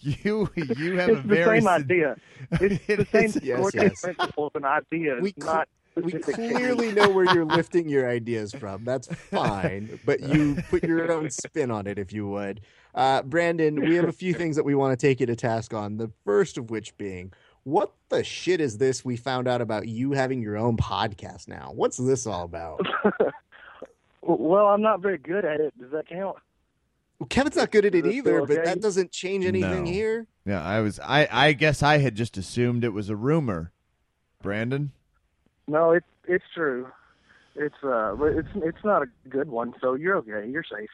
You, 0.00 0.48
you 0.54 0.96
have 0.98 1.08
It's 1.08 1.18
a 1.18 1.22
the 1.22 1.28
very 1.28 1.60
same 1.60 1.66
sin- 1.66 1.82
idea. 1.82 2.16
It's 2.52 2.88
It 2.88 2.96
the 2.98 3.04
same 3.06 3.24
is- 3.24 3.40
yes, 3.42 3.60
working 3.60 3.82
yes. 3.82 4.00
principle 4.00 4.46
of 4.46 4.54
an 4.54 4.64
idea. 4.64 5.16
We 5.20 5.30
It's 5.30 5.44
not 5.44 5.68
we 6.04 6.12
clearly 6.12 6.92
know 6.92 7.08
where 7.10 7.24
you're 7.34 7.44
lifting 7.44 7.88
your 7.88 8.08
ideas 8.08 8.52
from. 8.52 8.84
That's 8.84 9.08
fine, 9.30 9.98
but 10.04 10.20
you 10.20 10.56
put 10.70 10.84
your 10.84 11.10
own 11.12 11.30
spin 11.30 11.70
on 11.70 11.86
it 11.86 11.98
if 11.98 12.12
you 12.12 12.28
would. 12.28 12.60
Uh, 12.94 13.22
Brandon, 13.22 13.80
we 13.80 13.94
have 13.96 14.08
a 14.08 14.12
few 14.12 14.34
things 14.34 14.56
that 14.56 14.64
we 14.64 14.74
want 14.74 14.98
to 14.98 15.06
take 15.06 15.20
you 15.20 15.26
to 15.26 15.36
task 15.36 15.72
on. 15.74 15.96
The 15.96 16.10
first 16.24 16.58
of 16.58 16.70
which 16.70 16.96
being, 16.96 17.32
what 17.64 17.92
the 18.08 18.24
shit 18.24 18.60
is 18.60 18.78
this 18.78 19.04
we 19.04 19.16
found 19.16 19.46
out 19.46 19.60
about 19.60 19.86
you 19.88 20.12
having 20.12 20.40
your 20.42 20.56
own 20.56 20.76
podcast 20.76 21.48
now? 21.48 21.70
What's 21.74 21.96
this 21.96 22.26
all 22.26 22.44
about? 22.44 22.80
Well, 24.20 24.66
I'm 24.66 24.82
not 24.82 25.00
very 25.00 25.16
good 25.16 25.44
at 25.44 25.60
it. 25.60 25.72
Does 25.80 25.90
that 25.92 26.06
count? 26.08 26.36
Well, 27.18 27.26
Kevin's 27.28 27.56
not 27.56 27.70
good 27.70 27.86
at 27.86 27.94
it 27.94 28.04
either, 28.06 28.44
still 28.44 28.46
but 28.46 28.64
that 28.64 28.80
doesn't 28.80 29.10
change 29.10 29.46
anything 29.46 29.84
No. 29.84 29.90
here. 29.90 30.26
Yeah, 30.44 30.62
I 30.62 30.80
was. 30.80 31.00
I, 31.00 31.26
I 31.30 31.52
guess 31.52 31.82
I 31.82 31.98
had 31.98 32.14
just 32.14 32.36
assumed 32.36 32.84
it 32.84 32.92
was 32.92 33.08
a 33.08 33.16
rumor. 33.16 33.72
Brandon, 34.42 34.92
No, 35.68 35.92
it's 35.92 36.06
it's 36.26 36.44
true. 36.54 36.88
It's 37.54 37.74
uh, 37.84 38.16
it's 38.24 38.48
it's 38.56 38.84
not 38.84 39.02
a 39.02 39.06
good 39.28 39.48
one. 39.48 39.74
So 39.80 39.94
you're 39.94 40.16
okay. 40.16 40.48
You're 40.48 40.64
safe. 40.64 40.90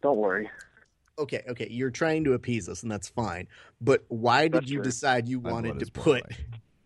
Don't 0.00 0.16
worry. 0.18 0.48
Okay, 1.18 1.42
okay, 1.46 1.68
you're 1.70 1.90
trying 1.90 2.24
to 2.24 2.32
appease 2.32 2.68
us, 2.70 2.82
and 2.82 2.90
that's 2.90 3.08
fine. 3.08 3.46
But 3.82 4.04
why 4.08 4.44
did 4.44 4.52
That's 4.52 4.70
you 4.70 4.76
true. 4.78 4.84
decide 4.84 5.28
you 5.28 5.40
wanted 5.40 5.78
to 5.80 5.86
put 5.92 6.22
boiling. 6.22 6.24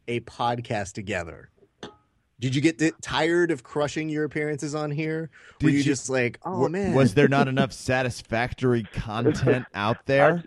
a 0.08 0.20
podcast 0.20 0.94
together? 0.94 1.50
Did 2.40 2.54
you 2.54 2.60
get 2.60 2.82
tired 3.00 3.50
of 3.52 3.62
crushing 3.62 4.08
your 4.08 4.24
appearances 4.24 4.74
on 4.74 4.90
here? 4.90 5.30
Were 5.62 5.70
you, 5.70 5.78
you- 5.78 5.84
just 5.84 6.10
like, 6.10 6.38
oh 6.44 6.62
wa- 6.62 6.68
man, 6.68 6.92
was 6.94 7.14
there 7.14 7.28
not 7.28 7.46
enough 7.54 7.72
satisfactory 7.72 8.82
content 8.92 9.64
out 9.74 9.98
there? 10.06 10.42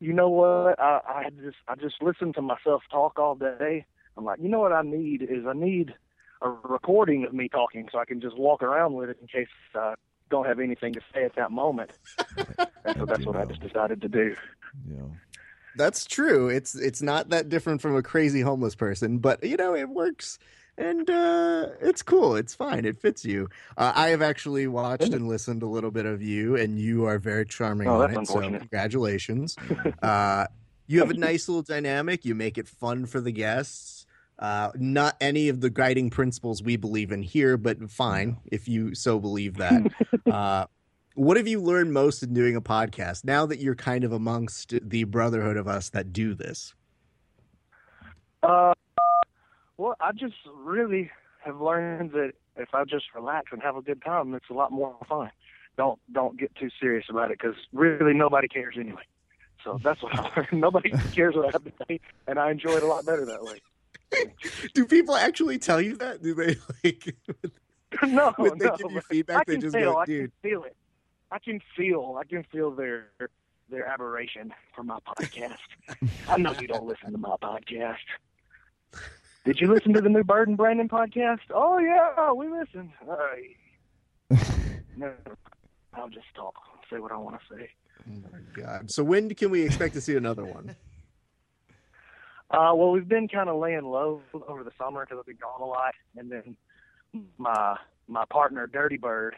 you 0.00 0.12
know 0.12 0.28
what? 0.28 0.78
I, 0.80 1.00
I 1.06 1.30
just 1.42 1.56
I 1.68 1.76
just 1.76 2.02
listen 2.02 2.32
to 2.34 2.42
myself 2.42 2.82
talk 2.90 3.18
all 3.18 3.36
day. 3.36 3.86
I'm 4.16 4.24
like, 4.24 4.40
you 4.40 4.48
know 4.48 4.60
what 4.60 4.72
I 4.72 4.82
need 4.82 5.22
is 5.22 5.46
I 5.46 5.52
need 5.54 5.94
a 6.42 6.50
recording 6.50 7.24
of 7.24 7.32
me 7.32 7.48
talking 7.48 7.88
so 7.92 7.98
I 7.98 8.04
can 8.04 8.20
just 8.20 8.36
walk 8.36 8.62
around 8.62 8.94
with 8.94 9.10
it 9.10 9.18
in 9.20 9.28
case 9.28 9.48
I 9.74 9.94
don't 10.30 10.46
have 10.46 10.58
anything 10.60 10.92
to 10.94 11.00
say 11.14 11.24
at 11.24 11.34
that 11.36 11.50
moment. 11.50 11.92
and 12.84 12.96
so 12.96 13.06
that's 13.06 13.24
what 13.24 13.36
I 13.36 13.44
just 13.44 13.60
decided 13.60 14.00
to 14.02 14.08
do. 14.08 14.34
Yeah. 14.90 15.02
That's 15.76 16.04
true. 16.04 16.48
It's 16.48 16.74
it's 16.74 17.00
not 17.00 17.30
that 17.30 17.48
different 17.48 17.80
from 17.80 17.96
a 17.96 18.02
crazy 18.02 18.42
homeless 18.42 18.74
person, 18.74 19.18
but 19.18 19.42
you 19.42 19.56
know 19.56 19.74
it 19.74 19.88
works, 19.88 20.38
and 20.76 21.08
uh, 21.08 21.68
it's 21.80 22.02
cool. 22.02 22.36
It's 22.36 22.54
fine. 22.54 22.84
It 22.84 22.98
fits 22.98 23.24
you. 23.24 23.48
Uh, 23.78 23.90
I 23.94 24.08
have 24.08 24.20
actually 24.20 24.66
watched 24.66 25.14
and 25.14 25.28
listened 25.28 25.62
a 25.62 25.66
little 25.66 25.90
bit 25.90 26.04
of 26.04 26.20
you, 26.20 26.56
and 26.56 26.78
you 26.78 27.06
are 27.06 27.18
very 27.18 27.46
charming 27.46 27.88
Oh, 27.88 28.02
on 28.02 28.12
that's 28.12 28.12
it. 28.12 28.14
So 28.14 28.34
unfortunate. 28.34 28.58
congratulations. 28.60 29.56
uh, 30.02 30.46
you 30.88 30.98
have 31.00 31.10
a 31.10 31.14
nice 31.14 31.48
little 31.48 31.62
dynamic. 31.62 32.26
You 32.26 32.34
make 32.34 32.58
it 32.58 32.68
fun 32.68 33.06
for 33.06 33.22
the 33.22 33.32
guests. 33.32 34.01
Uh, 34.42 34.72
not 34.74 35.16
any 35.20 35.48
of 35.48 35.60
the 35.60 35.70
guiding 35.70 36.10
principles 36.10 36.64
we 36.64 36.76
believe 36.76 37.12
in 37.12 37.22
here, 37.22 37.56
but 37.56 37.88
fine 37.88 38.36
if 38.46 38.66
you 38.66 38.92
so 38.92 39.20
believe 39.20 39.56
that. 39.56 39.80
uh, 40.32 40.66
what 41.14 41.36
have 41.36 41.46
you 41.46 41.60
learned 41.60 41.92
most 41.92 42.24
in 42.24 42.34
doing 42.34 42.56
a 42.56 42.60
podcast 42.60 43.24
now 43.24 43.46
that 43.46 43.60
you're 43.60 43.76
kind 43.76 44.02
of 44.02 44.10
amongst 44.10 44.74
the 44.82 45.04
brotherhood 45.04 45.56
of 45.56 45.68
us 45.68 45.90
that 45.90 46.12
do 46.12 46.34
this? 46.34 46.74
Uh, 48.42 48.74
well, 49.76 49.94
I 50.00 50.10
just 50.10 50.34
really 50.52 51.08
have 51.44 51.60
learned 51.60 52.10
that 52.10 52.32
if 52.56 52.74
I 52.74 52.82
just 52.82 53.04
relax 53.14 53.52
and 53.52 53.62
have 53.62 53.76
a 53.76 53.82
good 53.82 54.02
time, 54.02 54.34
it's 54.34 54.50
a 54.50 54.54
lot 54.54 54.72
more 54.72 54.96
fun. 55.08 55.30
Don't 55.76 56.00
don't 56.12 56.36
get 56.36 56.52
too 56.56 56.68
serious 56.80 57.06
about 57.08 57.30
it 57.30 57.38
because 57.40 57.54
really 57.72 58.12
nobody 58.12 58.48
cares 58.48 58.74
anyway. 58.76 59.02
So 59.62 59.78
that's 59.84 60.02
what 60.02 60.18
I 60.18 60.28
learned. 60.36 60.48
Nobody 60.60 60.90
cares 61.12 61.36
what 61.36 61.46
I 61.46 61.50
have 61.52 61.64
to 61.64 61.72
say, 61.86 62.00
and 62.26 62.36
I 62.36 62.50
enjoy 62.50 62.72
it 62.72 62.82
a 62.82 62.86
lot 62.86 63.06
better 63.06 63.24
that 63.24 63.44
way. 63.44 63.60
Do 64.74 64.86
people 64.86 65.14
actually 65.16 65.58
tell 65.58 65.80
you 65.80 65.96
that? 65.96 66.22
Do 66.22 66.34
they 66.34 66.56
like 66.84 67.14
no, 68.08 68.32
when 68.36 68.58
they 68.58 68.66
no, 68.66 68.76
give 68.76 68.90
you 68.90 68.94
but 68.96 69.04
feedback? 69.04 69.36
I 69.38 69.44
They 69.46 69.56
just 69.58 69.74
tell. 69.74 69.92
go, 69.92 69.98
I 69.98 70.04
"Dude, 70.06 70.32
can 70.42 70.50
feel 70.50 70.64
it. 70.64 70.76
I 71.30 71.38
can 71.38 71.60
feel. 71.76 72.16
I 72.20 72.24
can 72.24 72.44
feel 72.52 72.70
their 72.70 73.08
their 73.70 73.86
aberration 73.86 74.52
for 74.74 74.82
my 74.82 74.98
podcast. 75.06 75.56
I 76.28 76.36
know 76.38 76.52
you 76.60 76.66
don't 76.66 76.84
listen 76.86 77.12
to 77.12 77.18
my 77.18 77.36
podcast. 77.42 77.96
Did 79.44 79.60
you 79.60 79.72
listen 79.72 79.92
to 79.94 80.00
the 80.00 80.08
new 80.08 80.22
Bird 80.24 80.48
and 80.48 80.56
Brandon 80.56 80.88
podcast? 80.88 81.40
Oh 81.50 81.78
yeah, 81.78 82.32
we 82.32 82.48
listened. 82.48 82.90
All 83.08 83.16
right. 83.16 83.56
No, 84.96 85.10
I'll 85.94 86.08
just 86.10 86.26
talk. 86.34 86.54
Say 86.90 86.98
what 86.98 87.12
I 87.12 87.16
want 87.16 87.40
to 87.48 87.56
say. 87.56 87.68
oh 88.08 88.22
my 88.32 88.62
god!" 88.62 88.90
So 88.90 89.02
when 89.02 89.32
can 89.34 89.50
we 89.50 89.62
expect 89.62 89.94
to 89.94 90.00
see 90.00 90.16
another 90.16 90.44
one? 90.44 90.76
Uh, 92.52 92.72
well, 92.74 92.90
we've 92.90 93.08
been 93.08 93.28
kind 93.28 93.48
of 93.48 93.58
laying 93.58 93.84
low 93.84 94.20
over 94.46 94.62
the 94.62 94.72
summer 94.78 95.06
because 95.06 95.18
I've 95.18 95.26
been 95.26 95.38
gone 95.40 95.62
a 95.62 95.66
lot, 95.66 95.94
and 96.16 96.30
then 96.30 96.56
my 97.38 97.76
my 98.08 98.24
partner 98.26 98.66
Dirty 98.66 98.98
Bird, 98.98 99.34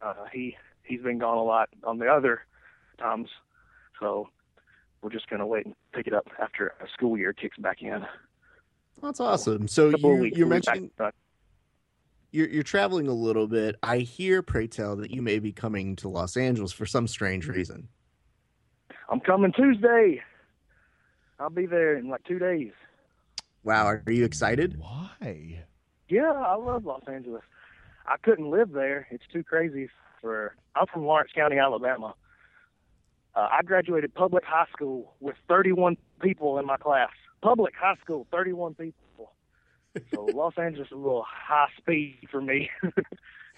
uh, 0.00 0.14
he 0.32 0.56
he's 0.84 1.02
been 1.02 1.18
gone 1.18 1.36
a 1.36 1.42
lot 1.42 1.68
on 1.82 1.98
the 1.98 2.06
other 2.06 2.42
times, 2.98 3.28
so 3.98 4.28
we're 5.02 5.10
just 5.10 5.28
gonna 5.28 5.46
wait 5.46 5.66
and 5.66 5.74
pick 5.92 6.06
it 6.06 6.14
up 6.14 6.28
after 6.40 6.74
a 6.80 6.88
school 6.92 7.18
year 7.18 7.32
kicks 7.32 7.58
back 7.58 7.82
in. 7.82 8.06
That's 9.02 9.18
awesome. 9.18 9.66
So 9.66 9.88
you, 9.88 10.30
you're 10.32 10.46
mentioning 10.46 10.90
you're 12.30 12.48
you're 12.48 12.62
traveling 12.62 13.08
a 13.08 13.14
little 13.14 13.48
bit. 13.48 13.76
I 13.82 13.98
hear, 13.98 14.42
pray 14.42 14.68
tell, 14.68 14.94
that 14.96 15.10
you 15.10 15.22
may 15.22 15.40
be 15.40 15.52
coming 15.52 15.96
to 15.96 16.08
Los 16.08 16.36
Angeles 16.36 16.70
for 16.70 16.86
some 16.86 17.08
strange 17.08 17.48
reason. 17.48 17.88
I'm 19.08 19.20
coming 19.20 19.52
Tuesday. 19.52 20.22
I'll 21.38 21.50
be 21.50 21.66
there 21.66 21.96
in 21.96 22.08
like 22.08 22.24
two 22.24 22.38
days. 22.38 22.72
Wow, 23.62 23.86
are 23.86 24.02
you 24.06 24.24
excited? 24.24 24.78
Why? 24.78 25.64
Yeah, 26.08 26.32
I 26.32 26.54
love 26.54 26.86
Los 26.86 27.02
Angeles. 27.08 27.42
I 28.06 28.16
couldn't 28.22 28.50
live 28.50 28.72
there. 28.72 29.08
It's 29.10 29.24
too 29.32 29.42
crazy 29.42 29.88
for. 30.20 30.54
I'm 30.74 30.86
from 30.86 31.04
Lawrence 31.04 31.32
County, 31.34 31.58
Alabama. 31.58 32.14
Uh, 33.34 33.48
I 33.50 33.62
graduated 33.62 34.14
public 34.14 34.44
high 34.44 34.66
school 34.72 35.14
with 35.20 35.36
31 35.48 35.96
people 36.22 36.58
in 36.58 36.66
my 36.66 36.76
class. 36.76 37.10
Public 37.42 37.74
high 37.74 37.96
school, 38.02 38.26
31 38.30 38.74
people. 38.74 39.32
So 40.14 40.24
Los 40.34 40.54
Angeles 40.56 40.86
is 40.86 40.92
a 40.92 40.96
little 40.96 41.24
high 41.26 41.68
speed 41.76 42.28
for 42.30 42.40
me. 42.40 42.70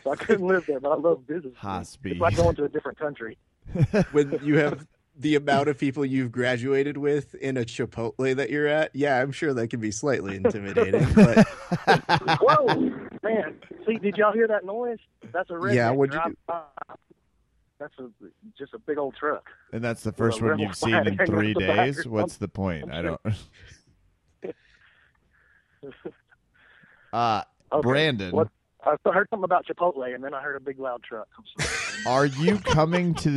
so 0.05 0.11
I 0.11 0.17
couldn't 0.17 0.47
live 0.47 0.67
there, 0.67 0.81
but 0.81 0.91
I 0.91 0.97
love 0.97 1.27
business. 1.27 1.55
High 1.57 1.83
speed. 1.85 2.13
It's 2.13 2.21
like 2.21 2.37
going 2.37 2.57
to 2.57 2.65
a 2.65 2.69
different 2.69 2.99
country. 2.99 3.39
when 4.13 4.39
you 4.43 4.57
have 4.57 4.87
the 5.19 5.35
amount 5.35 5.69
of 5.69 5.77
people 5.79 6.05
you've 6.05 6.31
graduated 6.31 6.97
with 6.97 7.35
in 7.35 7.57
a 7.57 7.63
Chipotle 7.63 8.37
that 8.37 8.51
you're 8.51 8.69
at, 8.69 8.95
yeah, 8.95 9.21
I'm 9.21 9.33
sure 9.33 9.53
that 9.53 9.69
can 9.69 9.81
be 9.81 9.91
slightly 9.91 10.37
intimidating. 10.37 11.07
But 11.13 11.47
Whoa, 12.41 12.93
man! 13.23 13.61
See, 13.87 13.99
did 13.99 14.17
y'all 14.17 14.33
hear 14.33 14.47
that 14.49 14.65
noise? 14.65 14.99
That's 15.33 15.51
a 15.51 15.55
redneck 15.55 15.75
Yeah, 15.75 15.91
what'd 15.91 16.15
you 16.15 16.21
drive 16.21 16.37
by. 16.47 16.95
That's 17.81 17.95
a 17.99 18.09
just 18.57 18.75
a 18.75 18.79
big 18.79 18.99
old 18.99 19.17
truck. 19.17 19.47
And 19.73 19.83
that's 19.85 20.03
the 20.03 20.13
first 20.13 20.41
one 20.41 20.59
you've 20.59 20.75
seen 20.75 20.95
in 20.95 21.17
three 21.17 21.27
hanging 21.29 21.55
the 21.55 21.61
days. 21.61 22.07
What's 22.07 22.37
the 22.37 22.49
point? 22.49 22.91
I'm 22.91 22.93
I 22.93 23.03
don't. 23.03 23.21
Uh, 27.11 27.43
Okay. 27.73 27.83
Brandon, 27.87 28.33
What? 28.35 28.49
I 28.85 28.97
heard 29.13 29.29
something 29.31 29.45
about 29.45 29.67
Chipotle, 29.67 30.15
and 30.15 30.23
then 30.23 30.35
I 30.35 30.41
heard 30.41 30.57
a 30.57 30.61
big 30.61 30.79
loud 30.79 31.03
truck. 31.03 31.29
Are 32.07 32.27
you 32.27 32.59
coming 32.59 33.15
to 33.17 33.29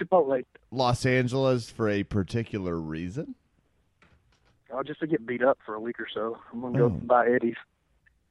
Chipotle. 0.00 0.44
Los 0.70 1.04
Angeles 1.04 1.68
for 1.70 1.88
a 1.88 2.04
particular 2.04 2.76
reason? 2.78 3.34
Oh, 4.72 4.82
just 4.82 5.00
to 5.00 5.06
get 5.06 5.26
beat 5.26 5.42
up 5.42 5.58
for 5.64 5.74
a 5.74 5.80
week 5.80 6.00
or 6.00 6.06
so. 6.12 6.38
I'm 6.52 6.60
gonna 6.60 6.78
go 6.78 6.84
Oh. 6.86 6.88
buy 6.90 7.28
Eddie's, 7.28 7.56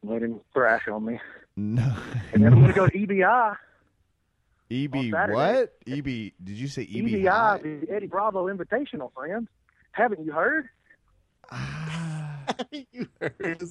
and 0.02 0.12
let 0.12 0.22
him 0.24 0.40
thrash 0.54 0.88
on 0.88 1.06
me, 1.06 1.20
No. 1.56 1.96
and 2.34 2.44
then 2.44 2.54
I'm 2.54 2.62
gonna 2.62 2.74
go 2.74 2.88
to 2.88 2.98
EBI. 2.98 3.56
EB 4.72 5.12
what? 5.32 5.74
EB? 5.86 6.06
Did 6.06 6.34
you 6.58 6.68
say 6.68 6.82
EB? 6.84 7.06
EBI, 7.06 7.62
the 7.62 7.92
Eddie 7.94 8.08
Bravo 8.08 8.48
Invitational, 8.48 9.14
friends. 9.14 9.48
Haven't 9.92 10.26
you 10.26 10.32
heard? 10.32 10.70
Ah. 11.52 12.03
You 12.92 13.08
heard 13.20 13.64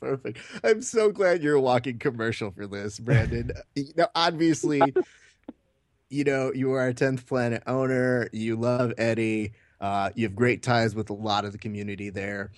perfect. 0.00 0.38
I'm 0.62 0.82
so 0.82 1.10
glad 1.10 1.42
you're 1.42 1.56
a 1.56 1.60
walking 1.60 1.98
commercial 1.98 2.50
for 2.50 2.66
this, 2.66 2.98
Brandon. 2.98 3.52
now, 3.96 4.08
obviously, 4.14 4.80
you 6.10 6.24
know 6.24 6.52
you 6.54 6.72
are 6.72 6.88
a 6.88 6.94
tenth 6.94 7.26
planet 7.26 7.62
owner. 7.66 8.28
You 8.32 8.56
love 8.56 8.92
Eddie. 8.98 9.52
Uh, 9.80 10.10
you 10.14 10.24
have 10.26 10.36
great 10.36 10.62
ties 10.62 10.94
with 10.94 11.10
a 11.10 11.14
lot 11.14 11.44
of 11.44 11.52
the 11.52 11.58
community 11.58 12.10
there. 12.10 12.52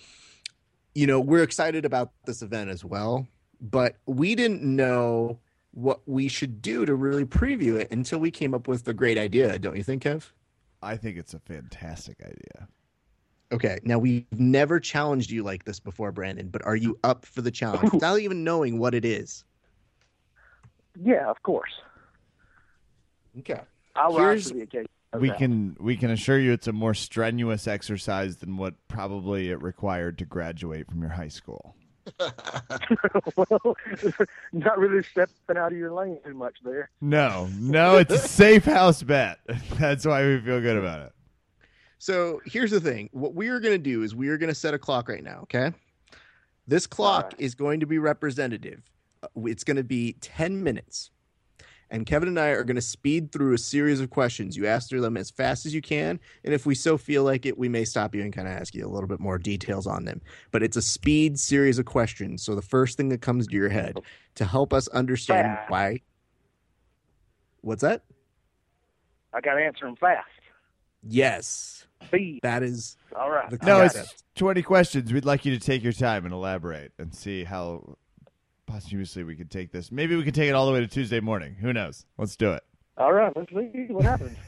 You 0.93 1.07
know 1.07 1.19
we're 1.19 1.43
excited 1.43 1.85
about 1.85 2.11
this 2.25 2.41
event 2.41 2.69
as 2.69 2.85
well, 2.85 3.27
but 3.59 3.97
we 4.05 4.35
didn't 4.35 4.63
know 4.63 5.39
what 5.71 6.01
we 6.05 6.27
should 6.29 6.61
do 6.61 6.85
to 6.85 6.95
really 6.95 7.25
preview 7.25 7.79
it 7.79 7.91
until 7.91 8.19
we 8.19 8.31
came 8.31 8.53
up 8.53 8.67
with 8.67 8.87
a 8.87 8.93
great 8.93 9.17
idea. 9.17 9.59
Don't 9.59 9.75
you 9.75 9.83
think, 9.83 10.03
Kev? 10.03 10.31
I 10.81 10.95
think 10.95 11.17
it's 11.17 11.33
a 11.33 11.39
fantastic 11.39 12.21
idea. 12.21 12.67
Okay, 13.51 13.79
now 13.83 13.99
we've 13.99 14.25
never 14.31 14.79
challenged 14.79 15.29
you 15.29 15.43
like 15.43 15.65
this 15.65 15.79
before, 15.79 16.11
Brandon, 16.11 16.49
but 16.49 16.65
are 16.65 16.75
you 16.75 16.97
up 17.03 17.25
for 17.25 17.41
the 17.41 17.51
challenge 17.51 17.91
without 17.93 18.19
even 18.19 18.43
knowing 18.43 18.79
what 18.79 18.95
it 18.95 19.05
is? 19.05 19.43
Yeah, 20.99 21.29
of 21.29 21.41
course. 21.43 21.71
Okay. 23.39 23.59
I'll 23.95 24.15
Here's- 24.15 24.27
rise 24.27 24.47
to 24.47 24.53
the 24.55 24.61
occasion. 24.61 24.87
How's 25.13 25.21
We 25.21 25.29
can 25.31 25.77
we 25.79 25.95
can 25.95 26.11
assure 26.11 26.39
you 26.39 26.51
it's 26.51 26.67
a 26.67 26.73
more 26.73 26.93
strenuous 26.93 27.67
exercise 27.67 28.37
than 28.37 28.57
what 28.57 28.73
probably 28.89 29.49
it 29.49 29.61
required 29.61 30.17
to 30.17 30.25
graduate 30.25 30.89
from 30.89 31.01
your 31.01 31.11
high 31.11 31.29
school. 31.29 31.75
well, 33.37 33.77
not 34.53 34.77
really 34.77 35.01
stepping 35.03 35.57
out 35.57 35.71
of 35.71 35.77
your 35.77 35.93
lane 35.93 36.19
too 36.25 36.33
much 36.33 36.57
there. 36.63 36.89
No, 37.01 37.47
no, 37.57 37.97
it's 37.97 38.13
a 38.13 38.17
safe 38.27 38.65
house 38.65 39.01
bet. 39.03 39.39
That's 39.79 40.05
why 40.05 40.23
we 40.25 40.41
feel 40.41 40.59
good 40.61 40.77
about 40.77 41.01
it. 41.01 41.14
So 41.97 42.41
here's 42.45 42.71
the 42.71 42.79
thing. 42.81 43.09
What 43.11 43.33
we 43.35 43.47
are 43.49 43.59
going 43.59 43.73
to 43.73 43.77
do 43.77 44.03
is 44.03 44.13
we 44.15 44.29
are 44.29 44.37
going 44.37 44.49
to 44.49 44.55
set 44.55 44.73
a 44.73 44.79
clock 44.79 45.09
right 45.09 45.23
now, 45.23 45.39
okay? 45.43 45.71
This 46.67 46.87
clock 46.87 47.25
Alright. 47.25 47.39
is 47.39 47.55
going 47.55 47.79
to 47.79 47.85
be 47.85 47.97
representative. 47.99 48.81
Uh, 49.23 49.27
It's 49.45 49.63
going 49.63 49.77
to 49.77 49.83
be 49.83 50.13
10 50.21 50.61
minutes. 50.63 51.11
And 51.91 52.05
Kevin 52.07 52.27
and 52.27 52.39
I 52.39 52.47
are 52.47 52.63
going 52.63 52.75
to 52.75 52.81
speed 52.81 53.31
through 53.31 53.53
a 53.53 53.57
series 53.59 53.99
of 54.01 54.09
questions. 54.09 54.57
You 54.57 54.65
answer 54.67 54.99
them 54.99 55.15
as 55.17 55.29
fast 55.29 55.67
as 55.67 55.73
you 55.75 55.81
can. 55.81 56.19
And 56.43 56.53
if 56.53 56.65
we 56.65 56.73
so 56.73 56.97
feel 56.97 57.23
like 57.23 57.45
it, 57.45 57.57
we 57.57 57.69
may 57.69 57.85
stop 57.85 58.15
you 58.15 58.23
and 58.23 58.33
kind 58.33 58.47
of 58.47 58.55
ask 58.55 58.73
you 58.73 58.85
a 58.85 58.89
little 58.89 59.07
bit 59.07 59.19
more 59.19 59.37
details 59.37 59.85
on 59.85 60.03
them. 60.03 60.19
But 60.51 60.63
it's 60.63 60.75
a 60.77 60.81
speed 60.81 61.39
series 61.39 61.77
of 61.77 61.85
questions. 61.85 62.43
So 62.43 62.55
the 62.55 62.61
first 62.63 62.97
thing 62.97 63.09
that 63.09 63.21
comes 63.21 63.45
to 63.47 63.53
your 63.55 63.69
head 63.69 63.99
to 64.33 64.45
help 64.45 64.73
us 64.73 64.87
understand 64.89 65.45
Fast. 65.45 65.69
why. 65.71 66.01
What's 67.61 67.83
that? 67.83 68.03
I 69.31 69.41
got 69.41 69.53
to 69.55 69.61
answer 69.63 69.85
them 69.85 69.95
fast. 69.95 70.27
Yes. 71.07 71.85
Speed. 72.05 72.39
That 72.43 72.63
is 72.63 72.97
All 73.15 73.29
right. 73.29 73.49
the 73.49 73.57
No, 73.65 73.81
it's 73.81 74.23
20 74.35 74.61
questions. 74.61 75.11
We'd 75.13 75.25
like 75.25 75.45
you 75.45 75.57
to 75.57 75.63
take 75.63 75.83
your 75.83 75.93
time 75.93 76.25
and 76.25 76.33
elaborate 76.33 76.91
and 76.97 77.13
see 77.13 77.43
how 77.43 77.97
posthumously 78.65 79.23
we 79.23 79.35
could 79.35 79.49
take 79.51 79.71
this. 79.71 79.91
Maybe 79.91 80.15
we 80.15 80.23
could 80.23 80.35
take 80.35 80.49
it 80.49 80.53
all 80.53 80.65
the 80.65 80.73
way 80.73 80.81
to 80.81 80.87
Tuesday 80.87 81.19
morning. 81.19 81.55
Who 81.55 81.73
knows? 81.73 82.05
Let's 82.17 82.35
do 82.35 82.51
it. 82.53 82.63
All 82.97 83.13
right. 83.13 83.31
Let's 83.35 83.51
see 83.51 83.87
what 83.89 84.05
happens. 84.05 84.37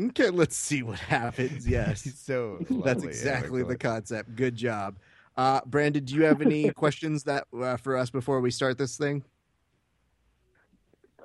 Okay, 0.00 0.30
let's 0.30 0.54
see 0.54 0.84
what 0.84 1.00
happens. 1.00 1.66
Yes. 1.66 2.08
So 2.16 2.64
That's 2.84 3.02
exactly 3.02 3.64
the 3.64 3.76
concept. 3.76 4.36
Good 4.36 4.54
job. 4.54 4.96
Uh, 5.36 5.60
Brandon, 5.66 6.04
do 6.04 6.14
you 6.14 6.22
have 6.22 6.40
any 6.40 6.70
questions 6.74 7.24
that 7.24 7.48
uh, 7.60 7.76
for 7.78 7.96
us 7.96 8.08
before 8.08 8.40
we 8.40 8.52
start 8.52 8.78
this 8.78 8.96
thing? 8.96 9.24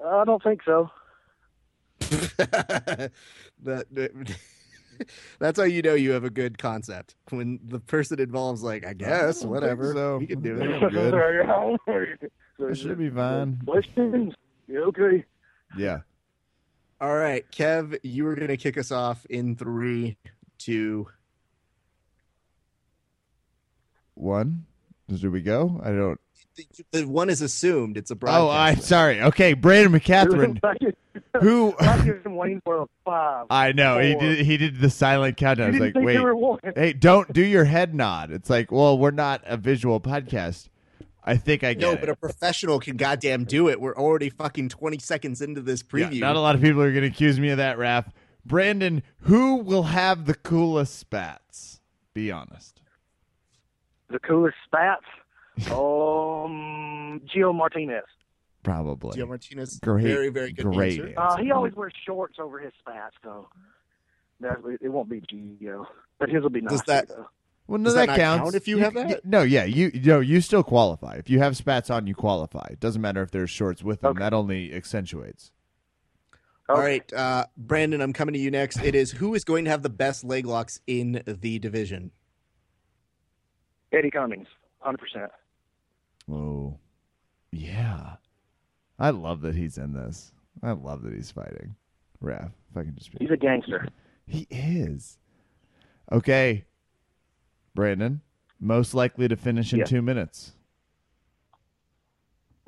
I 0.04 0.24
don't 0.26 0.42
think 0.42 0.62
so. 0.66 0.90
that, 2.38 3.12
that- 3.92 4.36
that's 5.40 5.60
how 5.60 5.66
you 5.66 5.82
know 5.82 5.96
you 5.96 6.12
have 6.12 6.24
a 6.24 6.30
good 6.30 6.58
concept 6.58 7.16
when 7.30 7.60
the 7.66 7.80
person 7.80 8.20
involves 8.20 8.62
like, 8.62 8.86
I 8.86 8.94
guess, 8.94 9.42
don't 9.42 9.50
whatever, 9.50 9.94
so. 9.94 10.18
we 10.20 10.28
can 10.28 10.42
do 10.42 10.56
it. 10.56 10.62
I'm 10.84 10.90
good. 10.90 12.32
so 12.58 12.68
It 12.68 12.76
should 12.76 13.00
be 13.00 13.10
fine. 13.10 13.60
Questions? 13.66 14.34
Yeah, 14.68 14.80
okay. 14.82 15.26
Yeah. 15.78 16.02
All 17.02 17.16
right, 17.16 17.44
Kev, 17.52 17.98
you 18.04 18.24
were 18.24 18.36
gonna 18.36 18.56
kick 18.56 18.78
us 18.78 18.92
off 18.92 19.26
in 19.30 19.56
three, 19.56 20.18
two, 20.58 21.08
one. 24.14 24.66
two. 25.10 25.10
One. 25.10 25.20
Did 25.22 25.32
we 25.32 25.42
go? 25.42 25.82
I 25.84 25.90
don't. 25.90 26.20
The 26.92 27.06
one 27.06 27.30
is 27.30 27.42
assumed. 27.42 27.98
It's 27.98 28.12
a 28.12 28.14
oh, 28.14 28.18
broadcast. 28.18 28.44
Oh. 28.44 28.50
I'm 28.52 28.80
sorry. 28.82 29.22
Okay, 29.22 29.54
Brandon 29.54 29.92
McCaghren, 30.00 30.60
who 31.42 31.74
I 31.80 32.06
give 32.06 32.26
him 32.26 32.36
Wayne's 32.36 32.62
World 32.66 32.90
five. 33.04 33.48
I 33.50 33.72
know 33.72 34.00
he 34.00 34.16
did. 34.16 34.46
He 34.46 34.58
did 34.58 34.80
the 34.80 34.90
silent 34.90 35.38
countdown. 35.38 35.68
I 35.68 35.70
was 35.72 35.80
didn't 35.80 35.86
like, 35.88 35.94
think 35.96 36.06
wait, 36.06 36.14
there 36.14 36.24
were 36.24 36.36
one. 36.36 36.60
hey, 36.76 36.94
don't 36.94 37.32
do 37.34 37.44
your 37.44 37.66
head 37.66 37.96
nod. 37.96 38.32
It's 38.32 38.50
like, 38.50 38.72
well, 38.72 38.98
we're 38.98 39.12
not 39.12 39.42
a 39.46 39.58
visual 39.58 40.00
podcast. 40.00 40.70
I 41.26 41.38
think 41.38 41.64
I 41.64 41.74
get 41.74 41.82
No, 41.82 41.92
it. 41.94 42.02
but 42.02 42.10
a 42.10 42.16
professional 42.16 42.80
can 42.80 42.98
goddamn 42.98 43.46
do 43.46 43.70
it. 43.70 43.80
We're 43.80 43.96
already 43.96 44.30
fucking 44.30 44.70
20 44.70 45.00
seconds 45.00 45.42
into 45.42 45.62
this 45.62 45.82
Yeah, 45.82 46.10
preview. 46.10 46.20
not 46.20 46.36
a 46.36 46.40
lot 46.40 46.54
of 46.56 46.62
people 46.62 46.82
are 46.82 46.92
going 46.92 47.04
to 47.04 47.08
accuse 47.08 47.40
me 47.40 47.50
of 47.50 47.58
that, 47.58 47.78
Raph. 47.78 48.12
Brandon, 48.46 49.02
who 49.20 49.56
will 49.56 49.84
have 49.84 50.26
the 50.26 50.34
coolest 50.34 51.00
spats? 51.00 51.80
Be 52.14 52.30
honest. 52.30 52.82
The 54.10 54.20
coolest 54.20 54.58
spats. 54.66 55.06
Um, 55.72 57.22
Geo 57.32 57.54
Martinez. 57.54 58.04
Probably. 58.64 59.16
Geo 59.16 59.26
Martinez, 59.28 59.80
Great, 59.80 60.04
very, 60.06 60.30
very 60.30 60.52
good 60.54 60.66
great 60.66 61.00
answer. 61.00 61.14
Uh, 61.18 61.38
he 61.38 61.52
always 61.52 61.74
wears 61.74 61.94
shorts 62.06 62.38
over 62.40 62.60
his 62.60 62.72
spats, 62.80 63.16
though. 63.24 63.48
That, 64.40 64.58
it 64.82 64.90
won't 64.90 65.10
be 65.10 65.22
Geo, 65.30 65.86
but 66.20 66.30
his 66.30 66.42
will 66.44 66.50
be 66.50 66.62
nice. 66.62 66.72
Does 66.72 66.84
that- 66.84 67.08
though. 67.10 67.28
Well, 67.66 67.80
no, 67.80 67.86
Does 67.86 67.94
that, 67.96 68.08
that 68.08 68.18
counts. 68.18 68.44
count 68.44 68.56
if 68.56 68.68
you 68.68 68.80
have 68.80 68.94
that? 68.96 69.08
y- 69.08 69.20
No, 69.24 69.42
yeah, 69.42 69.64
you 69.64 69.90
no, 70.04 70.20
you 70.20 70.42
still 70.42 70.64
qualify. 70.64 71.14
If 71.16 71.30
you 71.30 71.40
have 71.40 71.56
spats 71.56 71.90
on, 71.90 72.08
you 72.08 72.14
qualify. 72.14 72.68
It 72.72 72.82
doesn't 72.82 73.02
matter 73.02 73.22
if 73.22 73.32
there's 73.32 73.50
shorts 73.50 73.82
with 73.82 74.02
them. 74.02 74.12
Okay. 74.12 74.20
That 74.20 74.34
only 74.34 74.74
accentuates. 74.74 75.52
All 76.68 76.76
Okay. 76.76 76.86
right, 76.86 77.14
uh, 77.14 77.46
Brandon, 77.56 78.02
I'm 78.02 78.12
coming 78.12 78.34
to 78.34 78.40
you 78.40 78.52
next. 78.52 78.84
It 78.84 78.96
is 78.96 79.12
who 79.12 79.34
is 79.34 79.46
going 79.46 79.64
to 79.64 79.72
have 79.72 79.82
the 79.82 79.90
best 79.90 80.26
leg 80.26 80.46
locks 80.46 80.82
in 80.88 81.24
the 81.26 81.58
division? 81.60 82.12
Eddie 83.94 84.12
Cummings, 84.12 84.48
hundred 84.80 84.98
percent. 85.00 85.32
Oh, 86.32 86.78
yeah. 87.52 88.16
I 89.00 89.10
love 89.10 89.42
that 89.42 89.56
he's 89.56 89.78
in 89.78 89.94
this. 89.94 90.32
I 90.62 90.72
love 90.72 91.02
that 91.04 91.14
he's 91.14 91.32
fighting. 91.32 91.76
Raph, 92.24 92.52
if 92.72 92.78
I 92.78 92.84
can 92.84 92.96
just 92.96 93.12
be. 93.12 93.18
He's 93.20 93.32
a 93.32 93.38
gangster. 93.38 93.88
He 94.26 94.48
is. 94.50 95.18
Okay, 96.12 96.66
Brandon, 97.76 98.22
most 98.60 98.94
likely 98.94 99.28
to 99.28 99.36
finish 99.36 99.74
in 99.74 99.80
Yeah. 99.80 99.86
two 99.86 100.02
minutes. 100.02 100.54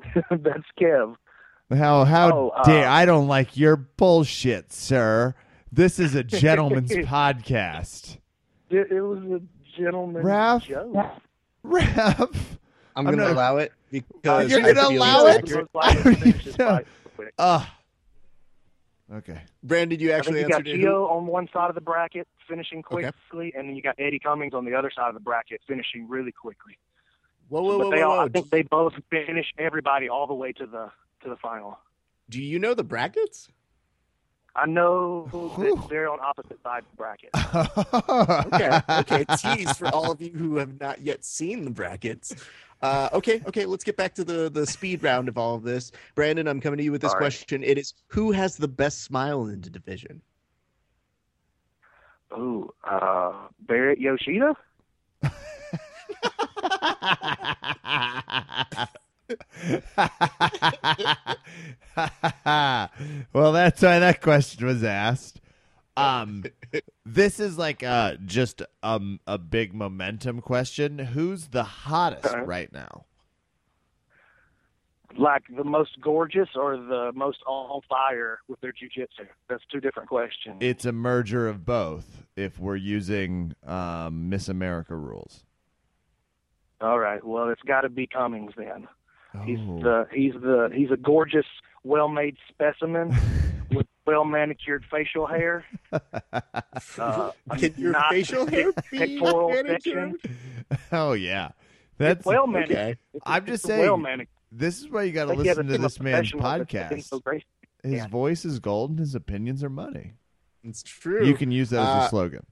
That's 0.30 0.64
Kev. 0.80 1.16
How 1.70 2.04
how 2.04 2.30
Oh, 2.32 2.48
uh, 2.50 2.62
dare 2.64 2.88
I 2.88 3.04
don't 3.04 3.26
like 3.26 3.56
your 3.56 3.76
bullshit, 3.76 4.72
sir. 4.72 5.34
This 5.72 5.98
is 5.98 6.14
a 6.14 6.22
gentleman's 6.22 6.92
podcast. 6.92 8.18
It, 8.70 8.90
it 8.92 9.00
was 9.02 9.18
a 9.24 9.40
gentleman's 9.80 10.24
Raph? 10.24 10.62
joke. 10.62 10.94
Raph, 11.64 12.36
I'm, 12.96 13.06
I'm 13.06 13.14
going 13.14 13.18
to 13.18 13.24
not- 13.24 13.32
allow 13.34 13.56
it 13.58 13.72
because 13.90 14.50
You're 14.50 14.60
gonna 14.72 14.88
allow 14.96 15.26
it? 15.26 15.36
accurate. 15.44 15.68
Most 15.72 15.84
likely 15.86 16.14
to 16.14 16.20
finish 16.20 16.44
his 16.44 16.54
I 16.54 16.58
don't 16.58 16.68
fight 16.76 16.86
quick. 17.14 17.34
uh 17.38 17.64
Okay. 19.12 19.40
Brandon, 19.62 20.00
you 20.00 20.10
actually 20.10 20.40
you 20.40 20.48
got 20.48 20.56
answered 20.56 20.66
it. 20.68 20.76
Who- 20.76 20.82
Geo 20.82 21.06
on 21.06 21.26
one 21.26 21.48
side 21.52 21.68
of 21.68 21.74
the 21.76 21.80
bracket 21.80 22.26
finishing 22.48 22.82
Okay. 22.90 23.10
quickly, 23.30 23.52
and 23.56 23.68
then 23.68 23.76
you 23.76 23.82
got 23.82 23.94
Eddie 23.98 24.18
Cummings 24.18 24.52
on 24.54 24.64
the 24.64 24.74
other 24.74 24.90
side 24.90 25.08
of 25.08 25.14
the 25.14 25.20
bracket 25.20 25.60
finishing 25.68 26.08
really 26.08 26.32
quickly. 26.32 26.76
Whoa, 27.48 27.62
whoa, 27.62 27.78
but 27.78 27.84
whoa, 27.84 27.90
they 27.92 27.96
whoa, 28.02 28.10
all, 28.10 28.16
whoa. 28.16 28.24
I 28.24 28.28
think 28.28 28.50
they 28.50 28.62
both 28.62 28.94
finish 29.10 29.46
everybody 29.58 30.08
all 30.08 30.26
the 30.26 30.34
way 30.34 30.50
to 30.52 30.66
the 30.66 30.90
to 31.22 31.28
the 31.28 31.36
final. 31.36 31.78
Do 32.28 32.42
you 32.42 32.58
know 32.58 32.74
the 32.74 32.82
brackets? 32.82 33.48
I 34.56 34.66
know 34.66 35.28
Whew. 35.30 35.76
that 35.76 35.88
they're 35.90 36.10
on 36.10 36.18
opposite 36.20 36.58
sides 36.62 36.86
of 36.86 36.92
the 36.92 36.96
bracket. 36.96 37.30
Okay, 38.54 38.80
okay. 39.00 39.24
Tease 39.36 39.76
for 39.76 39.88
all 39.88 40.10
of 40.10 40.20
you 40.22 40.30
who 40.30 40.56
have 40.56 40.80
not 40.80 41.02
yet 41.02 41.24
seen 41.24 41.64
the 41.64 41.70
brackets. 41.70 42.34
Uh, 42.80 43.08
okay, 43.12 43.42
okay. 43.46 43.66
Let's 43.66 43.84
get 43.84 43.96
back 43.96 44.14
to 44.14 44.24
the 44.24 44.48
the 44.50 44.66
speed 44.66 45.02
round 45.02 45.28
of 45.28 45.36
all 45.36 45.54
of 45.54 45.62
this. 45.62 45.92
Brandon, 46.14 46.46
I'm 46.48 46.60
coming 46.60 46.78
to 46.78 46.84
you 46.84 46.92
with 46.92 47.02
this 47.02 47.10
All 47.10 47.16
right. 47.16 47.22
question. 47.22 47.62
It 47.62 47.78
is 47.78 47.92
who 48.08 48.32
has 48.32 48.56
the 48.56 48.68
best 48.68 49.02
smile 49.02 49.46
in 49.46 49.60
the 49.60 49.70
division? 49.70 50.22
Oh, 52.30 52.70
uh, 52.84 53.48
Barrett 53.60 53.98
Yoshida. 53.98 54.54
well, 63.32 63.52
that's 63.52 63.82
why 63.82 63.98
that 63.98 64.20
question 64.20 64.66
was 64.66 64.84
asked. 64.84 65.40
Um, 65.96 66.44
this 67.06 67.40
is 67.40 67.56
like 67.56 67.82
uh 67.82 68.16
just 68.26 68.60
um 68.82 69.18
a 69.26 69.38
big 69.38 69.72
momentum 69.74 70.42
question. 70.42 70.98
Who's 70.98 71.48
the 71.48 71.64
hottest 71.64 72.26
Okay. 72.26 72.42
right 72.42 72.70
now? 72.72 73.06
Like 75.16 75.44
the 75.56 75.64
most 75.64 75.98
gorgeous 76.02 76.50
or 76.54 76.76
the 76.76 77.12
most 77.14 77.38
on 77.46 77.80
fire 77.88 78.40
with 78.48 78.60
their 78.60 78.72
jujitsu? 78.72 79.26
That's 79.48 79.62
two 79.72 79.80
different 79.80 80.10
questions. 80.10 80.56
It's 80.60 80.84
a 80.84 80.92
merger 80.92 81.48
of 81.48 81.64
both. 81.64 82.26
If 82.36 82.58
we're 82.58 82.76
using 82.76 83.54
um, 83.66 84.28
Miss 84.28 84.50
America 84.50 84.94
rules. 84.94 85.44
All 86.82 86.98
right. 86.98 87.24
Well, 87.24 87.48
it's 87.48 87.62
got 87.62 87.80
to 87.82 87.88
be 87.88 88.06
Cummings 88.06 88.52
then. 88.58 88.86
He's 89.44 89.58
Oh. 89.60 89.78
the 89.80 90.08
he's 90.12 90.32
the 90.34 90.70
he's 90.74 90.90
a 90.90 90.96
gorgeous, 90.96 91.46
well-made 91.84 92.36
specimen 92.48 93.14
with 93.70 93.86
well-manicured 94.06 94.84
facial 94.90 95.26
hair. 95.26 95.64
Uh, 96.98 97.30
Can 97.58 97.74
your 97.76 97.94
facial 98.10 98.46
hair 98.46 98.72
be 98.90 99.18
manicured? 99.20 100.14
oh 100.92 101.12
yeah, 101.12 101.50
that's 101.98 102.24
well 102.24 102.46
manicured. 102.46 102.78
Okay. 102.78 103.22
I'm 103.24 103.46
just 103.46 103.64
saying, 103.64 103.80
Well 103.82 103.96
manicured. 103.96 104.28
this 104.52 104.80
is 104.80 104.88
why 104.88 105.04
you 105.04 105.12
got 105.12 105.26
to 105.26 105.34
listen 105.34 105.66
to 105.68 105.78
this 105.78 106.00
man's 106.00 106.30
professionals 106.32 106.66
that's 106.68 106.88
been 106.90 106.98
podcast. 106.98 107.04
so. 107.04 107.22
His 107.82 107.92
Yeah. 107.98 108.08
voice 108.08 108.44
is 108.44 108.58
gold 108.58 108.90
and 108.90 108.98
his 108.98 109.14
opinions 109.14 109.62
are 109.62 109.70
money. 109.70 110.14
It's 110.64 110.82
true. 110.82 111.24
You 111.24 111.34
can 111.34 111.50
use 111.50 111.70
that 111.70 111.80
as 111.80 112.02
Uh, 112.02 112.06
a 112.06 112.08
slogan. 112.08 112.46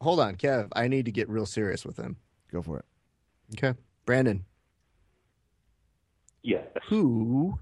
hold 0.00 0.20
on, 0.20 0.36
Kev. 0.36 0.68
I 0.76 0.88
need 0.88 1.06
to 1.06 1.12
get 1.12 1.28
real 1.28 1.46
serious 1.46 1.84
with 1.84 1.96
him. 1.96 2.16
Go 2.52 2.60
for 2.62 2.78
it. 2.78 2.84
Okay, 3.56 3.78
Brandon, 4.06 4.44
Yes. 6.42 6.66
who 6.88 7.58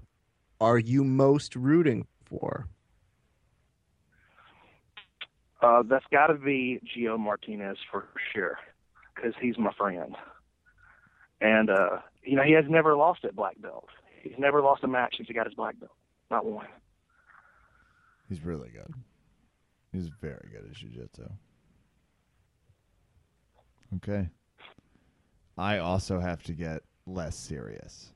are 0.61 0.77
you 0.77 1.03
most 1.03 1.55
rooting 1.55 2.07
for? 2.25 2.67
Uh, 5.61 5.83
that's 5.83 6.05
got 6.11 6.27
to 6.27 6.35
be 6.35 6.79
Geo 6.93 7.17
Martinez 7.17 7.77
for 7.91 8.07
sure, 8.33 8.57
because 9.13 9.33
he's 9.41 9.57
my 9.57 9.73
friend. 9.73 10.15
And 11.41 11.69
uh, 11.69 11.99
you 12.23 12.35
know, 12.35 12.43
he 12.43 12.53
has 12.53 12.65
never 12.69 12.95
lost 12.95 13.25
at 13.25 13.35
black 13.35 13.61
belt. 13.61 13.87
He's 14.21 14.37
never 14.37 14.61
lost 14.61 14.83
a 14.83 14.87
match 14.87 15.15
since 15.17 15.27
he 15.27 15.33
got 15.33 15.45
his 15.45 15.55
black 15.55 15.79
belt. 15.79 15.91
Not 16.31 16.45
one. 16.45 16.67
He's 18.27 18.43
really 18.43 18.69
good. 18.69 18.93
He's 19.91 20.09
very 20.21 20.49
good 20.51 20.65
at 20.69 20.73
jiu-jitsu. 20.73 21.27
Okay. 23.95 24.29
I 25.57 25.79
also 25.79 26.19
have 26.19 26.43
to 26.43 26.53
get 26.53 26.83
less 27.07 27.35
serious. 27.35 28.11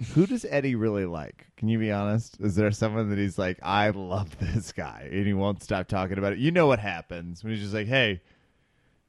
Who 0.14 0.26
does 0.26 0.44
Eddie 0.48 0.74
really 0.74 1.06
like? 1.06 1.46
Can 1.56 1.68
you 1.68 1.78
be 1.78 1.92
honest? 1.92 2.38
Is 2.40 2.56
there 2.56 2.70
someone 2.70 3.10
that 3.10 3.18
he's 3.18 3.38
like, 3.38 3.58
I 3.62 3.90
love 3.90 4.36
this 4.38 4.72
guy, 4.72 5.08
and 5.10 5.26
he 5.26 5.32
won't 5.32 5.62
stop 5.62 5.88
talking 5.88 6.18
about 6.18 6.32
it? 6.32 6.38
You 6.38 6.50
know 6.50 6.66
what 6.66 6.78
happens 6.78 7.42
when 7.42 7.52
he's 7.52 7.62
just 7.62 7.74
like, 7.74 7.86
hey, 7.86 8.20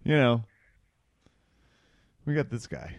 you 0.04 0.16
know, 0.16 0.44
we 2.26 2.36
got 2.36 2.50
this 2.50 2.68
guy. 2.68 2.98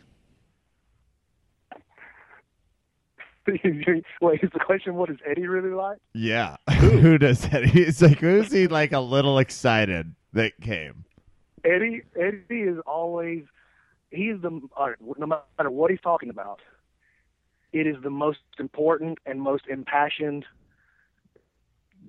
Wait, 3.46 4.42
is 4.42 4.50
the 4.52 4.60
question 4.64 4.94
what 4.94 5.10
does 5.10 5.18
Eddie 5.28 5.46
really 5.46 5.74
like? 5.74 5.98
Yeah. 6.14 6.56
Who 6.80 7.18
does 7.18 7.44
Eddie? 7.52 7.82
It's 7.82 8.00
like, 8.00 8.18
who's 8.20 8.50
he 8.50 8.68
like 8.68 8.92
a 8.92 9.00
little 9.00 9.38
excited 9.38 10.14
that 10.32 10.58
came? 10.60 11.04
Eddie 11.64 12.02
Eddie 12.18 12.60
is 12.60 12.78
always 12.86 13.44
he's 14.10 14.40
the 14.40 14.60
all 14.76 14.88
right, 14.88 14.96
no 15.18 15.26
matter 15.26 15.70
what 15.70 15.90
he's 15.90 16.00
talking 16.00 16.30
about, 16.30 16.60
it 17.74 17.88
is 17.88 17.96
the 18.04 18.10
most 18.10 18.38
important 18.60 19.18
and 19.26 19.42
most 19.42 19.66
impassioned 19.66 20.44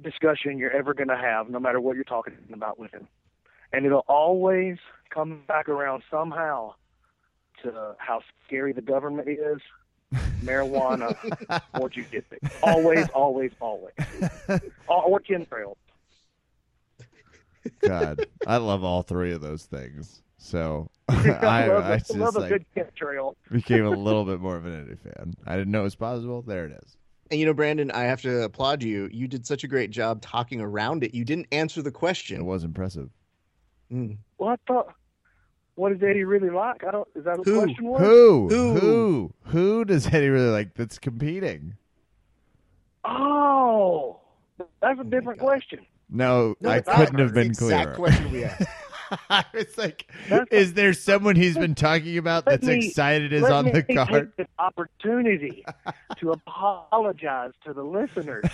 discussion 0.04 0.60
you're 0.60 0.72
ever 0.72 0.94
going 0.94 1.08
to 1.08 1.18
have, 1.18 1.50
no 1.50 1.60
matter 1.60 1.82
what 1.82 1.96
you're 1.96 2.06
talking 2.06 2.36
about 2.54 2.78
with 2.78 2.92
him. 2.92 3.08
And 3.74 3.84
it'll 3.84 4.06
always 4.08 4.78
come 5.10 5.42
back 5.48 5.68
around 5.68 6.04
somehow 6.10 6.76
to 7.64 7.96
how 7.98 8.22
scary 8.46 8.74
the 8.74 8.82
government 8.82 9.28
is, 9.28 9.60
marijuana, 10.44 11.18
or 11.80 11.90
jujitsu. 11.90 12.38
Always, 12.62 13.10
always, 13.10 13.52
always. 13.60 13.94
Or, 14.88 15.04
or 15.04 15.20
chemtrails. 15.20 15.78
God, 17.80 18.24
I 18.46 18.58
love 18.58 18.84
all 18.84 19.02
three 19.02 19.32
of 19.32 19.42
those 19.42 19.66
things. 19.66 20.22
So 20.46 20.92
I, 21.10 21.30
I, 21.42 21.68
love, 21.68 21.84
I 21.86 21.94
I 21.94 21.98
just 21.98 22.16
love 22.16 22.36
a 22.36 22.42
like, 22.42 22.50
good 22.50 22.66
chemtrail. 22.78 23.34
became 23.52 23.84
a 23.86 23.90
little 24.08 24.24
bit 24.26 24.40
more 24.40 24.56
of 24.56 24.66
an 24.68 24.80
Eddie 24.80 24.96
fan. 24.96 25.34
I 25.48 25.56
didn't 25.58 25.72
know 25.72 25.82
it 25.82 25.86
was 25.86 25.96
possible. 25.96 26.44
There 26.44 26.66
it 26.68 26.80
is. 26.84 26.98
And 27.32 27.40
you 27.40 27.48
know, 27.48 27.54
Brandon, 27.54 27.90
I 27.90 28.04
have 28.04 28.22
to 28.22 28.44
applaud 28.44 28.84
you. 28.84 29.10
You 29.12 29.28
did 29.28 29.48
such 29.48 29.64
a 29.64 29.68
great 29.68 29.90
job 29.90 30.22
talking 30.22 30.62
around 30.62 31.04
it. 31.04 31.16
You 31.16 31.26
didn't 31.26 31.48
answer 31.52 31.82
the 31.82 31.92
question. 31.92 32.40
It 32.42 32.44
was 32.44 32.64
impressive. 32.64 33.10
Mm. 33.92 34.18
Well, 34.38 34.50
I 34.50 34.58
thought, 34.68 34.94
what 35.74 35.92
does 35.92 36.04
Eddie 36.08 36.24
really 36.26 36.52
like? 36.52 36.84
I 36.84 36.92
don't. 36.92 37.08
Is 37.16 37.24
that 37.26 37.40
a 37.40 37.42
Who? 37.44 37.62
question 37.64 37.86
was? 37.86 38.02
Who? 38.02 38.50
Who? 38.50 38.74
Who? 38.80 39.34
Who 39.46 39.86
does 39.86 40.06
Eddie 40.08 40.30
really 40.30 40.52
like 40.52 40.76
that's 40.76 41.00
competing? 41.00 41.76
Oh, 43.04 44.20
that's 44.82 45.00
a 45.00 45.04
different 45.04 45.40
question. 45.40 45.80
No, 46.10 46.56
No, 46.62 46.70
I 46.70 46.82
couldn't 46.82 47.18
have 47.18 47.30
It's 47.30 47.32
the 47.32 47.34
been 47.34 47.48
exact 47.48 47.96
clearer. 47.96 47.96
question 47.96 48.32
we 48.32 48.44
asked. 48.44 48.70
I 49.30 49.44
was 49.54 49.78
like, 49.78 50.12
That's- 50.30 50.48
is 50.52 50.74
there 50.74 50.94
someone 50.94 51.36
he's 51.36 51.58
been 51.58 51.76
talking 51.76 52.18
about 52.18 52.46
that's 52.46 52.66
me- 52.66 52.88
excited 52.88 53.34
is 53.34 53.44
on 53.44 53.66
me 53.66 53.72
the 53.72 53.84
take 53.84 53.98
card? 53.98 54.32
this 54.38 54.48
opportunity 54.60 55.66
to 56.20 56.32
apologize 56.32 57.52
to 57.66 57.74
the 57.74 57.84
listeners. 57.84 58.46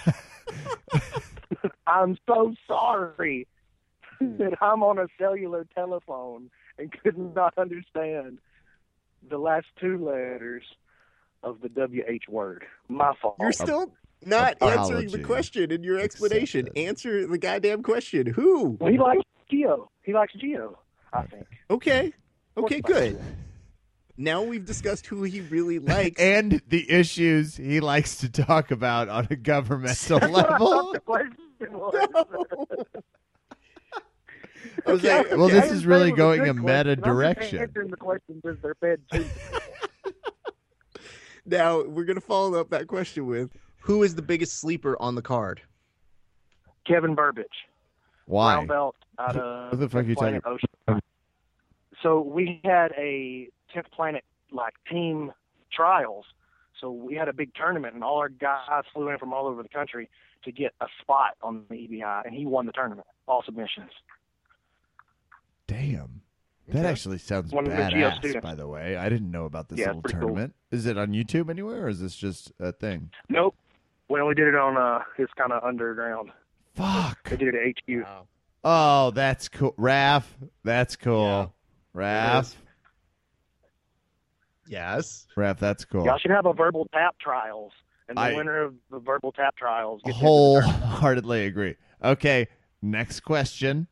I'm 1.88 2.18
so 2.28 2.53
sorry 2.68 3.48
that 4.19 4.57
I'm 4.61 4.84
on 4.84 4.99
a 4.99 5.07
cellular 5.18 5.65
telephone 5.76 6.49
and 6.78 6.91
could 6.91 7.18
not 7.18 7.53
understand 7.57 8.40
the 9.30 9.38
last 9.38 9.68
two 9.80 10.03
letters 10.03 10.64
of 11.44 11.60
the 11.61 11.69
WH 11.69 12.30
word. 12.32 12.65
My 12.88 13.14
fault. 13.22 13.36
You're 13.40 13.52
still 13.52 13.94
not 14.26 14.61
answering 14.61 15.10
the 15.10 15.19
question 15.19 15.72
in 15.72 15.84
your 15.84 15.99
explanation. 15.99 16.69
Answer 16.76 17.28
the 17.28 17.38
goddamn 17.38 17.84
question. 17.84 18.28
Who? 18.28 18.78
Well, 18.80 18.91
he 18.91 18.98
likes 18.98 19.23
Geo. 19.49 19.90
He 20.03 20.14
likes 20.14 20.34
Geo, 20.34 20.78
I 21.14 21.23
think. 21.23 21.45
Okay. 21.69 22.14
Okay, 22.57 22.82
good. 22.82 23.19
Now 24.18 24.44
we've 24.44 24.65
discussed 24.65 25.07
who 25.07 25.23
he 25.23 25.41
really 25.41 25.80
likes. 25.80 26.19
and 26.22 26.61
the 26.68 26.90
issues 26.91 27.56
he 27.57 27.80
likes 27.80 28.18
to 28.18 28.30
talk 28.30 28.72
about 28.72 29.10
on 29.10 29.28
a 29.30 29.36
governmental 29.36 30.19
That's 30.19 30.32
what 30.32 30.49
I 30.49 30.57
level. 30.57 30.95
was. 31.07 31.28
I 34.86 34.91
was 34.91 35.03
like, 35.03 35.32
Well, 35.32 35.44
okay. 35.44 35.53
this 35.53 35.72
I 35.72 35.73
is 35.73 35.86
really 35.86 36.11
going 36.11 36.41
good 36.41 36.49
a 36.49 36.53
meta 36.53 36.65
question. 36.65 37.03
I'm 37.03 37.10
direction. 37.15 37.60
Answering 37.60 37.90
the 37.90 37.98
questions 37.98 38.44
as 38.45 38.56
they're 38.61 38.76
fed 38.76 39.02
to 39.11 39.26
now 41.45 41.84
we're 41.84 42.06
gonna 42.06 42.22
follow 42.22 42.60
up 42.60 42.69
that 42.69 42.88
question 42.88 43.26
with 43.26 43.52
who 43.82 44.03
is 44.03 44.14
the 44.15 44.22
biggest 44.22 44.60
sleeper 44.60 44.95
on 44.99 45.15
the 45.15 45.22
card? 45.22 45.61
Kevin 46.88 47.15
Burbage. 47.15 47.48
Why? 48.26 48.53
brown 48.56 48.68
belt 48.68 48.95
out 49.22 49.35
of 49.38 49.72
What 49.72 49.80
the 49.80 49.89
fuck 49.89 50.06
you 50.06 50.15
Planet 50.15 50.43
Ocean. 50.45 51.02
So 52.02 52.19
we 52.22 52.60
had 52.64 52.91
a 52.98 53.48
10th 53.76 53.91
Planet 53.91 54.23
like 54.52 54.73
team 54.89 55.31
trials. 55.72 56.26
So 56.80 56.91
we 56.91 57.14
had 57.15 57.27
a 57.27 57.34
big 57.34 57.53
tournament, 57.53 57.93
and 57.93 58.03
all 58.03 58.18
our 58.18 58.30
guys 58.30 58.84
flew 58.93 59.10
in 59.10 59.19
from 59.19 59.34
all 59.34 59.45
over 59.45 59.61
the 59.61 59.69
country 59.69 60.10
to 60.43 60.52
get 60.52 60.73
a 60.81 60.88
spot 60.99 61.35
on 61.43 61.64
the 61.69 61.76
EBI, 61.76 62.26
and 62.26 62.34
he 62.34 62.45
won 62.48 62.65
the 62.65 62.72
tournament, 62.72 63.06
all 63.27 63.43
submissions. 63.45 63.91
Damn. 65.68 66.22
That 66.69 66.85
actually 66.85 67.18
sounds 67.18 67.52
One 67.52 67.68
of 67.68 67.76
the 67.76 67.89
Geo 67.89 68.10
badass, 68.10 68.41
by 68.41 68.56
the 68.56 68.68
way. 68.68 68.95
I 68.95 69.10
didn't 69.10 69.30
know 69.30 69.45
about 69.45 69.68
this 69.69 69.80
Yeah, 69.80 69.88
little 69.88 70.02
pretty 70.02 70.14
cool. 70.19 70.27
tournament. 70.30 70.56
Is 70.72 70.85
it 70.85 70.98
on 70.98 71.10
YouTube 71.10 71.49
anywhere, 71.49 71.85
or 71.85 71.89
is 71.89 71.99
this 71.99 72.15
just 72.15 72.52
a 72.60 72.72
thing? 72.72 73.11
Nope. 73.30 73.56
Well 74.07 74.18
we 74.19 74.22
only 74.23 74.35
did 74.35 74.48
it 74.48 74.56
on 74.56 74.76
uh, 74.77 75.03
his 75.18 75.27
kind 75.38 75.52
of 75.52 75.64
underground. 75.64 76.31
Fuck. 76.76 77.30
They 77.30 77.38
did 77.38 77.53
it 77.53 77.56
at 77.56 77.68
HQ. 77.77 78.03
Wow. 78.06 78.27
Oh, 78.64 79.12
that's 79.12 79.50
cool. 79.50 79.74
Raph, 79.74 80.24
that's 80.64 80.96
cool. 80.96 81.54
Raph, 81.96 82.56
Yes. 84.68 85.28
Raph, 85.36 85.58
that's 85.60 85.84
cool. 85.84 86.06
Y'all 86.06 86.18
should 86.18 86.32
have 86.32 86.46
a 86.46 86.54
verbal 86.54 86.88
tap 86.94 87.16
trials, 87.20 87.74
and 88.08 88.18
the 88.18 88.22
I- 88.22 88.36
winner 88.36 88.62
of 88.62 88.76
the 88.90 89.00
verbal 89.00 89.32
tap 89.32 89.56
trials 89.58 90.02
gets 90.04 90.16
into 90.16 90.20
the. 90.20 90.26
Wholeheartedly 90.28 91.46
agree. 91.46 91.76
Okay, 92.04 92.48
next 92.82 93.22
question. 93.22 93.88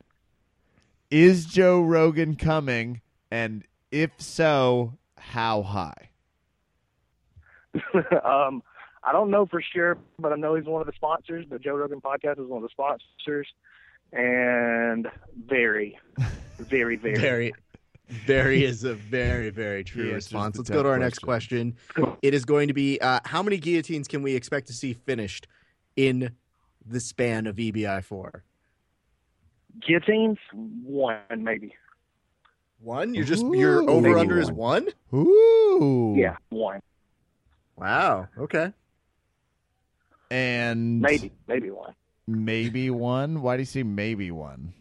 Is 1.10 1.44
Joe 1.44 1.82
Rogan 1.82 2.36
coming? 2.36 3.00
And 3.30 3.64
if 3.90 4.10
so, 4.18 4.96
how 5.18 5.62
high? 5.62 6.10
um, 8.24 8.62
I 9.02 9.12
don't 9.12 9.30
know 9.30 9.46
for 9.46 9.60
sure, 9.62 9.98
but 10.18 10.32
I 10.32 10.36
know 10.36 10.54
he's 10.54 10.66
one 10.66 10.80
of 10.80 10.86
the 10.86 10.92
sponsors. 10.94 11.46
The 11.50 11.58
Joe 11.58 11.74
Rogan 11.74 12.00
podcast 12.00 12.40
is 12.40 12.46
one 12.48 12.58
of 12.58 12.62
the 12.62 12.68
sponsors, 12.70 13.46
and 14.12 15.08
very, 15.46 15.98
very, 16.58 16.96
very. 16.96 17.16
Very, 17.20 17.52
very 18.08 18.64
is 18.64 18.82
a 18.82 18.94
very, 18.94 19.50
very 19.50 19.84
true 19.84 20.02
answers 20.02 20.14
response. 20.14 20.58
Let's 20.58 20.68
go 20.68 20.78
to 20.78 20.82
tough 20.82 20.90
our 20.90 20.98
next 20.98 21.20
question. 21.20 21.76
It 22.22 22.34
is 22.34 22.44
going 22.44 22.66
to 22.66 22.74
be 22.74 23.00
uh, 23.00 23.20
how 23.24 23.40
many 23.40 23.56
guillotines 23.56 24.08
can 24.08 24.22
we 24.22 24.34
expect 24.34 24.66
to 24.66 24.72
see 24.72 24.94
finished 24.94 25.46
in 25.94 26.32
the 26.84 26.98
span 26.98 27.46
of 27.46 27.54
EBI 27.56 28.02
four? 28.02 28.42
Guillotines, 29.86 30.38
one 30.52 31.20
maybe. 31.38 31.72
One? 32.80 33.14
You're 33.14 33.24
just 33.24 33.44
your 33.46 33.82
Ooh. 33.82 33.88
over 33.88 34.08
Maybe 34.08 34.20
under 34.20 34.40
is 34.40 34.50
one. 34.50 34.88
one? 35.10 35.20
Ooh. 35.20 36.14
Yeah, 36.18 36.36
one, 36.48 36.80
Wow. 37.76 38.28
Okay. 38.38 38.72
And 40.30 41.00
maybe, 41.00 41.32
maybe 41.46 41.70
one. 41.70 41.94
Maybe 42.30 42.90
one. 42.90 43.42
Why 43.42 43.56
do 43.56 43.62
you 43.62 43.66
say 43.66 43.82
maybe 43.82 44.30
one? 44.30 44.72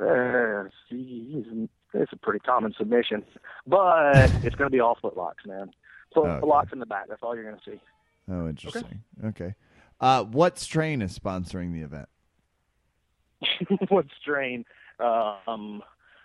Uh, 0.00 0.64
geez, 0.88 1.44
it's 1.94 2.12
a 2.12 2.16
pretty 2.16 2.38
common 2.40 2.72
submission, 2.78 3.24
but 3.66 4.30
it's 4.42 4.54
going 4.54 4.70
to 4.70 4.74
be 4.74 4.80
all 4.80 4.96
footlocks, 5.02 5.44
man. 5.46 5.70
So 6.14 6.26
Okay. 6.26 6.46
Footlocks 6.46 6.72
in 6.72 6.78
the 6.78 6.86
back. 6.86 7.06
That's 7.08 7.22
all 7.22 7.34
you're 7.34 7.44
going 7.44 7.60
to 7.64 7.70
see. 7.70 7.80
Oh, 8.30 8.48
interesting. 8.48 9.02
Okay. 9.24 9.54
Uh, 10.00 10.22
what 10.24 10.58
strain 10.58 11.02
is 11.02 11.18
sponsoring 11.18 11.72
the 11.72 11.80
event? 11.80 12.08
what 13.88 14.06
strain? 14.20 14.64
Um, 15.00 15.82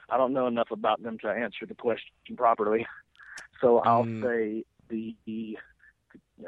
I 0.09 0.17
don't 0.17 0.33
know 0.33 0.47
enough 0.47 0.69
about 0.71 1.01
them 1.01 1.17
to 1.19 1.29
answer 1.29 1.65
the 1.65 1.73
question 1.75 2.35
properly. 2.37 2.85
So 3.61 3.79
I'll 3.79 4.03
Mm. 4.03 4.21
say 4.23 4.63
the. 4.89 5.57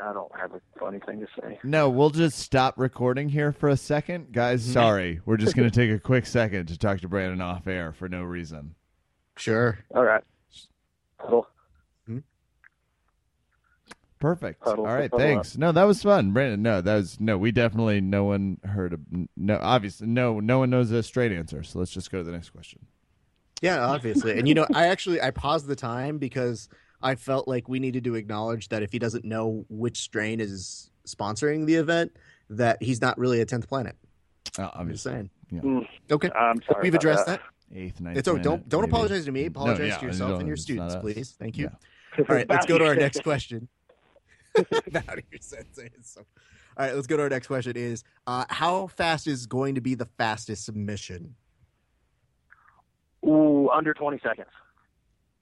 I 0.03 0.13
don't 0.13 0.31
have 0.37 0.53
a 0.53 0.61
funny 0.79 0.99
thing 1.05 1.19
to 1.21 1.27
say. 1.39 1.59
No, 1.63 1.89
we'll 1.89 2.09
just 2.09 2.39
stop 2.39 2.73
recording 2.77 3.29
here 3.29 3.51
for 3.51 3.69
a 3.69 3.77
second. 3.77 4.31
Guys, 4.33 4.67
Mhm. 4.67 4.73
sorry. 4.73 5.21
We're 5.25 5.37
just 5.37 5.55
going 5.55 5.69
to 5.69 5.75
take 5.75 5.91
a 5.95 5.99
quick 5.99 6.25
second 6.25 6.67
to 6.67 6.77
talk 6.77 6.99
to 7.01 7.07
Brandon 7.07 7.39
off 7.41 7.67
air 7.67 7.93
for 7.93 8.09
no 8.09 8.23
reason. 8.23 8.75
Sure. 9.37 9.79
All 9.93 10.03
right. 10.03 10.23
Cool. 11.19 11.47
Perfect. 14.19 14.63
Huddle- 14.63 14.85
All 14.87 14.93
right, 14.93 15.03
huddle 15.11 15.19
thanks. 15.19 15.57
No, 15.57 15.71
that 15.71 15.83
was 15.83 16.01
fun, 16.01 16.31
Brandon. 16.31 16.61
No, 16.61 16.81
that 16.81 16.95
was 16.95 17.19
no. 17.19 17.37
We 17.37 17.51
definitely 17.51 18.01
no 18.01 18.23
one 18.23 18.57
heard 18.63 18.93
of 18.93 19.01
no. 19.35 19.59
Obviously, 19.61 20.07
no. 20.07 20.39
No 20.39 20.59
one 20.59 20.69
knows 20.69 20.89
a 20.91 21.03
straight 21.03 21.31
answer. 21.31 21.61
So 21.63 21.79
let's 21.79 21.91
just 21.91 22.11
go 22.11 22.19
to 22.19 22.23
the 22.23 22.31
next 22.31 22.49
question. 22.51 22.85
Yeah, 23.61 23.85
obviously. 23.85 24.39
And 24.39 24.47
you 24.47 24.53
know, 24.55 24.65
I 24.73 24.87
actually 24.87 25.21
I 25.21 25.31
paused 25.31 25.67
the 25.67 25.75
time 25.75 26.17
because 26.17 26.69
I 27.01 27.15
felt 27.15 27.47
like 27.47 27.67
we 27.69 27.79
needed 27.79 28.03
to 28.05 28.15
acknowledge 28.15 28.69
that 28.69 28.81
if 28.83 28.91
he 28.91 28.99
doesn't 28.99 29.25
know 29.25 29.65
which 29.69 29.97
strain 29.99 30.39
is 30.39 30.89
sponsoring 31.07 31.65
the 31.65 31.75
event, 31.75 32.15
that 32.49 32.81
he's 32.81 33.01
not 33.01 33.17
really 33.17 33.41
a 33.41 33.45
tenth 33.45 33.67
planet. 33.67 33.95
Uh, 34.57 34.69
I'm 34.73 34.89
just 34.89 35.05
obviously, 35.05 35.11
saying. 35.11 35.29
Mm, 35.63 35.87
Okay. 36.11 36.29
I'm 36.31 36.61
sorry. 36.63 36.83
We've 36.83 36.95
addressed 36.95 37.25
that. 37.27 37.41
that. 37.71 37.77
eighth, 37.77 37.99
ninth. 38.01 38.17
It's 38.17 38.27
okay. 38.27 38.41
Don't 38.41 38.67
don't 38.69 38.81
maybe. 38.81 38.91
apologize 38.91 39.25
to 39.25 39.31
me. 39.31 39.41
No, 39.41 39.47
Apologize 39.47 39.87
yeah, 39.87 39.97
to 39.97 40.05
yourself 40.05 40.39
and 40.39 40.47
your 40.47 40.57
students, 40.57 40.95
please. 40.95 41.35
Thank 41.37 41.57
you. 41.57 41.69
Yeah. 42.17 42.25
All 42.29 42.35
right, 42.35 42.49
let's 42.49 42.65
go 42.65 42.77
to 42.77 42.85
our 42.85 42.95
next 42.95 43.23
question. 43.23 43.67
About 44.55 45.19
your 45.31 45.41
senses. 45.41 45.89
So- 46.03 46.21
All 46.77 46.85
right, 46.85 46.95
let's 46.95 47.07
go 47.07 47.17
to 47.17 47.23
our 47.23 47.29
next 47.29 47.47
question. 47.47 47.75
Is 47.75 48.03
uh, 48.25 48.45
how 48.49 48.87
fast 48.87 49.27
is 49.27 49.45
going 49.45 49.75
to 49.75 49.81
be 49.81 49.95
the 49.95 50.07
fastest 50.17 50.63
submission, 50.65 51.35
Ooh, 53.25 53.69
under 53.69 53.93
20 53.93 54.19
seconds. 54.23 54.47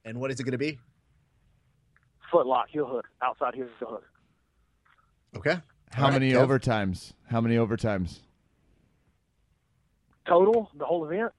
and 0.05 0.19
what 0.19 0.31
is 0.31 0.39
it 0.39 0.43
going 0.43 0.53
to 0.53 0.57
be? 0.57 0.79
Footlock, 2.33 2.65
heel 2.69 2.87
hook, 2.87 3.05
outside 3.21 3.53
heel 3.53 3.67
hook. 3.79 4.03
Okay. 5.37 5.57
How 5.91 6.05
All 6.05 6.09
right, 6.11 6.19
many 6.19 6.31
Kev. 6.33 6.47
overtimes? 6.47 7.13
How 7.29 7.39
many 7.41 7.55
overtimes? 7.55 8.19
Total, 10.27 10.69
the 10.75 10.85
whole 10.85 11.05
event. 11.05 11.31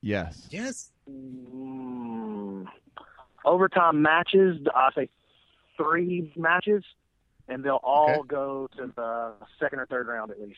Yes. 0.00 0.46
Yes. 0.50 0.90
Mm, 1.10 2.66
overtime 3.44 4.00
matches. 4.00 4.58
I 4.74 4.90
say 4.94 5.08
three 5.76 6.32
matches. 6.36 6.84
and 7.46 7.62
they'll 7.62 7.78
all 7.82 8.20
Okay. 8.20 8.28
go 8.28 8.66
to 8.74 8.86
the 8.96 9.32
second 9.60 9.78
or 9.78 9.84
third 9.84 10.06
round 10.06 10.30
at 10.30 10.40
least. 10.40 10.56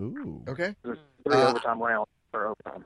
Ooh. 0.00 0.44
Okay. 0.46 0.76
There's 0.84 0.98
three 1.24 1.34
Uh, 1.34 1.48
overtime 1.48 1.82
rounds 1.82 2.08
for 2.30 2.46
overtime. 2.46 2.84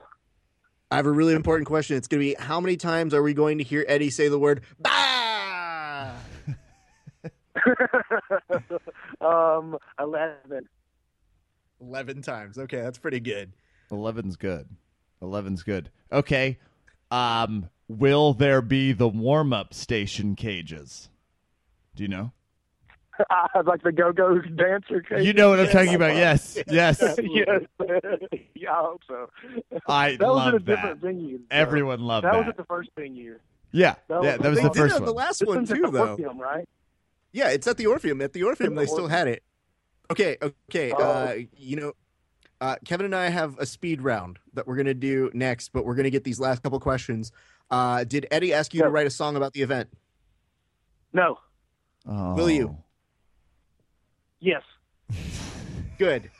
I 0.89 0.95
have 0.95 1.05
a 1.05 1.11
really 1.11 1.35
important 1.35 1.67
question. 1.67 1.95
It's 1.95 2.07
going 2.07 2.21
to 2.23 2.25
be 2.27 2.33
how 2.43 2.59
many 2.59 2.75
times 2.75 3.13
are 3.13 3.21
we 3.21 3.35
going 3.35 3.59
to 3.59 3.63
hear 3.63 3.85
Eddie 3.87 4.09
say 4.09 4.29
the 4.29 4.39
word 4.39 4.61
bah? 4.79 4.89
um, 9.21 9.77
eleven. 9.99 10.67
11 11.81 12.21
times. 12.23 12.57
Okay, 12.57 12.81
that's 12.81 12.97
pretty 12.97 13.21
good. 13.21 13.53
11's 13.89 14.35
good. 14.35 14.67
11's 15.21 15.63
good. 15.63 15.89
Okay. 16.11 16.57
Um, 17.09 17.69
will 17.87 18.33
there 18.33 18.61
be 18.61 18.91
the 18.91 19.07
warm 19.07 19.53
up 19.53 19.73
station 19.73 20.35
cages? 20.35 21.09
Do 21.95 22.03
you 22.03 22.09
know? 22.09 22.33
I'd 23.55 23.65
like 23.65 23.81
the 23.83 23.93
go-go 23.93 24.39
dancer. 24.41 25.01
cage. 25.01 25.25
You 25.25 25.31
know 25.31 25.51
what 25.51 25.61
I'm 25.61 25.69
talking 25.69 25.95
about. 25.95 26.15
Yes. 26.17 26.57
Yes. 26.67 27.01
yes. 27.23 27.61
yeah, 28.55 28.71
I 28.73 28.81
hope 28.81 29.01
so. 29.07 29.29
I 29.87 30.17
that 30.17 30.19
was 30.19 30.35
love 30.35 30.47
at 30.49 30.55
a 30.55 30.59
that. 30.59 30.65
different 30.65 31.01
venue. 31.01 31.37
so- 31.37 31.43
Everyone 31.49 32.01
loved 32.01 32.25
that 32.25 32.33
that. 32.33 32.37
was 32.39 32.47
at 32.49 32.57
the 32.57 32.65
first 32.65 32.89
venue. 32.97 33.39
Yeah. 33.71 33.95
that 34.07 34.23
yeah, 34.23 34.31
was- 34.35 34.39
that 34.41 34.49
was 34.49 34.61
the 34.61 34.73
first 34.73 34.95
one. 34.95 35.05
the 35.05 35.13
last 35.13 35.39
This 35.39 35.47
one 35.47 35.57
one's 35.57 35.71
at 35.71 35.75
too, 35.77 35.81
the 35.83 35.91
though. 35.91 36.09
Orpheum, 36.11 36.39
right? 36.39 36.67
Yeah, 37.31 37.49
it's 37.49 37.67
at 37.67 37.77
the 37.77 37.85
Orpheum. 37.87 38.21
At 38.21 38.33
the 38.33 38.43
Orpheum, 38.43 38.75
they 38.75 38.85
still 38.85 39.07
had 39.07 39.27
it. 39.27 39.43
Okay, 40.11 40.37
okay. 40.69 40.91
Oh. 40.91 41.03
Uh, 41.03 41.35
you 41.55 41.75
know, 41.75 41.93
uh, 42.61 42.75
Kevin 42.85 43.05
and 43.05 43.15
I 43.15 43.29
have 43.29 43.57
a 43.59 43.65
speed 43.65 44.01
round 44.01 44.39
that 44.53 44.65
we're 44.67 44.75
gonna 44.75 44.93
do 44.95 45.29
next, 45.33 45.69
but 45.71 45.85
we're 45.85 45.93
gonna 45.95 46.09
get 46.09 46.23
these 46.23 46.39
last 46.39 46.63
couple 46.63 46.79
questions. 46.79 47.31
Uh, 47.69 48.03
did 48.03 48.25
Eddie 48.31 48.51
ask 48.53 48.73
you 48.73 48.81
to 48.81 48.89
write 48.89 49.05
a 49.05 49.11
song 49.11 49.35
about 49.35 49.53
the 49.53 49.61
event? 49.61 49.89
No. 51.13 51.37
Oh. 52.07 52.33
Will 52.33 52.49
you? 52.49 52.77
Yes. 54.39 54.63
Good. 55.99 56.31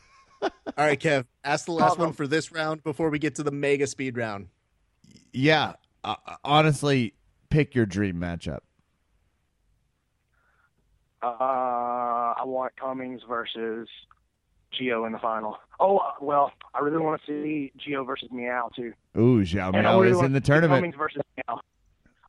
All 0.41 0.49
right, 0.77 0.99
Kev. 0.99 1.25
Ask 1.43 1.65
the 1.65 1.73
last 1.73 1.93
Oh, 1.93 1.95
no. 1.99 2.03
one 2.05 2.13
for 2.13 2.25
this 2.25 2.51
round 2.51 2.83
before 2.83 3.09
we 3.09 3.19
get 3.19 3.35
to 3.35 3.43
the 3.43 3.51
mega 3.51 3.85
speed 3.87 4.17
round. 4.17 4.47
Yeah. 5.33 5.73
Uh, 6.03 6.15
honestly, 6.45 7.13
pick 7.49 7.75
your 7.75 7.85
dream 7.85 8.15
matchup. 8.15 8.59
Uh, 11.21 11.27
I 12.37 12.43
want 12.45 12.73
Cummings 12.77 13.21
versus 13.27 13.89
Geo 14.71 15.05
in 15.05 15.11
the 15.11 15.19
final. 15.19 15.57
Oh 15.79 15.97
uh, 15.97 16.11
well, 16.21 16.53
I 16.73 16.79
really 16.79 16.97
want 16.97 17.21
to 17.25 17.27
see 17.43 17.71
Geo 17.77 18.03
versus 18.05 18.29
Miyao 18.33 18.73
too. 18.73 18.93
Ooh, 19.17 19.43
Xiao 19.43 19.73
And 19.73 19.85
I 19.85 19.91
Miyao 19.91 20.01
really 20.01 20.17
is 20.17 20.23
in 20.23 20.31
the 20.31 20.39
tournament. 20.41 20.77
Cummings 20.77 20.95
versus 20.95 21.21
Miyao. 21.37 21.59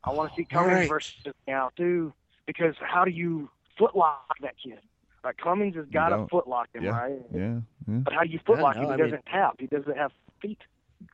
I 0.03 0.11
want 0.11 0.31
to 0.31 0.35
see 0.35 0.45
Cummings 0.45 0.73
right. 0.73 0.89
versus 0.89 1.13
Miyao 1.47 1.69
too, 1.77 2.11
because 2.45 2.75
how 2.81 3.05
do 3.05 3.11
you 3.11 3.49
footlock 3.79 4.17
that 4.41 4.55
kid? 4.61 4.79
Like 5.23 5.37
Cummings 5.37 5.75
has 5.75 5.85
got 5.85 6.09
to 6.09 6.17
footlock 6.25 6.65
him, 6.73 6.83
Yeah. 6.83 6.89
right? 6.89 7.21
Yeah. 7.33 7.59
Yeah. 7.87 7.97
But 7.99 8.13
how 8.13 8.23
do 8.23 8.29
you 8.29 8.39
footlock 8.39 8.75
him? 8.75 8.85
He 8.85 8.91
I 8.91 8.97
doesn't 8.97 9.25
tap. 9.27 9.55
He 9.59 9.67
doesn't 9.67 9.95
have 9.95 10.11
feet. 10.41 10.59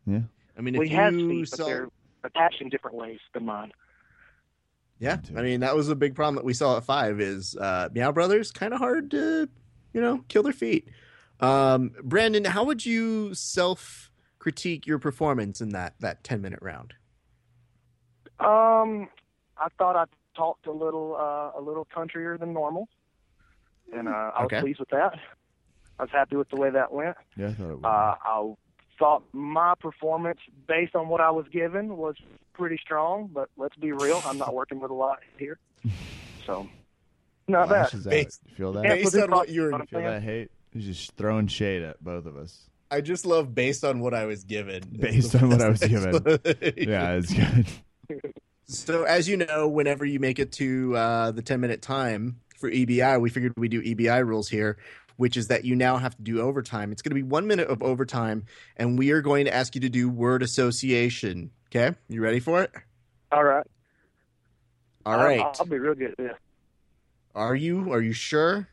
Yeah. 0.08 0.22
I 0.58 0.62
mean, 0.62 0.74
Well, 0.74 0.84
if 0.84 0.90
he 0.90 0.96
has 0.96 1.14
you 1.14 1.30
feet, 1.30 1.50
but 1.52 1.66
they're 1.66 1.90
attached 2.24 2.62
in 2.62 2.70
different 2.70 2.98
ways 2.98 3.20
than 3.34 3.46
mine. 3.46 3.72
Yeah. 5.00 5.18
I 5.36 5.42
mean 5.42 5.60
that 5.60 5.76
was 5.76 5.90
a 5.90 5.96
big 5.96 6.16
problem 6.16 6.36
that 6.36 6.46
we 6.46 6.54
saw 6.54 6.78
at 6.78 6.84
five. 6.84 7.20
Is 7.20 7.56
uh, 7.56 7.90
Miyao 7.94 8.14
Brothers 8.14 8.52
kind 8.52 8.74
of 8.74 8.80
hard 8.80 9.12
to, 9.12 9.48
you 9.94 10.02
know, 10.02 10.24
kill 10.28 10.44
their 10.44 10.54
feet. 10.54 10.90
Um, 11.40 11.92
Brandon, 12.04 12.46
how 12.46 12.64
would 12.64 12.86
you 12.86 13.34
self 13.36 14.12
critique 14.40 14.88
your 14.88 14.98
performance 15.00 15.62
in 15.62 15.70
that 15.70 15.96
that 16.00 16.24
ten 16.24 16.42
minute 16.42 16.60
round? 16.62 16.94
Um, 18.40 19.10
I 19.58 19.68
thought 19.78 19.96
I 19.96 20.06
talked 20.36 20.68
a 20.68 20.72
little 20.72 21.16
uh, 21.16 21.60
a 21.60 21.62
little 21.62 21.88
countryer 21.96 22.40
than 22.40 22.54
normal, 22.54 22.88
and 23.94 24.08
uh, 24.08 24.12
I 24.12 24.42
was 24.44 24.46
Okay. 24.46 24.62
pleased 24.62 24.80
with 24.80 24.90
that. 24.90 25.14
I 26.00 26.04
was 26.04 26.12
happy 26.12 26.36
with 26.36 26.50
the 26.50 26.58
way 26.58 26.70
that 26.70 26.92
went. 26.92 27.18
Yeah, 27.36 27.48
I 27.48 27.54
thought 27.54 27.70
it 27.72 27.76
would. 27.78 27.86
Uh, 27.86 28.16
I 28.24 28.54
thought 29.00 29.24
my 29.34 29.74
performance, 29.80 30.40
based 30.68 30.96
on 30.96 31.08
what 31.10 31.22
I 31.22 31.32
was 31.32 31.46
given, 31.52 31.98
was 31.98 32.16
pretty 32.54 32.78
strong. 32.78 33.30
But 33.34 33.50
let's 33.58 33.76
be 33.76 33.92
real, 33.92 34.22
I'm 34.26 34.38
not 34.38 34.54
working 34.54 34.80
with 34.80 34.92
a 34.92 34.96
lot 34.96 35.20
here, 35.38 35.60
so 36.46 36.68
not 37.48 37.70
bad. 37.70 37.82
Lashes. 37.84 38.06
Based- 38.06 38.42
feel 38.56 38.74
that? 38.74 38.84
Yeah, 38.84 38.96
Based 38.96 39.16
on 39.16 39.32
what 39.32 39.50
you're- 39.50 39.72
what 39.72 39.88
Feel 39.90 40.00
saying? 40.00 40.06
that 40.12 40.24
hate? 40.24 40.52
He's 40.74 40.86
just 40.86 41.16
throwing 41.16 41.48
shade 41.48 41.82
at 41.84 42.04
both 42.04 42.26
of 42.26 42.38
us. 42.38 42.70
I 42.92 43.02
just 43.02 43.26
love 43.26 43.54
based 43.54 43.84
on 43.84 44.00
what 44.00 44.14
I 44.14 44.26
was 44.26 44.44
given. 44.44 44.82
Based 45.00 45.36
on 45.36 45.50
what 45.50 45.62
I 45.62 45.70
was 45.70 45.80
given. 45.80 46.14
yeah. 46.24 46.72
Yeah, 46.78 47.12
it's 47.14 47.34
good. 47.34 48.34
So 48.66 49.04
as 49.04 49.28
you 49.28 49.38
know, 49.38 49.68
whenever 49.68 50.06
you 50.06 50.20
make 50.20 50.40
it 50.40 50.52
to 50.54 50.96
uh, 50.96 51.32
the 51.32 51.42
10 51.42 51.60
minute 51.60 51.82
time 51.82 52.40
for 52.58 52.70
EBI, 52.72 53.20
we 53.20 53.30
figured 53.30 53.54
we 53.58 53.68
do 53.68 53.82
EBI 53.82 54.26
rules 54.26 54.48
here, 54.50 54.78
which 55.18 55.36
is 55.36 55.48
that 55.48 55.66
you 55.66 55.76
now 55.76 55.98
have 55.98 56.16
to 56.16 56.22
do 56.22 56.40
overtime. 56.42 56.92
It's 56.92 57.02
going 57.02 57.12
to 57.12 57.16
be 57.16 57.24
one 57.24 57.46
minute 57.46 57.68
of 57.68 57.84
overtime, 57.84 58.46
and 58.78 58.98
we 58.98 59.12
are 59.12 59.22
going 59.22 59.46
to 59.46 59.54
ask 59.54 59.76
you 59.76 59.82
to 59.82 59.90
do 59.90 60.10
word 60.10 60.42
association. 60.42 61.52
Okay, 61.70 61.96
you 62.08 62.22
ready 62.22 62.40
for 62.40 62.62
it? 62.64 62.72
All 63.32 63.44
right. 63.44 63.66
All 65.06 65.18
right. 65.18 65.40
I'll- 65.40 65.48
I'll, 65.48 65.56
I'll 65.60 65.66
be 65.66 65.78
real 65.80 65.96
good 65.96 66.12
at 66.12 66.18
this. 66.18 66.34
Are 67.36 67.56
you? 67.56 67.92
Are 67.92 68.02
you 68.02 68.14
sure? 68.14 68.68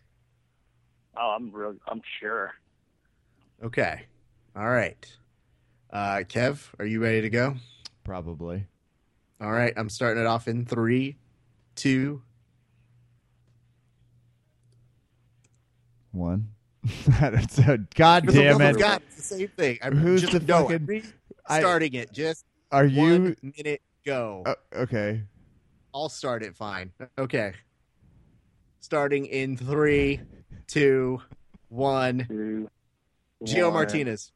Oh, 1.17 1.35
I'm 1.37 1.51
real. 1.53 1.75
I'm 1.89 2.01
sure. 2.21 2.53
Okay. 3.63 4.03
All 4.57 4.69
right. 4.69 5.07
Uh, 5.93 6.23
Kev, 6.29 6.69
are 6.79 6.87
you 6.87 7.01
ready 7.01 7.21
to 7.21 7.31
go? 7.31 7.57
Probably. 8.05 8.67
All 9.41 9.53
right. 9.53 9.73
I'm 9.77 9.89
starting 9.89 10.23
it 10.23 10.27
off 10.27 10.49
in 10.49 10.65
three, 10.65 11.17
two. 11.77 12.23
One. 16.15 16.49
That's 17.21 17.59
a, 17.59 17.79
God 17.95 18.25
There's 18.25 18.35
damn 18.35 18.59
double 18.59 18.77
it. 18.77 18.81
Scott. 18.81 19.03
It's 19.09 19.17
the 19.17 19.23
same 19.37 19.49
thing. 19.49 19.79
I'm 19.83 19.97
Who's 19.97 20.21
just 20.23 20.33
the 20.33 20.41
no, 20.41 20.63
fucking- 20.63 20.77
I'm 20.77 20.87
re- 20.87 21.03
I- 21.49 21.61
starting 21.61 21.95
it. 21.95 22.13
Just 22.13 22.45
Are 22.71 22.85
you? 22.85 23.01
one 23.01 23.37
minute 23.57 23.83
go. 24.07 24.43
Uh, 24.47 24.55
okay. 24.77 25.23
I'll 25.95 26.09
start 26.09 26.43
it. 26.43 26.57
Fine. 26.57 26.93
Okay. 27.19 27.53
Starting 28.81 29.27
in 29.27 29.57
three, 29.57 30.21
two, 30.67 31.21
one. 31.69 32.27
Two, 32.29 32.71
Geo 33.45 33.67
one. 33.67 33.75
Martinez. 33.75 34.31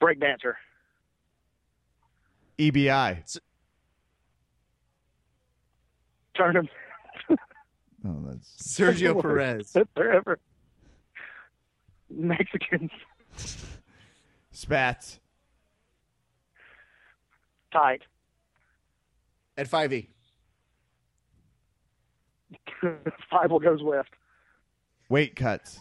break 0.00 0.20
dancer. 0.20 0.56
EBI. 2.58 3.38
Turn 6.36 6.56
him. 6.56 6.68
Oh, 8.06 8.22
that's 8.26 8.48
Sergio 8.78 9.20
Perez. 9.20 9.74
Forever. 9.94 10.38
Mexicans. 12.08 12.90
Spats. 14.52 15.18
Tight. 17.72 18.02
At 19.58 19.68
5e. 19.68 20.06
Bible 23.30 23.58
goes 23.58 23.80
left. 23.82 24.10
Weight 25.08 25.34
cuts. 25.34 25.80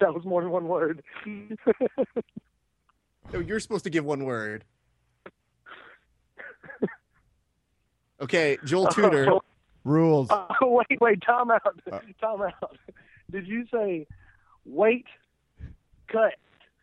That 0.00 0.12
was 0.12 0.24
more 0.24 0.42
than 0.42 0.50
one 0.50 0.66
word. 0.66 1.02
Oh, 3.34 3.38
you're 3.38 3.60
supposed 3.60 3.84
to 3.84 3.90
give 3.90 4.04
one 4.04 4.24
word. 4.24 4.64
Okay, 8.20 8.58
Joel 8.64 8.88
Tudor. 8.88 9.38
Rules. 9.84 10.28
Oh, 10.30 10.46
wait, 10.90 11.00
wait, 11.00 11.22
time 11.22 11.50
out. 11.50 11.62
Uh. 11.90 11.98
time 12.20 12.42
out. 12.42 12.76
Did 13.30 13.46
you 13.46 13.66
say 13.72 14.06
wait, 14.64 15.06
cut? 16.08 16.34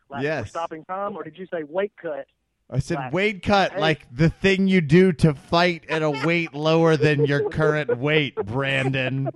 Like 0.10 0.24
Yes. 0.24 0.50
stopping 0.50 0.84
time, 0.86 1.16
or 1.16 1.24
did 1.24 1.38
you 1.38 1.46
say 1.48 1.64
wait, 1.64 1.92
cut? 2.02 2.26
I 2.72 2.80
said 2.80 2.98
Right. 2.98 3.14
weight 3.14 3.44
cut, 3.44 3.74
Hey. 3.74 3.80
like 3.80 4.08
the 4.16 4.30
thing 4.30 4.68
you 4.68 4.82
do 4.82 5.12
to 5.14 5.34
fight 5.34 5.86
at 5.90 6.02
a 6.04 6.10
weight 6.26 6.54
lower 6.54 6.98
than 6.98 7.26
your 7.26 7.50
current 7.50 7.98
weight, 7.98 8.36
Brandon. 8.36 9.32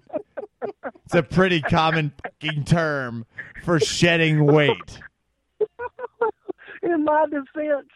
It's 1.05 1.15
a 1.15 1.23
pretty 1.23 1.61
common 1.61 2.11
fucking 2.23 2.65
term 2.65 3.25
for 3.63 3.79
shedding 3.79 4.45
weight. 4.45 4.99
In 6.83 7.05
my 7.05 7.25
defense, 7.25 7.87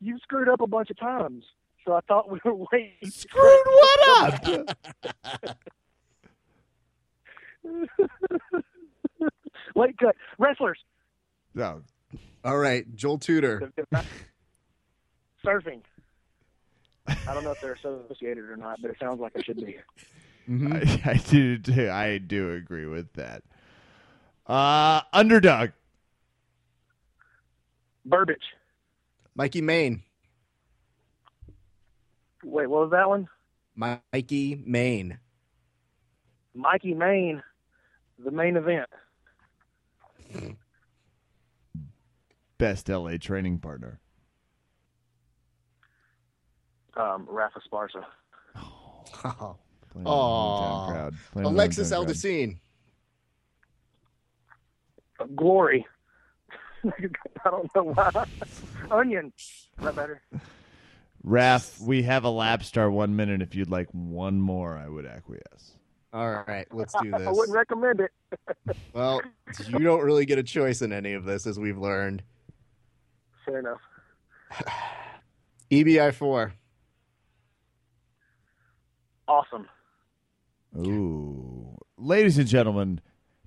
you 0.00 0.18
screwed 0.18 0.48
up 0.48 0.60
a 0.60 0.66
bunch 0.66 0.90
of 0.90 0.98
times. 0.98 1.44
So 1.86 1.94
I 1.94 2.00
thought 2.08 2.28
we 2.28 2.40
were 2.44 2.66
waiting. 2.72 2.90
Screwed 3.04 3.64
what 3.64 4.44
up? 4.44 4.76
Wait, 9.74 9.96
cut. 9.98 10.16
Wrestlers. 10.38 10.78
No. 11.54 11.82
All 12.44 12.58
right, 12.58 12.84
Joel 12.96 13.18
Tudor. 13.18 13.72
Surfing. 15.44 15.80
I 17.06 17.34
don't 17.34 17.44
know 17.44 17.52
if 17.52 17.60
they're 17.60 17.74
associated 17.74 18.44
or 18.50 18.56
not, 18.56 18.82
but 18.82 18.90
it 18.90 18.96
sounds 19.00 19.20
like 19.20 19.32
it 19.36 19.44
should 19.44 19.58
be. 19.58 19.76
Mhm. 20.48 21.06
I, 21.06 21.10
I 21.12 21.14
do 21.14 21.58
too. 21.58 21.88
I 21.90 22.18
do 22.18 22.52
agree 22.52 22.86
with 22.86 23.12
that. 23.14 23.42
Uh 24.46 25.02
underdog. 25.12 25.70
Burbage. 28.04 28.42
Mikey 29.36 29.60
Main. 29.60 30.02
Wait, 32.46 32.68
what 32.68 32.82
was 32.82 32.90
that 32.92 33.08
one? 33.08 33.28
Mikey 33.74 34.62
Maine. 34.64 35.18
Mikey 36.54 36.94
Maine, 36.94 37.42
the 38.24 38.30
main 38.30 38.56
event. 38.56 38.88
Best 42.56 42.88
LA 42.88 43.16
training 43.16 43.58
partner. 43.58 44.00
Um, 46.96 47.26
Rafa 47.28 47.60
Sparsa. 47.68 48.04
Oh. 48.54 49.56
Playing 49.90 49.96
in 49.96 50.04
the 50.04 50.10
Aw. 50.10 50.86
hometown 50.86 50.92
crowd. 50.92 51.14
Playing 51.32 51.48
in 51.48 51.52
the 51.52 51.58
Alexis 51.58 51.90
hometown. 51.90 52.06
Alduncin. 55.18 55.34
Glory. 55.34 55.86
I 56.84 57.50
don't 57.50 57.74
know 57.74 57.82
why. 57.82 58.26
Onion. 58.90 59.32
Is 59.36 59.66
that 59.82 59.96
better? 59.96 60.22
Raf, 61.26 61.80
we 61.80 62.04
have 62.04 62.22
a 62.22 62.30
lap 62.30 62.62
star 62.62 62.88
one 62.88 63.16
minute. 63.16 63.42
If 63.42 63.56
you'd 63.56 63.68
like 63.68 63.88
one 63.90 64.40
more, 64.40 64.78
I 64.78 64.88
would 64.88 65.04
acquiesce. 65.04 65.72
All 66.12 66.44
right, 66.46 66.68
let's 66.72 66.94
do 67.02 67.10
this. 67.10 67.26
I 67.26 67.30
wouldn't 67.32 67.54
recommend 67.54 68.00
it. 68.00 68.12
Well, 68.92 69.20
you 69.68 69.80
don't 69.80 70.02
really 70.02 70.24
get 70.24 70.38
a 70.38 70.42
choice 70.42 70.82
in 70.82 70.92
any 70.92 71.12
of 71.12 71.24
this, 71.24 71.46
as 71.46 71.58
we've 71.58 71.76
learned. 71.76 72.22
Fair 73.44 73.58
enough. 73.58 73.80
EBI 75.70 76.14
four. 76.14 76.54
Awesome. 79.28 79.68
Ooh. 80.78 81.76
Ladies 81.98 82.38
and 82.38 82.46
gentlemen, 82.48 83.00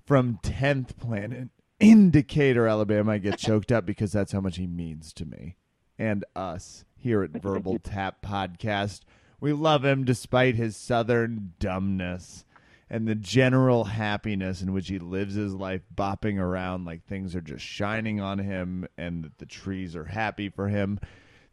from 0.06 0.38
10th 0.42 0.98
Planet, 0.98 1.48
in 1.78 2.10
Decatur, 2.10 2.66
Alabama, 2.66 3.12
I 3.12 3.18
get 3.18 3.38
choked 3.38 3.72
up 3.72 3.86
because 3.86 4.12
that's 4.12 4.32
how 4.32 4.40
much 4.40 4.56
he 4.56 4.66
means 4.66 5.12
to 5.14 5.24
me 5.24 5.56
and 5.98 6.24
us 6.36 6.84
here 7.00 7.22
at 7.22 7.30
Verbal 7.42 7.78
Tap 7.78 8.22
Podcast. 8.22 9.00
We 9.40 9.52
love 9.52 9.84
him 9.84 10.04
despite 10.04 10.54
his 10.54 10.76
southern 10.76 11.54
dumbness 11.58 12.44
and 12.90 13.06
the 13.06 13.14
general 13.14 13.84
happiness 13.84 14.60
in 14.60 14.72
which 14.72 14.88
he 14.88 14.98
lives 14.98 15.34
his 15.34 15.54
life 15.54 15.82
bopping 15.94 16.38
around 16.38 16.84
like 16.84 17.06
things 17.06 17.36
are 17.36 17.40
just 17.40 17.64
shining 17.64 18.20
on 18.20 18.38
him 18.38 18.86
and 18.98 19.24
that 19.24 19.38
the 19.38 19.46
trees 19.46 19.94
are 19.94 20.06
happy 20.06 20.48
for 20.48 20.68
him. 20.68 20.98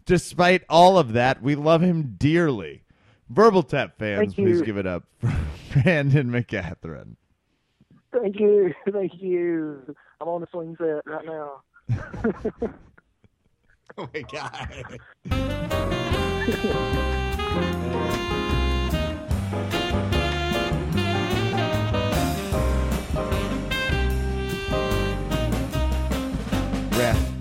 Despite 0.06 0.64
all 0.68 0.98
of 0.98 1.14
that, 1.14 1.42
we 1.42 1.56
love 1.56 1.82
him 1.82 2.16
dearly. 2.18 2.84
Verbal 3.30 3.62
Tap 3.64 4.00
fans, 4.00 4.34
please 4.34 4.62
give 4.62 4.78
it 4.78 4.88
up 4.88 5.04
for 5.20 5.34
Brandon 5.74 6.30
McCaghren. 6.32 7.16
Thank 8.12 8.40
you. 8.40 8.74
Thank 8.92 9.22
you. 9.22 9.96
I'm 10.20 10.28
on 10.28 10.42
the 10.42 10.48
swing 10.52 10.76
set 10.80 11.06
right 11.06 11.26
now. 11.26 12.74
Oh 14.00 14.08
my 14.14 14.22
god. 14.22 15.00
Ref, 26.96 27.32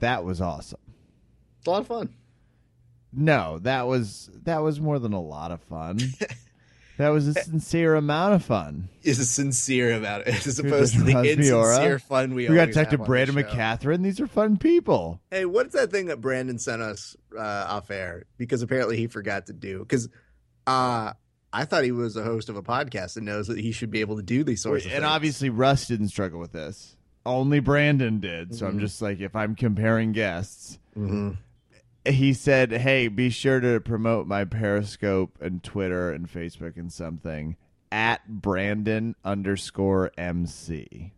that 0.00 0.24
was 0.24 0.40
awesome. 0.40 0.80
It's 1.58 1.66
a 1.66 1.70
lot 1.70 1.80
of 1.82 1.86
fun. 1.86 2.14
No, 3.12 3.58
that 3.58 3.86
was 3.86 4.30
that 4.44 4.62
was 4.62 4.80
more 4.80 4.98
than 4.98 5.12
a 5.12 5.20
lot 5.20 5.50
of 5.50 5.60
fun. 5.60 5.98
that 6.98 7.08
was 7.10 7.28
a 7.28 7.34
sincere 7.34 7.94
amount 7.94 8.34
of 8.34 8.44
fun. 8.44 8.88
Is 9.02 9.28
sincere 9.30 9.92
about 9.94 10.22
it 10.22 10.28
as 10.46 10.58
opposed 10.58 10.94
to 10.94 11.02
the 11.02 11.12
insincere 11.12 11.98
fun 11.98 12.34
we. 12.34 12.48
We 12.48 12.54
got 12.54 12.66
to 12.66 12.72
talk 12.72 12.90
to 12.90 12.98
Brandon 12.98 13.34
the. 13.36 13.44
McCaghren. 13.44 14.02
These 14.02 14.20
are 14.20 14.26
fun 14.26 14.56
people. 14.56 15.20
Hey, 15.30 15.44
what's 15.44 15.74
that 15.74 15.90
thing 15.90 16.06
that 16.06 16.20
Brandon 16.20 16.58
sent 16.58 16.82
us 16.82 17.16
uh, 17.36 17.40
off 17.68 17.90
air? 17.90 18.24
Because 18.38 18.62
apparently 18.62 18.96
he 18.96 19.06
forgot 19.06 19.46
to 19.46 19.52
do. 19.52 19.80
Because 19.80 20.08
uh, 20.66 21.12
I 21.52 21.64
thought 21.64 21.84
he 21.84 21.92
was 21.92 22.16
a 22.16 22.22
host 22.22 22.48
of 22.48 22.56
a 22.56 22.62
podcast 22.62 23.16
and 23.16 23.26
knows 23.26 23.46
that 23.48 23.58
he 23.58 23.72
should 23.72 23.90
be 23.90 24.00
able 24.00 24.16
to 24.16 24.22
do 24.22 24.44
these 24.44 24.62
sorts 24.62 24.84
of 24.84 24.92
and 24.92 25.02
things. 25.02 25.10
obviously 25.10 25.50
Russ 25.50 25.86
didn't 25.86 26.08
struggle 26.08 26.40
with 26.40 26.52
this. 26.52 26.96
Only 27.24 27.60
Brandon 27.60 28.20
did. 28.20 28.54
So 28.54 28.66
I'm 28.66 28.76
Mhm. 28.78 28.80
just 28.80 29.02
like 29.02 29.20
if 29.20 29.34
I'm 29.34 29.54
comparing 29.56 30.12
guests, 30.12 30.78
Mhm. 30.96 31.36
He 32.06 32.32
said, 32.32 32.72
"Hey, 32.72 33.08
be 33.08 33.30
sure 33.30 33.60
to 33.60 33.80
promote 33.80 34.26
my 34.26 34.44
Periscope 34.44 35.38
and 35.40 35.62
Twitter 35.62 36.10
and 36.10 36.28
Facebook 36.30 36.76
and 36.76 36.92
something 36.92 37.56
at 37.90 38.26
Brandon 38.28 39.14
underscore 39.24 40.10
MC." 40.16 41.12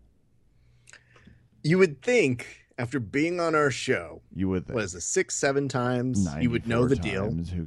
you 1.63 1.79
would 1.79 2.01
think 2.03 2.65
after 2.79 3.01
being 3.01 3.41
on 3.41 3.55
our 3.55 3.71
show, 3.71 4.23
You 4.35 4.49
would 4.49 4.67
think 4.67 4.75
what 4.77 4.85
is 4.85 4.95
it, 4.95 5.01
six, 5.03 5.35
seven 5.35 5.69
times, 5.69 6.27
you 6.41 6.51
would 6.51 6.67
know 6.67 6.83
94 6.85 6.89
the 6.89 6.97
deal. 6.97 7.31
Who 7.31 7.67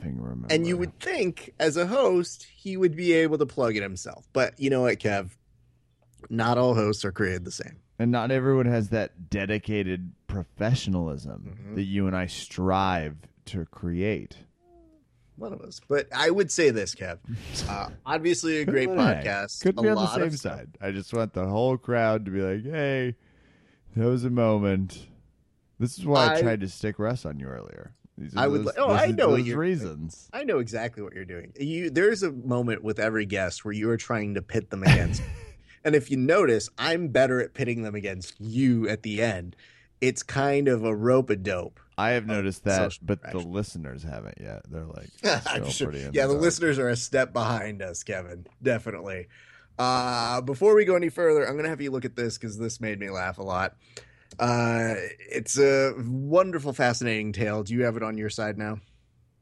finger 0.00 0.22
remember? 0.22 0.48
And 0.50 0.66
you 0.66 0.76
would 0.76 0.98
think, 1.00 1.54
as 1.58 1.76
a 1.76 1.86
host, 1.86 2.46
he 2.54 2.76
would 2.76 2.94
be 2.94 3.12
able 3.12 3.38
to 3.38 3.46
plug 3.46 3.76
it 3.76 3.82
himself. 3.82 4.28
But 4.32 4.58
you 4.58 4.70
know 4.70 4.82
what, 4.82 4.98
Kev? 4.98 5.30
Not 6.30 6.58
all 6.58 6.74
hosts 6.74 7.04
are 7.04 7.12
created 7.12 7.44
the 7.44 7.50
same. 7.50 7.78
And 7.98 8.10
not 8.10 8.30
everyone 8.30 8.66
has 8.66 8.90
that 8.90 9.28
dedicated 9.30 10.12
professionalism 10.26 11.56
Mhm. 11.70 11.74
that 11.76 11.82
you 11.84 12.06
and 12.06 12.16
I 12.16 12.26
strive 12.26 13.16
to 13.46 13.64
create. 13.66 14.36
One 15.36 15.52
of 15.52 15.60
us. 15.60 15.80
But 15.88 16.08
I 16.12 16.30
would 16.30 16.50
say 16.50 16.70
this, 16.70 16.94
Kev. 16.96 17.18
Uh, 17.68 17.90
obviously, 18.04 18.58
a 18.58 18.64
great 18.64 18.88
podcast. 18.88 19.62
Couldn't 19.62 19.82
be 19.82 19.88
on 19.88 19.94
the 19.94 20.14
same 20.14 20.30
side. 20.36 20.76
I 20.80 20.90
just 20.90 21.12
want 21.14 21.32
the 21.32 21.46
whole 21.46 21.76
crowd 21.76 22.24
to 22.24 22.30
be 22.32 22.40
like, 22.40 22.64
"Hey, 22.64 23.14
that 23.96 24.04
was 24.06 24.24
a 24.24 24.30
moment." 24.30 25.06
This 25.78 25.96
is 25.96 26.04
why 26.04 26.26
I, 26.26 26.34
I- 26.38 26.42
tried 26.42 26.60
to 26.62 26.68
stick 26.68 26.98
Russ 26.98 27.24
on 27.24 27.38
you 27.38 27.46
earlier. 27.46 27.94
These 28.16 28.34
are 28.34 28.40
I 28.40 28.46
would 28.48 28.64
those, 28.64 28.74
oh, 28.78 28.88
those 28.88 29.00
I 29.00 29.06
know 29.12 29.36
those 29.36 29.52
reasons. 29.52 30.28
I 30.32 30.42
know 30.42 30.58
exactly 30.58 31.04
what 31.04 31.14
you're 31.14 31.24
doing. 31.24 31.52
You 31.56 31.88
there's 31.90 32.24
a 32.24 32.32
moment 32.32 32.82
with 32.82 32.98
every 32.98 33.24
guest 33.26 33.64
where 33.64 33.72
you 33.72 33.88
are 33.90 33.96
trying 33.96 34.34
to 34.34 34.42
pit 34.42 34.70
them 34.70 34.82
against. 34.82 35.22
and 35.88 35.96
if 35.96 36.10
you 36.10 36.16
notice, 36.16 36.68
I'm 36.78 37.08
better 37.08 37.40
at 37.40 37.54
pitting 37.54 37.82
them 37.82 37.94
against 37.96 38.40
you 38.40 38.88
at 38.88 39.02
the 39.02 39.20
end. 39.22 39.56
It's 40.00 40.22
kind 40.22 40.68
of 40.68 40.84
a 40.84 40.94
rope 40.94 41.28
a 41.30 41.36
dope. 41.36 41.80
I 41.98 42.10
have 42.10 42.24
Oh, 42.30 42.34
noticed 42.34 42.62
that, 42.64 42.96
but 43.02 43.20
the 43.32 43.38
listeners 43.40 44.04
haven't 44.04 44.38
yet. 44.40 44.62
They're 44.70 44.84
like, 44.84 45.08
still 45.42 45.66
sure- 45.70 45.92
yeah, 46.12 46.26
the 46.28 46.34
listeners 46.34 46.78
are 46.78 46.88
a 46.88 46.94
step 46.96 47.32
behind 47.32 47.82
us, 47.82 48.04
Kevin. 48.04 48.46
Definitely. 48.62 49.26
Uh, 49.76 50.40
before 50.40 50.74
we 50.76 50.84
go 50.84 50.94
any 50.94 51.08
further, 51.08 51.44
I'm 51.44 51.54
going 51.54 51.64
to 51.64 51.70
have 51.70 51.80
you 51.80 51.90
look 51.90 52.04
at 52.04 52.14
this 52.14 52.38
because 52.38 52.58
this 52.58 52.80
made 52.80 53.00
me 53.00 53.10
laugh 53.10 53.38
a 53.38 53.42
lot. 53.42 53.74
Uh, 54.38 54.94
it's 55.18 55.58
a 55.58 55.94
wonderful, 56.06 56.72
fascinating 56.72 57.32
tale. 57.32 57.62
Do 57.64 57.74
you 57.74 57.82
have 57.84 57.96
it 57.96 58.02
on 58.04 58.16
your 58.18 58.30
side 58.30 58.58
now? 58.58 58.78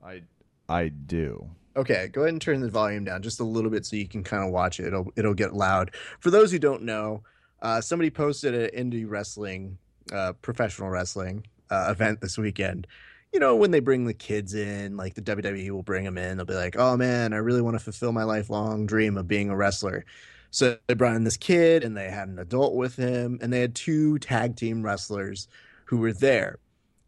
I, 0.02 0.23
I 0.68 0.89
do. 0.89 1.51
Okay, 1.77 2.09
go 2.09 2.23
ahead 2.23 2.32
and 2.32 2.40
turn 2.40 2.61
the 2.61 2.70
volume 2.70 3.05
down 3.05 3.20
just 3.23 3.39
a 3.39 3.44
little 3.44 3.70
bit 3.70 3.85
so 3.85 3.97
you 3.97 4.09
can 4.09 4.24
kind 4.24 4.43
of 4.43 4.51
watch 4.51 4.81
it. 4.81 4.86
It'll 4.86 5.12
it'll 5.15 5.35
get 5.35 5.53
loud. 5.53 5.90
For 6.20 6.31
those 6.31 6.51
who 6.51 6.59
don't 6.59 6.82
know, 6.82 7.23
uh, 7.61 7.82
somebody 7.82 8.11
posted 8.11 8.55
an 8.55 8.90
indie 8.90 9.09
wrestling, 9.09 9.77
uh, 10.11 10.32
professional 10.40 10.89
wrestling 10.89 11.47
uh, 11.70 11.89
event 11.90 12.23
this 12.23 12.39
weekend. 12.39 12.86
You 13.32 13.40
know, 13.40 13.57
when 13.57 13.73
they 13.73 13.81
bring 13.81 14.07
the 14.07 14.15
kids 14.15 14.55
in, 14.55 14.97
like 14.97 15.15
the 15.15 15.20
WWE 15.20 15.70
will 15.70 15.82
bring 15.82 16.05
them 16.05 16.16
in, 16.16 16.39
they'll 16.39 16.47
be 16.47 16.55
like, 16.55 16.77
"Oh 16.78 16.97
man, 16.97 17.35
I 17.35 17.39
really 17.39 17.61
want 17.61 17.77
to 17.77 17.85
fulfill 17.85 18.12
my 18.12 18.23
lifelong 18.23 18.86
dream 18.86 19.19
of 19.19 19.28
being 19.28 19.51
a 19.51 19.57
wrestler." 19.57 20.07
So 20.51 20.78
they 20.86 20.94
brought 20.94 21.16
in 21.16 21.24
this 21.24 21.36
kid, 21.36 21.85
and 21.85 21.94
they 21.94 22.09
had 22.09 22.28
an 22.28 22.39
adult 22.39 22.74
with 22.74 22.97
him, 22.97 23.39
and 23.43 23.53
they 23.53 23.61
had 23.61 23.74
two 23.74 24.19
tag 24.19 24.57
team 24.57 24.82
wrestlers 24.82 25.48
who 25.85 25.98
were 25.98 26.15
there. 26.15 26.59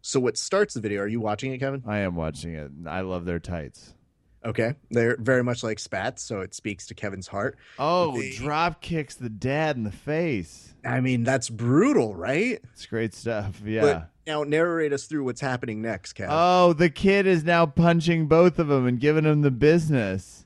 So 0.01 0.19
what 0.19 0.37
starts 0.37 0.75
the 0.75 0.81
video? 0.81 1.01
Are 1.01 1.07
you 1.07 1.19
watching 1.19 1.51
it, 1.53 1.57
Kevin? 1.57 1.83
I 1.87 1.99
am 1.99 2.15
watching 2.15 2.53
it. 2.53 2.71
I 2.85 3.01
love 3.01 3.25
their 3.25 3.39
tights. 3.39 3.95
Okay, 4.45 4.75
they're 4.89 5.17
very 5.19 5.43
much 5.43 5.63
like 5.63 5.79
spats, 5.79 6.23
so 6.23 6.39
it 6.39 6.53
speaks 6.53 6.87
to 6.87 6.93
Kevin's 6.93 7.27
heart. 7.27 7.57
Oh, 7.77 8.21
drop 8.35 8.79
kicks 8.81 9.15
the 9.15 9.29
dad 9.29 9.75
in 9.75 9.83
the 9.83 9.91
face. 9.91 10.73
I 10.85 11.01
mean, 11.01 11.23
that's 11.23 11.49
brutal, 11.49 12.15
right? 12.15 12.61
It's 12.71 12.85
great 12.85 13.13
stuff. 13.13 13.61
Yeah. 13.65 13.81
But 13.81 14.09
now 14.25 14.43
narrate 14.43 14.93
us 14.93 15.07
through 15.07 15.25
what's 15.25 15.41
happening 15.41 15.81
next, 15.81 16.13
Kevin. 16.13 16.33
Oh, 16.37 16.71
the 16.71 16.89
kid 16.89 17.27
is 17.27 17.43
now 17.43 17.65
punching 17.65 18.27
both 18.27 18.59
of 18.59 18.69
them 18.69 18.87
and 18.87 18.97
giving 18.97 19.25
them 19.25 19.41
the 19.41 19.51
business. 19.51 20.45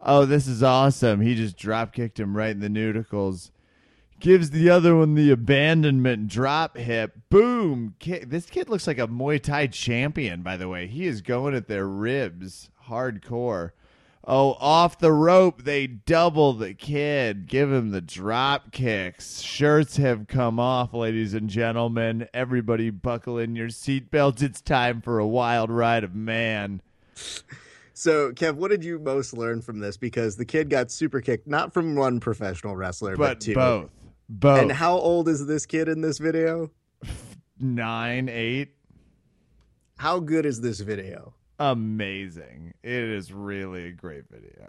Oh, 0.00 0.24
this 0.24 0.46
is 0.46 0.62
awesome. 0.62 1.20
He 1.20 1.34
just 1.34 1.58
drop 1.58 1.92
kicked 1.92 2.18
him 2.18 2.34
right 2.34 2.52
in 2.52 2.60
the 2.60 2.70
nudicles. 2.70 3.50
Gives 4.18 4.50
the 4.50 4.70
other 4.70 4.96
one 4.96 5.14
the 5.14 5.30
abandonment 5.30 6.28
drop 6.28 6.76
hip. 6.78 7.18
Boom. 7.28 7.94
This 8.00 8.46
kid 8.46 8.70
looks 8.70 8.86
like 8.86 8.98
a 8.98 9.08
Muay 9.08 9.42
Thai 9.42 9.66
champion, 9.66 10.42
by 10.42 10.56
the 10.56 10.68
way. 10.68 10.86
He 10.86 11.06
is 11.06 11.20
going 11.20 11.54
at 11.54 11.68
their 11.68 11.86
ribs 11.86 12.70
hardcore. 12.90 13.70
Oh, 14.22 14.52
off 14.60 14.98
the 14.98 15.12
rope, 15.12 15.62
they 15.64 15.86
double 15.86 16.52
the 16.52 16.74
kid. 16.74 17.46
Give 17.46 17.72
him 17.72 17.90
the 17.90 18.02
drop 18.02 18.70
kicks. 18.70 19.40
Shirts 19.40 19.96
have 19.96 20.26
come 20.28 20.60
off, 20.60 20.92
ladies 20.92 21.32
and 21.32 21.48
gentlemen. 21.48 22.28
Everybody 22.34 22.90
buckle 22.90 23.38
in 23.38 23.56
your 23.56 23.68
seatbelts. 23.68 24.42
It's 24.42 24.60
time 24.60 25.00
for 25.00 25.18
a 25.18 25.26
wild 25.26 25.70
ride 25.70 26.04
of 26.04 26.14
man. 26.14 26.82
So, 27.94 28.30
Kev, 28.32 28.56
what 28.56 28.70
did 28.70 28.84
you 28.84 28.98
most 28.98 29.32
learn 29.32 29.62
from 29.62 29.78
this? 29.78 29.96
Because 29.96 30.36
the 30.36 30.44
kid 30.44 30.68
got 30.68 30.90
super 30.90 31.20
kicked, 31.20 31.46
not 31.46 31.72
from 31.72 31.94
one 31.94 32.20
professional 32.20 32.76
wrestler, 32.76 33.16
but, 33.16 33.34
But 33.34 33.40
two. 33.40 33.54
both. 33.54 33.90
Both. 34.28 34.60
And 34.60 34.72
how 34.72 34.96
old 34.96 35.28
is 35.28 35.46
this 35.46 35.66
kid 35.66 35.88
in 35.88 36.02
this 36.02 36.18
video? 36.18 36.70
Nine, 37.58 38.28
eight. 38.28 38.74
How 39.98 40.18
good 40.20 40.46
is 40.46 40.60
this 40.60 40.80
video? 40.80 41.34
Amazing. 41.60 42.72
It 42.82 42.92
is 42.92 43.32
really 43.32 43.86
a 43.88 43.92
great 43.92 44.24
video. 44.30 44.68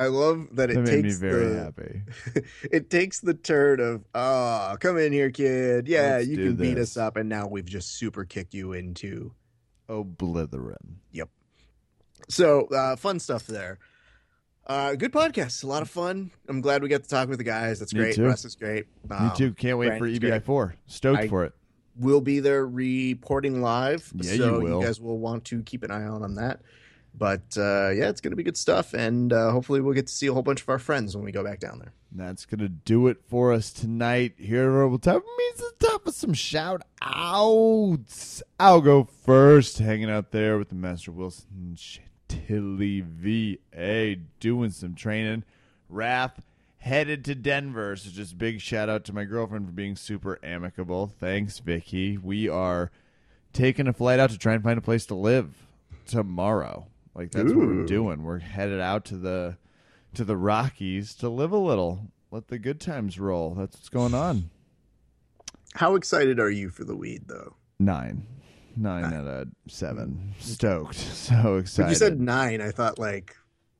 I 0.00 0.06
love 0.06 0.48
that 0.52 0.70
it 0.70 0.74
That 0.74 0.80
made 0.84 0.96
me 0.96 1.02
takes 1.02 1.18
very 1.18 1.48
the, 1.48 1.58
happy. 1.58 2.02
it 2.70 2.88
takes 2.88 3.20
the 3.20 3.34
turn 3.34 3.80
of 3.80 4.04
oh 4.14 4.76
come 4.78 4.96
in 4.96 5.12
here 5.12 5.30
kid 5.30 5.88
yeah 5.88 6.18
Let's 6.18 6.28
you 6.28 6.36
can 6.36 6.54
beat 6.56 6.78
us 6.78 6.96
up 6.96 7.16
and 7.16 7.28
now 7.28 7.48
we've 7.48 7.66
just 7.66 7.96
super 7.96 8.24
kicked 8.24 8.54
you 8.54 8.72
into 8.74 9.32
Oblitherin. 9.88 10.76
so 12.28 12.66
uh 12.66 12.94
fun 12.94 13.18
stuff 13.18 13.46
there 13.46 13.78
uh 14.68 14.94
good 14.94 15.12
podcast 15.12 15.64
a 15.64 15.66
lot 15.66 15.82
of 15.82 15.88
fun 15.90 16.30
i'm 16.48 16.60
glad 16.60 16.82
we 16.82 16.88
got 16.88 17.02
to 17.02 17.08
talk 17.08 17.28
with 17.28 17.38
the 17.38 17.44
guys 17.44 17.78
that's 17.80 17.92
Me 17.94 18.00
great 18.00 18.14
too. 18.14 18.24
russ 18.26 18.44
is 18.44 18.54
great 18.54 18.86
Me 19.08 19.16
Um, 19.16 19.32
too. 19.34 19.52
Can't 19.54 19.78
wait 19.78 19.98
for 19.98 20.06
EBI 20.06 20.42
four. 20.44 20.76
Stoked 20.86 21.22
I- 21.22 21.28
for 21.28 21.44
it. 21.44 21.54
We'll 21.98 22.20
be 22.20 22.40
there 22.40 22.66
reporting 22.66 23.60
live 23.60 24.10
Yeah, 24.14 24.36
so 24.36 24.58
you 24.58 24.64
will. 24.64 24.80
guys 24.82 25.00
will 25.00 25.18
want 25.18 25.44
to 25.46 25.62
keep 25.62 25.82
an 25.82 25.90
eye 25.90 26.04
out 26.04 26.22
on 26.22 26.34
that 26.36 26.60
but 27.16 27.42
uh 27.56 27.90
yeah 27.90 28.08
it's 28.08 28.20
gonna 28.20 28.36
be 28.36 28.42
good 28.42 28.56
stuff 28.56 28.94
and 28.94 29.32
uh 29.32 29.50
hopefully 29.50 29.80
we'll 29.80 29.94
get 29.94 30.06
to 30.06 30.12
see 30.12 30.26
a 30.28 30.32
whole 30.32 30.42
bunch 30.42 30.62
of 30.62 30.68
our 30.68 30.78
friends 30.78 31.16
when 31.16 31.24
we 31.24 31.32
go 31.32 31.42
back 31.42 31.58
down 31.58 31.78
there 31.78 31.92
That's 32.12 32.44
gonna 32.46 32.68
do 32.68 33.08
it 33.08 33.18
for 33.28 33.52
us 33.52 33.72
tonight 33.72 34.34
here 34.38 34.64
at 34.68 34.72
Verbal 34.72 34.98
Time. 34.98 35.22
Means 35.38 35.58
the 35.58 35.86
top 35.88 36.06
of 36.06 36.14
some 36.14 36.32
shout 36.34 36.82
outs. 37.02 38.42
I'll 38.60 38.80
go 38.80 39.04
first, 39.04 39.78
hanging 39.78 40.10
out 40.10 40.30
there 40.32 40.58
with 40.58 40.68
the 40.68 40.74
Master 40.74 41.10
Wilson 41.12 41.76
Chantilly 41.76 43.00
VA, 43.02 44.16
doing 44.40 44.70
some 44.70 44.94
training. 44.94 45.44
Raph 45.92 46.32
headed 46.78 47.24
to 47.26 47.34
Denver, 47.34 47.96
so 47.96 48.10
just 48.10 48.38
big 48.38 48.60
shout 48.60 48.88
out 48.88 49.04
to 49.04 49.12
my 49.12 49.24
girlfriend 49.24 49.66
for 49.66 49.72
being 49.72 49.96
super 49.96 50.38
amicable. 50.42 51.06
Thanks, 51.18 51.58
Vicky. 51.58 52.16
We 52.16 52.48
are 52.48 52.90
taking 53.52 53.86
a 53.88 53.92
flight 53.92 54.18
out 54.20 54.30
to 54.30 54.38
try 54.38 54.54
and 54.54 54.62
find 54.62 54.78
a 54.78 54.82
place 54.82 55.06
to 55.06 55.14
live 55.14 55.66
tomorrow. 56.06 56.86
Like 57.14 57.32
that's 57.32 57.52
what 57.52 57.66
we're 57.66 57.84
doing. 57.84 58.22
We're 58.22 58.38
headed 58.38 58.80
out 58.80 59.04
to 59.06 59.16
the 59.16 59.56
to 60.14 60.24
the 60.24 60.36
Rockies 60.36 61.14
to 61.16 61.28
live 61.28 61.52
a 61.52 61.58
little. 61.58 62.00
Let 62.30 62.48
the 62.48 62.58
good 62.58 62.80
times 62.80 63.18
roll. 63.18 63.54
That's 63.54 63.76
what's 63.76 63.88
going 63.88 64.14
on. 64.14 64.50
how 65.74 65.94
excited 65.94 66.38
are 66.38 66.50
you 66.50 66.70
for 66.70 66.84
the 66.84 66.96
weed 66.96 67.22
though 67.26 67.54
Nine. 67.78 68.26
Nine 68.76 69.12
out 69.12 69.26
of 69.26 69.48
seven. 69.66 70.34
Stoked. 70.38 70.96
So 71.28 71.56
excited. 71.56 71.84
When 71.84 71.90
you 71.90 71.96
said 71.96 72.20
nine, 72.20 72.60
I 72.60 72.70
thought 72.70 72.98
like, 72.98 73.36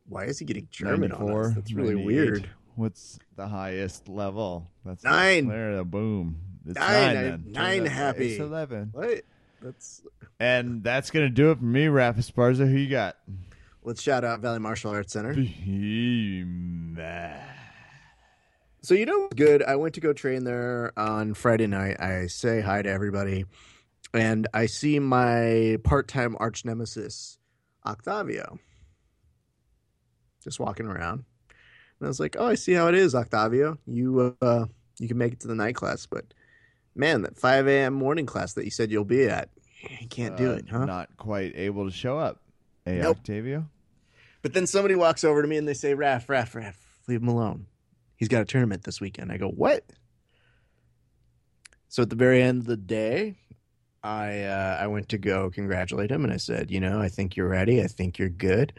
why 0.09 0.25
is 0.25 0.39
he 0.39 0.45
getting 0.45 0.69
German 0.71 1.13
on 1.13 1.31
us? 1.31 1.55
That's 1.55 1.73
really 1.73 1.95
98. 1.95 2.07
weird. 2.07 2.51
What's 2.79 3.19
the 3.35 3.49
highest 3.49 4.09
level? 4.09 4.71
That's 4.85 5.03
Nine. 5.03 5.49
There, 5.49 5.75
the 5.79 5.85
boom. 5.85 6.37
It's 6.65 6.77
Nine, 6.79 6.87
nine. 6.87 7.17
I- 7.17 7.23
then. 7.25 7.45
nine 7.49 7.83
It's 7.87 7.93
happy. 7.93 8.31
It's 8.31 8.41
eleven. 8.41 8.91
What? 8.93 9.23
That's 9.61 10.03
And 10.39 10.85
that's 10.85 11.11
gonna 11.11 11.29
do 11.29 11.51
it 11.51 11.59
for 11.59 11.65
me, 11.65 11.87
Raph 11.87 12.19
Esparza. 12.19 12.71
Who 12.71 12.77
you 12.77 12.89
got? 12.89 13.17
let's 13.83 14.01
shout 14.01 14.23
out 14.23 14.39
Valley 14.41 14.61
Martial 14.61 14.93
Arts 14.93 15.13
Center. 15.13 15.35
Behemoth. 15.35 17.03
So 18.83 18.95
you 18.95 19.07
know, 19.07 19.29
good. 19.35 19.65
I 19.65 19.75
went 19.75 19.95
to 19.95 20.01
go 20.01 20.13
train 20.13 20.45
there 20.45 20.93
on 20.97 21.35
Friday 21.35 21.67
night. 21.67 22.01
I 22.01 22.29
say 22.29 22.61
hi 22.61 22.81
to 22.83 22.89
everybody, 22.89 23.45
and 24.15 24.47
I 24.55 24.67
see 24.67 25.01
my 25.01 25.79
part-time 25.83 26.37
arch 26.39 26.65
nemesis, 26.65 27.39
Octavio, 27.85 28.61
just 30.45 30.61
walking 30.61 30.87
around. 30.87 31.25
And 32.01 32.07
I 32.07 32.09
was 32.09 32.21
like, 32.21 32.37
"Oh, 32.39 32.47
I 32.47 32.55
see 32.55 32.73
how 32.73 32.89
it 32.89 32.95
is, 32.95 33.15
Octavio. 33.15 33.79
You 33.87 34.37
uh, 34.41 34.67
you 34.99 35.09
can 35.09 35.19
make 35.19 35.33
it 35.33 35.41
to 35.41 35.49
the 35.49 35.55
night 35.55 35.75
class, 35.75 36.07
but 36.07 36.25
man, 36.95 37.23
that 37.23 37.37
5 37.37 37.67
a.m. 37.69 37.95
morning 37.95 38.27
class 38.27 38.55
that 38.55 38.65
you 38.65 38.71
said 38.71 38.91
you'll 38.91 39.05
be 39.05 39.25
at, 39.29 39.49
you 40.01 40.09
can't 40.09 40.37
do 40.37 40.51
Uh, 40.53 40.55
it, 40.57 40.69
huh?" 40.71 40.85
Not 40.85 41.17
quite 41.17 41.55
able 41.57 41.85
to 41.87 41.91
show 41.95 42.19
up. 42.19 42.41
Hey, 42.85 42.99
Nope. 43.01 43.19
Octavio. 43.19 43.69
But 44.43 44.55
then 44.55 44.67
somebody 44.67 44.95
walks 44.95 45.25
over 45.25 45.43
to 45.43 45.49
me 45.49 45.57
and 45.57 45.67
they 45.67 45.75
say, 45.75 45.95
Raph, 45.95 46.27
Raph, 46.27 46.53
Raph, 46.53 46.77
leave 47.09 47.21
him 47.21 47.29
alone. 47.29 47.67
He's 48.17 48.29
got 48.29 48.41
a 48.43 48.45
tournament 48.45 48.85
this 48.85 49.01
weekend. 49.01 49.33
I 49.33 49.37
go, 49.37 49.49
what? 49.49 49.85
So 51.89 52.03
at 52.03 52.11
the 52.11 52.17
very 52.17 52.41
end 52.43 52.61
of 52.63 52.67
the 52.67 52.77
day, 52.77 53.37
I 54.03 54.43
uh, 54.43 54.79
I 54.81 54.87
went 54.87 55.09
to 55.11 55.19
go 55.19 55.51
congratulate 55.51 56.11
him 56.11 56.25
and 56.25 56.33
I 56.33 56.37
said, 56.37 56.71
you 56.71 56.81
know, 56.81 57.01
I 57.01 57.09
think 57.09 57.37
you're 57.37 57.49
ready. 57.49 57.83
I 57.83 57.89
think 57.89 58.19
you're 58.19 58.29
good. 58.29 58.73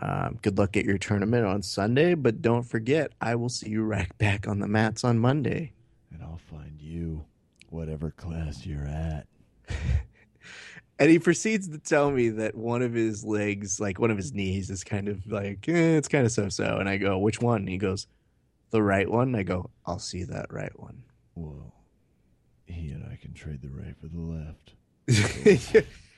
Um, 0.00 0.38
good 0.42 0.58
luck 0.58 0.76
at 0.76 0.84
your 0.84 0.98
tournament 0.98 1.46
on 1.46 1.62
Sunday, 1.62 2.14
but 2.14 2.40
don't 2.40 2.62
forget, 2.62 3.12
I 3.20 3.34
will 3.34 3.48
see 3.48 3.68
you 3.70 3.82
right 3.84 4.16
back 4.18 4.48
on 4.48 4.58
the 4.58 4.68
mats 4.68 5.04
on 5.04 5.18
Monday. 5.18 5.72
And 6.12 6.22
I'll 6.22 6.40
find 6.50 6.80
you, 6.80 7.24
whatever 7.68 8.10
class 8.10 8.64
you're 8.64 8.86
at. 8.86 9.26
And 11.00 11.10
he 11.10 11.18
proceeds 11.18 11.66
to 11.68 11.78
tell 11.78 12.10
me 12.10 12.28
that 12.28 12.54
one 12.54 12.82
of 12.82 12.92
his 12.92 13.24
legs, 13.24 13.80
like 13.80 13.98
one 13.98 14.10
of 14.10 14.18
his 14.18 14.34
knees, 14.34 14.68
is 14.68 14.84
kind 14.84 15.08
of 15.08 15.26
like, 15.26 15.66
eh, 15.66 15.96
it's 15.96 16.08
kind 16.08 16.26
of 16.26 16.30
so 16.30 16.50
so. 16.50 16.76
And 16.76 16.90
I 16.90 16.98
go, 16.98 17.16
which 17.16 17.40
one? 17.40 17.60
And 17.60 17.70
he 17.70 17.78
goes, 17.78 18.06
the 18.68 18.82
right 18.82 19.10
one. 19.10 19.34
I 19.34 19.42
go, 19.42 19.70
I'll 19.86 19.98
see 19.98 20.24
that 20.24 20.52
right 20.52 20.78
one. 20.78 21.02
Well, 21.34 21.72
he 22.66 22.90
and 22.90 23.10
I 23.10 23.16
can 23.16 23.32
trade 23.32 23.62
the 23.62 23.70
right 23.70 23.96
for 23.98 24.08
the 24.08 24.20
left. 24.20 25.86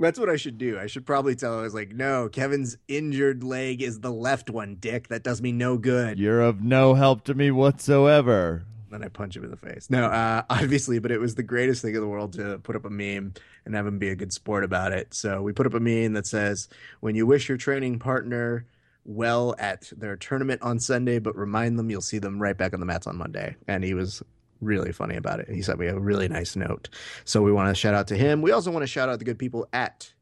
That's 0.00 0.18
what 0.18 0.30
I 0.30 0.36
should 0.36 0.58
do. 0.58 0.78
I 0.78 0.86
should 0.86 1.04
probably 1.04 1.36
tell 1.36 1.54
him, 1.54 1.60
I 1.60 1.62
was 1.62 1.74
like, 1.74 1.92
no, 1.92 2.28
Kevin's 2.28 2.78
injured 2.88 3.44
leg 3.44 3.82
is 3.82 4.00
the 4.00 4.10
left 4.10 4.48
one, 4.48 4.76
dick. 4.76 5.08
That 5.08 5.22
does 5.22 5.42
me 5.42 5.52
no 5.52 5.76
good. 5.76 6.18
You're 6.18 6.40
of 6.40 6.62
no 6.62 6.94
help 6.94 7.24
to 7.24 7.34
me 7.34 7.50
whatsoever. 7.50 8.64
Then 8.90 9.04
I 9.04 9.08
punch 9.08 9.36
him 9.36 9.44
in 9.44 9.50
the 9.50 9.56
face. 9.56 9.88
No, 9.88 10.06
uh, 10.06 10.42
obviously, 10.50 10.98
but 10.98 11.12
it 11.12 11.20
was 11.20 11.34
the 11.34 11.42
greatest 11.42 11.82
thing 11.82 11.94
in 11.94 12.00
the 12.00 12.08
world 12.08 12.32
to 12.34 12.58
put 12.58 12.76
up 12.76 12.84
a 12.84 12.90
meme 12.90 13.34
and 13.64 13.74
have 13.74 13.86
him 13.86 13.98
be 13.98 14.08
a 14.08 14.16
good 14.16 14.32
sport 14.32 14.64
about 14.64 14.92
it. 14.92 15.14
So 15.14 15.42
we 15.42 15.52
put 15.52 15.66
up 15.66 15.74
a 15.74 15.80
meme 15.80 16.14
that 16.14 16.26
says, 16.26 16.68
"When 17.00 17.14
you 17.14 17.26
wish 17.26 17.48
your 17.48 17.58
training 17.58 18.00
partner 18.00 18.66
well 19.04 19.54
at 19.58 19.92
their 19.96 20.16
tournament 20.16 20.62
on 20.62 20.80
Sunday, 20.80 21.18
but 21.18 21.36
remind 21.36 21.78
them 21.78 21.90
you'll 21.90 22.00
see 22.00 22.18
them 22.18 22.42
right 22.42 22.56
back 22.56 22.74
on 22.74 22.80
the 22.80 22.86
mats 22.86 23.06
on 23.06 23.16
Monday." 23.16 23.54
And 23.68 23.84
he 23.84 23.94
was 23.94 24.22
really 24.60 24.92
funny 24.92 25.16
about 25.16 25.40
it. 25.40 25.48
He 25.48 25.62
sent 25.62 25.78
me 25.78 25.86
a 25.86 25.98
really 25.98 26.28
nice 26.28 26.56
note. 26.56 26.88
So 27.24 27.42
we 27.42 27.52
want 27.52 27.68
to 27.68 27.74
shout 27.74 27.94
out 27.94 28.08
to 28.08 28.16
him. 28.16 28.42
We 28.42 28.52
also 28.52 28.70
want 28.70 28.82
to 28.82 28.86
shout 28.86 29.08
out 29.08 29.18
the 29.18 29.24
good 29.24 29.38
people 29.38 29.66
at 29.72 30.12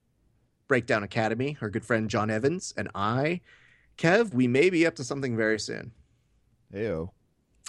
Breakdown 0.68 1.02
Academy, 1.02 1.56
our 1.60 1.70
good 1.70 1.84
friend 1.84 2.08
John 2.10 2.30
Evans 2.30 2.74
and 2.76 2.88
I. 2.94 3.40
Kev, 3.96 4.32
we 4.32 4.46
may 4.46 4.70
be 4.70 4.86
up 4.86 4.94
to 4.96 5.04
something 5.04 5.36
very 5.36 5.58
soon. 5.58 5.92
Heyo. 6.72 7.10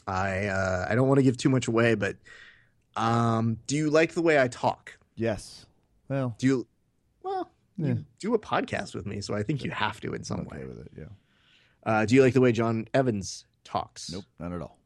I 0.08 0.48
uh, 0.48 0.88
I 0.90 0.96
don't 0.96 1.08
want 1.08 1.20
to 1.20 1.24
give 1.24 1.38
too 1.38 1.50
much 1.50 1.68
away, 1.68 1.96
but 1.96 2.18
um, 2.96 3.58
do 3.68 3.76
you 3.76 3.90
like 3.90 4.14
the 4.14 4.22
way 4.22 4.41
I 4.41 4.48
talk? 4.48 4.98
Yes. 5.16 5.66
Well, 6.08 6.36
Do 6.40 6.48
you? 6.48 6.68
Well, 7.24 7.52
Yeah. 7.78 7.88
you 7.90 8.06
do 8.20 8.34
a 8.34 8.40
podcast 8.40 8.96
with 8.96 9.06
me, 9.06 9.22
so 9.22 9.34
I 9.36 9.44
think 9.44 9.64
you 9.64 9.72
have 9.72 10.00
to 10.02 10.14
in 10.14 10.24
some 10.24 10.41
okay 10.41 10.60
way. 10.60 10.66
with 10.66 10.80
it. 10.80 10.91
Yeah. 10.98 11.06
Uh, 11.86 12.06
do 12.06 12.16
you 12.16 12.22
like 12.24 12.34
the 12.34 12.41
way 12.41 12.52
John 12.52 12.88
Evans 12.94 13.46
talks? 13.64 14.12
Nope, 14.12 14.26
not 14.40 14.52
at 14.52 14.62
all. 14.62 14.78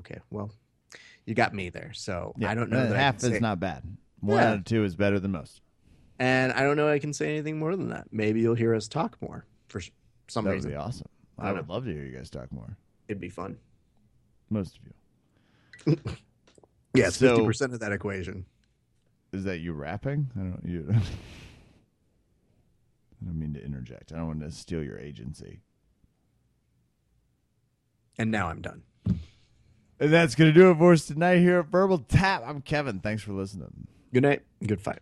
Okay, 0.00 0.18
well, 0.30 0.50
you 1.26 1.34
got 1.34 1.54
me 1.54 1.70
there, 1.70 1.92
so 1.94 2.34
Yeah, 2.36 2.50
I 2.50 2.54
don't 2.54 2.70
know 2.70 2.86
that 2.88 2.96
half 2.96 3.16
is 3.16 3.22
say- 3.22 3.38
not 3.40 3.60
bad. 3.60 3.82
One 4.20 4.38
Yeah. 4.38 4.50
out 4.50 4.58
of 4.58 4.64
two 4.64 4.84
is 4.84 4.94
better 4.96 5.18
than 5.20 5.32
most. 5.32 5.60
and 6.18 6.52
I 6.52 6.60
don't 6.62 6.76
know 6.76 6.88
I 6.88 6.98
can 6.98 7.12
say 7.12 7.30
anything 7.30 7.58
more 7.58 7.76
than 7.76 7.88
that. 7.88 8.08
Maybe 8.12 8.40
you'll 8.40 8.54
hear 8.54 8.74
us 8.74 8.88
talk 8.88 9.20
more 9.20 9.44
for 9.68 9.80
some 10.28 10.44
That 10.44 10.54
would 10.56 10.66
be 10.68 10.74
awesome. 10.74 11.08
I 11.38 11.48
I 11.48 11.52
would 11.52 11.68
love 11.68 11.84
to 11.86 11.92
hear 11.92 12.04
you 12.04 12.16
guys 12.16 12.30
talk 12.30 12.52
more. 12.52 12.76
It'd 13.08 13.20
be 13.20 13.28
fun. 13.28 13.58
Most 14.50 14.78
of 14.78 14.84
you. 14.86 15.96
Yeah, 16.96 17.08
it's 17.08 17.16
So- 17.16 17.30
fifty 17.34 17.44
percent 17.46 17.72
of 17.74 17.80
that 17.80 17.90
equation. 17.92 18.46
Is 19.32 19.42
that 19.44 19.58
you 19.58 19.72
rapping? 19.72 20.30
I 20.36 20.40
don't 20.40 20.62
you. 20.64 20.86
I 20.92 21.00
don't 23.24 23.36
mean 23.38 23.52
to 23.54 23.64
interject. 23.64 24.12
I 24.12 24.18
don't 24.18 24.28
want 24.28 24.40
to 24.42 24.50
steal 24.52 24.84
your 24.84 24.98
agency. 25.00 25.60
And 28.16 28.30
now 28.30 28.46
I'm 28.48 28.62
done. 28.62 28.84
And 30.00 30.12
that's 30.12 30.34
going 30.34 30.52
to 30.52 30.58
do 30.58 30.70
it 30.70 30.78
for 30.78 30.92
us 30.92 31.06
tonight 31.06 31.38
here 31.38 31.60
at 31.60 31.66
Verbal 31.66 31.98
Tap. 31.98 32.42
I'm 32.44 32.60
Kevin. 32.60 33.00
Thanks 33.00 33.22
for 33.22 33.32
listening. 33.32 33.86
Good 34.12 34.22
night. 34.24 34.42
Good 34.66 34.80
fight. 34.80 35.00